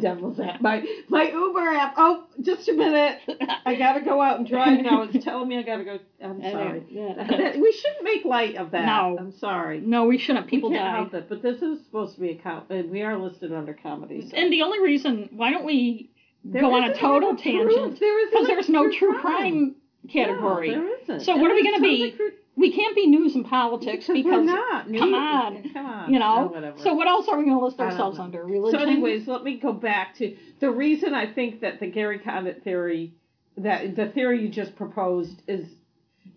devil's 0.00 0.40
app. 0.40 0.60
My 0.60 0.84
my 1.08 1.30
Uber 1.30 1.60
app. 1.60 1.94
Oh, 1.96 2.26
just 2.40 2.68
a 2.68 2.72
minute. 2.72 3.20
I 3.64 3.76
gotta 3.76 4.00
go 4.00 4.20
out 4.20 4.38
and 4.38 4.48
drive 4.48 4.80
now. 4.82 5.02
It's 5.02 5.24
telling 5.24 5.48
me 5.48 5.58
I 5.58 5.62
gotta 5.62 5.84
go. 5.84 5.98
I'm 6.22 6.42
sorry. 6.42 6.84
Yeah. 6.90 7.52
We 7.58 7.72
shouldn't 7.72 8.02
make 8.02 8.24
light 8.24 8.56
of 8.56 8.72
that. 8.72 8.84
No. 8.84 9.16
I'm 9.18 9.32
sorry. 9.38 9.80
No, 9.80 10.06
we 10.06 10.18
shouldn't. 10.18 10.48
People 10.48 10.70
we 10.70 10.76
can't 10.76 10.92
die. 10.92 10.96
help 10.96 11.14
it, 11.14 11.28
but 11.28 11.42
this 11.42 11.62
is 11.62 11.84
supposed 11.84 12.16
to 12.16 12.20
be 12.20 12.30
a 12.30 12.36
com- 12.36 12.64
and 12.68 12.90
we 12.90 13.02
are 13.02 13.16
listed 13.16 13.52
under 13.52 13.74
comedy. 13.74 14.28
So. 14.28 14.36
And 14.36 14.52
the 14.52 14.62
only 14.62 14.80
reason, 14.80 15.28
why 15.32 15.50
don't 15.50 15.64
we 15.64 16.10
There 16.44 16.62
go 16.62 16.74
on 16.74 16.84
a 16.84 16.94
total 16.94 17.36
tangent? 17.36 18.00
There 18.00 18.26
Because 18.26 18.44
a 18.44 18.46
there's 18.48 18.68
no 18.68 18.90
true 18.90 19.18
crime 19.20 19.76
category. 20.12 20.70
No, 20.70 20.82
there 20.82 21.00
isn't. 21.02 21.20
So 21.20 21.36
what 21.36 21.50
are 21.50 21.54
we 21.54 21.62
gonna 21.62 21.80
be? 21.80 22.16
We 22.58 22.72
can't 22.72 22.94
be 22.96 23.06
news 23.06 23.34
and 23.34 23.44
politics 23.46 24.06
because, 24.06 24.14
because, 24.24 24.32
we're 24.38 24.42
not. 24.44 24.82
come 24.84 24.92
News- 24.92 25.02
on, 25.02 25.70
Come 25.72 25.86
on. 25.86 26.12
you 26.12 26.18
know. 26.18 26.48
Whatever. 26.52 26.78
so 26.80 26.94
what 26.94 27.06
else 27.06 27.28
are 27.28 27.38
we 27.38 27.44
going 27.44 27.58
to 27.58 27.64
list 27.64 27.78
ourselves 27.78 28.18
under? 28.18 28.44
Religion. 28.44 28.78
So, 28.80 28.84
anyways, 28.86 29.28
let 29.28 29.44
me 29.44 29.58
go 29.58 29.72
back 29.72 30.16
to 30.16 30.36
the 30.60 30.70
reason 30.70 31.14
I 31.14 31.32
think 31.32 31.60
that 31.60 31.80
the 31.80 31.86
Gary 31.86 32.18
Condit 32.18 32.62
theory, 32.64 33.14
that 33.56 33.94
the 33.96 34.06
theory 34.08 34.42
you 34.42 34.48
just 34.48 34.74
proposed, 34.76 35.40
is 35.46 35.66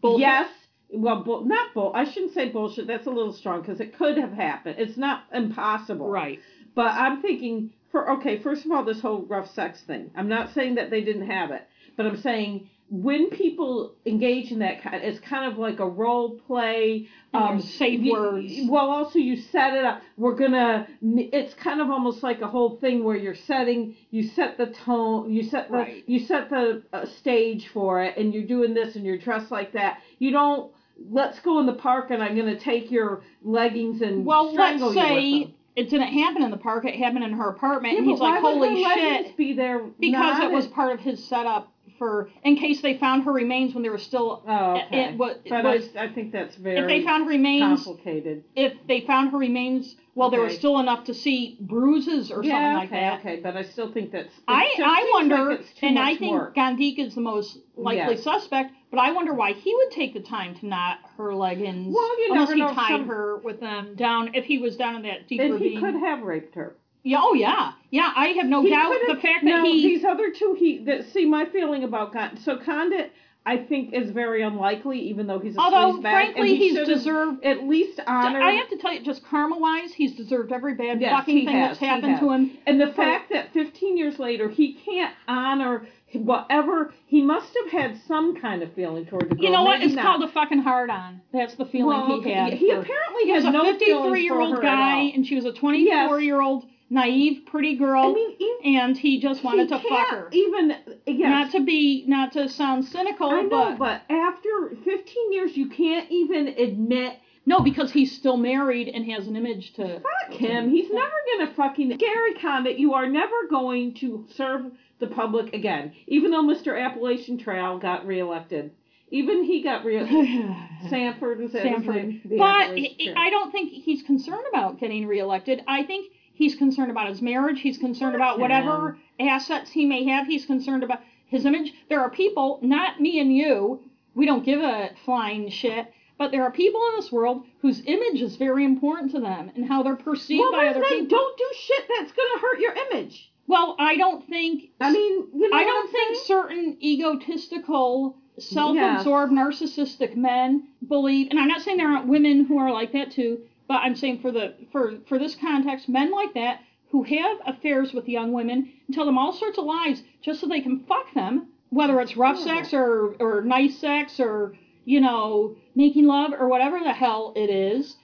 Bullshit. 0.01 0.21
yes. 0.21 0.49
Well, 0.93 1.23
bull, 1.23 1.45
not 1.45 1.73
bull. 1.73 1.91
I 1.95 2.03
shouldn't 2.03 2.33
say 2.33 2.49
bullshit. 2.49 2.85
That's 2.87 3.07
a 3.07 3.11
little 3.11 3.31
strong 3.33 3.61
because 3.61 3.79
it 3.79 3.97
could 3.97 4.17
have 4.17 4.33
happened. 4.33 4.75
It's 4.77 4.97
not 4.97 5.23
impossible. 5.33 6.09
right. 6.09 6.39
But 6.75 6.87
I'm 6.87 7.21
thinking 7.21 7.71
for 7.91 8.11
okay. 8.19 8.39
First 8.41 8.65
of 8.65 8.71
all, 8.71 8.83
this 8.83 8.99
whole 9.01 9.21
rough 9.23 9.49
sex 9.53 9.81
thing. 9.87 10.11
I'm 10.15 10.27
not 10.27 10.53
saying 10.53 10.75
that 10.75 10.89
they 10.89 11.01
didn't 11.01 11.29
have 11.29 11.51
it, 11.51 11.61
but 11.95 12.05
I'm 12.05 12.17
saying 12.21 12.69
when 12.91 13.29
people 13.29 13.93
engage 14.05 14.51
in 14.51 14.59
that 14.59 14.83
kind, 14.83 15.01
it's 15.01 15.17
kind 15.19 15.49
of 15.49 15.57
like 15.57 15.79
a 15.79 15.87
role 15.87 16.37
play. 16.45 17.07
Um, 17.33 17.61
safe 17.61 18.01
you- 18.01 18.11
words. 18.11 18.53
Well, 18.67 18.89
also 18.89 19.17
you 19.17 19.37
set 19.37 19.73
it 19.73 19.85
up. 19.85 20.01
We're 20.17 20.35
gonna. 20.35 20.85
It's 21.01 21.53
kind 21.53 21.79
of 21.79 21.89
almost 21.89 22.21
like 22.21 22.41
a 22.41 22.47
whole 22.47 22.75
thing 22.81 23.05
where 23.05 23.15
you're 23.15 23.33
setting. 23.33 23.95
You 24.11 24.23
set 24.23 24.57
the 24.57 24.65
tone. 24.67 25.31
You 25.31 25.43
set 25.43 25.69
the. 25.71 25.77
Right. 25.77 26.03
You 26.05 26.19
set 26.19 26.49
the 26.49 26.83
uh, 26.91 27.05
stage 27.05 27.69
for 27.69 28.03
it, 28.03 28.17
and 28.17 28.33
you're 28.33 28.43
doing 28.43 28.73
this, 28.73 28.97
and 28.97 29.05
you're 29.05 29.17
dressed 29.17 29.51
like 29.51 29.71
that. 29.71 29.99
You 30.19 30.31
don't. 30.31 30.73
Let's 31.09 31.39
go 31.39 31.61
in 31.61 31.67
the 31.67 31.73
park, 31.73 32.11
and 32.11 32.21
I'm 32.21 32.35
gonna 32.35 32.59
take 32.59 32.91
your 32.91 33.23
leggings 33.41 34.01
and 34.01 34.25
Well, 34.25 34.51
strangle 34.51 34.89
let's 34.89 34.95
you 34.97 35.01
with 35.01 35.07
say 35.07 35.43
them. 35.43 35.53
it 35.77 35.89
didn't 35.89 36.09
happen 36.09 36.43
in 36.43 36.51
the 36.51 36.57
park. 36.57 36.83
It 36.83 36.95
happened 36.95 37.23
in 37.23 37.31
her 37.31 37.49
apartment, 37.51 37.97
and 37.97 38.05
he's 38.05 38.19
like, 38.19 38.41
"Holy 38.41 38.83
shit!" 38.83 39.37
Be 39.37 39.53
there 39.53 39.79
Because 39.97 40.39
not 40.39 40.43
it 40.43 40.51
was 40.51 40.67
part 40.67 40.91
of 40.91 40.99
his 40.99 41.23
setup 41.23 41.71
for 42.01 42.31
in 42.43 42.55
case 42.55 42.81
they 42.81 42.97
found 42.97 43.25
her 43.25 43.31
remains 43.31 43.75
when 43.75 43.83
they 43.83 43.89
were 43.89 43.99
still. 43.99 44.41
Oh, 44.47 44.71
okay. 44.87 45.03
It, 45.03 45.09
it 45.11 45.17
but 45.19 45.63
was, 45.63 45.87
I, 45.95 46.05
I 46.05 46.11
think 46.11 46.31
that's 46.31 46.55
very 46.55 46.79
if 46.79 46.87
they 46.87 47.05
found 47.05 47.27
remains, 47.27 47.83
complicated. 47.83 48.43
if 48.55 48.73
they 48.87 49.01
found 49.01 49.29
her 49.29 49.37
remains, 49.37 49.95
well, 50.15 50.31
there 50.31 50.41
was 50.41 50.55
still 50.55 50.79
enough 50.79 51.03
to 51.05 51.13
see 51.13 51.57
bruises 51.61 52.31
or 52.31 52.43
yeah, 52.43 52.53
something 52.53 52.73
like 52.73 52.87
okay, 52.89 52.99
that. 53.01 53.19
okay, 53.19 53.39
but 53.43 53.55
I 53.55 53.61
still 53.61 53.93
think 53.93 54.11
that's. 54.11 54.33
I, 54.47 54.73
I 54.83 55.09
wonder, 55.13 55.51
like 55.51 55.65
and 55.83 55.99
I 55.99 56.15
think 56.15 56.31
work. 56.31 56.55
Guandique 56.55 56.97
is 56.97 57.13
the 57.13 57.21
most 57.21 57.59
likely 57.77 58.15
Yes. 58.15 58.23
suspect, 58.23 58.71
but 58.89 58.97
I 58.99 59.11
wonder 59.11 59.35
why 59.35 59.53
he 59.53 59.71
would 59.75 59.91
take 59.91 60.15
the 60.15 60.21
time 60.21 60.55
to 60.55 60.65
knot 60.65 60.97
her 61.17 61.35
leggings. 61.35 61.93
Well, 61.93 62.19
you 62.19 62.33
unless 62.33 62.49
never 62.49 62.55
he 62.55 62.61
know, 62.61 62.73
tied 62.73 62.89
some- 62.89 63.07
her 63.09 63.37
with 63.37 63.59
them 63.59 63.93
down. 63.93 64.33
If 64.33 64.45
he 64.45 64.57
was 64.57 64.75
down 64.75 64.95
in 64.95 65.03
that 65.03 65.27
deep 65.27 65.39
and 65.39 65.53
ravine. 65.53 65.73
he 65.73 65.77
could 65.77 65.95
have 65.97 66.23
raped 66.23 66.55
her. 66.55 66.77
Yeah, 67.03 67.19
oh 67.21 67.33
yeah, 67.33 67.71
yeah. 67.89 68.11
I 68.15 68.27
have 68.29 68.45
no 68.45 68.61
He 68.61 68.69
doubt 68.69 68.93
the 69.07 69.15
fact 69.15 69.43
that 69.43 69.45
no, 69.45 69.63
he. 69.63 69.81
these 69.81 70.03
other 70.05 70.31
two, 70.31 70.55
he 70.57 70.83
that 70.85 71.05
see 71.13 71.25
my 71.25 71.45
feeling 71.45 71.83
about 71.83 72.13
Con- 72.13 72.37
so 72.37 72.57
Condit, 72.57 73.11
I 73.45 73.57
think 73.57 73.93
is 73.93 74.11
very 74.11 74.43
unlikely, 74.43 74.99
even 74.99 75.25
though 75.25 75.39
he's 75.39 75.55
a 75.55 75.59
although 75.59 75.99
frankly 76.01 76.41
and 76.41 76.49
he 76.49 76.69
he's 76.69 76.87
deserved. 76.87 77.43
at 77.43 77.63
least 77.63 77.99
honored. 78.05 78.43
I 78.43 78.51
have 78.51 78.69
to 78.69 78.77
tell 78.77 78.93
you, 78.93 79.03
just 79.03 79.25
karma 79.25 79.57
wise, 79.57 79.93
he's 79.93 80.15
deserved 80.15 80.51
every 80.51 80.75
bad 80.75 81.01
Yes, 81.01 81.11
fucking 81.11 81.45
thing 81.45 81.55
has, 81.55 81.69
that's 81.69 81.79
happened 81.79 82.19
to 82.19 82.29
him. 82.31 82.51
And 82.67 82.79
the 82.79 82.93
fact 82.93 83.31
that 83.31 83.51
15 83.53 83.97
years 83.97 84.19
later 84.19 84.47
he 84.47 84.73
can't 84.73 85.15
honor 85.27 85.87
whatever 86.13 86.93
he 87.07 87.21
must 87.21 87.55
have 87.63 87.71
had 87.71 87.97
some 88.07 88.39
kind 88.39 88.61
of 88.61 88.71
feeling 88.73 89.05
toward 89.05 89.29
the 89.29 89.35
girl. 89.35 89.43
You 89.43 89.49
know 89.49 89.63
what? 89.63 89.79
maybe 89.79 89.85
It's 89.93 89.95
not. 89.95 90.05
called 90.05 90.23
a 90.29 90.33
fucking 90.33 90.59
hard 90.59 90.89
on. 90.89 91.21
That's 91.33 91.55
the 91.55 91.65
feeling 91.65 91.87
well, 91.97 92.21
he 92.21 92.29
had. 92.31 92.53
He 92.53 92.69
for- 92.69 92.81
apparently 92.81 93.23
he 93.23 93.31
was 93.31 93.45
a 93.45 93.51
no 93.51 93.63
53 93.71 94.21
year 94.21 94.33
old 94.39 94.49
feelings 94.49 94.55
for 94.59 94.61
her 94.61 94.67
at 94.67 94.77
guy, 94.77 94.99
and 95.15 95.25
she 95.25 95.35
was 95.35 95.45
a 95.45 95.53
24 95.53 96.19
year 96.19 96.41
old 96.41 96.65
naive, 96.91 97.45
pretty 97.45 97.75
girl, 97.77 98.03
I 98.03 98.13
mean, 98.13 98.35
even, 98.37 98.75
and 98.75 98.97
he 98.97 99.19
just 99.19 99.43
wanted 99.43 99.69
to 99.69 99.79
fuck 99.79 100.09
her. 100.09 100.27
Even 100.31 100.75
yes, 101.07 101.29
Not 101.29 101.51
to 101.53 101.63
be, 101.63 102.03
not 102.05 102.33
to 102.33 102.49
sound 102.49 102.85
cynical, 102.85 103.29
I 103.31 103.41
know, 103.43 103.75
but, 103.77 103.79
but 103.79 104.01
after 104.13 104.75
15 104.83 105.31
years, 105.33 105.55
you 105.57 105.69
can't 105.69 106.11
even 106.11 106.49
admit. 106.49 107.17
no, 107.45 107.61
because 107.61 107.91
he's 107.91 108.15
still 108.15 108.35
married 108.37 108.89
and 108.89 109.09
has 109.09 109.25
an 109.27 109.35
image 109.37 109.73
to. 109.73 110.01
Fuck 110.01 110.33
him. 110.37 110.69
He's 110.69 110.91
never 110.91 111.11
gonna 111.37 111.53
fucking 111.53 111.97
Gary 111.97 112.33
Condit. 112.35 112.77
You 112.77 112.93
are 112.93 113.07
never 113.07 113.47
going 113.49 113.93
to 113.95 114.25
serve 114.35 114.65
the 114.99 115.07
public 115.07 115.53
again. 115.53 115.93
Even 116.07 116.29
though 116.31 116.43
Mr. 116.43 116.79
Appalachian 116.79 117.37
Trail 117.37 117.79
got 117.79 118.05
reelected, 118.05 118.71
even 119.09 119.43
he 119.45 119.63
got 119.63 119.85
re. 119.85 119.97
Sanford 120.89 121.39
was 121.39 121.53
that 121.53 121.63
Sanford. 121.63 122.21
But 122.25 122.41
Appalachian 122.41 122.75
he- 122.97 123.05
Trail. 123.05 123.15
I 123.17 123.29
don't 123.29 123.51
think 123.51 123.71
he's 123.71 124.03
concerned 124.03 124.45
about 124.49 124.79
getting 124.79 125.07
reelected. 125.07 125.63
I 125.67 125.83
think 125.83 126.11
he's 126.41 126.55
concerned 126.55 126.89
about 126.89 127.07
his 127.07 127.21
marriage. 127.21 127.61
He's 127.61 127.77
concerned 127.77 128.15
about 128.15 128.39
whatever 128.39 128.97
assets 129.19 129.69
he 129.69 129.85
may 129.85 130.05
have. 130.05 130.25
He's 130.25 130.43
concerned 130.43 130.83
about 130.83 131.01
his 131.27 131.45
image. 131.45 131.71
There 131.87 132.01
are 132.01 132.09
people, 132.09 132.57
not 132.63 132.99
me 132.99 133.19
and 133.19 133.31
you, 133.31 133.79
we 134.15 134.25
don't 134.25 134.43
give 134.43 134.59
a 134.59 134.89
flying 135.05 135.51
shit, 135.51 135.93
but 136.17 136.31
there 136.31 136.41
are 136.41 136.49
people 136.51 136.81
in 136.89 136.95
this 136.95 137.11
world 137.11 137.45
whose 137.61 137.83
image 137.85 138.23
is 138.23 138.37
very 138.37 138.65
important 138.65 139.11
to 139.11 139.19
them 139.19 139.51
and 139.55 139.67
how 139.67 139.83
they're 139.83 139.95
perceived 139.95 140.39
well, 140.39 140.51
by 140.51 140.67
other 140.67 140.81
they 140.81 141.01
people. 141.01 141.09
don't 141.09 141.37
do 141.37 141.47
shit 141.55 141.83
that's 141.87 142.11
gonna 142.11 142.41
hurt 142.41 142.59
your 142.59 142.73
image. 142.73 143.31
Well, 143.45 143.75
I 143.77 143.95
don't 143.95 144.27
think 144.27 144.71
I 144.79 144.91
mean, 144.91 145.27
you 145.35 145.47
know 145.47 145.55
I 145.55 145.63
don't 145.63 145.91
think 145.91 146.15
saying? 146.15 146.25
certain 146.25 146.77
egotistical, 146.81 148.17
self-absorbed, 148.39 149.31
narcissistic 149.31 150.15
men 150.15 150.69
believe, 150.87 151.27
and 151.29 151.39
I'm 151.39 151.47
not 151.47 151.61
saying 151.61 151.77
there 151.77 151.87
aren't 151.87 152.07
women 152.07 152.45
who 152.45 152.57
are 152.57 152.71
like 152.71 152.93
that 152.93 153.11
too, 153.11 153.41
but 153.71 153.83
I'm 153.83 153.95
saying 153.95 154.17
for 154.17 154.33
the 154.33 154.53
for 154.69 154.97
for 155.07 155.17
this 155.17 155.33
context, 155.33 155.87
men 155.87 156.11
like 156.11 156.33
that 156.33 156.59
who 156.89 157.03
have 157.03 157.37
affairs 157.45 157.93
with 157.93 158.09
young 158.09 158.33
women 158.33 158.69
and 158.85 158.93
tell 158.93 159.05
them 159.05 159.17
all 159.17 159.31
sorts 159.31 159.57
of 159.57 159.63
lies 159.63 160.03
just 160.21 160.41
so 160.41 160.45
they 160.47 160.59
can 160.59 160.83
fuck 160.89 161.13
them, 161.13 161.47
whether 161.69 162.01
it's 162.01 162.17
rough 162.17 162.37
sex 162.37 162.73
or 162.73 163.15
or 163.21 163.41
nice 163.41 163.77
sex 163.77 164.19
or 164.19 164.57
you 164.83 164.99
know 164.99 165.55
making 165.73 166.03
love 166.05 166.33
or 166.37 166.49
whatever 166.49 166.81
the 166.83 166.91
hell 166.91 167.31
it 167.37 167.49
is. 167.49 167.95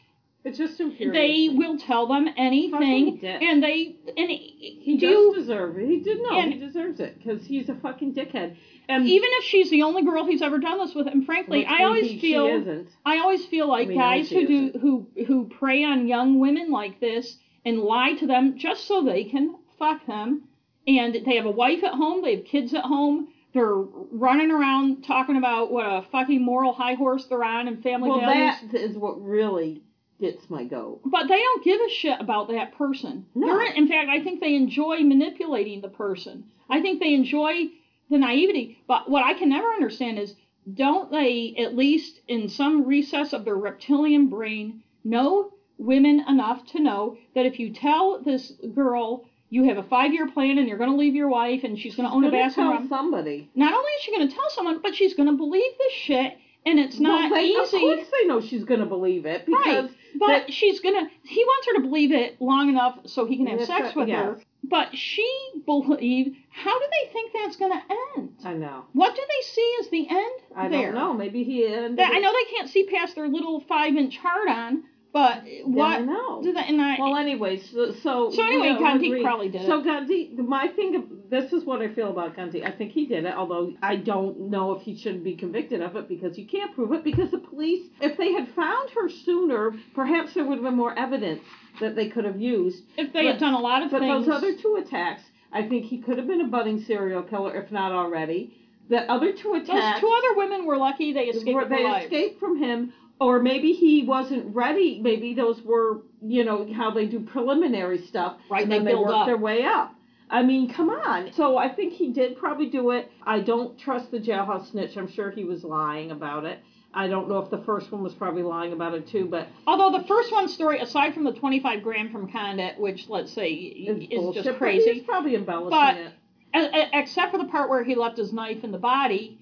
It's 0.48 0.58
just 0.58 0.78
They 0.78 1.50
will 1.54 1.78
tell 1.78 2.08
them 2.08 2.30
anything, 2.38 3.20
and 3.24 3.62
they 3.62 3.96
and 4.16 4.30
He 4.30 4.98
do 4.98 5.34
does 5.36 5.44
deserve 5.44 5.78
it. 5.78 5.88
He 5.88 6.00
did 6.00 6.22
know. 6.22 6.40
and- 6.40 6.54
he 6.54 6.60
deserves 6.60 7.00
it 7.00 7.18
because 7.18 7.46
he's 7.46 7.68
a 7.70 7.76
fucking 7.76 8.14
dickhead. 8.14 8.56
And 8.90 9.06
even 9.06 9.28
if 9.34 9.44
she's 9.44 9.70
the 9.70 9.84
only 9.84 10.04
girl 10.04 10.26
he's 10.26 10.42
ever 10.42 10.60
done 10.60 10.78
this 10.80 10.96
with, 10.96 11.08
and 11.08 11.26
frankly, 11.26 11.66
I 11.66 11.84
always 11.84 12.22
feel 12.22 12.48
she 12.48 12.54
isn't. 12.54 12.88
I 13.06 13.18
always 13.20 13.46
feel 13.46 13.68
like 13.68 13.94
guys 13.94 14.30
who 14.30 14.48
do 14.48 14.68
isn't. 14.68 14.82
who 14.82 15.08
who 15.26 15.50
prey 15.50 15.84
on 15.84 16.08
young 16.08 16.40
women 16.40 16.72
like 16.72 17.00
this 17.02 17.38
and 17.66 17.80
lie 17.80 18.14
to 18.14 18.26
them 18.26 18.58
just 18.58 18.86
so 18.88 19.04
they 19.04 19.26
can 19.26 19.56
fuck 19.78 20.06
them, 20.06 20.44
and 20.88 21.14
they 21.14 21.36
have 21.36 21.46
a 21.46 21.52
wife 21.52 21.84
at 21.84 21.94
home, 21.96 22.22
they 22.22 22.38
have 22.38 22.46
kids 22.46 22.74
at 22.74 22.86
home, 22.86 23.28
they're 23.54 23.76
running 23.76 24.52
around 24.52 25.04
talking 25.04 25.36
about 25.36 25.72
what 25.72 25.86
a 25.86 26.04
fucking 26.10 26.42
moral 26.42 26.72
high 26.72 26.94
horse 26.94 27.26
they're 27.26 27.44
on 27.44 27.68
and 27.68 27.84
family 27.84 28.10
Well, 28.10 28.22
values. 28.22 28.56
that 28.72 28.82
is 28.82 28.96
what 28.98 29.22
really 29.22 29.82
gets 30.20 30.50
my 30.50 30.64
goat. 30.64 31.02
But 31.06 31.28
they 31.28 31.38
don't 31.38 31.64
give 31.64 31.80
a 31.80 31.90
shit 31.90 32.20
about 32.20 32.50
that 32.50 32.78
person. 32.78 33.26
No. 33.36 33.48
They're, 33.48 33.74
in 33.74 33.88
fact, 33.88 34.10
I 34.10 34.24
think 34.24 34.40
they 34.40 34.56
enjoy 34.56 35.02
manipulating 35.02 35.82
the 35.82 35.90
person. 35.90 36.46
I 36.70 36.82
think 36.82 37.00
they 37.00 37.14
enjoy 37.14 37.68
the 38.10 38.18
naivety. 38.18 38.80
But 38.88 39.10
what 39.10 39.24
I 39.24 39.34
can 39.34 39.50
never 39.50 39.68
understand 39.68 40.20
is 40.20 40.34
don't 40.74 41.12
they, 41.12 41.56
at 41.60 41.76
least 41.76 42.22
in 42.28 42.50
some 42.50 42.86
recess 42.86 43.34
of 43.34 43.46
their 43.46 43.56
reptilian 43.56 44.28
brain, 44.28 44.84
know 45.04 45.54
women 45.78 46.24
enough 46.28 46.66
to 46.68 46.82
know 46.82 47.18
that 47.36 47.46
if 47.46 47.60
you 47.60 47.72
tell 47.72 48.22
this 48.22 48.52
girl 48.74 49.26
you 49.50 49.64
have 49.64 49.78
a 49.78 49.84
five 49.84 50.12
year 50.12 50.30
plan 50.30 50.58
and 50.58 50.68
you're 50.68 50.78
going 50.78 50.90
to 50.90 50.96
leave 50.96 51.16
your 51.16 51.30
wife 51.30 51.64
and 51.64 51.80
she's 51.80 51.96
going 51.96 52.10
to 52.10 52.14
own 52.14 52.26
a 52.26 52.32
bathroom, 52.32 52.78
tell 52.78 52.88
somebody. 52.90 53.50
not 53.56 53.74
only 53.74 53.92
is 53.92 54.02
she 54.02 54.12
going 54.12 54.28
to 54.28 54.36
tell 54.36 54.50
someone, 54.50 54.82
but 54.82 54.94
she's 54.94 55.14
going 55.14 55.30
to 55.30 55.38
believe 55.38 55.72
this 55.78 55.94
shit. 55.94 56.38
And 56.66 56.80
it's 56.80 57.00
not 57.00 57.32
well, 57.32 57.40
they, 57.40 57.46
easy. 57.46 57.78
Of 57.78 57.82
course, 57.82 58.08
they 58.12 58.28
know 58.28 58.42
she's 58.42 58.66
gonna 58.66 58.86
believe 58.86 59.26
it 59.26 59.46
because 59.46 59.86
Right, 59.86 59.90
but 60.20 60.54
she's 60.54 60.80
gonna. 60.80 61.10
He 61.24 61.44
wants 61.44 61.68
her 61.68 61.74
to 61.76 61.82
believe 61.82 62.12
it 62.12 62.42
long 62.42 62.70
enough 62.70 63.00
so 63.06 63.26
he 63.26 63.38
can 63.38 63.48
have 63.48 63.66
sex 63.66 63.96
with 63.96 64.08
yes. 64.08 64.18
her. 64.18 64.40
But 64.64 64.96
she 64.96 65.28
believed. 65.66 66.36
How 66.50 66.78
do 66.78 66.86
they 66.92 67.14
think 67.14 67.32
that's 67.34 67.56
gonna 67.56 67.82
end? 68.16 68.30
I 68.44 68.54
know. 68.54 68.86
What 68.94 69.16
do 69.16 69.22
they 69.22 69.46
see 69.46 69.76
as 69.80 69.90
the 69.90 70.08
end 70.10 70.42
I 70.56 70.68
there? 70.68 70.92
don't 70.92 70.96
know. 70.96 71.14
Maybe 71.14 71.44
he 71.44 71.66
ended. 71.66 71.98
That- 71.98 72.14
I 72.14 72.20
know 72.20 72.32
they 72.32 72.56
can't 72.56 72.70
see 72.70 72.86
past 72.86 73.16
their 73.16 73.28
little 73.28 73.62
five-inch 73.62 74.18
hard 74.18 74.50
on, 74.50 74.84
But 75.14 75.44
what? 75.64 76.00
I 76.02 76.02
know. 76.02 76.42
Do 76.44 76.54
that, 76.54 76.70
and 76.70 76.82
I, 76.82 76.98
Well, 77.00 77.16
anyways, 77.16 77.72
so 77.72 77.92
so, 77.92 78.30
So 78.30 78.44
anyway, 78.44 78.68
yeah, 78.68 78.78
Guandique 78.78 79.06
agree. 79.08 79.24
probably 79.24 79.50
did 79.50 79.62
it. 79.62 79.66
So 79.68 79.82
Guandique, 79.82 80.38
my 80.38 80.68
thing, 80.68 81.08
this 81.30 81.54
is 81.54 81.64
what 81.66 81.82
I 81.82 81.88
feel 81.88 82.10
about 82.10 82.36
Guandique. 82.36 82.66
I 82.66 82.72
think 82.72 82.92
he 82.92 83.06
did 83.06 83.26
it, 83.26 83.34
although 83.34 83.74
I 83.82 83.96
don't 83.96 84.50
know 84.52 84.74
if 84.74 84.82
he 84.84 84.96
shouldn't 84.98 85.24
be 85.24 85.36
convicted 85.36 85.82
of 85.82 85.96
it 85.96 86.08
because 86.08 86.38
you 86.38 86.46
can't 86.46 86.74
prove 86.76 86.92
it. 86.92 87.04
Because 87.04 87.32
the 87.32 87.40
police, 87.40 87.88
if 88.02 88.18
they 88.18 88.34
had 88.34 88.48
found 88.50 88.90
her 88.92 89.10
sooner, 89.10 89.74
perhaps 89.96 90.34
there 90.34 90.46
would 90.46 90.56
have 90.56 90.64
been 90.64 90.76
more 90.76 90.98
evidence 90.98 91.42
that 91.80 91.96
they 91.96 92.10
could 92.10 92.26
have 92.26 92.40
used. 92.40 92.84
if 92.98 93.14
they 93.14 93.26
had 93.28 93.40
done 93.40 93.54
a 93.54 93.60
lot 93.60 93.84
of 93.84 93.92
But 93.92 94.00
things, 94.02 94.26
But 94.26 94.32
those 94.34 94.44
other 94.44 94.56
two 94.56 94.76
attacks, 94.76 95.24
I 95.52 95.68
think 95.68 95.86
he 95.86 96.00
could 96.00 96.18
have 96.18 96.28
been 96.28 96.42
a 96.42 96.48
budding 96.48 96.80
serial 96.82 97.24
killer, 97.24 97.56
if 97.56 97.72
not 97.72 97.92
already. 97.92 98.54
The 98.90 99.10
other 99.12 99.32
two 99.34 99.54
attacks. 99.54 99.70
those 99.70 100.00
two 100.02 100.16
other 100.18 100.38
women 100.38 100.66
were 100.66 100.78
lucky 100.78 101.12
they 101.14 101.26
escaped 101.26 101.56
were- 101.56 101.66
they 101.66 101.84
escaped 101.86 102.40
from 102.40 102.58
him, 102.58 102.94
or 103.20 103.40
maybe 103.42 103.74
he 103.74 104.04
wasn't 104.04 104.54
ready. 104.56 105.00
Maybe 105.02 105.34
those 105.34 105.62
were, 105.64 106.02
you 106.22 106.44
know, 106.44 106.72
how 106.74 106.92
they 106.92 107.06
do 107.06 107.20
preliminary 107.20 108.00
stuff, 108.00 108.38
Right, 108.50 108.64
and 108.64 108.72
they 108.72 108.78
then 108.78 108.86
they, 108.86 108.92
build 108.92 109.08
work 109.08 109.16
up. 109.16 109.26
their 109.26 109.38
way 109.38 109.64
up. 109.64 109.94
I 110.30 110.44
mean, 110.44 110.70
come 110.74 110.90
on. 110.90 111.32
So 111.34 111.58
I 111.58 111.70
think 111.74 111.94
he 111.94 112.12
did 112.12 112.38
probably 112.38 112.70
do 112.70 112.92
it. 112.92 113.10
I 113.24 113.40
don't 113.40 113.80
trust 113.80 114.12
the 114.12 114.20
jailhouse 114.20 114.72
snitch. 114.72 114.98
I'm 114.98 115.08
sure 115.12 115.32
he 115.32 115.46
was 115.46 115.64
lying 115.64 116.12
about 116.12 116.44
it. 116.46 116.60
I 116.94 117.08
don't 117.08 117.30
know 117.30 117.38
if 117.40 117.50
the 117.50 117.60
first 117.60 117.92
one 117.92 118.02
was 118.04 118.14
probably 118.14 118.44
lying 118.44 118.74
about 118.74 118.94
it 118.94 119.08
too, 119.08 119.26
but 119.26 119.48
Although 119.68 119.98
the 119.98 120.06
first 120.06 120.32
one 120.32 120.48
story, 120.48 120.80
aside 120.80 121.14
from 121.14 121.24
the 121.24 121.32
25 121.34 121.82
grand 121.84 122.12
from 122.12 122.30
Condit, 122.32 122.80
which 122.80 123.08
let's 123.08 123.32
say 123.32 123.50
is 123.52 124.08
bullshit. 124.10 124.44
just 124.46 124.60
But 124.60 124.72
he's 124.74 124.84
crazy, 124.84 125.02
probably 125.02 125.36
embellishing 125.36 125.70
But- 125.72 125.98
it. 125.98 126.90
except 126.94 127.32
for 127.32 127.38
the 127.38 127.46
part 127.46 127.70
where 127.70 127.84
he 127.84 127.94
left 127.96 128.18
his 128.18 128.34
knife 128.34 128.64
in 128.64 128.72
the 128.72 128.78
body, 128.78 129.38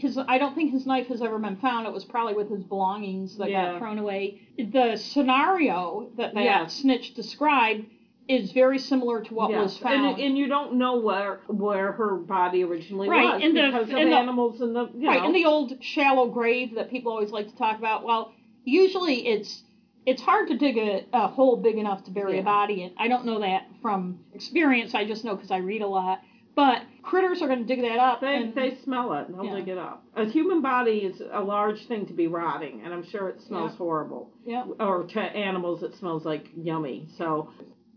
his 0.00 0.18
I 0.18 0.38
don't 0.38 0.54
think 0.54 0.72
his 0.72 0.86
knife 0.86 1.06
has 1.08 1.22
ever 1.22 1.38
been 1.38 1.56
found. 1.56 1.86
It 1.86 1.92
was 1.92 2.04
probably 2.04 2.34
with 2.34 2.50
his 2.50 2.62
belongings 2.64 3.36
that 3.38 3.50
Yeah. 3.50 3.72
got 3.72 3.78
thrown 3.78 3.98
away. 3.98 4.40
The 4.58 4.96
scenario 4.96 6.10
that 6.16 6.34
that 6.34 6.70
snitch 6.70 7.14
described 7.14 7.86
is 8.28 8.52
very 8.52 8.78
similar 8.78 9.22
to 9.22 9.34
what 9.34 9.50
Yes, 9.50 9.62
was 9.62 9.78
found. 9.78 10.16
And, 10.16 10.20
and 10.20 10.38
you 10.38 10.48
don't 10.48 10.74
know 10.74 10.98
where 11.00 11.40
where 11.46 11.92
her 11.92 12.16
body 12.16 12.62
originally 12.62 13.08
Right, 13.08 13.34
was 13.34 13.42
in 13.42 13.54
the- 13.54 13.62
because 13.66 13.88
of 13.90 13.96
in 13.96 14.10
the- 14.10 14.16
animals 14.16 14.60
and 14.60 14.76
the 14.76 14.88
you 14.94 15.08
right 15.08 15.20
know. 15.20 15.26
in 15.28 15.32
the 15.32 15.44
old 15.46 15.82
shallow 15.82 16.26
grave 16.28 16.74
that 16.74 16.90
people 16.90 17.12
always 17.12 17.30
like 17.30 17.48
to 17.48 17.56
talk 17.56 17.78
about. 17.78 18.04
Well, 18.04 18.32
usually 18.64 19.26
it's 19.26 19.62
it's 20.06 20.22
hard 20.22 20.48
to 20.48 20.56
dig 20.56 20.78
a, 20.78 21.04
a 21.12 21.28
hole 21.28 21.56
big 21.56 21.76
enough 21.76 22.04
to 22.04 22.10
bury 22.10 22.34
Yeah. 22.34 22.40
a 22.40 22.44
body 22.44 22.82
in. 22.82 22.92
I 22.96 23.08
don't 23.08 23.26
know 23.26 23.40
that 23.40 23.66
from 23.82 24.20
experience. 24.34 24.94
I 24.94 25.04
just 25.04 25.22
know 25.24 25.34
because 25.34 25.50
I 25.50 25.58
read 25.58 25.82
a 25.82 25.86
lot. 25.86 26.20
But 26.58 26.82
critters 27.02 27.40
are 27.40 27.46
going 27.46 27.60
to 27.60 27.64
dig 27.64 27.82
that 27.82 28.00
up. 28.00 28.20
They, 28.20 28.34
and, 28.34 28.52
they 28.52 28.74
smell 28.82 29.12
it. 29.12 29.28
And 29.28 29.36
they'll 29.38 29.44
Yeah. 29.44 29.54
dig 29.58 29.68
it 29.68 29.78
up. 29.78 30.02
A 30.16 30.24
human 30.24 30.60
body 30.60 31.04
is 31.04 31.22
a 31.30 31.40
large 31.40 31.86
thing 31.86 32.04
to 32.06 32.12
be 32.12 32.26
rotting, 32.26 32.80
and 32.82 32.92
I'm 32.92 33.04
sure 33.04 33.28
it 33.28 33.40
smells 33.40 33.70
Yeah. 33.70 33.76
horrible. 33.76 34.32
yeah. 34.44 34.64
Or 34.80 35.04
to 35.04 35.20
animals, 35.20 35.84
it 35.84 35.94
smells 35.94 36.26
like 36.26 36.50
yummy. 36.56 37.06
So, 37.10 37.50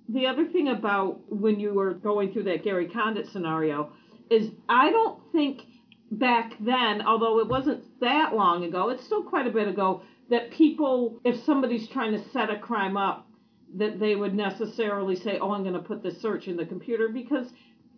the 0.09 0.27
other 0.27 0.45
thing 0.45 0.67
about 0.67 1.21
when 1.31 1.59
you 1.59 1.73
were 1.73 1.95
going 1.95 2.31
through 2.33 2.43
that 2.43 2.61
Gary 2.61 2.85
Condit 2.87 3.25
scenario 3.25 3.89
is 4.29 4.51
I 4.69 4.91
don't 4.91 5.19
think 5.31 5.65
back 6.11 6.55
then, 6.59 7.01
although 7.01 7.39
it 7.39 7.47
wasn't 7.47 7.83
that 7.99 8.35
long 8.35 8.63
ago, 8.63 8.89
it's 8.89 9.03
still 9.03 9.23
quite 9.23 9.47
a 9.47 9.51
bit 9.51 9.69
ago, 9.69 10.01
that 10.29 10.51
people, 10.51 11.19
if 11.23 11.35
somebody's 11.37 11.87
trying 11.87 12.11
to 12.11 12.19
set 12.29 12.51
a 12.51 12.57
crime 12.59 12.95
up, 12.95 13.25
that 13.73 13.99
they 13.99 14.15
would 14.15 14.35
necessarily 14.35 15.15
say, 15.15 15.39
"Oh, 15.39 15.49
I'm 15.51 15.63
going 15.63 15.73
to 15.73 15.79
put 15.79 16.03
this 16.03 16.21
search 16.21 16.47
in 16.47 16.57
the 16.57 16.65
computer," 16.65 17.07
because 17.09 17.51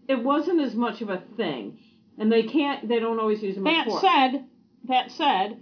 it 0.08 0.24
wasn't 0.24 0.60
as 0.62 0.76
much 0.76 1.01
of 1.01 1.10
a 1.10 1.22
thing, 1.38 1.78
and 2.18 2.32
they 2.32 2.43
can't, 2.43 2.88
they 2.88 2.99
don't 2.99 3.20
always 3.20 3.41
use 3.41 3.56
them. 3.56 3.64
That 3.64 3.89
said, 4.01 4.45
that 4.86 5.12
said, 5.12 5.62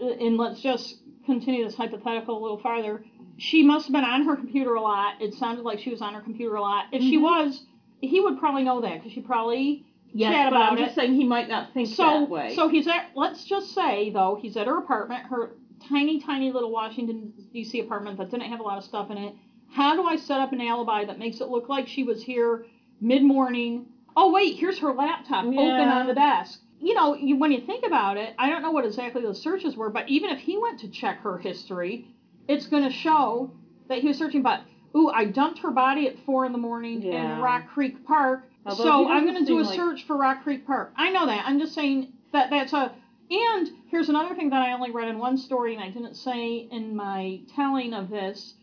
uh, 0.00 0.06
and 0.06 0.36
let's 0.36 0.60
just 0.60 0.96
continue 1.24 1.64
this 1.64 1.74
hypothetical 1.74 2.38
a 2.38 2.42
little 2.42 2.58
farther. 2.58 3.04
She 3.36 3.62
must 3.62 3.86
have 3.86 3.92
been 3.92 4.04
on 4.04 4.24
her 4.24 4.36
computer 4.36 4.74
a 4.74 4.80
lot. 4.80 5.20
It 5.20 5.34
sounded 5.34 5.62
like 5.62 5.78
she 5.78 5.90
was 5.90 6.00
on 6.00 6.14
her 6.14 6.20
computer 6.20 6.54
a 6.54 6.60
lot. 6.60 6.86
If 6.92 7.02
she 7.02 7.18
Mhm. 7.18 7.22
was, 7.22 7.66
he 8.00 8.20
would 8.20 8.38
probably 8.38 8.62
know 8.62 8.80
that 8.80 8.98
because 8.98 9.12
she 9.12 9.20
probably 9.20 9.84
yes, 10.12 10.32
chat 10.32 10.50
but 10.50 10.56
about 10.56 10.72
I'm 10.72 10.78
it. 10.78 10.82
just 10.82 10.94
saying 10.94 11.14
he 11.14 11.24
might 11.24 11.48
not 11.48 11.72
think 11.74 11.88
so 11.88 12.02
that 12.04 12.28
way. 12.30 12.54
so 12.54 12.68
he's 12.68 12.86
at. 12.86 13.10
Let's 13.14 13.44
just 13.44 13.72
say 13.74 14.10
though 14.10 14.38
he's 14.40 14.56
at 14.56 14.66
her 14.66 14.78
apartment, 14.78 15.26
her 15.26 15.56
tiny 15.86 16.18
tiny 16.20 16.50
little 16.50 16.70
Washington 16.70 17.32
D.C. 17.52 17.80
apartment 17.80 18.16
that 18.18 18.30
didn't 18.30 18.48
have 18.50 18.60
a 18.60 18.62
lot 18.62 18.78
of 18.78 18.84
stuff 18.84 19.10
in 19.10 19.18
it. 19.18 19.34
How 19.68 19.94
do 19.96 20.04
I 20.04 20.16
set 20.16 20.40
up 20.40 20.52
an 20.52 20.60
alibi 20.60 21.04
that 21.04 21.18
makes 21.18 21.40
it 21.40 21.48
look 21.48 21.68
like 21.68 21.86
she 21.88 22.04
was 22.04 22.22
here 22.22 22.64
mid 23.00 23.22
morning? 23.22 23.86
Oh 24.16 24.32
wait, 24.32 24.56
here's 24.56 24.78
her 24.78 24.92
laptop 24.92 25.44
open 25.44 25.58
on 25.58 26.06
the 26.06 26.14
desk. 26.14 26.60
You 26.80 26.94
know, 26.94 27.14
you, 27.14 27.36
when 27.36 27.52
you 27.52 27.60
think 27.60 27.84
about 27.86 28.16
it, 28.16 28.34
I 28.38 28.48
don't 28.50 28.62
know 28.62 28.70
what 28.70 28.84
exactly 28.84 29.22
those 29.22 29.40
searches 29.40 29.76
were, 29.76 29.90
but 29.90 30.08
even 30.08 30.30
if 30.30 30.38
he 30.38 30.58
went 30.58 30.80
to 30.80 30.88
check 30.88 31.20
her 31.20 31.38
history, 31.38 32.06
it's 32.48 32.66
going 32.66 32.82
to 32.82 32.90
show 32.90 33.50
that 33.88 33.98
he 33.98 34.08
was 34.08 34.18
searching. 34.18 34.42
But 34.42 34.60
ooh, 34.94 35.08
I 35.08 35.24
dumped 35.24 35.58
her 35.60 35.70
body 35.70 36.06
at 36.06 36.14
four 36.26 36.44
in 36.46 36.52
the 36.52 36.58
morning 36.58 37.00
Yeah. 37.02 37.36
in 37.36 37.40
Rock 37.42 37.68
Creek 37.68 38.04
Park. 38.06 38.44
Although 38.66 38.82
so 38.84 39.08
I'm 39.08 39.24
going 39.24 39.38
to 39.38 39.44
do 39.44 39.60
a 39.60 39.62
like- 39.62 39.74
search 39.76 40.06
for 40.06 40.16
Rock 40.16 40.42
Creek 40.42 40.66
Park. 40.66 40.92
I 40.96 41.10
know 41.10 41.26
that. 41.26 41.44
I'm 41.46 41.58
just 41.58 41.74
saying 41.74 42.12
that 42.32 42.50
that's 42.50 42.72
a. 42.72 42.92
And 43.28 43.68
here's 43.88 44.08
another 44.08 44.34
thing 44.36 44.50
that 44.50 44.62
I 44.62 44.72
only 44.72 44.92
read 44.92 45.08
in 45.08 45.18
one 45.18 45.36
story, 45.36 45.74
and 45.74 45.82
I 45.82 45.90
didn't 45.90 46.14
say 46.14 46.68
in 46.70 46.94
my 46.94 47.40
telling 47.56 47.92
of 47.92 48.08
this, 48.08 48.54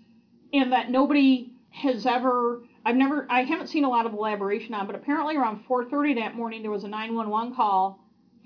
and 0.53 0.71
that 0.71 0.89
nobody 0.91 1.51
has 1.71 2.05
ever. 2.05 2.61
I've 2.85 2.95
never. 2.95 3.25
I 3.29 3.43
haven't 3.43 3.67
seen 3.67 3.85
a 3.85 3.89
lot 3.89 4.05
of 4.05 4.13
elaboration 4.13 4.73
on, 4.73 4.87
but 4.87 4.95
apparently 4.95 5.35
around 5.35 5.63
4:30 5.67 6.15
that 6.15 6.35
morning 6.35 6.61
there 6.61 6.71
was 6.71 6.83
a 6.83 6.87
911 6.87 7.53
call 7.55 7.99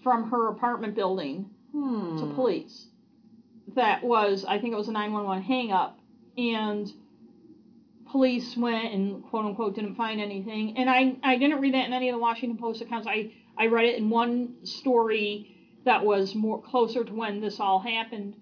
from 0.04 0.30
her 0.30 0.50
apartment 0.50 0.96
building 0.96 1.50
Hmm. 1.72 2.18
to 2.18 2.26
police. 2.34 2.88
That 3.76 4.04
was, 4.04 4.46
I 4.46 4.60
think 4.60 4.74
it 4.74 4.78
was 4.78 4.88
a 4.88 4.92
911 4.94 5.44
hang 5.44 5.72
up, 5.72 6.00
and 6.38 6.92
police 8.06 8.56
went 8.56 8.94
and 8.94 9.24
quote 9.24 9.46
unquote 9.46 9.76
didn't 9.76 9.96
find 9.96 10.22
anything. 10.22 10.78
And 10.78 10.90
I, 10.90 11.16
I 11.24 11.38
didn't 11.38 11.60
read 11.60 11.74
that 11.74 11.86
in 11.88 11.94
any 11.94 12.10
of 12.10 12.14
the 12.14 12.20
Washington 12.20 12.58
Post 12.58 12.82
accounts. 12.82 13.08
I, 13.08 13.32
I 13.58 13.68
read 13.68 13.86
it 13.86 13.98
in 13.98 14.10
one 14.10 14.56
story 14.64 15.56
that 15.84 16.04
was 16.06 16.36
more 16.36 16.62
closer 16.62 17.04
to 17.04 17.14
when 17.14 17.42
this 17.42 17.60
all 17.60 17.80
happened. 17.80 18.36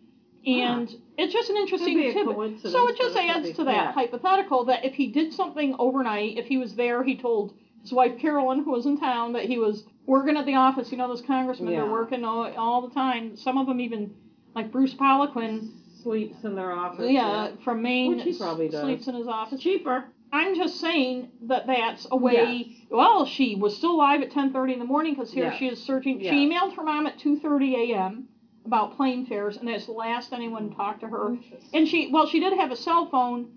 And 0.46 0.94
it's 1.18 1.34
just 1.34 1.50
an 1.50 1.58
interesting 1.58 1.98
tidbit. 1.98 2.60
So 2.62 2.88
it 2.88 2.98
just 2.98 3.14
but 3.16 3.24
it 3.24 3.34
could 3.34 3.46
adds 3.48 3.52
to 3.58 3.64
that 3.66 3.72
yeah. 3.74 3.92
hypothetical 3.92 4.66
that 4.66 4.86
if 4.86 4.94
he 4.94 5.08
did 5.08 5.34
something 5.34 5.76
overnight, 5.80 6.38
if 6.38 6.46
he 6.46 6.58
was 6.58 6.76
there, 6.76 7.04
he 7.04 7.16
told 7.18 7.54
his 7.82 7.92
wife 7.92 8.18
Carolyn, 8.20 8.64
who 8.64 8.72
was 8.72 8.86
in 8.86 8.98
town, 9.00 9.34
that 9.34 9.46
he 9.46 9.58
was 9.58 9.84
working 10.06 10.38
at 10.38 10.46
the 10.46 10.56
office. 10.56 10.92
You 10.92 10.98
know, 10.98 11.08
those 11.08 11.22
congressmen, 11.22 11.72
they're 11.74 11.86
Yeah. 11.86 11.92
working 11.92 12.24
all, 12.24 12.52
all 12.58 12.88
the 12.88 12.94
time. 12.94 13.36
Some 13.36 13.58
of 13.58 13.66
them 13.68 13.80
even, 13.80 14.14
like 14.56 14.72
Bruce 14.72 14.94
Poliquin, 14.94 15.70
Sleeps 16.04 16.44
in 16.44 16.54
their 16.56 16.72
office. 16.72 17.10
yeah, 17.10 17.50
from 17.64 17.82
Maine, 17.82 18.16
Which 18.18 18.24
he 18.24 18.38
probably 18.38 18.70
does. 18.70 18.82
sleeps 18.82 19.08
in 19.08 19.16
his 19.16 19.28
office. 19.28 19.54
It's 19.54 19.64
cheaper. 19.64 20.06
I'm 20.32 20.56
just 20.56 20.80
saying 20.80 21.30
that 21.44 21.66
that's 21.66 22.08
a 22.12 22.16
way. 22.18 22.66
Yes. 22.68 22.88
Well, 22.92 23.26
she 23.26 23.56
was 23.56 23.76
still 23.76 23.94
alive 23.94 24.22
at 24.22 24.30
10:30 24.32 24.74
in 24.74 24.80
the 24.80 24.86
morning 24.86 25.14
because 25.14 25.32
here 25.32 25.46
Yes. 25.46 25.58
she 25.58 25.68
is 25.68 25.82
searching. 25.82 26.20
Yes. 26.20 26.32
She 26.34 26.48
emailed 26.48 26.74
her 26.74 26.84
mom 26.84 27.08
at 27.08 27.18
2:30 27.18 27.76
a.m. 27.92 28.28
about 28.66 28.96
plane 28.96 29.26
fares, 29.26 29.58
and 29.58 29.68
that's 29.68 29.86
the 29.86 29.92
last 29.92 30.34
anyone 30.34 30.72
talked 30.74 31.02
to 31.02 31.08
her. 31.08 31.38
And 31.74 31.88
she, 31.88 32.10
well, 32.12 32.26
she 32.28 32.40
did 32.40 32.54
have 32.54 32.72
a 32.72 32.76
cell 32.76 33.08
phone. 33.10 33.50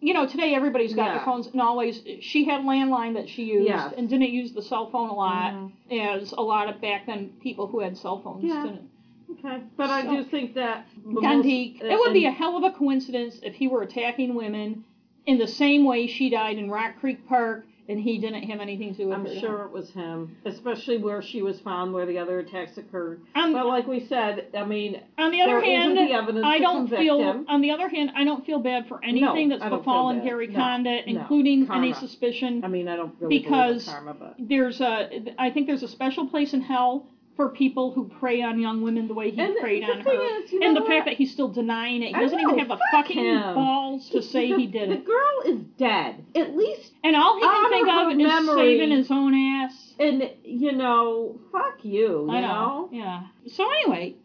You 0.00 0.14
know, 0.14 0.26
today 0.26 0.54
everybody's 0.54 0.94
got 0.94 1.06
Yeah. 1.06 1.14
their 1.16 1.24
phones, 1.24 1.46
and 1.48 1.60
always 1.60 2.02
she 2.20 2.44
had 2.44 2.62
landline 2.62 3.14
that 3.14 3.28
she 3.28 3.44
used, 3.44 3.68
Yes. 3.68 3.92
and 3.96 4.08
didn't 4.08 4.30
use 4.30 4.52
the 4.52 4.62
cell 4.62 4.86
phone 4.90 5.10
a 5.10 5.14
lot, 5.14 5.52
Mhm. 5.52 5.72
as 5.92 6.32
a 6.32 6.40
lot 6.42 6.68
of 6.68 6.80
back 6.80 7.06
then 7.06 7.30
people 7.40 7.66
who 7.66 7.80
had 7.80 7.96
cell 7.96 8.18
phones 8.18 8.44
Yeah. 8.44 8.62
didn't. 8.62 8.88
Okay, 9.32 9.62
but 9.76 9.90
I 9.90 10.02
do 10.02 10.24
think 10.24 10.54
that 10.54 10.86
Guandique, 11.06 11.80
most- 11.82 11.92
it 11.92 11.98
would 11.98 12.12
be 12.12 12.24
a 12.24 12.30
hell 12.30 12.56
of 12.56 12.64
a 12.64 12.70
coincidence 12.70 13.40
if 13.44 13.54
he 13.54 13.68
were 13.68 13.82
attacking 13.82 14.34
women 14.34 14.84
in 15.26 15.38
the 15.38 15.46
same 15.46 15.84
way 15.84 16.06
she 16.06 16.28
died 16.30 16.58
in 16.58 16.68
Rock 16.70 16.96
Creek 16.98 17.26
Park 17.28 17.66
and 17.90 18.00
he 18.00 18.18
didn't 18.18 18.44
have 18.44 18.60
anything 18.60 18.92
to 18.94 19.02
do 19.02 19.08
with 19.08 19.18
it. 19.18 19.20
I'm 19.20 19.26
her. 19.26 19.40
sure 19.40 19.64
it 19.64 19.72
was 19.72 19.90
him, 19.90 20.36
especially 20.44 20.98
where 20.98 21.20
she 21.20 21.42
was 21.42 21.58
found, 21.60 21.92
where 21.92 22.06
the 22.06 22.18
other 22.18 22.38
attacks 22.38 22.78
occurred. 22.78 23.20
On, 23.34 23.52
But 23.52 23.66
like 23.66 23.86
we 23.86 24.06
said, 24.06 24.46
I 24.56 24.64
mean, 24.64 25.00
on 25.18 25.32
the 25.32 25.42
other 25.42 25.60
hand, 25.60 25.96
the 25.96 26.42
I 26.44 26.58
don't 26.60 26.88
feel. 26.88 27.18
him. 27.20 27.46
On 27.48 27.60
the 27.60 27.72
other 27.72 27.88
hand, 27.88 28.12
I 28.14 28.24
don't 28.24 28.46
feel 28.46 28.60
bad 28.60 28.86
for 28.88 29.02
anything 29.04 29.48
No, 29.48 29.58
that's 29.58 29.68
befallen. 29.70 30.22
Gary 30.22 30.46
No, 30.46 30.58
Condit, 30.58 31.06
no. 31.08 31.20
including 31.20 31.66
Karma. 31.66 31.82
any 31.86 31.92
suspicion. 31.94 32.62
I 32.64 32.68
mean, 32.68 32.86
I 32.88 32.96
don't 32.96 33.14
really 33.20 33.40
Because- 33.40 33.86
karma, 33.88 34.14
but 34.14 34.36
There's 34.38 34.80
a. 34.80 35.34
I 35.38 35.50
think 35.50 35.66
there's 35.66 35.82
a 35.82 35.88
special 35.88 36.26
place 36.26 36.54
in 36.54 36.60
hell 36.60 37.06
for 37.40 37.48
people 37.48 37.90
who 37.92 38.06
prey 38.06 38.42
on 38.42 38.60
young 38.60 38.82
women 38.82 39.08
the 39.08 39.14
way 39.14 39.30
he 39.30 39.40
and 39.40 39.56
preyed 39.56 39.82
the 39.82 39.86
on 39.86 40.04
thing 40.04 40.14
her. 40.18 40.42
is, 40.44 40.52
and 40.52 40.60
know 40.60 40.74
the 40.74 40.86
fact 40.86 41.06
that 41.06 41.14
he's 41.14 41.32
still 41.32 41.48
denying 41.48 42.02
it, 42.02 42.08
he 42.08 42.12
doesn't 42.12 42.38
even 42.38 42.58
have 42.58 42.68
the 42.68 42.76
fuck 42.92 43.06
fucking 43.06 43.24
him. 43.24 43.54
balls 43.54 44.10
to 44.10 44.20
say 44.20 44.50
the, 44.50 44.58
he 44.58 44.66
did 44.66 44.90
it. 44.90 44.98
The 44.98 45.06
girl 45.06 45.40
is 45.46 45.62
dead. 45.78 46.22
At 46.34 46.54
least, 46.54 46.92
And 47.02 47.16
all 47.16 47.36
he 47.36 47.40
can 47.40 47.70
think 47.70 47.88
of 47.88 48.12
is 48.12 48.18
memory. 48.18 48.56
saving 48.56 48.90
his 48.90 49.10
own 49.10 49.34
ass. 49.34 49.94
and 49.98 50.30
you 50.44 50.72
know, 50.72 51.40
fuck 51.50 51.82
you. 51.82 52.26
You 52.26 52.30
I 52.30 52.40
know. 52.42 52.90
Yeah. 52.92 53.22
So 53.48 53.66
anyway, 53.70 54.16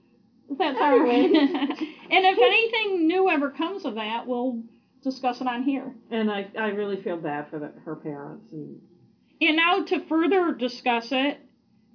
that's 0.49 0.77
our. 0.77 1.07
Anyway. 1.07 1.37
and 1.39 2.25
if 2.25 2.37
anything 2.37 3.07
new 3.07 3.29
ever 3.29 3.49
comes 3.49 3.85
of 3.85 3.95
that, 3.95 4.27
we'll 4.27 4.61
discuss 5.03 5.39
it 5.39 5.47
on 5.47 5.63
here. 5.63 5.95
And 6.11 6.29
I, 6.29 6.49
I 6.59 6.67
really 6.71 7.01
feel 7.01 7.15
bad 7.15 7.49
for 7.49 7.59
the, 7.59 7.71
her 7.85 7.95
parents 7.95 8.51
and 8.51 8.81
And 9.39 9.55
now 9.55 9.85
to 9.85 10.01
further 10.01 10.53
discuss 10.53 11.13
it, 11.13 11.39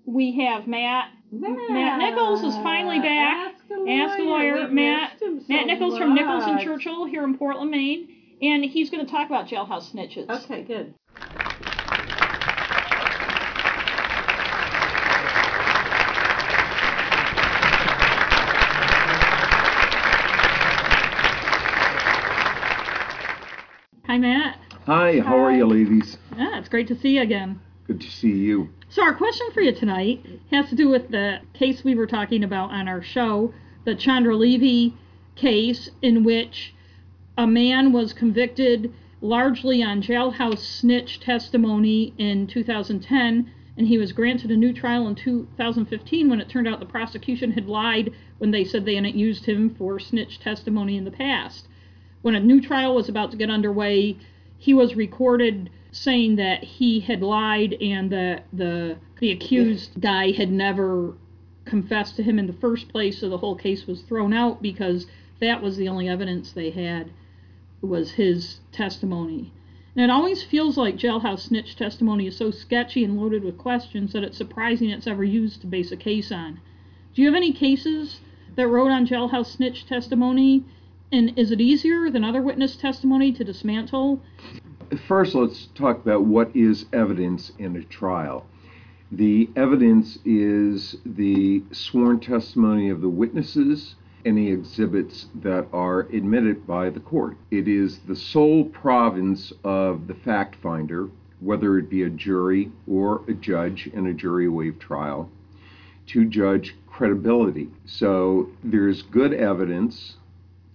we 0.07 0.37
have 0.41 0.67
Matt. 0.67 1.11
Matt 1.33 1.99
Nichols 1.99 2.43
is 2.43 2.55
finally 2.57 2.99
back. 2.99 3.55
Ask 3.55 3.65
Ask 3.89 4.19
a 4.19 4.23
Lawyer. 4.23 4.69
Matt, 4.69 5.13
so 5.21 5.41
Matt 5.49 5.67
Nichols 5.67 5.97
from 5.97 6.15
Nichols 6.15 6.45
and. 6.45 6.61
Churchill 6.61 7.07
here 7.07 7.25
in 7.25 7.39
Portland, 7.39 7.71
Maine. 7.71 8.09
And 8.43 8.65
he's 8.65 8.91
going 8.91 9.05
to 9.05 9.11
talk 9.11 9.27
about 9.27 9.47
jailhouse 9.49 9.93
snitches. 9.93 10.29
Okay, 10.29 10.63
good. 10.63 10.95
Hi, 24.07 24.19
Matt. 24.19 24.59
Hi, 24.87 25.21
how 25.21 25.39
are 25.39 25.53
you, 25.53 25.67
ladies? 25.67 26.17
Ah, 26.33 26.59
it's 26.59 26.69
great 26.69 26.89
to 26.89 26.99
see 26.99 27.11
you 27.11 27.23
again. 27.23 27.61
Good 27.87 28.01
to 28.01 28.11
see 28.11 28.33
you. 28.33 28.71
So, 28.93 29.05
our 29.05 29.15
question 29.15 29.47
for 29.53 29.61
you 29.61 29.71
tonight 29.71 30.27
has 30.51 30.69
to 30.71 30.75
do 30.75 30.89
with 30.89 31.11
the 31.11 31.43
case 31.55 31.85
we 31.85 31.95
were 31.95 32.09
talking 32.09 32.43
about 32.43 32.73
on 32.73 32.89
our 32.89 33.01
show, 33.01 33.55
the 33.85 33.95
Chandra 33.95 34.35
Levy 34.35 34.95
case, 35.37 35.91
in 36.03 36.25
which 36.25 36.75
a 37.39 37.47
man 37.47 37.93
was 37.93 38.13
convicted 38.13 38.93
largely 39.21 39.81
on 39.81 40.03
jailhouse 40.03 40.59
snitch 40.59 41.21
testimony 41.21 42.15
in 42.19 42.49
2010, 42.49 43.53
and 43.77 43.87
he 43.87 43.97
was 43.97 44.11
granted 44.11 44.51
a 44.51 44.57
new 44.57 44.73
trial 44.73 45.07
in 45.07 45.15
2015 45.15 46.29
when 46.29 46.41
it 46.41 46.49
turned 46.49 46.67
out 46.67 46.81
the 46.81 46.85
prosecution 46.85 47.53
had 47.53 47.69
lied 47.69 48.13
when 48.39 48.51
they 48.51 48.65
said 48.65 48.85
they 48.85 48.97
hadn't 48.97 49.15
used 49.15 49.47
him 49.47 49.73
for 49.73 50.01
snitch 50.01 50.41
testimony 50.41 50.97
in 50.97 51.05
the 51.05 51.13
past. 51.13 51.69
When 52.23 52.35
a 52.35 52.41
new 52.41 52.61
trial 52.61 52.97
was 52.97 53.09
about 53.09 53.31
to 53.31 53.37
get 53.37 53.51
underway, 53.51 54.17
he 54.59 54.75
was 54.75 54.97
recorded 54.97 55.71
saying 55.93 56.37
that 56.37 56.63
he 56.63 57.01
had 57.01 57.23
lied 57.23 57.75
and 57.81 58.11
that 58.11 58.45
the 58.53 58.97
the 59.19 59.31
accused 59.31 60.01
guy 60.01 60.31
had 60.31 60.51
never 60.51 61.15
confessed 61.65 62.17
to 62.17 62.23
him 62.23 62.39
in 62.39 62.47
the 62.47 62.53
first 62.55 62.89
place, 62.89 63.21
so 63.21 63.29
the 63.29 63.39
whole 63.39 63.57
case 63.57 63.87
was 63.87 64.03
thrown 64.03 64.33
out 64.33 64.63
because 64.63 65.07
that 65.41 65.63
was 65.63 65.77
the 65.77 65.89
only 65.89 66.09
evidence 66.09 66.53
they 66.53 66.71
had 66.71 67.11
was 67.81 68.13
his 68.13 68.61
testimony. 68.73 69.53
And 69.97 70.05
it 70.05 70.11
always 70.11 70.43
feels 70.43 70.77
like 70.77 70.97
jailhouse 70.97 71.41
snitch 71.41 71.77
testimony 71.77 72.27
is 72.27 72.37
so 72.37 72.51
sketchy 72.51 73.05
and 73.05 73.21
loaded 73.21 73.43
with 73.43 73.59
questions 73.59 74.13
that 74.13 74.23
it's 74.23 74.37
surprising 74.37 74.91
it's 74.91 75.07
ever 75.07 75.25
used 75.25 75.61
to 75.61 75.67
base 75.67 75.91
a 75.91 75.97
case 75.97 76.31
on. 76.31 76.61
Do 77.15 77.23
you 77.23 77.29
have 77.29 77.37
any 77.37 77.53
cases 77.53 78.21
that 78.55 78.69
wrote 78.69 78.91
on 78.91 79.07
jailhouse 79.07 79.47
snitch 79.47 79.87
testimony? 79.87 80.65
And 81.13 81.37
is 81.37 81.51
it 81.51 81.61
easier 81.61 82.09
than 82.09 82.23
other 82.23 82.41
witness 82.41 82.77
testimony 82.77 83.33
to 83.33 83.43
dismantle? 83.43 84.23
First, 84.97 85.37
let's 85.37 85.67
talk 85.77 85.99
about 85.99 86.25
what 86.25 86.55
is 86.57 86.87
evidence 86.93 87.53
in 87.59 87.77
a 87.77 87.85
trial. 87.85 88.45
The 89.13 89.49
evidence 89.55 90.19
is 90.25 90.97
the 91.07 91.63
sworn 91.71 92.19
testimony 92.19 92.91
of 92.91 93.01
the 93.01 93.09
witnesses, 93.09 93.95
any 94.25 94.51
exhibits 94.51 95.29
that 95.37 95.69
are 95.73 96.01
admitted 96.13 96.67
by 96.67 96.91
the 96.91 96.99
court. 96.99 97.37
It 97.53 97.69
is 97.69 97.99
the 98.01 98.17
sole 98.17 98.65
province 98.65 99.53
of 99.63 100.09
the 100.09 100.15
fact 100.15 100.57
finder, 100.57 101.09
whether 101.39 101.79
it 101.79 101.89
be 101.89 102.03
a 102.03 102.11
jury 102.11 102.73
or 102.89 103.23
a 103.29 103.35
judge 103.35 103.87
in 103.87 104.09
a 104.09 104.13
jury 104.13 104.49
waived 104.49 104.81
trial, 104.81 105.31
to 106.07 106.25
judge 106.25 106.75
credibility. 106.89 107.69
So 107.87 108.51
there's 108.65 109.03
good 109.03 109.35
evidence, 109.35 110.17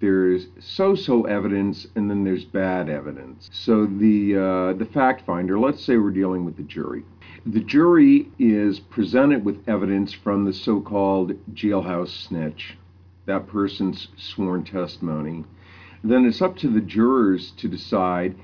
there's 0.05 0.45
so-so 0.59 1.23
evidence, 1.23 1.87
and 1.95 2.07
then 2.07 2.23
there's 2.23 2.45
bad 2.45 2.89
evidence. 2.89 3.49
So 3.51 3.87
the 3.87 4.35
uh, 4.35 4.73
the 4.77 4.85
fact 4.93 5.25
finder, 5.25 5.57
let's 5.57 5.83
say 5.83 5.97
we're 5.97 6.11
dealing 6.11 6.45
with 6.45 6.57
the 6.57 6.63
jury. 6.63 7.03
The 7.47 7.61
jury 7.61 8.29
is 8.37 8.79
presented 8.79 9.43
with 9.43 9.67
evidence 9.67 10.13
from 10.13 10.45
the 10.45 10.53
so-called 10.53 11.33
jailhouse 11.55 12.27
snitch, 12.27 12.77
that 13.25 13.47
person's 13.47 14.09
sworn 14.15 14.63
testimony. 14.63 15.43
Then 16.03 16.25
it's 16.25 16.41
up 16.41 16.55
to 16.57 16.69
the 16.69 16.81
jurors 16.81 17.51
to 17.57 17.67
decide, 17.67 18.35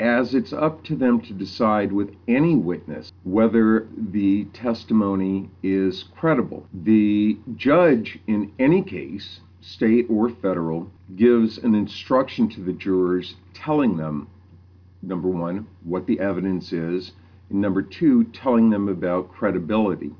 as 0.00 0.34
it's 0.34 0.54
up 0.54 0.82
to 0.84 0.96
them 0.96 1.20
to 1.20 1.34
decide 1.34 1.92
with 1.92 2.14
any 2.26 2.56
witness, 2.56 3.12
whether 3.24 3.86
the 4.14 4.44
testimony 4.54 5.50
is 5.62 6.04
credible. 6.16 6.66
The 6.72 7.38
judge, 7.54 8.18
in 8.26 8.52
any 8.58 8.82
case, 8.82 9.40
state 9.74 10.06
or 10.08 10.28
federal, 10.28 10.90
gives 11.16 11.58
an 11.58 11.74
instruction 11.74 12.48
to 12.48 12.60
the 12.60 12.72
jurors 12.72 13.36
telling 13.54 13.96
them, 13.96 14.28
number 15.02 15.28
one, 15.28 15.66
what 15.84 16.06
the 16.06 16.18
evidence 16.20 16.72
is, 16.72 17.12
and 17.50 17.60
number 17.60 17.82
two, 17.82 18.24
telling 18.24 18.70
them 18.70 18.88
about 18.88 19.32
credibility. 19.32 20.10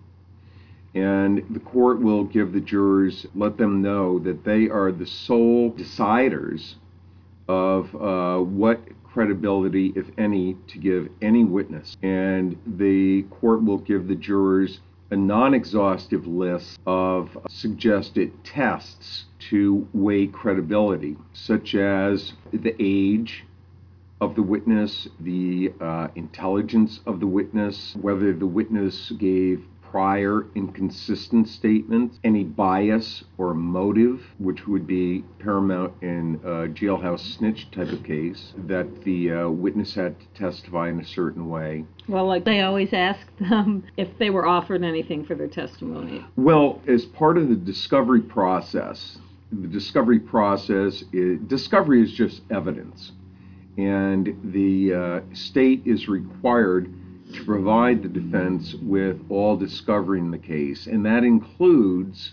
And 0.94 1.44
the 1.50 1.60
court 1.60 2.00
will 2.00 2.24
give 2.24 2.52
the 2.52 2.60
jurors, 2.60 3.26
let 3.34 3.56
them 3.56 3.80
know 3.80 4.18
that 4.20 4.44
they 4.44 4.68
are 4.68 4.90
the 4.90 5.06
sole 5.06 5.72
deciders 5.72 6.74
of 7.48 7.94
uh, 7.94 8.42
what 8.42 8.80
credibility, 9.04 9.92
if 9.96 10.06
any, 10.18 10.56
to 10.68 10.78
give 10.78 11.08
any 11.22 11.44
witness. 11.44 11.96
And 12.02 12.56
the 12.66 13.22
court 13.30 13.62
will 13.62 13.78
give 13.78 14.08
the 14.08 14.14
jurors 14.14 14.80
a 15.10 15.16
non 15.16 15.54
exhaustive 15.54 16.26
list 16.26 16.78
of 16.86 17.36
suggested 17.48 18.32
tests 18.44 19.24
to 19.38 19.86
weigh 19.92 20.26
credibility, 20.26 21.16
such 21.32 21.74
as 21.74 22.32
the 22.52 22.74
age 22.78 23.44
of 24.20 24.34
the 24.34 24.42
witness, 24.42 25.08
the 25.20 25.72
uh, 25.80 26.08
intelligence 26.14 27.00
of 27.06 27.20
the 27.20 27.26
witness, 27.26 27.96
whether 28.00 28.32
the 28.32 28.46
witness 28.46 29.10
gave 29.18 29.64
prior 29.90 30.46
inconsistent 30.54 31.48
statements, 31.48 32.18
any 32.22 32.44
bias 32.44 33.24
or 33.38 33.54
motive, 33.54 34.24
which 34.38 34.66
would 34.68 34.86
be 34.86 35.24
paramount 35.40 35.92
in 36.00 36.40
a 36.44 36.68
jailhouse 36.68 37.36
snitch 37.36 37.68
type 37.72 37.88
of 37.88 38.02
case, 38.04 38.52
that 38.56 39.02
the 39.02 39.32
uh, 39.32 39.48
witness 39.48 39.94
had 39.94 40.14
to 40.20 40.26
testify 40.34 40.88
in 40.88 41.00
a 41.00 41.04
certain 41.04 41.48
way. 41.48 41.84
Well, 42.06 42.26
like 42.26 42.44
they 42.44 42.60
always 42.60 42.92
ask 42.92 43.26
them 43.38 43.84
if 43.96 44.16
they 44.18 44.30
were 44.30 44.46
offered 44.46 44.84
anything 44.84 45.24
for 45.24 45.34
their 45.34 45.48
testimony. 45.48 46.24
Well, 46.36 46.80
as 46.86 47.04
part 47.04 47.36
of 47.36 47.48
the 47.48 47.56
discovery 47.56 48.22
process, 48.22 49.18
the 49.50 49.66
discovery 49.66 50.20
process, 50.20 51.02
is, 51.12 51.40
discovery 51.48 52.02
is 52.02 52.12
just 52.12 52.42
evidence. 52.50 53.12
And 53.76 54.38
the 54.52 54.94
uh, 54.94 55.34
state 55.34 55.82
is 55.84 56.06
required 56.08 56.92
to 57.34 57.44
provide 57.44 58.02
the 58.02 58.08
defense 58.08 58.74
with 58.74 59.20
all 59.28 59.56
discovery 59.56 60.18
in 60.18 60.30
the 60.30 60.38
case. 60.38 60.86
And 60.86 61.04
that 61.06 61.24
includes 61.24 62.32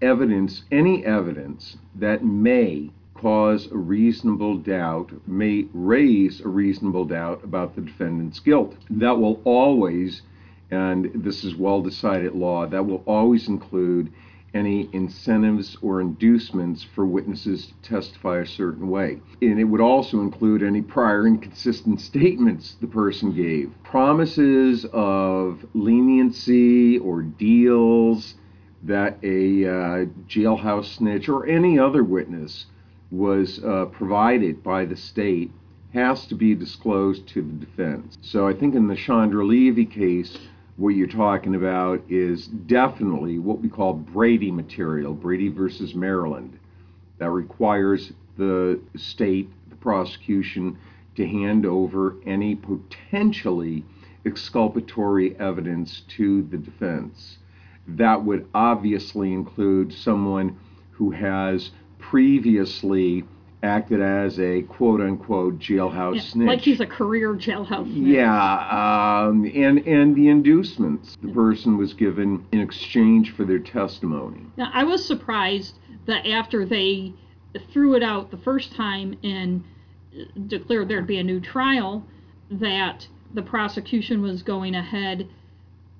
evidence, 0.00 0.64
any 0.70 1.04
evidence 1.04 1.76
that 1.94 2.24
may 2.24 2.90
cause 3.14 3.70
a 3.70 3.76
reasonable 3.76 4.58
doubt, 4.58 5.10
may 5.26 5.66
raise 5.72 6.40
a 6.40 6.48
reasonable 6.48 7.04
doubt 7.04 7.42
about 7.44 7.74
the 7.74 7.80
defendant's 7.80 8.40
guilt. 8.40 8.76
That 8.90 9.18
will 9.18 9.40
always, 9.44 10.22
and 10.70 11.10
this 11.14 11.44
is 11.44 11.54
well 11.54 11.80
decided 11.80 12.34
law, 12.34 12.66
that 12.66 12.84
will 12.84 13.02
always 13.06 13.48
include 13.48 14.12
any 14.54 14.88
incentives 14.92 15.76
or 15.82 16.00
inducements 16.00 16.86
for 16.94 17.04
witnesses 17.04 17.66
to 17.66 17.88
testify 17.88 18.38
a 18.38 18.46
certain 18.46 18.88
way. 18.88 19.18
And 19.42 19.58
it 19.58 19.64
would 19.64 19.80
also 19.80 20.20
include 20.20 20.62
any 20.62 20.80
prior 20.80 21.26
inconsistent 21.26 22.00
statements 22.00 22.76
the 22.80 22.86
person 22.86 23.34
gave. 23.34 23.72
Promises 23.82 24.86
of 24.92 25.66
leniency 25.74 26.98
or 26.98 27.22
deals 27.22 28.34
that 28.84 29.18
a 29.22 29.66
uh, 29.66 30.04
jailhouse 30.28 30.96
snitch 30.96 31.28
or 31.28 31.46
any 31.46 31.78
other 31.78 32.04
witness 32.04 32.66
was 33.10 33.62
uh, 33.64 33.86
provided 33.86 34.62
by 34.62 34.84
the 34.84 34.96
state 34.96 35.50
has 35.94 36.26
to 36.26 36.34
be 36.34 36.54
disclosed 36.54 37.26
to 37.28 37.40
the 37.40 37.64
defense. 37.64 38.18
So 38.20 38.48
I 38.48 38.52
think 38.52 38.74
in 38.74 38.88
the 38.88 38.96
Chandra 38.96 39.46
Levy 39.46 39.86
case, 39.86 40.36
what 40.76 40.90
you're 40.90 41.06
talking 41.06 41.54
about 41.54 42.02
is 42.08 42.46
definitely 42.46 43.38
what 43.38 43.60
we 43.60 43.68
call 43.68 43.92
Brady 43.92 44.50
material, 44.50 45.14
Brady 45.14 45.48
versus 45.48 45.94
Maryland, 45.94 46.58
that 47.18 47.30
requires 47.30 48.12
the 48.36 48.80
state, 48.96 49.48
the 49.70 49.76
prosecution, 49.76 50.76
to 51.14 51.26
hand 51.26 51.64
over 51.64 52.16
any 52.26 52.56
potentially 52.56 53.84
exculpatory 54.26 55.38
evidence 55.38 56.02
to 56.08 56.42
the 56.42 56.56
defense. 56.56 57.38
That 57.86 58.24
would 58.24 58.48
obviously 58.52 59.32
include 59.32 59.92
someone 59.92 60.58
who 60.92 61.10
has 61.10 61.70
previously 61.98 63.24
acted 63.64 64.00
as 64.00 64.38
a 64.38 64.62
quote 64.62 65.00
unquote 65.00 65.58
jailhouse 65.58 66.16
Yeah, 66.16 66.22
snitch. 66.22 66.46
like 66.46 66.60
he's 66.60 66.80
a 66.80 66.86
career 66.86 67.34
jailhouse 67.34 67.86
snitch. 67.86 68.06
Yeah, 68.06 69.26
um, 69.26 69.44
and 69.54 69.78
and 69.86 70.14
the 70.14 70.28
inducements 70.28 71.16
the 71.22 71.32
person 71.32 71.76
was 71.78 71.94
given 71.94 72.46
in 72.52 72.60
exchange 72.60 73.34
for 73.34 73.44
their 73.44 73.58
testimony. 73.58 74.42
Now, 74.56 74.70
I 74.72 74.84
was 74.84 75.04
surprised 75.04 75.78
that 76.06 76.26
after 76.26 76.66
they 76.66 77.14
threw 77.72 77.94
it 77.94 78.02
out 78.02 78.30
the 78.30 78.36
first 78.36 78.74
time 78.76 79.16
and 79.24 79.64
declared 80.46 80.88
there'd 80.88 81.06
be 81.06 81.18
a 81.18 81.24
new 81.24 81.40
trial, 81.40 82.06
that 82.50 83.08
the 83.32 83.42
prosecution 83.42 84.22
was 84.22 84.42
going 84.42 84.74
ahead 84.74 85.28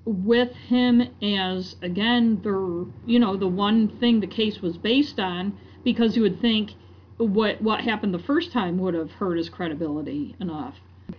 with 0.05 0.51
him 0.67 1.01
as 1.23 1.75
again 1.81 2.39
the 2.43 2.87
you 3.07 3.19
know 3.19 3.35
the 3.35 3.47
one 3.47 3.87
thing 3.99 4.19
the 4.19 4.27
case 4.27 4.61
was 4.61 4.77
based 4.77 5.19
on 5.19 5.57
because 5.83 6.15
you 6.15 6.21
would 6.21 6.39
think 6.39 6.73
what 7.17 7.61
what 7.61 7.81
happened 7.81 8.13
the 8.13 8.19
first 8.19 8.51
time 8.51 8.77
would 8.79 8.93
have 8.93 9.11
hurt 9.11 9.37
his 9.37 9.49
credibility 9.49 10.35
enough. 10.39 10.75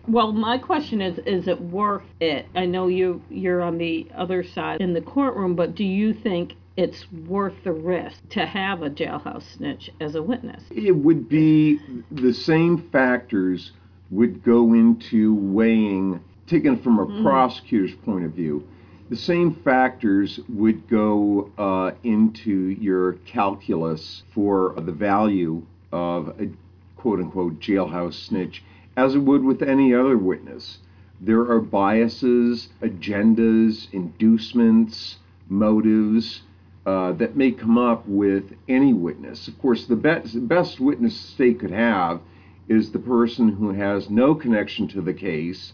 Well, 0.08 0.32
my 0.32 0.58
question 0.58 1.00
is 1.00 1.18
is 1.20 1.48
it 1.48 1.60
worth 1.60 2.02
it? 2.20 2.46
I 2.54 2.66
know 2.66 2.88
you 2.88 3.22
you're 3.30 3.62
on 3.62 3.78
the 3.78 4.06
other 4.14 4.42
side 4.42 4.80
in 4.80 4.92
the 4.92 5.00
courtroom, 5.00 5.54
but 5.54 5.74
do 5.74 5.84
you 5.84 6.12
think 6.12 6.54
it's 6.76 7.10
worth 7.10 7.54
the 7.64 7.72
risk 7.72 8.28
to 8.30 8.44
have 8.44 8.82
a 8.82 8.90
jailhouse 8.90 9.44
snitch 9.56 9.90
as 10.00 10.14
a 10.14 10.22
witness? 10.22 10.64
It 10.70 10.94
would 10.94 11.28
be 11.28 11.80
the 12.10 12.34
same 12.34 12.76
factors 12.90 13.72
would 14.10 14.42
go 14.42 14.74
into 14.74 15.34
weighing, 15.34 16.20
taken 16.46 16.76
from 16.76 16.98
a 16.98 17.06
Mhm. 17.06 17.22
prosecutor's 17.22 17.94
point 17.94 18.24
of 18.24 18.32
view, 18.32 18.62
the 19.08 19.16
same 19.16 19.52
factors 19.52 20.40
would 20.48 20.88
go 20.88 21.50
uh, 21.56 21.92
into 22.02 22.70
your 22.80 23.14
calculus 23.24 24.24
for 24.32 24.74
the 24.76 24.92
value 24.92 25.62
of 25.96 26.28
a 26.38 26.50
quote 26.96 27.20
unquote 27.20 27.58
jailhouse 27.58 28.14
snitch 28.14 28.62
as 28.96 29.14
it 29.14 29.20
would 29.20 29.42
with 29.42 29.62
any 29.62 29.94
other 29.94 30.18
witness. 30.18 30.78
There 31.20 31.50
are 31.50 31.60
biases, 31.60 32.68
agendas, 32.82 33.88
inducements, 33.92 35.16
motives 35.48 36.42
uh, 36.84 37.12
that 37.12 37.36
may 37.36 37.50
come 37.50 37.78
up 37.78 38.06
with 38.06 38.52
any 38.68 38.92
witness. 38.92 39.48
Of 39.48 39.58
course, 39.58 39.86
the 39.86 39.96
best, 39.96 40.46
best 40.46 40.78
witness 40.78 41.20
the 41.20 41.28
state 41.28 41.60
could 41.60 41.70
have 41.70 42.20
is 42.68 42.90
the 42.90 42.98
person 42.98 43.48
who 43.48 43.70
has 43.70 44.10
no 44.10 44.34
connection 44.34 44.88
to 44.88 45.00
the 45.00 45.14
case, 45.14 45.72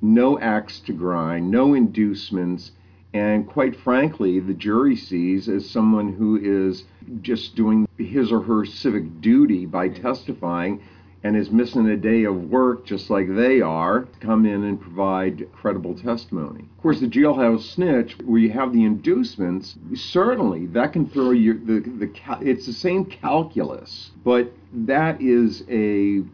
no 0.00 0.38
axe 0.38 0.78
to 0.80 0.92
grind, 0.92 1.50
no 1.50 1.74
inducements, 1.74 2.72
and 3.14 3.46
quite 3.46 3.76
frankly, 3.76 4.40
the 4.40 4.52
jury 4.52 4.96
sees 4.96 5.48
as 5.48 5.70
someone 5.70 6.12
who 6.12 6.36
is 6.36 6.84
just 7.22 7.54
doing 7.54 7.88
his 7.96 8.32
or 8.32 8.42
her 8.42 8.64
civic 8.64 9.20
duty 9.20 9.66
by 9.66 9.88
testifying 9.88 10.82
and 11.22 11.36
is 11.36 11.50
missing 11.50 11.88
a 11.88 11.96
day 11.96 12.24
of 12.24 12.50
work 12.50 12.84
just 12.84 13.08
like 13.10 13.34
they 13.34 13.60
are, 13.60 14.00
to 14.00 14.18
come 14.18 14.44
in 14.44 14.64
and 14.64 14.80
provide 14.80 15.48
credible 15.52 15.94
testimony. 15.94 16.62
Of 16.76 16.82
course, 16.82 17.00
the 17.00 17.06
jailhouse 17.06 17.62
snitch, 17.62 18.18
where 18.24 18.40
you 18.40 18.50
have 18.50 18.72
the 18.72 18.84
inducements, 18.84 19.76
certainly 19.94 20.66
that 20.66 20.92
can 20.92 21.08
throw 21.08 21.30
you 21.30 21.54
the 21.54 21.80
the 21.80 22.38
it's 22.42 22.66
the 22.66 22.72
same 22.72 23.04
calculus, 23.06 24.10
but 24.24 24.52
that 24.72 25.22
is 25.22 25.62
a 25.70 26.24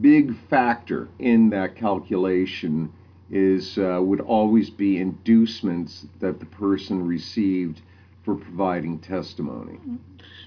big 0.00 0.36
factor 0.48 1.08
in 1.18 1.50
that 1.50 1.76
calculation 1.76 2.92
is 3.30 3.78
uh, 3.78 4.00
would 4.02 4.20
always 4.20 4.70
be 4.70 4.98
inducements 4.98 6.06
that 6.20 6.40
the 6.40 6.46
person 6.46 7.06
received 7.06 7.80
for 8.24 8.34
providing 8.34 8.98
testimony. 8.98 9.78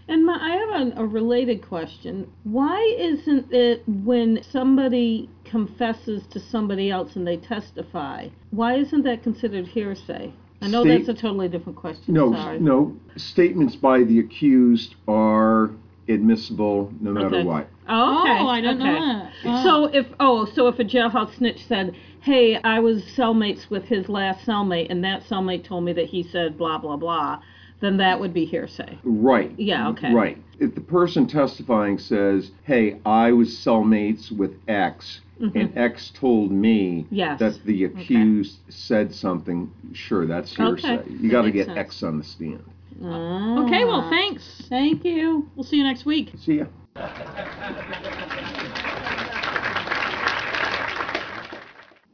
And 0.08 0.26
my, 0.26 0.36
I 0.36 0.56
have 0.58 0.98
a, 0.98 1.02
a 1.02 1.06
related 1.06 1.66
question. 1.68 2.30
Why 2.44 2.80
isn't 3.00 3.52
it 3.54 3.84
when 3.88 4.44
somebody 4.52 5.30
confesses 5.46 6.24
to 6.32 6.40
somebody 6.40 6.92
else 6.92 7.16
and 7.16 7.26
they 7.26 7.38
testify, 7.38 8.28
why 8.52 8.76
isn't 8.76 9.04
that 9.04 9.24
considered 9.24 9.68
hearsay? 9.68 10.34
I 10.62 10.68
know 10.68 10.84
State- 10.84 11.06
that's 11.06 11.20
a 11.20 11.22
totally 11.22 11.48
different 11.50 11.78
question. 11.78 12.14
No, 12.14 12.34
Sorry. 12.34 12.60
no. 12.60 12.96
Statements 13.18 13.76
by 13.76 14.04
the 14.04 14.20
accused 14.20 14.96
are 15.08 15.72
admissible 16.10 16.92
no 17.00 17.12
matter 17.12 17.28
Okay. 17.28 17.44
what. 17.44 17.68
Oh, 17.88 18.22
okay. 18.22 18.38
Oh, 18.40 18.48
I 18.48 18.62
don't 18.62 18.82
okay. 18.82 18.92
know 18.92 19.00
that. 19.24 19.34
Oh. 19.46 19.64
So 19.64 19.86
if 19.86 20.06
oh, 20.20 20.46
so 20.46 20.68
if 20.68 20.80
a 20.80 20.84
jailhouse 20.84 21.36
snitch 21.38 21.66
said, 21.68 21.96
"Hey, 22.24 22.56
I 22.64 22.80
was 22.80 23.04
cellmates 23.04 23.70
with 23.70 23.84
his 23.86 24.08
last 24.10 24.46
cellmate, 24.46 24.88
and 24.90 25.04
that 25.04 25.24
cellmate 25.28 25.64
told 25.64 25.84
me 25.84 25.94
that 25.94 26.06
he 26.06 26.24
said 26.24 26.58
blah 26.58 26.78
blah 26.78 26.96
blah," 26.98 27.40
then 27.82 27.98
that 27.98 28.20
would 28.20 28.34
be 28.34 28.46
hearsay. 28.46 28.98
Right. 29.04 29.52
Yeah, 29.58 29.90
okay. 29.90 30.14
Right. 30.14 30.38
If 30.60 30.74
the 30.74 30.82
person 30.82 31.28
testifying 31.28 31.98
says, 31.98 32.52
"Hey, 32.64 33.00
I 33.06 33.32
was 33.34 33.50
cellmates 33.50 34.32
with 34.32 34.54
X, 34.70 35.20
and 35.40 35.78
X 35.78 36.12
told 36.16 36.52
me 36.52 37.04
Mm-hmm. 37.04 37.16
Yes. 37.16 37.40
that 37.40 37.64
the 37.66 37.84
accused 37.86 38.60
said 38.70 39.14
something," 39.14 39.70
sure, 39.94 40.26
that's 40.26 40.56
hearsay. 40.56 41.00
Okay. 41.00 41.10
You 41.20 41.30
got 41.30 41.42
to 41.42 41.52
get 41.52 41.66
sense. 41.68 41.78
X 41.78 42.04
on 42.04 42.18
the 42.20 42.24
stand. 42.24 42.64
Okay, 43.02 43.84
well, 43.84 44.10
thanks. 44.10 44.62
Thank 44.70 45.04
you. 45.04 45.50
We'll 45.56 45.66
see 45.66 45.78
you 45.78 45.84
next 45.84 46.06
week. 46.06 46.32
See 46.38 46.60
ya. 46.60 46.66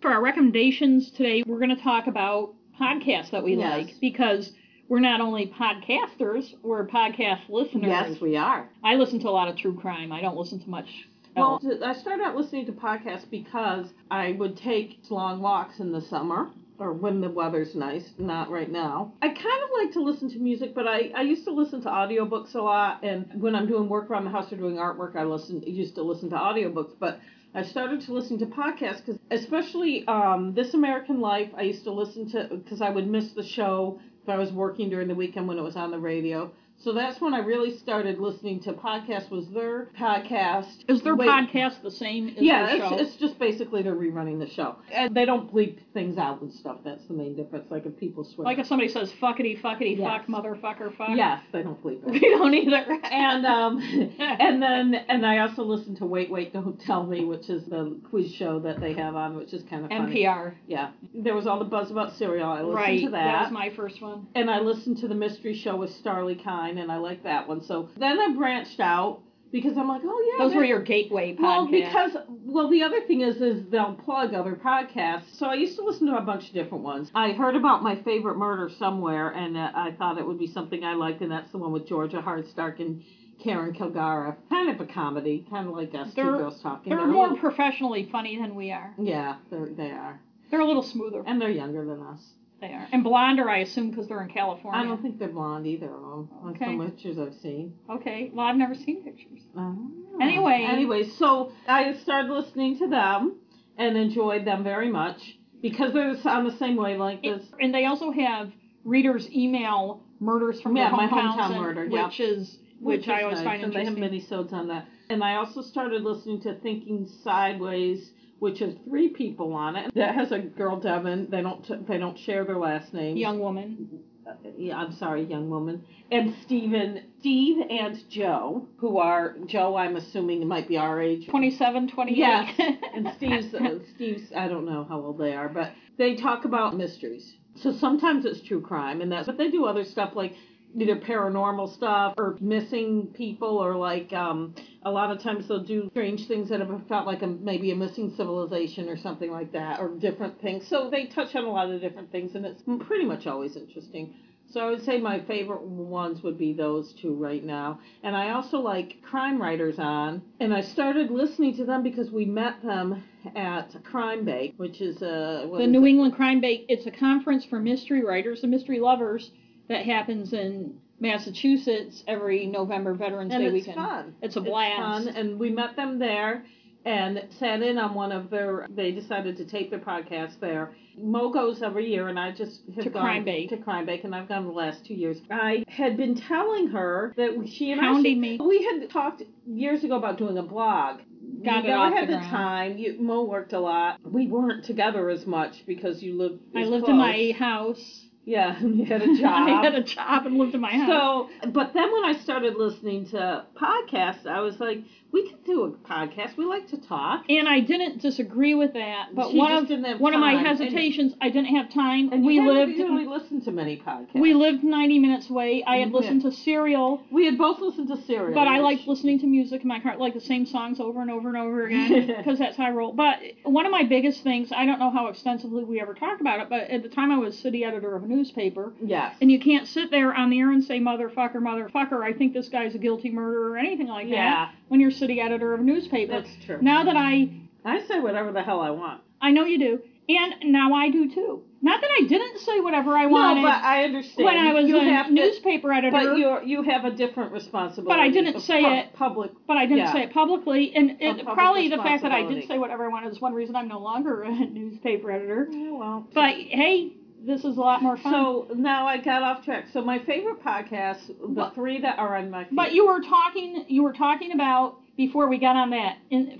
For 0.09 0.15
our 0.15 0.23
recommendations 0.23 1.11
today, 1.11 1.43
we're 1.45 1.59
going 1.59 1.75
to 1.75 1.83
talk 1.83 2.07
about 2.07 2.55
podcasts 2.81 3.29
that 3.29 3.43
we 3.43 3.53
Yes. 3.53 3.85
like 3.85 3.95
because 4.01 4.53
we're 4.87 4.99
not 4.99 5.21
only 5.21 5.45
podcasters, 5.45 6.55
we're 6.63 6.87
podcast 6.87 7.47
listeners. 7.47 7.85
Yes, 7.85 8.19
we 8.19 8.35
are. 8.35 8.67
I 8.83 8.95
listen 8.95 9.19
to 9.19 9.29
a 9.29 9.29
lot 9.29 9.49
of 9.49 9.55
true 9.55 9.75
crime. 9.75 10.11
I 10.11 10.19
don't 10.19 10.35
listen 10.35 10.59
to 10.61 10.67
much 10.67 11.07
Well, 11.35 11.61
else. 11.63 11.83
I 11.85 11.93
started 11.93 12.23
out 12.23 12.35
listening 12.35 12.65
to 12.65 12.71
podcasts 12.71 13.29
because 13.29 13.85
I 14.09 14.31
would 14.31 14.57
take 14.57 14.97
long 15.11 15.41
walks 15.41 15.79
in 15.79 15.91
the 15.91 16.01
summer 16.01 16.49
or 16.79 16.91
when 16.91 17.21
the 17.21 17.29
weather's 17.29 17.75
nice, 17.75 18.09
not 18.17 18.49
right 18.49 18.71
now. 18.71 19.13
I 19.21 19.27
kind 19.27 19.63
of 19.63 19.69
like 19.77 19.93
to 19.93 20.01
listen 20.01 20.27
to 20.31 20.39
music, 20.39 20.73
but 20.73 20.87
I, 20.87 21.11
I 21.15 21.21
used 21.21 21.45
to 21.45 21.51
listen 21.51 21.83
to 21.83 21.89
audiobooks 21.89 22.55
a 22.55 22.61
lot. 22.61 23.03
And 23.03 23.29
when 23.39 23.55
I'm 23.55 23.67
doing 23.67 23.87
work 23.87 24.09
around 24.09 24.25
the 24.25 24.31
house 24.31 24.51
or 24.51 24.55
doing 24.55 24.77
artwork, 24.77 25.15
I 25.15 25.25
listen 25.25 25.61
used 25.67 25.93
to 25.95 26.01
listen 26.01 26.31
to 26.31 26.35
audiobooks. 26.35 26.93
But 26.99 27.19
I 27.53 27.63
started 27.63 28.01
to 28.01 28.13
listen 28.13 28.37
to 28.39 28.45
podcasts 28.45 29.03
because, 29.03 29.19
especially 29.31 30.07
um, 30.07 30.53
This 30.53 30.75
American 30.75 31.19
Life, 31.19 31.49
I 31.57 31.63
used 31.63 31.83
to 31.85 31.91
listen 31.91 32.29
to 32.31 32.47
because 32.51 32.81
I 32.81 32.91
would 32.91 33.07
miss 33.07 33.31
the 33.31 33.43
show 33.43 33.99
if 34.21 34.29
I 34.29 34.37
was 34.37 34.51
working 34.51 34.89
during 34.89 35.07
the 35.07 35.15
weekend 35.15 35.47
when 35.47 35.57
it 35.57 35.63
was 35.63 35.75
on 35.75 35.89
the 35.89 35.97
radio. 35.97 36.51
So 36.81 36.93
that's 36.93 37.19
when 37.19 37.33
I 37.33 37.39
really 37.39 37.77
started 37.77 38.19
listening 38.19 38.61
to 38.61 38.71
podcasts. 38.71 39.29
Was 39.29 39.49
their 39.49 39.87
podcast? 39.99 40.85
Is 40.87 41.01
their 41.01 41.13
Wait, 41.15 41.27
podcast 41.27 41.81
the 41.83 41.91
same 41.91 42.29
as 42.29 42.35
yeah, 42.37 42.65
their 42.67 42.75
it's, 42.77 42.89
show? 42.89 42.95
it's 42.95 43.15
just 43.17 43.37
basically 43.37 43.83
they're 43.83 43.95
rerunning 43.95 44.39
the 44.39 44.47
show, 44.49 44.77
and 44.89 45.13
they 45.13 45.25
don't 45.25 45.53
bleep 45.53 45.79
things 45.93 46.17
out 46.17 46.41
and 46.41 46.53
stuff. 46.53 46.77
That's 46.85 47.05
the 47.07 47.13
main 47.13 47.35
difference. 47.35 47.69
Like 47.69 47.85
if 47.85 47.97
people 47.97 48.23
swear. 48.23 48.45
like 48.45 48.59
if 48.59 48.67
somebody 48.67 48.89
says 48.89 49.11
fuckity 49.21 49.59
fuckity 49.61 49.97
Yes. 49.97 50.07
fuck 50.07 50.27
motherfucker 50.27 50.95
fuck. 50.95 51.09
yes, 51.15 51.41
they 51.51 51.63
don't 51.63 51.83
bleep 51.83 52.01
We 52.05 52.17
it. 52.17 52.21
don't 52.37 52.53
either. 52.53 52.97
and 53.11 53.45
um, 53.45 53.79
and 54.19 54.63
then 54.63 54.95
and 55.09 55.25
I 55.25 55.39
also 55.39 55.63
listen 55.63 55.97
to 55.97 56.05
Wait 56.05 56.31
Wait 56.31 56.53
Don't 56.53 56.79
Tell 56.79 57.05
Me, 57.05 57.25
which 57.25 57.49
is 57.49 57.65
the 57.65 57.99
quiz 58.09 58.31
show 58.33 58.57
that 58.61 58.79
they 58.79 58.93
have 58.93 59.15
on, 59.17 59.35
which 59.35 59.53
is 59.53 59.63
kind 59.63 59.83
of 59.83 59.91
funny. 59.91 60.23
NPR. 60.23 60.53
Yeah, 60.67 60.91
there 61.13 61.35
was 61.35 61.45
all 61.45 61.59
the 61.59 61.65
buzz 61.65 61.91
about 61.91 62.13
Serial. 62.15 62.49
I 62.49 62.61
listened 62.61 62.73
Right. 62.75 62.99
to 63.03 63.09
that 63.11 63.23
That 63.25 63.43
was 63.43 63.51
my 63.51 63.69
first 63.75 64.01
one. 64.01 64.27
and 64.33 64.49
I 64.49 64.59
listened 64.61 64.99
to 64.99 65.09
the 65.09 65.15
mystery 65.15 65.53
show 65.55 65.75
with 65.75 65.91
Starlee 66.01 66.41
Kine, 66.41 66.68
and 66.77 66.91
I 66.91 66.97
like 66.97 67.23
that 67.23 67.47
one. 67.47 67.61
So 67.63 67.89
then 67.97 68.19
I 68.19 68.33
branched 68.35 68.79
out 68.79 69.21
because 69.51 69.77
I'm 69.77 69.87
like, 69.87 70.01
oh 70.05 70.31
yeah, 70.37 70.45
Those 70.45 70.55
were 70.55 70.63
your 70.63 70.81
gateway 70.81 71.35
podcasts. 71.35 71.41
Well, 71.41 71.65
because 71.67 72.11
well, 72.27 72.69
the 72.69 72.83
other 72.83 73.01
thing 73.07 73.21
is, 73.21 73.37
is 73.41 73.65
they'll 73.71 73.95
plug 73.95 74.33
other 74.35 74.53
podcasts. 74.55 75.35
So 75.37 75.47
I 75.47 75.55
used 75.55 75.75
to 75.77 75.83
listen 75.83 76.05
to 76.07 76.17
a 76.17 76.21
bunch 76.21 76.47
of 76.49 76.53
different 76.53 76.83
ones. 76.83 77.09
I 77.15 77.31
heard 77.31 77.55
about 77.55 77.81
my 77.81 77.95
favorite 78.03 78.37
murder 78.37 78.69
somewhere, 78.77 79.29
and 79.29 79.57
uh, 79.57 79.71
I 79.73 79.91
thought 79.97 80.17
it 80.19 80.27
would 80.27 80.37
be 80.37 80.45
something 80.47 80.83
I 80.83 80.93
liked, 80.93 81.21
and 81.21 81.31
that's 81.31 81.51
the 81.51 81.57
one 81.57 81.71
with 81.71 81.87
Georgia 81.87 82.21
Hardstark 82.21 82.79
and 82.79 83.03
Karen 83.43 83.73
Kilgariff. 83.73 84.35
Kind 84.49 84.69
of 84.69 84.81
a 84.87 84.91
comedy, 84.91 85.47
kind 85.49 85.67
of 85.67 85.73
like 85.73 85.95
us 85.95 86.09
two 86.09 86.15
They're- 86.23 86.37
girls 86.37 86.61
talking. 86.61 86.89
they're 86.91 86.99
a 86.99 87.07
more 87.07 87.23
little- 87.29 87.37
professionally 87.39 88.07
funny 88.11 88.37
than 88.37 88.53
we 88.53 88.71
are. 88.71 88.93
yeah, 88.99 89.37
they're, 89.49 89.65
they 89.69 89.89
are, 89.91 90.19
They're 90.51 90.59
a 90.59 90.65
little 90.65 90.83
smoother. 90.83 91.23
and 91.25 91.41
they're 91.41 91.49
younger 91.49 91.85
than 91.85 92.01
us. 92.03 92.21
They 92.61 92.67
are. 92.73 92.87
And 92.91 93.03
blonder, 93.03 93.49
I 93.49 93.59
assume, 93.59 93.89
because 93.89 94.07
they're 94.07 94.21
in 94.21 94.29
California. 94.29 94.81
I 94.81 94.83
don't 94.83 95.01
think 95.01 95.17
they're 95.17 95.29
blonde 95.29 95.65
either 95.65 95.87
of 95.93 96.01
them. 96.01 96.29
On 96.43 96.49
Okay. 96.55 96.65
some 96.65 96.85
pictures 96.85 97.17
I've 97.17 97.35
seen. 97.35 97.73
Okay. 97.89 98.31
Well, 98.33 98.45
I've 98.45 98.57
never 98.57 98.75
seen 98.75 99.03
pictures. 99.03 99.41
Oh. 99.57 99.77
Anyway. 100.21 100.65
Anyway, 100.69 101.03
so 101.03 101.51
I 101.67 101.93
started 101.93 102.29
listening 102.31 102.77
to 102.79 102.87
them 102.87 103.37
and 103.77 103.97
enjoyed 103.97 104.43
them 104.45 104.63
very 104.63 104.89
much 104.89 105.37
because 105.61 105.93
they're 105.93 106.15
on 106.25 106.43
the 106.45 106.57
same 106.57 106.75
way, 106.75 106.97
wavelength 106.97 107.25
as. 107.25 107.49
And 107.61 107.73
they 107.73 107.85
also 107.85 108.11
have 108.11 108.51
readers 108.83 109.29
email 109.31 110.03
murders 110.19 110.59
from 110.61 110.75
Yeah, 110.75 110.89
their 110.89 110.97
my 110.97 111.07
hometown 111.07 111.51
and- 111.51 111.61
murder, 111.61 111.85
yeah. 111.85 112.05
which 112.07 112.19
is 112.19 112.59
which, 112.81 113.07
I 113.09 113.17
is 113.19 113.23
always 113.23 113.37
nice, 113.39 113.45
find 113.45 113.63
and 113.63 113.73
interesting. 113.75 113.95
they 113.95 114.01
have 114.03 114.11
many 114.11 114.21
minisodes 114.21 114.53
on 114.53 114.67
that. 114.69 114.85
And 115.09 115.21
I 115.23 115.35
also 115.35 115.61
started 115.61 116.03
listening 116.03 116.39
to 116.41 116.53
Thinking 116.55 117.07
Sideways, 117.23 118.11
which 118.39 118.59
has 118.59 118.73
three 118.87 119.09
people 119.09 119.53
on 119.53 119.75
it. 119.75 119.93
That 119.95 120.15
has 120.15 120.31
a 120.31 120.39
girl 120.39 120.79
Devin. 120.79 121.27
They 121.29 121.41
don't 121.41 121.65
t- 121.65 121.75
they 121.87 121.97
don't 121.97 122.17
share 122.17 122.45
their 122.45 122.57
last 122.57 122.93
names. 122.93 123.19
Young 123.19 123.39
woman. 123.39 124.01
Uh, 124.27 124.33
yeah, 124.57 124.77
I'm 124.77 124.93
sorry, 124.93 125.23
young 125.23 125.49
woman. 125.49 125.83
And 126.11 126.35
Stephen, 126.43 127.01
Steve 127.19 127.57
and 127.69 127.97
Joe, 128.09 128.67
who 128.77 128.97
are 128.97 129.35
Joe. 129.47 129.75
I'm 129.75 129.95
assuming 129.95 130.47
might 130.47 130.67
be 130.67 130.77
our 130.77 131.01
age. 131.01 131.27
27, 131.27 131.89
28. 131.89 132.17
Yes, 132.17 132.61
and 132.95 133.11
Steve's 133.17 133.53
uh, 133.53 133.79
Steve's 133.95 134.31
I 134.35 134.47
don't 134.47 134.65
know 134.65 134.85
how 134.87 134.99
old 134.99 135.17
they 135.17 135.33
are, 135.33 135.49
but 135.49 135.71
they 135.97 136.15
talk 136.15 136.45
about 136.45 136.75
mysteries. 136.75 137.35
So 137.55 137.73
sometimes 137.73 138.25
it's 138.25 138.41
true 138.41 138.61
crime, 138.61 139.01
and 139.01 139.11
that's 139.11 139.25
but 139.25 139.37
they 139.37 139.49
do 139.49 139.65
other 139.65 139.83
stuff 139.83 140.11
like 140.15 140.33
either 140.75 140.95
paranormal 140.95 141.73
stuff 141.73 142.13
or 142.17 142.37
missing 142.39 143.07
people 143.07 143.57
or 143.57 143.75
like 143.75 144.13
um 144.13 144.53
a 144.83 144.91
lot 144.91 145.11
of 145.11 145.21
times 145.21 145.47
they'll 145.47 145.63
do 145.63 145.89
strange 145.91 146.27
things 146.27 146.49
that 146.49 146.59
have 146.59 146.81
felt 146.87 147.07
like 147.07 147.21
a 147.21 147.27
maybe 147.27 147.71
a 147.71 147.75
missing 147.75 148.13
civilization 148.15 148.87
or 148.87 148.97
something 148.97 149.31
like 149.31 149.51
that 149.51 149.79
or 149.79 149.89
different 149.89 150.39
things 150.41 150.67
so 150.67 150.89
they 150.89 151.05
touch 151.07 151.35
on 151.35 151.43
a 151.43 151.49
lot 151.49 151.69
of 151.69 151.81
different 151.81 152.11
things 152.11 152.35
and 152.35 152.45
it's 152.45 152.63
pretty 152.85 153.05
much 153.05 153.25
always 153.25 153.55
interesting 153.55 154.13
so 154.51 154.61
I 154.61 154.71
would 154.71 154.83
say 154.83 154.99
my 154.99 155.19
favorite 155.19 155.61
ones 155.61 156.23
would 156.23 156.39
be 156.39 156.53
those 156.53 156.93
two 156.93 157.13
right 157.13 157.43
now. 157.43 157.79
And 158.01 158.17
I 158.17 158.31
also 158.31 158.57
like 158.57 158.99
Crime 159.03 159.39
Writers 159.39 159.77
on. 159.77 160.23
And 160.39 160.55
I 160.55 160.61
started 160.61 161.11
listening 161.11 161.55
to 161.57 161.65
them 161.65 161.83
because 161.83 162.09
we 162.09 162.25
met 162.25 162.63
them 162.63 163.03
at 163.35 163.75
Crime 163.83 164.25
Bake, 164.25 164.55
which 164.57 164.81
is 164.81 165.03
a 165.03 165.47
the 165.53 165.59
is 165.59 165.69
New 165.69 165.85
it? 165.85 165.89
England 165.89 166.15
Crime 166.15 166.41
Bake. 166.41 166.65
It's 166.67 166.87
a 166.87 166.91
conference 166.91 167.45
for 167.45 167.59
mystery 167.59 168.03
writers 168.03 168.41
and 168.41 168.49
mystery 168.49 168.79
lovers 168.79 169.29
that 169.69 169.85
happens 169.85 170.33
in 170.33 170.75
Massachusetts 170.99 172.03
every 172.07 172.45
November 172.45 172.93
Veterans 172.93 173.33
and 173.33 173.41
Day 173.41 173.47
it's 173.47 173.53
weekend. 173.53 173.75
fun. 173.75 174.15
It's 174.21 174.35
a 174.35 174.41
blast. 174.41 175.05
fun, 175.05 175.07
and 175.15 175.39
we 175.39 175.49
met 175.49 175.75
them 175.75 175.99
there 175.99 176.43
and 176.85 177.25
sat 177.39 177.61
in 177.61 177.77
on 177.77 177.93
one 177.93 178.11
of 178.11 178.29
their. 178.29 178.67
They 178.69 178.91
decided 178.91 179.37
to 179.37 179.45
tape 179.45 179.69
their 179.69 179.79
podcast 179.79 180.39
there. 180.39 180.73
Mo 180.97 181.29
goes 181.31 181.61
every 181.61 181.89
year, 181.89 182.07
and 182.09 182.19
I 182.19 182.31
just 182.31 182.61
have 182.75 182.83
To 182.83 182.89
gone 182.89 183.03
Crime 183.03 183.23
Bake. 183.25 183.49
to 183.49 183.57
Crime 183.57 183.85
Bake, 183.85 184.03
and 184.03 184.13
I've 184.13 184.27
gone 184.27 184.45
the 184.45 184.51
last 184.51 184.85
two 184.85 184.93
years. 184.93 185.17
I 185.29 185.63
had 185.67 185.95
been 185.95 186.15
telling 186.15 186.67
her 186.67 187.13
that 187.15 187.47
she 187.47 187.71
and 187.71 187.79
Hounding 187.79 188.17
I. 188.17 188.19
me. 188.19 188.39
We 188.41 188.63
had 188.63 188.89
talked 188.89 189.23
years 189.45 189.83
ago 189.83 189.95
about 189.97 190.17
doing 190.17 190.37
a 190.37 190.43
blog. 190.43 190.99
Got 191.45 191.63
we 191.63 191.69
never 191.69 191.95
had 191.95 192.09
the 192.09 192.13
the, 192.13 192.19
time. 192.19 192.77
You, 192.77 192.97
Mo 192.99 193.23
worked 193.23 193.53
a 193.53 193.59
lot. 193.59 193.99
We 194.03 194.27
weren't 194.27 194.65
together 194.65 195.09
as 195.09 195.25
much 195.25 195.65
because 195.65 196.01
you 196.03 196.17
lived. 196.17 196.41
I 196.55 196.63
lived 196.63 196.85
close. 196.85 196.91
in 196.91 196.97
my 196.97 197.33
house. 197.37 198.05
Yeah, 198.25 198.55
and 198.59 198.77
you 198.77 198.85
had 198.85 199.01
a 199.01 199.15
job. 199.17 199.47
I 199.47 199.63
had 199.63 199.75
a 199.75 199.83
job 199.83 200.25
and 200.25 200.37
lived 200.37 200.55
in 200.55 200.61
my 200.61 200.71
house. 200.71 200.87
So, 200.87 201.49
but 201.49 201.73
then 201.73 201.91
when 201.91 202.05
I 202.05 202.13
started 202.13 202.55
listening 202.55 203.05
to 203.07 203.45
podcasts, 203.55 204.25
I 204.25 204.41
was 204.41 204.59
like, 204.59 204.83
we 205.11 205.27
could 205.29 205.43
do 205.43 205.63
a 205.63 205.71
podcast. 205.71 206.37
We 206.37 206.45
like 206.45 206.67
to 206.69 206.77
talk. 206.77 207.25
and 207.29 207.47
I 207.47 207.59
didn't 207.61 207.99
disagree 207.99 208.53
with 208.53 208.73
that, 208.73 209.09
but 209.15 209.31
She 209.31 209.37
one 209.37 209.49
just 209.51 209.63
of 209.63 209.67
didn't 209.69 209.85
have 209.85 209.99
one 209.99 210.13
of 210.13 210.19
my 210.19 210.33
time. 210.35 210.45
hesitations, 210.45 211.13
I 211.19 211.29
didn't 211.29 211.47
have 211.55 211.69
time. 211.71 212.11
And 212.13 212.23
we 212.23 212.35
you 212.35 212.41
haven't 212.41 212.55
lived 212.77 212.79
really 212.79 213.05
listened 213.05 213.43
to 213.45 213.51
many 213.51 213.77
podcasts. 213.77 214.13
we 214.19 214.33
lived 214.33 214.63
90 214.63 214.99
minutes 214.99 215.29
away. 215.29 215.63
I 215.65 215.77
had 215.77 215.89
Mhm. 215.89 215.93
listened 215.93 216.21
to 216.23 216.31
Serial, 216.31 217.01
We 217.11 217.25
had 217.25 217.37
both 217.37 217.59
listened 217.59 217.87
to 217.87 217.97
Serial. 217.97 218.33
but 218.35 218.47
I 218.47 218.57
which- 218.57 218.63
liked 218.63 218.87
listening 218.87 219.19
to 219.19 219.27
music 219.27 219.61
in 219.63 219.67
my 219.67 219.79
car, 219.79 219.97
like 219.97 220.13
the 220.13 220.19
same 220.19 220.45
songs 220.45 220.79
over 220.79 221.01
and 221.01 221.09
over 221.09 221.27
and 221.29 221.37
over 221.37 221.65
again, 221.65 222.05
because 222.17 222.37
that's 222.37 222.55
how 222.57 222.65
I 222.65 222.71
roll. 222.71 222.91
But 222.93 223.19
one 223.43 223.65
of 223.65 223.71
my 223.71 223.83
biggest 223.83 224.21
things, 224.23 224.51
I 224.51 224.65
don't 224.65 224.79
know 224.79 224.91
how 224.91 225.07
extensively 225.07 225.63
we 225.63 225.81
ever 225.81 225.93
talked 225.95 226.21
about 226.21 226.39
it, 226.39 226.49
but 226.49 226.69
at 226.69 226.83
the 226.83 226.89
time 226.89 227.11
I 227.11 227.17
was 227.17 227.37
city 227.37 227.63
editor 227.63 227.95
of 227.95 228.03
a 228.03 228.07
newspaper, 228.07 228.73
Yes. 228.83 229.15
and 229.21 229.31
you 229.31 229.39
can't 229.39 229.65
sit 229.67 229.89
there 229.89 230.13
on 230.13 230.29
the 230.29 230.39
air 230.39 230.51
and 230.51 230.63
say 230.63 230.79
motherfucker, 230.79 231.37
motherfucker. 231.37 232.03
I 232.03 232.13
think 232.13 232.33
this 232.33 232.47
guy's 232.49 232.75
a 232.75 232.77
guilty 232.77 233.09
murderer 233.09 233.51
or 233.51 233.57
anything 233.57 233.87
like 233.87 234.07
that 234.09 234.13
yeah, 234.15 234.49
when 234.67 234.79
you're 234.79 234.91
city 234.99 235.19
editor 235.21 235.53
of 235.53 235.59
a 235.61 235.63
newspaper. 235.63 236.11
that's 236.21 236.29
true. 236.45 236.59
Now 236.61 236.83
that 236.83 236.95
I 236.95 237.29
I 237.65 237.85
say 237.87 237.99
whatever 237.99 238.31
the 238.31 238.41
hell 238.43 238.59
I 238.61 238.69
want. 238.71 239.01
I 239.21 239.31
know 239.31 239.43
you 239.45 239.59
do, 239.59 239.79
and 240.07 240.51
now 240.51 240.73
I 240.73 240.89
do 240.89 241.09
too. 241.13 241.43
Not 241.61 241.81
that 241.81 241.89
I 242.01 242.07
didn't 242.07 242.39
say 242.39 242.61
whatever 242.61 242.91
I 242.95 243.05
wanted 243.07 243.41
no, 243.41 243.47
but 243.49 243.61
I 243.61 243.83
understand. 243.83 244.23
when 244.25 244.37
I 244.37 244.53
was 244.53 244.65
you 244.65 244.77
a 244.79 244.83
have 244.83 245.07
to, 245.07 245.11
newspaper 245.11 245.73
editor, 245.73 245.91
But 245.91 246.17
you 246.17 246.39
you 246.45 246.63
have 246.63 246.85
a 246.85 246.91
different 246.91 247.33
responsibility. 247.33 247.89
But 247.93 247.99
I 247.99 248.09
didn't 248.09 248.39
say 248.41 248.61
pub- 248.63 248.71
it. 248.77 248.93
Public. 248.93 249.31
but 249.45 249.57
I 249.57 249.65
didn't 249.65 249.79
yeah. 249.79 249.91
say 249.91 250.03
it 250.03 250.13
publicly. 250.13 250.71
And 250.73 250.95
it, 251.01 251.25
probably 251.25 251.67
the 251.67 251.77
fact 251.77 252.03
that 252.03 252.13
I 252.13 252.25
did 252.25 252.47
say 252.47 252.57
whatever 252.57 252.85
I 252.85 252.87
wanted 252.87 253.11
is 253.11 253.19
one 253.19 253.33
reason 253.33 253.57
I'm 253.57 253.67
no 253.67 253.79
longer 253.79 254.23
a 254.23 254.31
newspaper 254.59 255.11
editor. 255.11 255.47
Yeah, 255.51 255.71
well. 255.71 256.07
But 256.13 256.35
hey, 256.35 256.93
this 257.27 257.43
is 257.43 257.57
a 257.57 257.59
lot 257.59 257.81
more 257.83 257.97
fun. 257.97 258.13
So 258.13 258.47
now 258.55 258.87
I 258.87 258.95
got 258.97 259.21
off 259.21 259.43
track. 259.43 259.65
So 259.73 259.81
my 259.81 259.99
favorite 259.99 260.41
podcasts, 260.41 261.07
the 261.07 261.27
But- 261.27 261.55
three 261.55 261.81
that 261.81 261.99
are 261.99 262.15
on 262.15 262.31
my 262.31 262.45
feed. 262.45 262.55
But 262.55 262.71
you 262.71 262.87
were 262.87 263.01
talking, 263.01 263.65
you 263.67 263.83
were 263.83 263.91
talking 263.93 264.31
about 264.31 264.77
before 264.99 265.29
we 265.29 265.37
got 265.39 265.55
on 265.55 265.69
that 265.69 265.95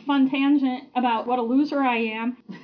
fun 0.06 0.30
tangent 0.30 0.84
about 0.94 1.26
what 1.26 1.40
a 1.40 1.42
loser 1.42 1.80
I 1.82 1.96
am. 1.96 2.38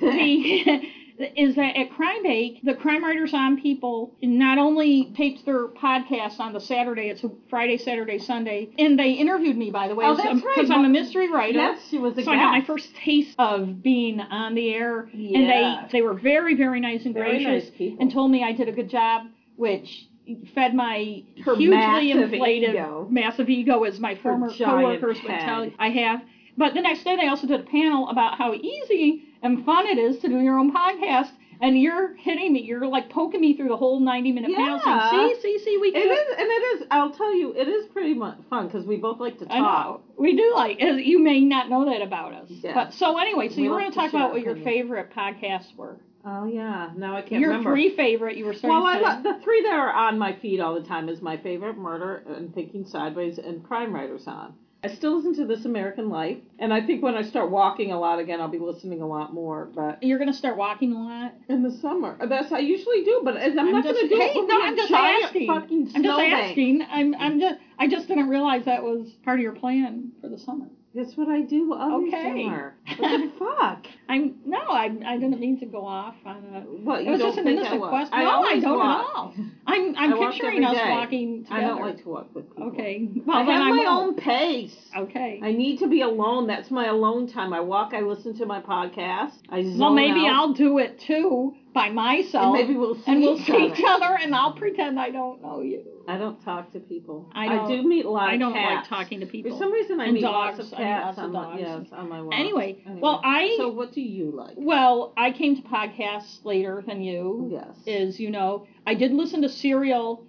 The, 1.18 1.32
is 1.34 1.56
that 1.56 1.74
at 1.78 1.90
Crime 1.92 2.22
Bake, 2.22 2.60
the 2.62 2.74
Crime 2.74 3.02
Writers 3.02 3.32
on 3.32 3.58
people 3.58 4.14
not 4.20 4.58
only 4.58 5.14
taped 5.16 5.46
their 5.46 5.68
podcast 5.68 6.38
on 6.40 6.52
the 6.52 6.60
Saturday, 6.60 7.08
it's 7.08 7.24
a 7.24 7.30
Friday, 7.48 7.78
Saturday, 7.78 8.18
Sunday, 8.18 8.68
and 8.78 8.98
they 8.98 9.12
interviewed 9.12 9.56
me 9.56 9.70
by 9.70 9.88
the 9.88 9.94
way, 9.94 10.04
Oh, 10.04 10.14
that's 10.14 10.44
right. 10.44 10.54
because 10.54 10.70
I'm 10.70 10.84
a 10.84 10.90
mystery 10.90 11.32
writer. 11.32 11.56
yes, 11.56 11.80
she 11.88 11.96
was 11.96 12.18
a 12.18 12.22
So 12.22 12.30
I 12.32 12.36
got 12.36 12.52
my 12.52 12.64
first 12.66 12.94
taste 12.96 13.34
of 13.38 13.82
being 13.82 14.20
on 14.20 14.54
the 14.54 14.68
air, 14.74 15.08
Yeah. 15.14 15.38
and 15.38 15.48
they 15.48 15.98
they 15.98 16.02
were 16.02 16.12
very 16.12 16.54
very 16.54 16.80
nice 16.80 17.06
and 17.06 17.14
Very 17.14 17.42
gracious, 17.42 17.70
nice 17.80 17.92
and 17.98 18.12
told 18.12 18.30
me 18.30 18.44
I 18.44 18.52
did 18.52 18.68
a 18.68 18.72
good 18.72 18.90
job, 18.90 19.22
which 19.56 20.08
fed 20.54 20.74
my 20.74 21.22
Her 21.44 21.56
hugely 21.56 22.10
inflated 22.10 22.70
ego. 22.70 23.06
massive 23.10 23.48
ego, 23.48 23.84
as 23.84 24.00
my 24.00 24.14
former 24.16 24.50
coworkers 24.50 25.22
would 25.22 25.40
tell 25.40 25.64
you. 25.64 25.72
I 25.78 25.90
have. 25.90 26.22
But 26.56 26.74
the 26.74 26.80
next 26.80 27.04
day 27.04 27.16
they 27.16 27.28
also 27.28 27.46
did 27.46 27.60
a 27.60 27.64
panel 27.64 28.08
about 28.08 28.38
how 28.38 28.54
easy 28.54 29.24
and 29.42 29.64
fun 29.64 29.86
it 29.86 29.98
is 29.98 30.18
to 30.20 30.28
do 30.28 30.40
your 30.40 30.58
own 30.58 30.72
podcast. 30.74 31.30
And 31.58 31.80
you're 31.80 32.14
hitting 32.16 32.52
me. 32.52 32.60
You're 32.60 32.86
like 32.86 33.08
poking 33.08 33.40
me 33.40 33.56
through 33.56 33.68
the 33.68 33.78
whole 33.78 33.98
90 33.98 34.32
minute 34.32 34.54
panel 34.54 34.78
saying, 34.78 35.36
see, 35.40 35.40
see, 35.40 35.64
see, 35.64 35.78
we 35.78 35.88
It 35.88 35.94
can 35.94 36.02
do 36.02 36.12
is, 36.12 36.38
and 36.38 36.48
it 36.50 36.82
is. 36.82 36.86
I'll 36.90 37.12
tell 37.12 37.34
you, 37.34 37.54
it 37.56 37.66
is 37.66 37.86
pretty 37.86 38.12
much 38.12 38.36
fun 38.50 38.66
because 38.66 38.84
we 38.84 38.96
both 38.96 39.20
like 39.20 39.38
to 39.38 39.46
talk. 39.46 40.02
We 40.18 40.36
do 40.36 40.52
like, 40.54 40.78
you 40.80 41.18
may 41.18 41.40
not 41.40 41.70
know 41.70 41.86
that 41.86 42.02
about 42.02 42.34
us. 42.34 42.50
Yes. 42.50 42.74
But 42.74 42.92
so 42.92 43.18
anyway, 43.18 43.48
so 43.48 43.56
We 43.56 43.62
you 43.64 43.70
were 43.70 43.78
going 43.80 43.90
to 43.90 43.96
talk 43.96 44.10
about 44.10 44.32
what 44.32 44.42
your 44.42 44.56
favorite 44.56 45.10
podcasts 45.16 45.74
were. 45.76 45.96
Oh 46.28 46.44
yeah, 46.44 46.90
now 46.96 47.14
I 47.14 47.22
can't 47.22 47.40
your 47.40 47.50
remember. 47.50 47.70
three 47.70 47.88
favorite, 47.88 48.36
you 48.36 48.46
were 48.46 48.52
starting 48.52 48.82
well, 48.82 48.84
I 48.84 48.98
to 48.98 49.28
lo- 49.28 49.32
the 49.32 49.40
three 49.44 49.62
that 49.62 49.72
are 49.74 49.92
on 49.92 50.18
my 50.18 50.32
feed 50.32 50.58
all 50.58 50.74
the 50.74 50.80
time 50.80 51.08
is 51.08 51.22
my 51.22 51.36
favorite 51.36 51.78
Murder 51.78 52.20
and 52.26 52.52
Thinking 52.52 52.84
Sideways 52.84 53.38
and 53.38 53.62
Crime 53.62 53.94
Writers 53.94 54.26
on. 54.26 54.52
I 54.82 54.88
still 54.88 55.16
listen 55.16 55.34
to 55.34 55.46
This 55.46 55.64
American 55.64 56.10
Life, 56.10 56.38
and 56.58 56.72
I 56.72 56.80
think 56.80 57.02
when 57.02 57.16
I 57.16 57.22
start 57.22 57.50
walking 57.50 57.92
a 57.92 57.98
lot 57.98 58.18
again, 58.18 58.40
I'll 58.40 58.48
be 58.48 58.58
listening 58.58 59.02
a 59.02 59.06
lot 59.06 59.32
more. 59.32 59.66
But 59.72 60.02
You're 60.02 60.18
going 60.18 60.30
to 60.30 60.36
start 60.36 60.56
walking 60.56 60.92
a 60.92 61.02
lot. 61.02 61.32
in 61.48 61.62
the 61.62 61.70
summer, 61.70 62.16
that's 62.28 62.50
I 62.50 62.58
usually 62.58 63.02
do. 63.02 63.20
But 63.24 63.36
I'm, 63.36 63.54
not 63.54 63.84
just, 63.84 63.94
going 63.94 64.08
to 64.08 64.14
do 64.14 64.20
hey, 64.20 64.32
it 64.34 64.48
no, 64.48 64.60
I'm 64.62 64.76
just 64.76 64.92
asking. 64.92 65.50
I'm 65.50 66.02
just 66.02 66.20
asking. 66.20 66.82
I'm, 66.88 67.14
I'm 67.14 67.40
just, 67.40 67.58
I 67.78 67.86
just 67.86 68.08
didn't 68.08 68.28
realize 68.28 68.64
that 68.64 68.82
was 68.82 69.08
part 69.24 69.38
of 69.38 69.42
your 69.42 69.52
plan 69.52 70.12
for 70.20 70.28
the 70.28 70.38
summer. 70.38 70.66
That's 70.96 71.14
what 71.16 71.28
I 71.28 71.42
do 71.42 71.74
every 71.78 72.08
Okay. 72.08 72.42
summer. 72.44 72.74
What 72.96 73.20
the 73.20 73.30
fuck? 73.38 73.86
I'm 74.08 74.34
no, 74.46 74.56
I, 74.58 74.84
I 75.04 75.18
didn't 75.18 75.38
mean 75.38 75.58
to 75.60 75.66
go 75.66 75.84
off 75.84 76.14
on 76.24 76.36
a. 76.54 76.60
What 76.62 77.02
you 77.02 77.08
It 77.08 77.10
was 77.12 77.20
don't 77.20 77.28
just 77.28 77.38
an 77.38 77.48
innocent 77.48 77.82
question. 77.82 78.18
No, 78.18 78.42
I 78.42 78.58
don't 78.60 78.78
walk. 78.78 79.06
at 79.10 79.16
all. 79.16 79.34
I'm, 79.66 79.94
I'm 79.98 80.18
picturing 80.18 80.64
us 80.64 80.74
day. 80.74 80.90
walking 80.90 81.42
together. 81.44 81.62
I 81.62 81.68
don't 81.68 81.82
like 81.82 82.02
to 82.02 82.08
walk 82.08 82.34
with 82.34 82.48
people. 82.48 82.68
Okay. 82.68 83.08
Well, 83.26 83.36
I 83.36 83.42
have 83.42 83.60
my 83.68 83.84
won't. 83.84 83.88
own 83.88 84.14
pace. 84.14 84.74
Okay. 84.96 85.38
I 85.42 85.52
need 85.52 85.78
to 85.80 85.88
be 85.88 86.00
alone. 86.00 86.46
That's 86.46 86.70
my 86.70 86.86
alone 86.86 87.26
time. 87.28 87.52
I 87.52 87.60
walk. 87.60 87.92
I 87.92 88.00
listen 88.00 88.34
to 88.38 88.46
my 88.46 88.60
podcast. 88.62 89.32
I 89.50 89.62
zone 89.64 89.78
Well, 89.78 89.92
maybe 89.94 90.20
out, 90.20 90.32
I'll 90.34 90.52
do 90.54 90.78
it 90.78 90.98
too 91.00 91.54
by 91.74 91.90
myself. 91.90 92.44
and 92.56 92.66
maybe 92.66 92.74
we'll 92.78 92.94
see 92.94 93.02
and 93.12 93.20
we'll 93.20 93.38
each 93.38 93.44
see 93.46 93.52
other. 93.52 93.64
each 93.74 93.82
other, 93.86 94.16
and 94.22 94.34
I'll 94.34 94.54
pretend 94.54 94.98
I 94.98 95.10
don't 95.10 95.42
know 95.42 95.60
you. 95.60 95.82
I 96.08 96.18
don't 96.18 96.42
talk 96.44 96.72
to 96.72 96.80
people. 96.80 97.30
I 97.34 97.48
don't- 97.48 97.68
do 97.68 97.82
meet 97.82 98.04
a 98.04 98.10
lot 98.10 98.24
of 98.24 98.30
cats. 98.30 98.34
I 98.34 98.38
don't 98.38 98.52
cats. 98.52 98.90
like 98.90 99.00
talking 99.00 99.20
to 99.20 99.26
people. 99.26 99.50
For 99.52 99.58
some 99.58 99.72
reason, 99.72 100.00
I 100.00 100.04
And 100.04 100.14
meet 100.14 100.22
lots 100.22 100.58
dogs. 100.58 100.72
of 100.72 100.78
I 100.78 100.82
meet 100.82 100.84
cats 100.88 101.04
lots 101.04 101.18
of 101.18 101.24
on 101.24 101.32
my 101.32 101.42
dogs. 101.42 101.60
yes 101.60 101.92
on 101.98 102.08
my 102.08 102.22
walks. 102.22 102.36
Anyway, 102.38 102.76
well, 103.00 103.20
I- 103.24 103.54
So 103.56 103.68
what 103.70 103.92
do 103.92 104.00
you 104.00 104.30
like? 104.30 104.54
Well, 104.56 105.12
I 105.16 105.30
came 105.32 105.56
to 105.56 105.62
podcasts 105.62 106.44
later 106.44 106.82
than 106.86 107.02
you. 107.02 107.48
Yes. 107.52 107.76
Is 107.86 108.20
you 108.20 108.30
know 108.30 108.66
I 108.86 108.94
did 108.94 109.12
listen 109.12 109.42
to 109.42 109.48
Serial, 109.48 110.26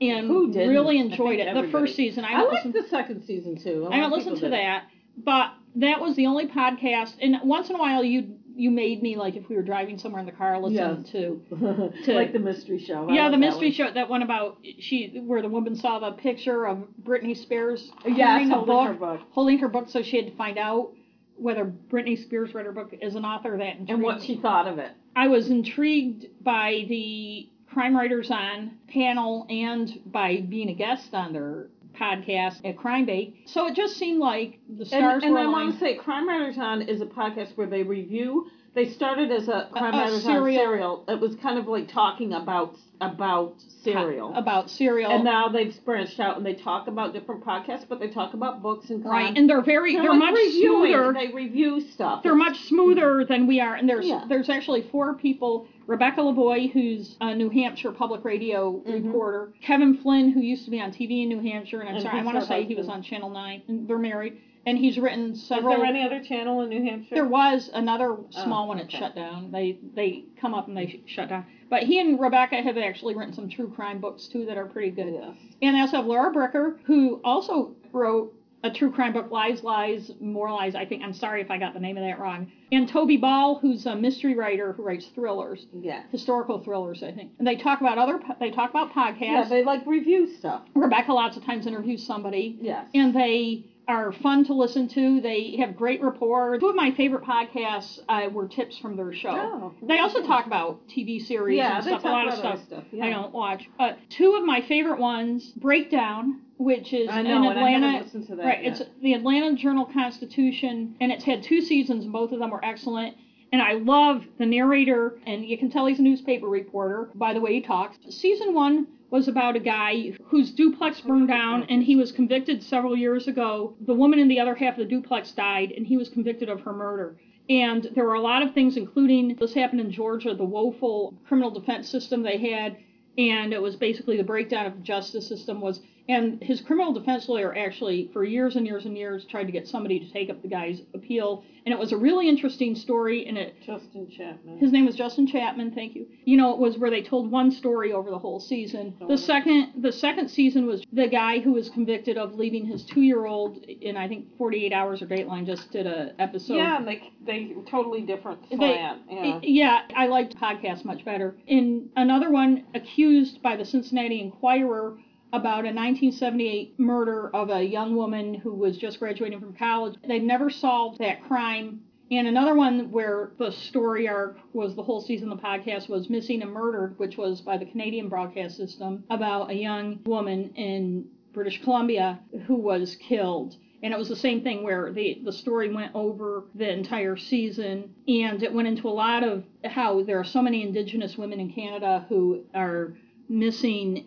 and 0.00 0.30
really 0.30 0.98
enjoyed 0.98 1.40
it. 1.40 1.52
The 1.54 1.68
first 1.68 1.96
season 1.96 2.24
I 2.24 2.32
I, 2.34 2.42
liked 2.44 2.72
the 2.72 2.84
second 2.88 3.22
season 3.24 3.56
too. 3.56 3.88
I 3.90 3.98
don't 3.98 4.12
listen 4.12 4.34
to 4.36 4.40
did. 4.42 4.52
that, 4.52 4.84
but 5.16 5.50
that 5.76 6.00
was 6.00 6.16
the 6.16 6.26
only 6.26 6.46
podcast. 6.46 7.14
And 7.20 7.36
once 7.44 7.68
in 7.68 7.76
a 7.76 7.78
while, 7.78 8.02
you 8.04 8.37
you 8.58 8.70
made 8.70 9.02
me 9.02 9.16
like 9.16 9.36
if 9.36 9.48
we 9.48 9.54
were 9.56 9.62
driving 9.62 9.96
somewhere 9.98 10.20
in 10.20 10.26
the 10.26 10.32
car, 10.32 10.58
listen 10.58 11.02
Yes. 11.02 11.12
to 11.12 11.40
to- 12.04 12.14
like 12.14 12.32
the 12.32 12.38
mystery 12.38 12.78
show. 12.78 13.08
I 13.08 13.14
yeah 13.14 13.30
the 13.30 13.36
mystery 13.38 13.68
one. 13.68 13.72
show 13.72 13.90
that 13.92 14.08
one 14.08 14.22
about 14.22 14.58
she 14.78 15.22
where 15.24 15.40
the 15.42 15.48
woman 15.48 15.74
saw 15.76 15.98
the 15.98 16.12
picture 16.12 16.66
of 16.66 16.86
Britney 17.02 17.36
Spears 17.36 17.90
Yes, 18.04 18.48
holding 18.50 18.66
book, 18.66 18.86
her 18.88 18.94
book. 18.94 19.20
holding 19.30 19.58
her 19.58 19.68
book, 19.68 19.88
so 19.88 20.02
she 20.02 20.16
had 20.16 20.26
to 20.26 20.36
find 20.36 20.58
out 20.58 20.90
whether 21.36 21.64
Britney 21.64 22.18
Spears 22.20 22.52
read 22.52 22.66
her 22.66 22.72
book 22.72 22.92
as 23.00 23.14
an 23.14 23.24
author. 23.24 23.56
That 23.56 23.76
And 23.88 24.02
what 24.02 24.18
me. 24.20 24.26
she 24.26 24.36
thought 24.36 24.66
of 24.66 24.78
it. 24.78 24.90
I 25.14 25.28
was 25.28 25.50
intrigued 25.50 26.26
by 26.42 26.84
the 26.88 27.48
Crime 27.70 27.94
Writers 27.96 28.30
on 28.30 28.72
panel 28.88 29.46
and 29.48 30.00
by 30.06 30.40
being 30.48 30.68
a 30.68 30.74
guest 30.74 31.14
on 31.14 31.32
their 31.32 31.68
podcast 31.98 32.64
at 32.64 32.76
Crime 32.76 33.06
Bake. 33.06 33.42
So 33.46 33.66
it 33.66 33.74
just 33.74 33.96
seemed 33.96 34.20
like 34.20 34.58
the 34.76 34.84
stars 34.84 35.22
and, 35.22 35.24
and 35.24 35.32
were 35.32 35.40
I 35.40 35.46
want 35.46 35.72
to 35.72 35.78
say, 35.78 35.96
Crime 35.96 36.28
Writers 36.28 36.58
On 36.58 36.82
is 36.82 37.00
a 37.00 37.06
podcast 37.06 37.56
where 37.56 37.66
they 37.66 37.82
review 37.82 38.46
they 38.74 38.88
started 38.90 39.30
as 39.32 39.48
a 39.48 39.68
crime 39.72 39.94
a 39.94 39.96
on 40.12 40.20
serial- 40.20 40.56
serial. 40.56 41.04
It 41.08 41.20
was 41.20 41.34
kind 41.36 41.58
of 41.58 41.66
like 41.66 41.88
talking 41.88 42.32
about 42.32 42.76
about 43.00 43.54
serial. 43.84 44.34
about 44.34 44.68
serial. 44.68 45.10
and 45.12 45.22
now 45.24 45.48
they've 45.48 45.74
branched 45.84 46.18
out 46.18 46.36
and 46.36 46.44
they 46.44 46.54
talk 46.54 46.88
about 46.88 47.12
different 47.12 47.44
podcasts, 47.44 47.84
but 47.88 48.00
they 48.00 48.08
talk 48.08 48.34
about 48.34 48.60
books 48.60 48.90
and 48.90 49.02
crime. 49.04 49.26
right, 49.26 49.38
and 49.38 49.48
they're 49.48 49.62
very 49.62 49.94
they're, 49.94 50.02
they're, 50.02 50.10
like 50.12 50.18
much 50.32 50.34
reviewing. 50.34 50.92
smoother. 50.92 51.12
They 51.12 51.28
review 51.32 51.80
stuff. 51.80 52.22
they're 52.24 52.32
It's- 52.36 52.48
much 52.48 52.60
smoother 52.68 53.24
than 53.24 53.46
we 53.46 53.60
are, 53.60 53.74
and 53.76 53.88
there's 53.88 54.06
Yeah. 54.06 54.24
there's 54.28 54.48
actually 54.48 54.82
four 54.82 55.14
people: 55.14 55.66
Rebecca 55.86 56.20
Lavoie, 56.20 56.70
who's 56.72 57.16
a 57.20 57.34
New 57.34 57.48
Hampshire 57.50 57.92
public 57.92 58.24
radio 58.24 58.80
Mhm. 58.86 59.04
reporter; 59.04 59.52
Kevin 59.62 59.94
Flynn, 59.98 60.30
who 60.30 60.40
used 60.40 60.64
to 60.64 60.70
be 60.72 60.80
on 60.80 60.90
TV 60.90 61.22
in 61.22 61.28
New 61.28 61.40
Hampshire, 61.40 61.80
and 61.80 61.88
I'm 61.88 61.94
And 61.96 62.04
sorry, 62.04 62.20
I 62.20 62.24
want 62.24 62.38
to 62.40 62.46
say 62.46 62.64
he 62.64 62.74
was 62.74 62.88
on 62.88 63.02
Channel 63.02 63.30
Nine. 63.30 63.62
And 63.68 63.86
they're 63.88 63.98
married, 63.98 64.38
and 64.68 64.78
he's 64.78 64.98
written 64.98 65.32
Is 65.32 65.46
several. 65.46 65.76
there 65.76 65.84
any 65.84 66.02
other 66.02 66.22
channel 66.22 66.60
in 66.62 66.68
New 66.68 66.82
Hampshire? 66.82 67.14
There 67.14 67.24
was 67.26 67.70
another 67.72 68.10
oh, 68.12 68.26
small 68.30 68.64
Oh, 68.64 68.68
one 68.68 68.76
that 68.78 68.86
okay. 68.86 68.98
shut 68.98 69.14
down. 69.14 69.50
They 69.50 69.78
they 69.94 70.24
come 70.40 70.54
up 70.54 70.68
and 70.68 70.76
they 70.76 70.86
sh- 70.86 71.10
shut 71.10 71.28
down. 71.28 71.46
But 71.70 71.82
he 71.84 72.00
and 72.00 72.18
Rebecca 72.20 72.56
have 72.56 72.76
actually 72.78 73.14
written 73.14 73.34
some 73.34 73.48
true 73.48 73.68
crime 73.70 74.00
books 74.00 74.26
too 74.28 74.46
that 74.46 74.56
are 74.56 74.66
pretty 74.66 74.90
good. 74.90 75.12
Yes. 75.14 75.36
And 75.62 75.76
they 75.76 75.80
also 75.80 75.96
have 75.98 76.06
Laura 76.06 76.32
Bricker, 76.32 76.78
who 76.84 77.20
also 77.24 77.74
wrote 77.92 78.32
a 78.64 78.70
true 78.72 78.90
crime 78.90 79.12
book, 79.12 79.30
Lies, 79.30 79.62
Lies, 79.62 80.10
More 80.20 80.50
Lies. 80.50 80.74
I 80.74 80.84
think 80.84 81.02
I'm 81.04 81.12
sorry 81.12 81.40
if 81.40 81.48
I 81.50 81.58
got 81.58 81.74
the 81.74 81.78
name 81.80 81.96
of 81.96 82.02
that 82.02 82.18
wrong. 82.18 82.50
And 82.72 82.88
Toby 82.88 83.16
Ball, 83.16 83.56
who's 83.60 83.86
a 83.86 83.94
mystery 83.94 84.34
writer 84.34 84.72
who 84.72 84.82
writes 84.82 85.06
thrillers, 85.14 85.66
Yeah. 85.72 86.02
historical 86.10 86.58
thrillers, 86.64 87.02
I 87.04 87.12
think. 87.12 87.30
And 87.38 87.46
they 87.46 87.54
talk 87.56 87.80
about 87.80 87.98
other. 87.98 88.18
They 88.40 88.50
talk 88.50 88.70
about 88.70 88.92
podcasts. 88.92 89.20
Yeah, 89.20 89.44
they 89.48 89.62
like 89.62 89.86
review 89.86 90.26
stuff. 90.26 90.62
Rebecca 90.74 91.12
lots 91.12 91.36
of 91.36 91.44
times 91.44 91.66
interviews 91.68 92.04
somebody 92.04 92.58
Yes. 92.60 92.86
and 92.94 93.14
they 93.14 93.64
are 93.88 94.12
fun 94.12 94.44
to 94.44 94.52
listen 94.52 94.86
to. 94.86 95.20
They 95.20 95.56
have 95.58 95.74
great 95.74 96.02
rapport. 96.02 96.58
Two 96.58 96.68
of 96.68 96.76
my 96.76 96.92
favorite 96.92 97.24
podcasts 97.24 97.98
uh, 98.08 98.28
were 98.30 98.46
tips 98.46 98.78
from 98.78 98.96
their 98.96 99.14
show. 99.14 99.30
Oh, 99.30 99.74
They 99.82 99.98
also 99.98 100.22
talk 100.22 100.46
about 100.46 100.86
TV 100.88 101.24
series 101.24 101.56
yeah, 101.56 101.76
and 101.76 101.84
stuff. 101.84 102.04
A 102.04 102.08
lot 102.08 102.28
of 102.28 102.34
stuff, 102.34 102.62
stuff. 102.66 102.84
Yeah. 102.92 103.06
I 103.06 103.10
don't 103.10 103.32
watch. 103.32 103.66
But 103.78 103.98
two 104.10 104.34
of 104.34 104.44
my 104.44 104.60
favorite 104.60 105.00
ones, 105.00 105.52
Breakdown, 105.56 106.42
which 106.58 106.92
is 106.92 107.08
I 107.08 107.20
in 107.20 107.26
know, 107.26 107.48
and 107.50 107.58
I 107.58 107.72
Atlanta. 107.72 108.10
to 108.10 108.36
that 108.36 108.44
right, 108.44 108.62
yet. 108.62 108.72
it's 108.72 108.90
the 109.02 109.14
Atlanta 109.14 109.56
Journal 109.56 109.86
Constitution, 109.86 110.94
and 111.00 111.10
it's 111.10 111.24
had 111.24 111.42
two 111.42 111.62
seasons, 111.62 112.04
and 112.04 112.12
both 112.12 112.32
of 112.32 112.40
them 112.40 112.50
were 112.50 112.64
excellent. 112.64 113.16
And 113.50 113.62
I 113.62 113.72
love 113.72 114.24
the 114.38 114.44
narrator, 114.44 115.18
and 115.26 115.46
you 115.46 115.56
can 115.56 115.70
tell 115.70 115.86
he's 115.86 115.98
a 115.98 116.02
newspaper 116.02 116.46
reporter 116.46 117.08
by 117.14 117.32
the 117.32 117.40
way 117.40 117.54
he 117.54 117.62
talks. 117.62 117.96
Season 118.10 118.52
one 118.52 118.86
was 119.10 119.28
about 119.28 119.56
a 119.56 119.60
guy 119.60 120.12
whose 120.26 120.50
duplex 120.50 121.00
burned 121.00 121.28
down, 121.28 121.64
and 121.64 121.82
he 121.82 121.96
was 121.96 122.12
convicted 122.12 122.62
several 122.62 122.96
years 122.96 123.26
ago. 123.26 123.74
The 123.86 123.94
woman 123.94 124.18
in 124.18 124.28
the 124.28 124.40
other 124.40 124.54
half 124.54 124.74
of 124.74 124.78
the 124.78 124.84
duplex 124.84 125.32
died, 125.32 125.72
and 125.72 125.86
he 125.86 125.96
was 125.96 126.08
convicted 126.08 126.48
of 126.48 126.60
her 126.60 126.72
murder. 126.72 127.16
And 127.48 127.90
there 127.94 128.04
were 128.04 128.14
a 128.14 128.20
lot 128.20 128.42
of 128.42 128.52
things, 128.52 128.76
including 128.76 129.36
this 129.36 129.54
happened 129.54 129.80
in 129.80 129.90
Georgia, 129.90 130.34
the 130.34 130.44
woeful 130.44 131.14
criminal 131.26 131.50
defense 131.50 131.88
system 131.88 132.22
they 132.22 132.36
had, 132.36 132.76
and 133.16 133.52
it 133.52 133.62
was 133.62 133.76
basically 133.76 134.16
the 134.16 134.24
breakdown 134.24 134.66
of 134.66 134.76
the 134.76 134.82
justice 134.82 135.26
system 135.26 135.60
was 135.60 135.80
and 136.08 136.42
his 136.42 136.60
criminal 136.62 136.92
defense 136.92 137.28
lawyer 137.28 137.54
actually 137.56 138.08
for 138.12 138.24
years 138.24 138.56
and 138.56 138.66
years 138.66 138.84
and 138.86 138.96
years 138.96 139.24
tried 139.26 139.44
to 139.44 139.52
get 139.52 139.68
somebody 139.68 139.98
to 140.00 140.10
take 140.12 140.30
up 140.30 140.40
the 140.42 140.48
guy's 140.48 140.80
appeal 140.94 141.44
and 141.66 141.72
it 141.74 141.78
was 141.78 141.92
a 141.92 141.96
really 141.96 142.28
interesting 142.28 142.74
story 142.74 143.26
and 143.26 143.36
it 143.36 143.54
Justin 143.64 144.08
Chapman. 144.10 144.58
his 144.58 144.72
name 144.72 144.86
was 144.86 144.96
Justin 144.96 145.26
Chapman, 145.26 145.72
thank 145.72 145.94
you. 145.94 146.06
You 146.24 146.36
know, 146.38 146.52
it 146.52 146.58
was 146.58 146.78
where 146.78 146.90
they 146.90 147.02
told 147.02 147.30
one 147.30 147.50
story 147.50 147.92
over 147.92 148.10
the 148.10 148.18
whole 148.18 148.40
season. 148.40 148.94
Oh. 149.00 149.08
The 149.08 149.18
second 149.18 149.82
the 149.82 149.92
second 149.92 150.28
season 150.30 150.66
was 150.66 150.82
the 150.92 151.08
guy 151.08 151.40
who 151.40 151.52
was 151.52 151.68
convicted 151.68 152.16
of 152.16 152.34
leaving 152.34 152.64
his 152.64 152.84
2-year-old 152.84 153.64
in 153.64 153.96
I 153.96 154.08
think 154.08 154.36
48 154.38 154.72
hours 154.72 155.02
or 155.02 155.06
Dateline 155.06 155.44
just 155.46 155.70
did 155.70 155.86
a 155.86 156.12
episode. 156.18 156.56
yeah, 156.56 156.78
and 156.78 156.88
they 156.88 157.02
they 157.26 157.54
totally 157.70 158.00
different 158.02 158.48
They- 158.50 158.56
slant. 158.56 159.02
yeah. 159.10 159.40
Yeah, 159.42 159.80
I 159.94 160.06
liked 160.06 160.36
podcasts 160.36 160.84
much 160.84 161.04
better. 161.04 161.36
In 161.46 161.90
another 161.96 162.30
one, 162.30 162.64
accused 162.74 163.42
by 163.42 163.56
the 163.56 163.64
Cincinnati 163.64 164.20
Enquirer 164.20 164.96
about 165.32 165.64
a 165.64 165.72
1978 165.72 166.78
murder 166.78 167.30
of 167.34 167.50
a 167.50 167.62
young 167.62 167.96
woman 167.96 168.34
who 168.34 168.54
was 168.54 168.78
just 168.78 168.98
graduating 168.98 169.40
from 169.40 169.54
college. 169.54 169.94
They've 170.06 170.22
never 170.22 170.50
solved 170.50 170.98
that 170.98 171.24
crime. 171.26 171.80
And 172.10 172.26
another 172.26 172.54
one 172.54 172.90
where 172.90 173.32
the 173.38 173.52
story 173.52 174.08
arc 174.08 174.38
was 174.54 174.74
the 174.74 174.82
whole 174.82 175.02
season 175.02 175.30
of 175.30 175.38
the 175.38 175.44
podcast 175.44 175.90
was 175.90 176.08
Missing 176.08 176.40
and 176.40 176.52
Murdered, 176.52 176.98
which 176.98 177.18
was 177.18 177.42
by 177.42 177.58
the 177.58 177.66
Canadian 177.66 178.08
broadcast 178.08 178.56
system 178.56 179.04
about 179.10 179.50
a 179.50 179.54
young 179.54 180.00
woman 180.06 180.50
in 180.54 181.06
British 181.34 181.62
Columbia 181.62 182.18
who 182.46 182.56
was 182.56 182.96
killed. 182.96 183.56
And 183.82 183.92
it 183.92 183.98
was 183.98 184.08
the 184.08 184.16
same 184.16 184.42
thing 184.42 184.64
where 184.64 184.92
the 184.92 185.20
the 185.24 185.32
story 185.32 185.72
went 185.72 185.94
over 185.94 186.44
the 186.54 186.68
entire 186.68 187.16
season, 187.16 187.94
and 188.08 188.42
it 188.42 188.52
went 188.52 188.66
into 188.66 188.88
a 188.88 188.90
lot 188.90 189.22
of 189.22 189.44
how 189.64 190.02
there 190.02 190.18
are 190.18 190.24
so 190.24 190.42
many 190.42 190.62
Indigenous 190.62 191.16
women 191.16 191.38
in 191.38 191.52
Canada 191.52 192.04
who 192.08 192.44
are 192.54 192.96
missing 193.28 194.04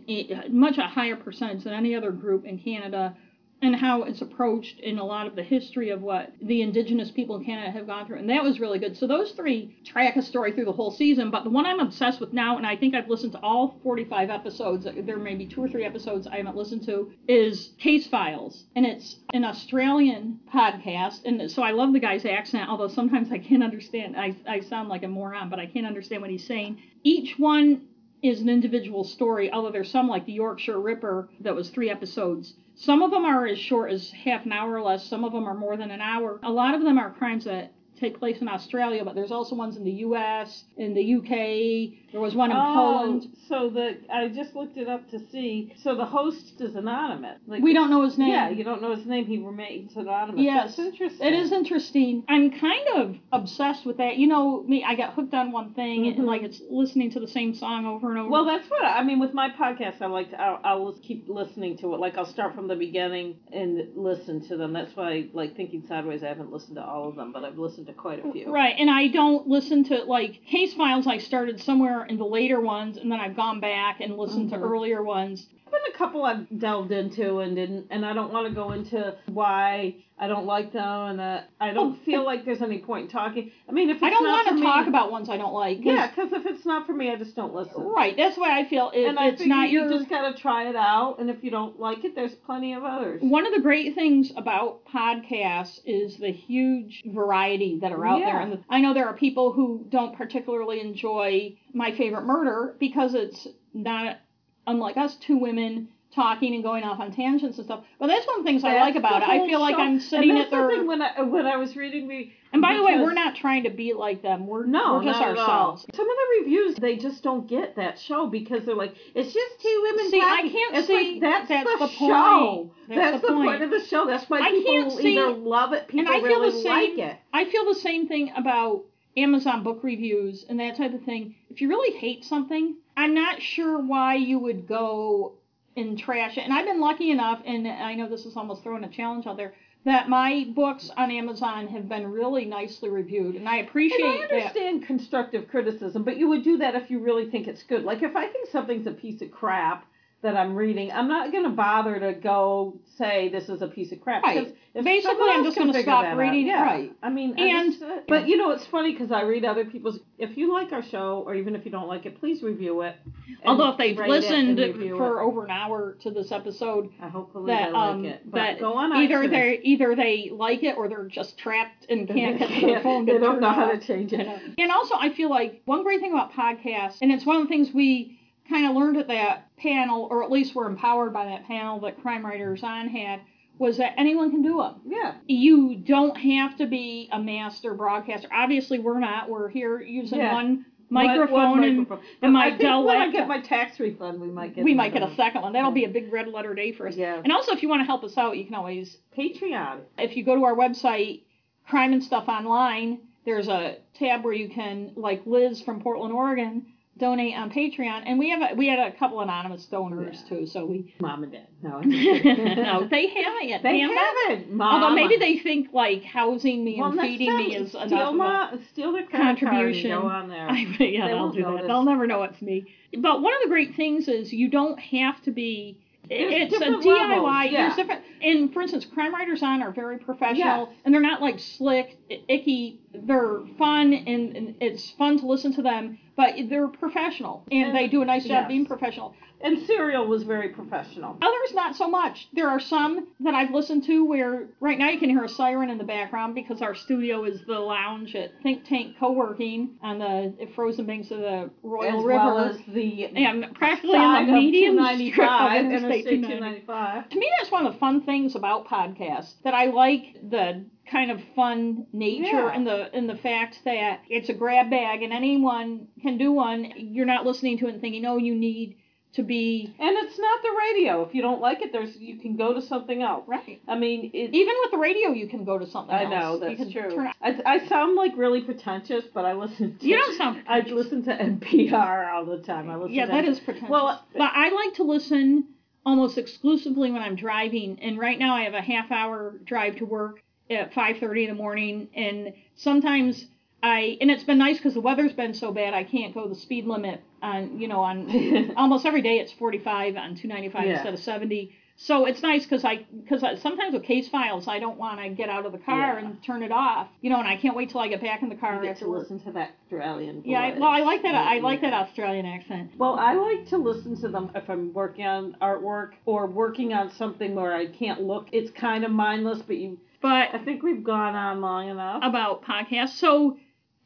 much 0.50 0.78
a 0.78 0.88
higher 0.88 1.16
percentage 1.16 1.64
than 1.64 1.74
any 1.74 1.96
other 1.96 2.12
group 2.12 2.46
in 2.46 2.58
Canada, 2.60 3.16
and 3.64 3.76
how 3.76 4.02
it's 4.02 4.22
approached 4.22 4.80
in 4.80 4.98
a 4.98 5.04
lot 5.04 5.28
of 5.28 5.36
the 5.36 5.44
history 5.44 5.92
of 5.92 6.02
what 6.02 6.34
the 6.42 6.64
Indigenous 6.64 7.12
people 7.12 7.36
in 7.36 7.46
Canada 7.46 7.70
have 7.70 7.86
gone 7.86 8.08
through, 8.08 8.18
and 8.18 8.30
that 8.30 8.44
was 8.44 8.60
really 8.60 8.80
good. 8.80 8.98
So 8.98 9.06
those 9.06 9.34
three 9.34 9.78
track 9.86 10.16
a 10.16 10.22
story 10.24 10.52
through 10.52 10.66
the 10.66 10.72
whole 10.72 10.90
season, 10.90 11.30
but 11.30 11.44
the 11.44 11.52
one 11.52 11.68
I'm 11.68 11.80
obsessed 11.80 12.20
with 12.20 12.34
now, 12.34 12.58
and 12.58 12.66
I 12.66 12.76
think 12.76 12.96
I've 12.96 13.10
listened 13.10 13.34
to 13.34 13.40
all 13.42 13.80
45 13.84 14.32
episodes. 14.32 14.88
There 15.06 15.18
may 15.18 15.36
be 15.36 15.46
two 15.46 15.64
or 15.64 15.70
three 15.70 15.86
episodes 15.86 16.26
I 16.26 16.38
haven't 16.38 16.58
listened 16.58 16.84
to. 16.86 17.12
Is 17.28 17.74
Case 17.78 18.08
Files, 18.08 18.64
and 18.76 18.86
it's 18.86 19.18
an 19.34 19.46
Australian 19.46 20.40
podcast, 20.52 21.26
and 21.26 21.50
so 21.52 21.62
I 21.62 21.70
love 21.72 21.94
the 21.94 22.00
guy's 22.00 22.26
accent, 22.26 22.68
although 22.68 22.88
sometimes 22.88 23.32
I 23.32 23.38
can't 23.38 23.64
understand. 23.64 24.18
I 24.18 24.36
I 24.48 24.62
sound 24.62 24.90
like 24.90 25.04
a 25.04 25.08
moron, 25.08 25.50
but 25.52 25.60
I 25.60 25.68
can't 25.68 25.86
understand 25.86 26.24
what 26.24 26.32
he's 26.32 26.48
saying. 26.48 26.82
Each 27.04 27.38
one 27.38 27.82
is 28.22 28.42
an 28.42 28.50
individual 28.50 29.04
story, 29.04 29.52
although 29.52 29.72
there's 29.72 29.92
some 29.92 30.08
like 30.08 30.26
the 30.26 30.34
Yorkshire 30.34 30.80
Ripper 30.80 31.30
that 31.40 31.56
was 31.56 31.70
three 31.70 31.90
episodes. 31.90 32.54
Some 32.76 33.02
of 33.02 33.12
them 33.12 33.26
are 33.26 33.46
as 33.46 33.60
short 33.60 33.92
as 33.92 34.12
half 34.12 34.46
an 34.46 34.52
hour 34.52 34.74
or 34.74 34.82
less, 34.82 35.06
some 35.06 35.24
of 35.24 35.34
them 35.34 35.48
are 35.48 35.54
more 35.54 35.78
than 35.78 35.92
an 35.92 36.02
hour. 36.02 36.40
A 36.44 36.52
lot 36.52 36.76
of 36.76 36.84
them 36.84 36.98
are 36.98 37.12
crimes 37.12 37.46
that 37.46 37.72
take 38.00 38.18
place 38.18 38.42
in 38.42 38.48
Australia, 38.48 39.06
but 39.06 39.16
there's 39.16 39.32
also 39.32 39.56
ones 39.56 39.78
in 39.78 39.84
the 39.84 39.92
US, 39.92 40.64
in 40.78 40.94
the 40.94 41.16
UK, 41.16 42.01
there 42.12 42.22
was 42.22 42.36
one 42.36 42.52
in 42.52 42.58
oh, 42.58 42.74
Poland. 42.74 43.28
so 43.48 43.70
the 43.70 43.98
I 44.14 44.28
just 44.30 44.56
looked 44.56 44.78
it 44.78 44.88
up 44.88 45.10
to 45.12 45.20
see. 45.32 45.74
So 45.82 45.96
the 45.96 46.06
host 46.06 46.60
is 46.60 46.76
anonymous. 46.76 47.40
Like, 47.48 47.64
We 47.64 47.74
don't 47.74 47.90
know 47.90 48.04
his 48.04 48.18
name. 48.18 48.30
Yeah, 48.30 48.50
you 48.50 48.64
don't 48.64 48.82
know 48.82 48.96
his 48.96 49.06
name. 49.06 49.26
He 49.26 49.38
remains 49.38 49.96
anonymous. 49.96 50.42
Yes, 50.42 50.76
That's 50.76 50.80
interesting. 50.80 51.28
It 51.28 51.34
is 51.34 51.52
interesting. 51.52 52.24
I'm 52.28 52.52
kind 52.52 52.88
of 52.96 53.16
obsessed 53.32 53.86
with 53.86 53.98
that. 53.98 54.18
You 54.18 54.28
know, 54.28 54.64
me, 54.64 54.84
I 54.84 54.96
got 54.96 55.14
hooked 55.14 55.34
on 55.34 55.52
one 55.52 55.74
thing, 55.74 56.04
Mhm. 56.04 56.18
and 56.18 56.26
like 56.26 56.44
it's 56.44 56.62
listening 56.70 57.12
to 57.12 57.20
the 57.20 57.28
same 57.28 57.54
song 57.54 57.86
over 57.86 58.10
and 58.10 58.20
over. 58.20 58.30
Well, 58.30 58.46
that's 58.46 58.70
what 58.70 58.84
I, 58.84 59.00
I 59.00 59.04
mean 59.04 59.20
with 59.20 59.34
my 59.34 59.50
podcast. 59.50 60.02
I 60.02 60.08
like 60.08 60.32
to. 60.32 60.42
I'll, 60.42 60.60
I'll 60.64 60.94
keep 61.02 61.30
listening 61.30 61.78
to 61.78 61.94
it. 61.94 62.00
Like 62.00 62.18
I'll 62.18 62.26
start 62.26 62.56
from 62.56 62.68
the 62.68 62.76
beginning 62.76 63.38
and 63.52 63.88
listen 63.96 64.46
to 64.48 64.58
them. 64.58 64.74
That's 64.74 64.96
why, 64.96 65.30
like 65.34 65.56
thinking 65.56 65.84
sideways, 65.88 66.24
I 66.24 66.28
haven't 66.28 66.52
listened 66.52 66.76
to 66.76 66.84
all 66.84 67.08
of 67.08 67.16
them, 67.16 67.32
but 67.32 67.44
I've 67.46 67.58
listened 67.58 67.88
to 67.88 67.94
quite 67.94 68.26
a 68.26 68.32
few. 68.32 68.52
Right, 68.52 68.76
and 68.78 68.90
I 68.90 69.08
don't 69.08 69.48
listen 69.48 69.84
to 69.86 70.04
like 70.04 70.46
case 70.46 70.74
files. 70.74 71.08
I 71.08 71.18
started 71.18 71.62
somewhere 71.62 72.01
in 72.06 72.18
the 72.18 72.26
later 72.26 72.60
ones, 72.60 72.98
and 72.98 73.12
then 73.12 73.20
I've 73.20 73.36
gone 73.36 73.60
back 73.60 74.02
and 74.02 74.18
listened 74.18 74.48
Mhm. 74.48 74.52
to 74.52 74.58
earlier 74.58 75.04
ones. 75.04 75.48
Been 75.72 75.94
a 75.94 75.98
couple 75.98 76.24
I've 76.26 76.60
delved 76.60 76.92
into 76.92 77.40
and 77.40 77.56
didn't, 77.56 77.88
and 77.90 78.06
I 78.06 78.14
don't 78.14 78.32
want 78.34 78.48
to 78.48 78.54
go 78.54 78.72
into 78.72 79.16
why 79.28 79.96
I 80.20 80.28
don't 80.28 80.46
like 80.46 80.72
them, 80.72 80.84
and 81.10 81.22
uh, 81.22 81.42
I 81.60 81.72
don't 81.72 81.96
feel 82.06 82.24
like 82.24 82.46
there's 82.46 82.62
any 82.62 82.78
point 82.80 83.06
in 83.06 83.10
talking. 83.12 83.52
I 83.68 83.72
mean, 83.72 83.90
if 83.90 83.96
it's 83.96 84.04
I 84.04 84.10
don't 84.12 84.24
want 84.24 84.48
to 84.50 84.54
me, 84.56 84.62
talk 84.62 84.88
about 84.88 85.12
ones 85.12 85.30
I 85.30 85.38
don't 85.38 85.54
like. 85.54 85.78
'cause- 85.78 85.86
Yeah, 85.86 86.08
because 86.10 86.32
if 86.34 86.46
it's 86.46 86.66
not 86.66 86.86
for 86.86 86.94
me, 86.94 87.10
I 87.10 87.16
just 87.16 87.36
don't 87.36 87.56
listen. 87.56 87.82
Right, 87.84 88.16
that's 88.16 88.38
why 88.38 88.60
I 88.60 88.66
feel 88.66 88.92
if 88.94 89.08
and 89.10 89.18
I 89.18 89.30
it's 89.30 89.46
not 89.46 89.70
you 89.70 89.80
your. 89.82 89.90
just 89.90 90.10
gotta 90.10 90.38
try 90.38 90.70
it 90.70 90.76
out, 90.76 91.18
and 91.20 91.30
if 91.30 91.44
you 91.44 91.50
don't 91.50 91.80
like 91.80 92.04
it, 92.06 92.14
there's 92.16 92.36
plenty 92.36 92.74
of 92.74 92.84
others. 92.84 93.22
One 93.24 93.48
of 93.48 93.54
the 93.54 93.62
great 93.62 93.96
things 93.96 94.32
about 94.38 94.86
podcasts 94.86 95.80
is 95.86 96.18
the 96.18 96.32
huge 96.32 97.02
variety 97.06 97.80
that 97.80 97.92
are 97.92 98.06
out 98.06 98.20
there. 98.20 98.40
And 98.40 98.64
I 98.70 98.80
know 98.82 98.94
there 98.94 99.08
are 99.08 99.14
people 99.16 99.52
who 99.54 99.86
don't 99.90 100.16
particularly 100.18 100.80
enjoy 100.82 101.58
My 101.74 101.92
Favorite 101.96 102.26
Murder 102.26 102.76
because 102.80 103.14
it's 103.16 103.48
not 103.74 104.18
unlike 104.68 104.98
us, 104.98 105.16
two 105.16 105.38
women 105.38 105.90
talking 106.14 106.54
and 106.54 106.62
going 106.62 106.84
off 106.84 107.00
on 107.00 107.10
tangents 107.14 107.58
and 107.58 107.64
stuff. 107.66 107.86
But 107.98 108.08
that's 108.08 108.28
one 108.28 108.40
of 108.40 108.44
the 108.46 108.50
things 108.50 108.66
I 108.66 108.74
like 108.82 108.96
about 108.98 109.22
it. 109.24 109.30
I 109.30 109.48
feel 109.48 109.62
like. 109.62 109.78
I'm 109.78 110.00
sitting 110.02 110.32
and 110.32 110.40
at 110.40 110.42
that's 110.42 110.52
the 110.52 110.58
their. 110.58 110.70
thing 110.70 110.88
when 110.88 111.02
I 111.02 111.22
when 111.22 111.46
I 111.46 111.56
was 111.58 111.76
reading 111.78 112.08
the. 112.10 112.30
And 112.54 112.62
by 112.62 112.76
the 112.76 112.84
way, 112.84 112.98
we're 113.00 113.14
not 113.14 113.36
trying 113.38 113.64
to 113.64 113.70
be 113.70 113.94
like 113.94 114.22
them. 114.22 114.46
We're 114.46 114.66
No, 114.66 114.96
we're 114.96 115.06
just 115.06 115.20
not 115.22 115.30
at 115.30 115.38
all. 115.38 115.50
ourselves. 115.72 115.86
Some 115.96 116.10
of 116.10 116.16
the 116.18 116.42
reviews 116.42 116.76
they 116.76 116.98
just 116.98 117.24
don't 117.24 117.48
get 117.48 117.78
that 117.78 117.98
show 117.98 118.28
because 118.28 118.66
they're 118.66 118.76
like, 118.76 118.94
it's 119.16 119.34
just 119.34 119.62
two 119.62 119.80
women 119.90 120.12
See, 120.12 120.20
I 120.20 120.42
can't 120.52 120.76
it's 120.76 120.88
see 120.88 121.14
like 121.14 121.22
that's, 121.22 121.48
that's 121.48 121.64
the, 121.72 121.78
the 121.88 121.94
point. 121.94 122.12
show. 122.12 122.72
That's 122.90 123.22
the, 123.22 123.28
the 123.28 123.34
point. 123.34 123.50
point. 123.52 123.64
of 123.64 123.70
the 123.70 123.86
show. 123.88 124.06
That's 124.06 124.30
why 124.30 124.42
I 124.42 124.50
people 124.52 124.74
can't 124.74 124.92
see- 125.02 125.18
either 125.18 125.30
love 125.32 125.72
it, 125.72 125.88
people 125.88 126.08
and 126.08 126.10
I 126.10 126.20
feel 126.28 126.42
really 126.42 126.52
the 126.52 126.62
same. 126.62 126.98
like 126.98 127.00
it. 127.14 127.18
I 127.32 127.46
feel 127.50 127.64
the 127.74 127.80
same 127.80 128.10
thing 128.10 128.34
about 128.36 128.84
Amazon 129.18 129.64
book 129.64 129.80
reviews 129.84 130.46
and 130.48 130.60
that 130.60 130.78
type 130.78 130.94
of 130.94 131.04
thing. 131.04 131.36
If 131.50 131.62
you 131.62 131.68
really 131.68 131.98
hate 131.98 132.24
something, 132.24 132.76
I'm 132.96 133.14
not 133.14 133.42
sure 133.42 133.80
why 133.80 134.16
you 134.16 134.40
would 134.40 134.68
go 134.68 135.34
and 135.76 135.98
trash 135.98 136.38
it. 136.38 136.42
And 136.42 136.54
I've 136.54 136.66
been 136.66 136.82
lucky 136.82 137.12
enough, 137.12 137.42
and 137.46 137.68
I 137.68 137.96
know 137.96 138.08
this 138.08 138.26
is 138.26 138.36
almost 138.36 138.64
throwing 138.64 138.84
a 138.84 138.90
challenge 138.90 139.28
out 139.28 139.38
there, 139.38 139.54
that 139.84 140.10
my 140.10 140.46
books 140.54 140.92
on 140.96 141.10
Amazon 141.10 141.68
have 141.68 141.90
been 141.90 142.12
really 142.12 142.46
nicely 142.46 142.90
reviewed, 142.90 143.36
and 143.36 143.50
I 143.50 143.58
appreciate 143.58 144.02
and 144.02 144.20
I 144.20 144.24
understand 144.24 144.82
that. 144.82 144.88
constructive 144.88 145.48
criticism, 145.48 146.04
but 146.04 146.18
you 146.18 146.28
would 146.30 146.44
do 146.44 146.58
that 146.58 146.76
if 146.76 146.92
you 146.92 147.00
really 147.00 147.30
think 147.30 147.48
it's 147.48 147.64
good. 147.64 147.84
Like 147.84 148.04
if 148.04 148.16
I 148.16 148.28
think 148.28 148.50
something's 148.50 148.86
a 148.86 148.92
piece 148.92 149.22
of 149.22 149.32
crap, 149.32 149.88
that 150.22 150.38
I'm 150.38 150.56
reading, 150.56 150.92
I'm 150.92 151.08
not 151.08 151.32
going 151.32 151.46
to 151.46 151.50
bother 151.50 152.00
to 152.00 152.14
go 152.14 152.80
say 152.98 153.30
this 153.30 153.50
is 153.50 153.62
a 153.64 153.68
piece 153.68 153.92
of 153.92 154.02
crap. 154.02 154.22
Right. 154.22 154.56
Basically, 154.74 155.30
I'm 155.30 155.44
just 155.44 155.58
going 155.58 155.74
to 155.74 155.82
stop 155.82 156.16
reading. 156.16 156.46
Yeah. 156.46 156.64
Right. 156.64 156.92
I 157.02 157.10
mean, 157.10 157.38
and 157.40 157.72
just, 157.72 157.84
uh, 157.84 158.02
but 158.08 158.28
you 158.28 158.38
know, 158.38 158.52
it's 158.52 158.66
funny 158.68 158.94
because 158.94 159.12
I 159.12 159.24
read 159.24 159.44
other 159.44 159.66
people's. 159.66 160.00
If 160.20 160.38
you 160.38 160.54
like 160.54 160.72
our 160.72 160.84
show, 160.84 161.24
or 161.26 161.34
even 161.34 161.56
if 161.56 161.66
you 161.66 161.72
don't 161.72 161.88
like 161.88 162.06
it, 162.06 162.20
please 162.20 162.44
review 162.44 162.82
it. 162.82 162.96
Although 163.44 163.70
if 163.70 163.78
they've 163.78 163.98
listened 163.98 164.58
for 164.96 165.20
it. 165.20 165.24
over 165.24 165.46
an 165.46 165.52
hour 165.52 165.98
to 166.02 166.12
this 166.12 166.32
episode, 166.32 166.90
I 167.02 167.10
hopefully 167.10 167.52
that, 167.52 167.68
they 167.68 167.72
like 167.72 167.90
um, 167.90 168.06
it. 168.06 168.22
But 168.30 168.38
that 168.38 168.60
go 168.60 168.74
on 168.74 168.94
either 168.94 169.24
iTunes. 169.24 169.32
they 169.32 169.60
either 169.64 169.96
they 169.96 170.30
like 170.32 170.64
it 170.64 170.78
or 170.78 170.88
they're 170.88 171.08
just 171.08 171.38
trapped 171.40 171.88
and 171.90 172.08
can't 172.08 172.38
get 172.38 172.50
their 172.62 172.82
phone. 172.82 173.06
they 173.06 173.18
don't 173.18 173.42
know 173.42 173.52
how 173.52 173.72
to 173.72 173.80
change 173.80 174.14
it. 174.14 174.28
And 174.58 174.72
also, 174.72 174.96
I 174.96 175.14
feel 175.14 175.30
like 175.30 175.64
one 175.66 175.84
great 175.84 176.00
thing 176.00 176.14
about 176.14 176.32
podcasts, 176.34 176.98
and 177.02 177.12
it's 177.12 177.26
one 177.26 177.38
of 177.38 177.44
the 177.44 177.50
things 177.50 177.74
we 177.74 178.20
kind 178.52 178.68
of 178.68 178.76
learned 178.76 178.98
at 178.98 179.08
that 179.08 179.48
panel, 179.58 180.08
or 180.12 180.24
at 180.24 180.30
least 180.32 180.54
were 180.54 180.68
empowered 180.68 181.14
by 181.14 181.26
that 181.26 181.48
panel 181.48 181.80
that 181.82 182.02
Crime 182.02 182.26
Writers 182.26 182.62
On 182.64 182.88
had, 182.88 183.22
was 183.58 183.78
that 183.78 183.94
anyone 183.98 184.30
can 184.32 184.42
do 184.42 184.58
them. 184.58 184.76
Yeah. 184.86 185.14
You 185.28 185.76
don't 185.76 186.16
have 186.16 186.58
to 186.58 186.66
be 186.68 187.10
a 187.12 187.20
master 187.20 187.74
broadcaster. 187.74 188.28
Obviously, 188.34 188.80
we're 188.80 189.00
not. 189.00 189.30
We're 189.30 189.50
here 189.50 189.82
using 189.82 190.20
Yeah. 190.20 190.34
one 190.34 190.66
microphone, 190.90 191.32
One- 191.34 191.50
one 191.52 191.64
and, 191.64 191.78
microphone. 191.80 192.06
and 192.22 192.34
my 192.34 192.46
I 192.46 192.50
think 192.50 192.62
Dell 192.62 192.84
when 192.84 192.98
I 192.98 193.10
get 193.12 193.28
my 193.28 193.40
tax 193.40 193.80
refund, 193.80 194.20
we 194.20 194.28
might 194.28 194.54
get 194.56 194.66
we 194.66 194.74
might 194.74 194.92
get 194.94 195.04
a 195.04 195.16
second 195.16 195.42
one. 195.42 195.54
That'll 195.54 195.72
be 195.72 195.86
a 195.86 195.90
big 195.90 196.12
red 196.12 196.28
letter 196.28 196.54
day 196.54 196.72
for 196.74 196.88
us. 196.88 196.96
Yeah. 196.98 197.22
And 197.24 197.32
also, 197.32 197.54
if 197.54 197.62
you 197.64 197.70
want 197.70 197.82
to 197.82 197.86
help 197.86 198.04
us 198.04 198.18
out, 198.18 198.38
you 198.38 198.46
can 198.46 198.56
always. 198.56 198.98
Patreon. 199.18 199.80
if 199.98 200.18
you 200.18 200.24
go 200.24 200.36
to 200.36 200.44
our 200.44 200.56
website, 200.56 201.22
Crime 201.68 201.94
and 201.94 202.04
Stuff 202.04 202.28
Online, 202.28 203.00
there's 203.26 203.48
a 203.48 203.78
tab 203.94 204.24
where 204.26 204.34
you 204.34 204.50
can, 204.50 204.92
like 204.96 205.22
Liz 205.26 205.62
from 205.62 205.80
Portland, 205.82 206.14
Oregon, 206.14 206.66
donate 206.98 207.36
on 207.36 207.50
Patreon. 207.52 208.04
And 208.06 208.20
we 208.20 208.30
have 208.30 208.52
a, 208.52 208.56
we 208.56 208.68
had 208.68 208.80
a 208.80 208.92
couple 208.98 209.22
anonymous 209.22 209.66
donors 209.66 210.22
Yeah. 210.24 210.38
too, 210.40 210.46
so 210.48 210.66
we. 210.66 210.94
Mom 211.00 211.24
and 211.24 211.32
Dad. 211.32 211.48
No. 211.64 211.80
no, 211.82 212.88
they 212.90 213.08
haven't 213.08 213.48
yet. 213.48 213.64
They 213.64 213.80
Damn 213.80 213.92
haven't. 213.96 214.52
Mom. 214.54 214.84
Although 214.84 214.96
maybe 214.96 215.18
they 215.18 215.40
think 215.40 215.70
like 215.74 216.04
housing 216.04 216.64
me 216.64 216.78
well, 216.80 216.92
and 216.92 217.00
feeding 217.00 217.30
time, 217.30 217.38
me 217.38 217.56
is 217.56 217.70
steal 217.70 217.82
enough. 217.84 218.02
of 218.10 218.14
a- 218.16 218.18
my, 218.18 218.54
steal 218.72 218.92
credit 218.92 219.12
contribution. 219.12 219.92
Go 219.92 220.08
on 220.08 220.30
there. 220.30 220.48
I, 220.50 220.58
yeah, 220.80 221.08
They 221.08 221.14
they'll 221.14 221.32
do 221.32 221.44
that. 221.44 221.64
They'll 221.68 221.84
never 221.86 222.06
know 222.08 222.24
it's 222.24 222.42
me. 222.42 222.74
But 222.98 223.22
one 223.22 223.34
of 223.34 223.40
the 223.44 223.48
great 223.50 223.76
things 223.76 224.08
is 224.08 224.32
you 224.34 224.50
don't 224.50 224.78
have 224.80 225.22
to 225.24 225.32
be. 225.32 225.80
There's 226.10 226.52
it's 226.52 226.56
a 226.62 226.66
DIY. 226.66 227.52
yeah. 227.52 227.62
There's 227.68 227.76
different. 227.78 228.02
And 228.22 228.52
for 228.52 228.62
instance, 228.64 228.86
Crime 228.86 229.14
Writers 229.14 229.42
On 229.44 229.62
are 229.62 229.72
very 229.72 229.98
professional, 229.98 230.68
Yes. 230.68 230.68
and 230.84 230.94
they're 230.94 231.00
not 231.02 231.22
like 231.22 231.40
slick, 231.40 231.98
icky. 232.10 232.82
They're 232.94 233.40
fun, 233.58 233.94
and, 233.94 234.36
and 234.36 234.56
it's 234.60 234.92
fun 234.92 235.20
to 235.20 235.26
listen 235.28 235.54
to 235.56 235.62
them. 235.62 236.00
But 236.22 236.50
they're 236.50 236.68
professional, 236.68 237.44
and, 237.52 237.68
And- 237.70 237.76
they 237.76 237.88
do 237.88 238.02
a 238.02 238.06
nice 238.06 238.24
job 238.24 238.42
yes. 238.44 238.48
being 238.48 238.66
professional. 238.66 239.16
And 239.44 239.58
Serial 239.66 240.06
was 240.06 240.22
very 240.22 240.50
professional. 240.50 241.18
Others 241.20 241.56
not 241.56 241.76
so 241.76 241.90
much. 241.90 242.28
There 242.32 242.48
are 242.48 242.60
some 242.60 243.08
that 243.22 243.34
I've 243.34 243.50
listened 243.50 243.84
to 243.86 244.06
where 244.06 244.46
right 244.60 244.78
now 244.78 244.90
you 244.92 245.00
can 245.00 245.10
hear 245.10 245.24
a 245.24 245.30
siren 245.30 245.72
in 245.72 245.80
the 245.80 245.84
background 245.84 246.36
because 246.36 246.62
our 246.62 246.76
studio 246.76 247.24
is 247.24 247.44
the 247.48 247.58
lounge 247.60 248.14
at 248.14 248.40
Think 248.44 248.66
Tank 248.66 248.98
Co-working 249.00 249.72
on 249.82 249.98
the 249.98 250.48
frozen 250.54 250.86
banks 250.86 251.10
of 251.10 251.22
the 251.22 251.50
Royal 251.64 251.86
River. 251.86 251.98
as 251.98 252.04
River. 252.06 252.20
well 252.20 252.38
as 252.50 252.58
the 252.68 253.06
and 253.06 253.56
practically 253.56 253.96
in 253.98 254.28
the 254.28 254.32
median 254.32 254.76
strip 255.10 255.28
of 255.28 255.52
Interstate 255.54 256.06
Interstate 256.06 256.22
290. 256.22 256.66
295. 256.68 257.10
To 257.10 257.20
me, 257.20 257.32
that's 257.40 257.52
one 257.52 257.66
of 257.66 257.74
the 257.74 257.80
fun 257.80 258.02
things 258.02 258.36
about 258.36 258.68
podcasts 258.68 259.34
that 259.44 259.56
I 259.56 259.66
like 259.72 260.18
the 260.30 260.64
kind 260.92 261.10
of 261.12 261.20
fun 261.36 261.86
nature 261.94 262.26
Yeah. 262.26 262.52
and 262.54 262.68
the 262.68 262.94
and 262.94 263.10
the 263.10 263.16
fact 263.18 263.60
that 263.66 264.02
it's 264.10 264.30
a 264.30 264.34
grab 264.34 264.70
bag 264.70 265.02
and 265.04 265.14
anyone 265.14 265.88
can 266.02 266.18
do 266.18 266.32
one. 266.32 266.72
You're 266.76 267.06
not 267.06 267.26
listening 267.26 267.58
to 267.60 267.68
it 267.68 267.74
and 267.74 267.82
thinking, 267.82 268.06
oh, 268.06 268.18
you 268.18 268.36
need 268.36 268.78
to 269.14 269.24
be 269.24 269.74
And 269.78 269.98
it's 269.98 270.18
not 270.18 270.42
the 270.42 270.56
radio. 270.58 271.02
If 271.04 271.14
you 271.14 271.22
don't 271.22 271.42
like 271.42 271.62
it, 271.62 271.74
there's 271.74 271.98
you 271.98 272.18
can 272.20 272.38
go 272.38 272.54
to 272.54 272.62
something 272.62 273.02
else. 273.02 273.26
right. 273.28 273.62
I 273.68 273.78
mean, 273.78 274.10
it, 274.14 274.34
Even 274.34 274.54
with 274.64 274.72
the 274.72 274.78
radio, 274.78 275.10
you 275.12 275.28
can 275.28 275.44
go 275.44 275.58
to 275.58 275.68
something 275.70 275.94
I 275.94 276.04
else. 276.04 276.40
know 276.42 276.48
You 276.48 276.56
that's 276.58 276.72
true. 276.72 277.08
I, 277.22 277.42
I 277.46 277.68
sound 277.68 277.96
like 277.98 278.14
really 278.16 278.42
pretentious, 278.42 279.04
but 279.14 279.26
I 279.26 279.34
listen 279.34 279.78
to. 279.78 279.86
you 279.86 279.98
don't 279.98 280.18
sound. 280.18 280.44
I 280.48 280.62
listen 280.62 281.04
to 281.04 281.12
NPR 281.12 282.10
all 282.14 282.26
the 282.26 282.38
time. 282.40 282.70
I 282.70 282.76
listen. 282.78 282.94
Yeah, 282.94 283.08
that 283.08 283.26
is 283.26 283.40
pretentious. 283.40 283.70
Well, 283.70 284.02
but 284.14 284.32
I 284.34 284.50
like 284.50 284.76
to 284.76 284.84
listen 284.84 285.46
almost 285.86 286.18
exclusively 286.18 286.92
when 286.92 287.02
I'm 287.02 287.16
driving. 287.16 287.80
And 287.82 287.98
right 288.00 288.18
now, 288.18 288.36
I 288.36 288.44
have 288.44 288.54
a 288.54 288.62
half 288.62 288.92
hour 288.92 289.36
drive 289.44 289.78
to 289.78 289.86
work 289.86 290.22
at 290.52 290.74
5:30 290.74 291.24
in 291.24 291.30
the 291.30 291.36
morning, 291.42 291.88
and 291.96 292.34
sometimes 292.56 293.26
I 293.64 293.98
and 294.02 294.10
it's 294.10 294.24
been 294.24 294.38
nice 294.38 294.58
because 294.58 294.74
the 294.74 294.82
weather's 294.82 295.14
been 295.14 295.34
so 295.34 295.52
bad. 295.52 295.74
I 295.74 295.84
can't 295.84 296.14
go 296.14 296.28
the 296.28 296.36
speed 296.36 296.66
limit 296.66 297.02
on 297.22 297.60
you 297.60 297.68
know 297.68 297.82
on 297.82 298.54
almost 298.58 298.86
every 298.86 299.02
day 299.02 299.20
it's 299.20 299.32
45 299.34 299.96
on 299.96 300.16
295 300.16 300.66
Yeah. 300.66 300.74
instead 300.74 300.94
of 300.94 301.00
70. 301.00 301.52
So 301.78 302.06
it's 302.06 302.22
nice 302.22 302.44
because 302.44 302.64
I 302.64 302.86
because 302.96 303.22
sometimes 303.42 303.74
with 303.74 303.84
case 303.84 304.08
files 304.10 304.48
I 304.48 304.60
don't 304.60 304.78
want 304.78 305.00
to 305.02 305.10
get 305.10 305.30
out 305.30 305.46
of 305.46 305.52
the 305.52 305.58
car 305.60 306.00
Yeah. 306.00 306.06
and 306.06 306.24
turn 306.24 306.44
it 306.44 306.52
off, 306.52 306.88
you 307.02 307.10
know, 307.10 307.18
and 307.20 307.28
I 307.28 307.38
can't 307.38 307.56
wait 307.56 307.70
till 307.72 307.80
I 307.82 307.88
get 307.88 308.02
back 308.02 308.22
in 308.22 308.30
the 308.30 308.36
car 308.36 308.56
you 308.56 308.62
get 308.70 308.78
to 308.78 308.88
work. 308.88 309.00
listen 309.00 309.20
to 309.22 309.32
that 309.34 309.52
Australian. 309.66 310.18
Voice. 310.18 310.26
Yeah, 310.26 310.42
I, 310.42 310.60
well, 310.60 310.70
I 310.70 310.82
like 310.82 311.02
that. 311.04 311.16
I 311.16 311.40
like 311.40 311.62
that 311.62 311.74
Australian 311.74 312.26
accent. 312.26 312.72
Well, 312.78 312.96
I 313.00 313.14
like 313.14 313.48
to 313.50 313.58
listen 313.58 313.96
to 314.02 314.10
them 314.10 314.32
if 314.36 314.48
I'm 314.50 314.74
working 314.74 315.06
on 315.06 315.36
artwork 315.42 315.92
or 316.06 316.28
working 316.28 316.74
on 316.74 316.92
something 316.92 317.34
where 317.36 317.54
I 317.56 317.66
can't 317.68 318.02
look. 318.02 318.28
It's 318.32 318.52
kind 318.52 318.84
of 318.84 318.92
mindless, 318.92 319.42
but 319.42 319.58
you. 319.58 319.80
But 320.02 320.34
I 320.34 320.40
think 320.44 320.64
we've 320.64 320.84
gone 320.84 321.16
on 321.16 321.42
long 321.42 321.70
enough. 321.70 322.02
about 322.04 322.44
podcasts. 322.44 322.98
So 322.98 323.38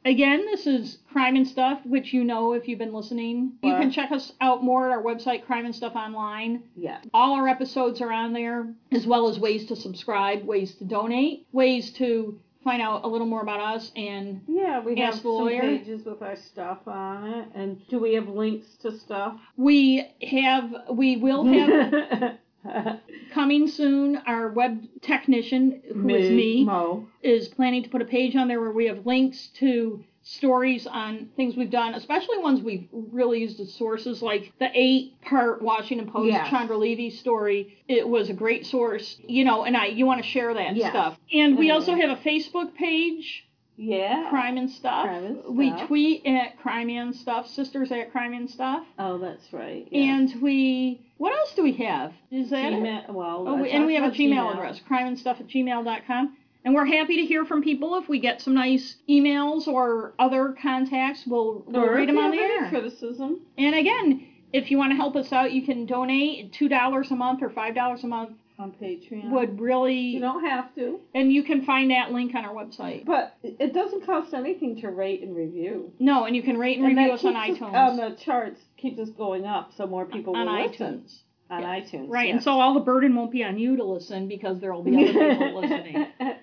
again, 0.06 0.46
this 0.46 0.66
is 0.68 1.00
Crime 1.12 1.36
and 1.36 1.48
Stuff, 1.48 1.80
which 1.86 2.14
you 2.14 2.24
know 2.24 2.54
if 2.54 2.68
you've 2.68 2.80
been 2.80 2.94
listening. 2.94 3.54
You 3.64 3.74
can 3.74 3.92
check 3.92 4.12
us 4.12 4.34
out 4.40 4.64
more 4.64 4.86
at 4.90 4.92
our 4.96 5.04
website, 5.04 5.46
Crime 5.46 5.66
and 5.66 5.76
Stuff 5.76 5.96
Online. 5.96 6.64
Yeah. 6.76 7.00
All 7.14 7.34
our 7.34 7.48
episodes 7.48 8.02
are 8.02 8.12
on 8.12 8.34
there, 8.34 8.74
as 8.92 9.06
well 9.06 9.28
as 9.28 9.40
ways 9.40 9.66
to 9.68 9.76
subscribe, 9.76 10.46
ways 10.46 10.76
to 10.76 10.86
donate, 10.86 11.48
ways 11.52 11.92
to 11.94 12.40
find 12.64 12.82
out 12.82 13.04
a 13.04 13.08
little 13.08 13.28
more 13.28 13.42
about 13.44 13.60
us 13.60 13.92
and 13.96 14.42
Yeah, 14.48 14.80
we 14.80 14.96
have 15.00 15.14
some 15.16 15.24
lawyer. 15.32 15.62
pages 15.62 16.04
with 16.04 16.24
our 16.24 16.36
stuff 16.36 16.80
on 16.88 17.28
it. 17.28 17.48
And 17.54 17.88
do 17.90 18.00
we 18.00 18.16
have 18.16 18.28
links 18.28 18.68
to 18.78 18.98
stuff? 18.98 19.36
we 19.56 20.08
have 20.32 20.74
we 20.92 21.18
will 21.18 21.46
have 21.46 21.94
coming 23.34 23.68
soon 23.68 24.18
our 24.28 24.50
web 24.50 24.84
technician 25.02 25.82
who 25.94 26.10
is 26.10 26.30
me 26.30 26.64
Mo. 26.64 27.08
is 27.24 27.48
planning 27.48 27.84
to 27.84 27.90
put 27.90 28.02
a 28.02 28.06
page 28.06 28.36
on 28.36 28.48
there 28.48 28.60
where 28.62 28.72
we 28.72 28.86
have 28.86 29.06
links 29.06 29.48
to 29.56 30.04
stories 30.28 30.88
on 30.88 31.30
things 31.36 31.56
we've 31.56 31.70
done, 31.70 31.94
especially 31.94 32.40
ones 32.40 32.60
we've 32.62 32.88
really 32.92 33.42
used 33.42 33.60
as 33.60 33.72
sources, 33.72 34.24
like 34.24 34.52
the 34.60 34.70
eight 34.74 35.22
part 35.22 35.62
Washington 35.62 36.10
Post 36.10 36.32
Yes. 36.32 36.50
Chandra 36.50 36.76
Levy 36.78 37.12
story. 37.12 37.78
It 37.88 38.08
was 38.10 38.30
a 38.32 38.34
great 38.34 38.66
source, 38.66 39.20
you 39.28 39.44
know, 39.46 39.66
and 39.66 39.78
I 39.78 39.86
you 39.88 40.08
want 40.08 40.24
to 40.24 40.28
share 40.28 40.52
that 40.56 40.76
Yes. 40.76 40.90
stuff. 40.90 41.20
And 41.32 41.58
we 41.60 41.70
also 41.70 41.94
have 41.94 42.10
a 42.10 42.16
Facebook 42.22 42.74
page, 42.74 43.46
Yeah. 43.78 44.28
Crime 44.32 44.58
and 44.58 44.68
Stuff. 44.72 45.06
Crime 45.06 45.26
and 45.26 45.38
stuff. 45.42 45.54
We 45.54 45.72
tweet 45.86 46.26
at 46.26 46.58
Crime 46.60 46.90
and 46.90 47.16
Stuff, 47.16 47.48
Sisters 47.48 47.92
at 47.92 48.12
Crime 48.12 48.34
and 48.34 48.50
Stuff. 48.50 48.84
Oh, 48.98 49.20
that's 49.20 49.54
right. 49.54 49.88
yes. 49.92 50.34
And 50.34 50.42
we, 50.42 51.05
what 51.18 51.34
else 51.38 51.54
do 51.56 51.64
we 51.64 51.74
have? 51.74 52.14
Is 52.32 52.50
that? 52.50 52.74
Gmail, 52.74 53.10
well, 53.14 53.46
Oh, 53.48 53.64
and 53.64 53.86
we 53.86 53.96
have 53.96 54.04
a 54.04 54.08
about 54.08 54.18
Gmail, 54.18 54.54
address, 54.54 54.82
crimeandstuff 54.90 55.40
at 55.40 55.48
gmail.com. 55.48 56.38
And 56.64 56.74
we're 56.74 56.86
happy 56.86 57.18
to 57.18 57.26
hear 57.26 57.46
from 57.46 57.62
people. 57.62 57.96
If 57.96 58.10
we 58.10 58.20
get 58.20 58.42
some 58.42 58.56
nice 58.56 58.96
emails 59.08 59.68
or 59.68 60.14
other 60.18 60.56
contacts, 60.60 61.24
we'll, 61.28 61.64
we'll 61.68 61.84
Or 61.84 61.94
read 61.96 62.10
them 62.10 62.18
on 62.18 62.32
the 62.32 62.38
air. 62.40 62.70
criticism. 62.70 63.42
And 63.58 63.76
again, 63.76 64.26
if 64.52 64.72
you 64.72 64.78
want 64.80 64.92
to 64.92 64.96
help 64.96 65.16
us 65.16 65.32
out, 65.32 65.52
you 65.54 65.62
can 65.64 65.86
donate 65.86 66.52
$2 66.54 67.12
a 67.12 67.16
month 67.16 67.44
or 67.44 67.50
$5 67.50 68.04
a 68.04 68.08
month. 68.08 68.32
on 68.58 68.72
Patreon. 68.72 69.30
Would 69.32 69.60
really, 69.60 70.00
you 70.00 70.20
don't 70.22 70.44
have 70.46 70.74
to, 70.76 71.02
and 71.14 71.32
you 71.32 71.44
can 71.44 71.66
find 71.66 71.92
that 71.92 72.14
link 72.14 72.34
on 72.34 72.46
our 72.46 72.54
website. 72.56 73.04
but 73.06 73.36
it 73.44 73.74
doesn't 73.74 74.06
cost 74.06 74.34
anything 74.34 74.80
to 74.82 74.90
rate 74.90 75.22
and 75.24 75.36
review. 75.36 75.92
No, 76.00 76.24
and 76.24 76.36
you 76.38 76.42
can 76.42 76.58
rate 76.58 76.78
and, 76.78 76.88
And 76.88 76.98
review 76.98 77.12
us 77.12 77.26
on 77.26 77.34
iTunes. 77.36 77.74
on 77.74 77.98
the 77.98 78.16
charts 78.16 78.62
keeps 78.90 79.00
us 79.00 79.10
going 79.10 79.46
up, 79.46 79.72
so 79.76 79.86
more 79.88 80.06
people 80.06 80.36
on 80.36 80.46
will 80.46 80.54
iTunes. 80.54 80.72
listen 81.04 81.20
on 81.50 81.62
Yeah. 81.62 81.80
iTunes. 81.80 82.10
Right, 82.10 82.32
and 82.32 82.42
so 82.44 82.52
all 82.60 82.74
the 82.74 82.80
burden 82.80 83.16
won't 83.16 83.32
be 83.32 83.44
on 83.44 83.58
you 83.58 83.76
to 83.78 83.84
listen 83.84 84.28
because 84.28 84.60
there 84.60 84.74
will 84.74 84.84
be 84.84 84.96
other 85.10 85.30
people 85.36 85.60
listening. 85.62 86.08
I 86.20 86.38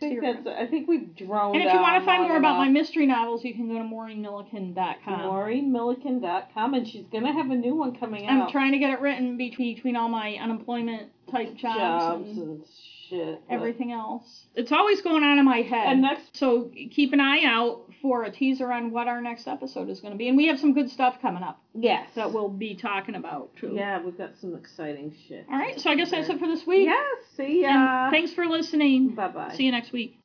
think 0.00 0.22
that's. 0.22 0.46
I 0.46 0.66
think 0.66 0.88
we've 0.88 1.14
droned. 1.14 1.56
And 1.56 1.64
if 1.66 1.72
you 1.74 1.78
want 1.78 2.00
to 2.00 2.06
find 2.06 2.22
more 2.22 2.38
about 2.38 2.56
my 2.56 2.68
mystery 2.68 3.04
novels, 3.06 3.44
you 3.44 3.52
can 3.54 3.68
go 3.68 3.74
to 3.74 3.84
maureenmilliken.com. 3.84 5.20
MaureenMilliken.com, 5.20 6.74
and 6.74 6.88
she's 6.88 7.06
gonna 7.12 7.32
have 7.32 7.50
a 7.50 7.54
new 7.54 7.74
one 7.74 7.94
coming 7.96 8.26
out. 8.26 8.44
I'm 8.46 8.50
trying 8.50 8.72
to 8.72 8.78
get 8.78 8.90
it 8.92 9.00
written 9.00 9.36
between, 9.36 9.74
between 9.74 9.96
all 9.96 10.08
my 10.08 10.34
unemployment 10.40 11.10
type 11.30 11.54
jobs. 11.54 12.04
jobs 12.04 12.28
and- 12.30 12.38
and 12.38 12.62
shit. 13.10 13.42
everything 13.50 13.92
else. 13.92 14.46
It's 14.54 14.72
always 14.72 15.02
going 15.02 15.22
on 15.24 15.38
in 15.38 15.44
my 15.44 15.62
head. 15.62 15.86
And 15.92 16.02
next, 16.02 16.36
so 16.36 16.70
keep 16.90 17.12
an 17.12 17.20
eye 17.20 17.42
out 17.44 17.89
for 18.02 18.24
a 18.24 18.30
teaser 18.30 18.72
on 18.72 18.90
what 18.90 19.08
our 19.08 19.20
next 19.20 19.46
episode 19.46 19.88
is 19.90 20.00
going 20.00 20.12
to 20.12 20.18
be, 20.18 20.28
and 20.28 20.36
we 20.36 20.46
have 20.46 20.58
some 20.58 20.72
good 20.74 20.90
stuff 20.90 21.20
coming 21.20 21.42
up 21.42 21.60
yes. 21.74 22.08
that 22.14 22.32
we'll 22.32 22.48
be 22.48 22.74
talking 22.74 23.14
about 23.14 23.50
too. 23.56 23.72
Yeah, 23.74 24.02
we've 24.02 24.16
got 24.16 24.30
some 24.40 24.54
exciting 24.54 25.14
shit. 25.28 25.44
All 25.50 25.58
right. 25.58 25.78
So 25.80 25.90
I 25.90 25.94
guess 25.96 26.10
that's 26.10 26.28
it 26.28 26.38
for 26.38 26.46
this 26.46 26.66
week. 26.66 26.86
Yes. 26.86 27.06
See 27.36 27.64
And 27.64 27.74
ya. 27.74 28.10
thanks 28.10 28.32
for 28.32 28.46
listening. 28.46 29.14
Bye 29.14 29.28
bye. 29.28 29.54
See 29.54 29.64
you 29.64 29.72
next 29.72 29.92
week. 29.92 30.16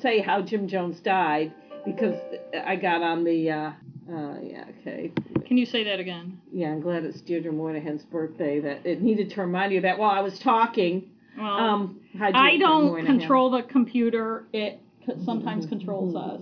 Say 0.00 0.20
how 0.20 0.42
Jim 0.42 0.66
Jones 0.68 0.98
died 1.00 1.52
because 1.84 2.14
I 2.66 2.76
got 2.76 3.02
on 3.02 3.24
the. 3.24 3.50
uh 3.50 3.72
uh, 4.06 4.38
yeah, 4.42 4.64
okay. 4.80 5.10
Can 5.46 5.56
you 5.56 5.64
say 5.64 5.84
that 5.84 5.98
again? 5.98 6.38
Yeah, 6.52 6.68
I'm 6.68 6.80
glad 6.82 7.04
it's 7.04 7.22
Deirdre 7.22 7.50
Moynihan's 7.52 8.02
birthday. 8.04 8.60
That 8.60 8.84
it 8.84 9.00
needed 9.00 9.30
to 9.30 9.40
remind 9.40 9.72
you 9.72 9.78
of 9.78 9.82
that 9.84 9.98
while 9.98 10.10
I 10.10 10.20
was 10.20 10.38
talking. 10.38 11.08
Well, 11.38 11.46
Um, 11.46 12.00
I 12.20 12.58
don't 12.58 12.88
Moynihan. 12.88 13.18
control 13.18 13.50
the 13.50 13.62
computer. 13.62 14.44
It 14.52 14.78
sometimes 15.24 15.66
controls 15.66 16.14
us. 16.16 16.40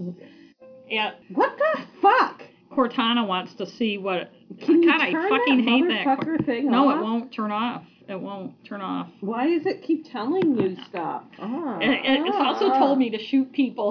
Yeah, 0.89 1.13
What 1.33 1.57
the 1.59 1.83
fuck? 2.01 2.43
Cortana 2.71 3.27
wants 3.27 3.55
to 3.55 3.67
see 3.67 3.99
what. 3.99 4.31
Can 4.63 4.83
you 4.83 4.91
God, 4.91 5.01
I 5.01 5.13
fucking 5.13 5.63
hate 5.63 5.89
that. 5.89 6.45
thing 6.47 6.71
No, 6.71 6.89
off? 6.89 6.97
it 6.99 7.03
won't 7.03 7.33
turn 7.33 7.51
off. 7.53 7.83
It 8.09 8.21
won't 8.21 8.53
turn 8.65 8.81
off. 8.81 9.09
Why 9.21 9.47
does 9.49 9.65
it 9.67 9.83
keep 9.83 10.11
telling 10.11 10.59
you 10.59 10.77
stuff? 10.89 11.23
Ah, 11.39 11.79
It, 11.79 11.91
it- 11.91 12.27
it's 12.27 12.37
also 12.37 12.71
ah. 12.71 12.79
told 12.79 12.99
me 12.99 13.11
to 13.11 13.19
shoot 13.19 13.53
people. 13.53 13.91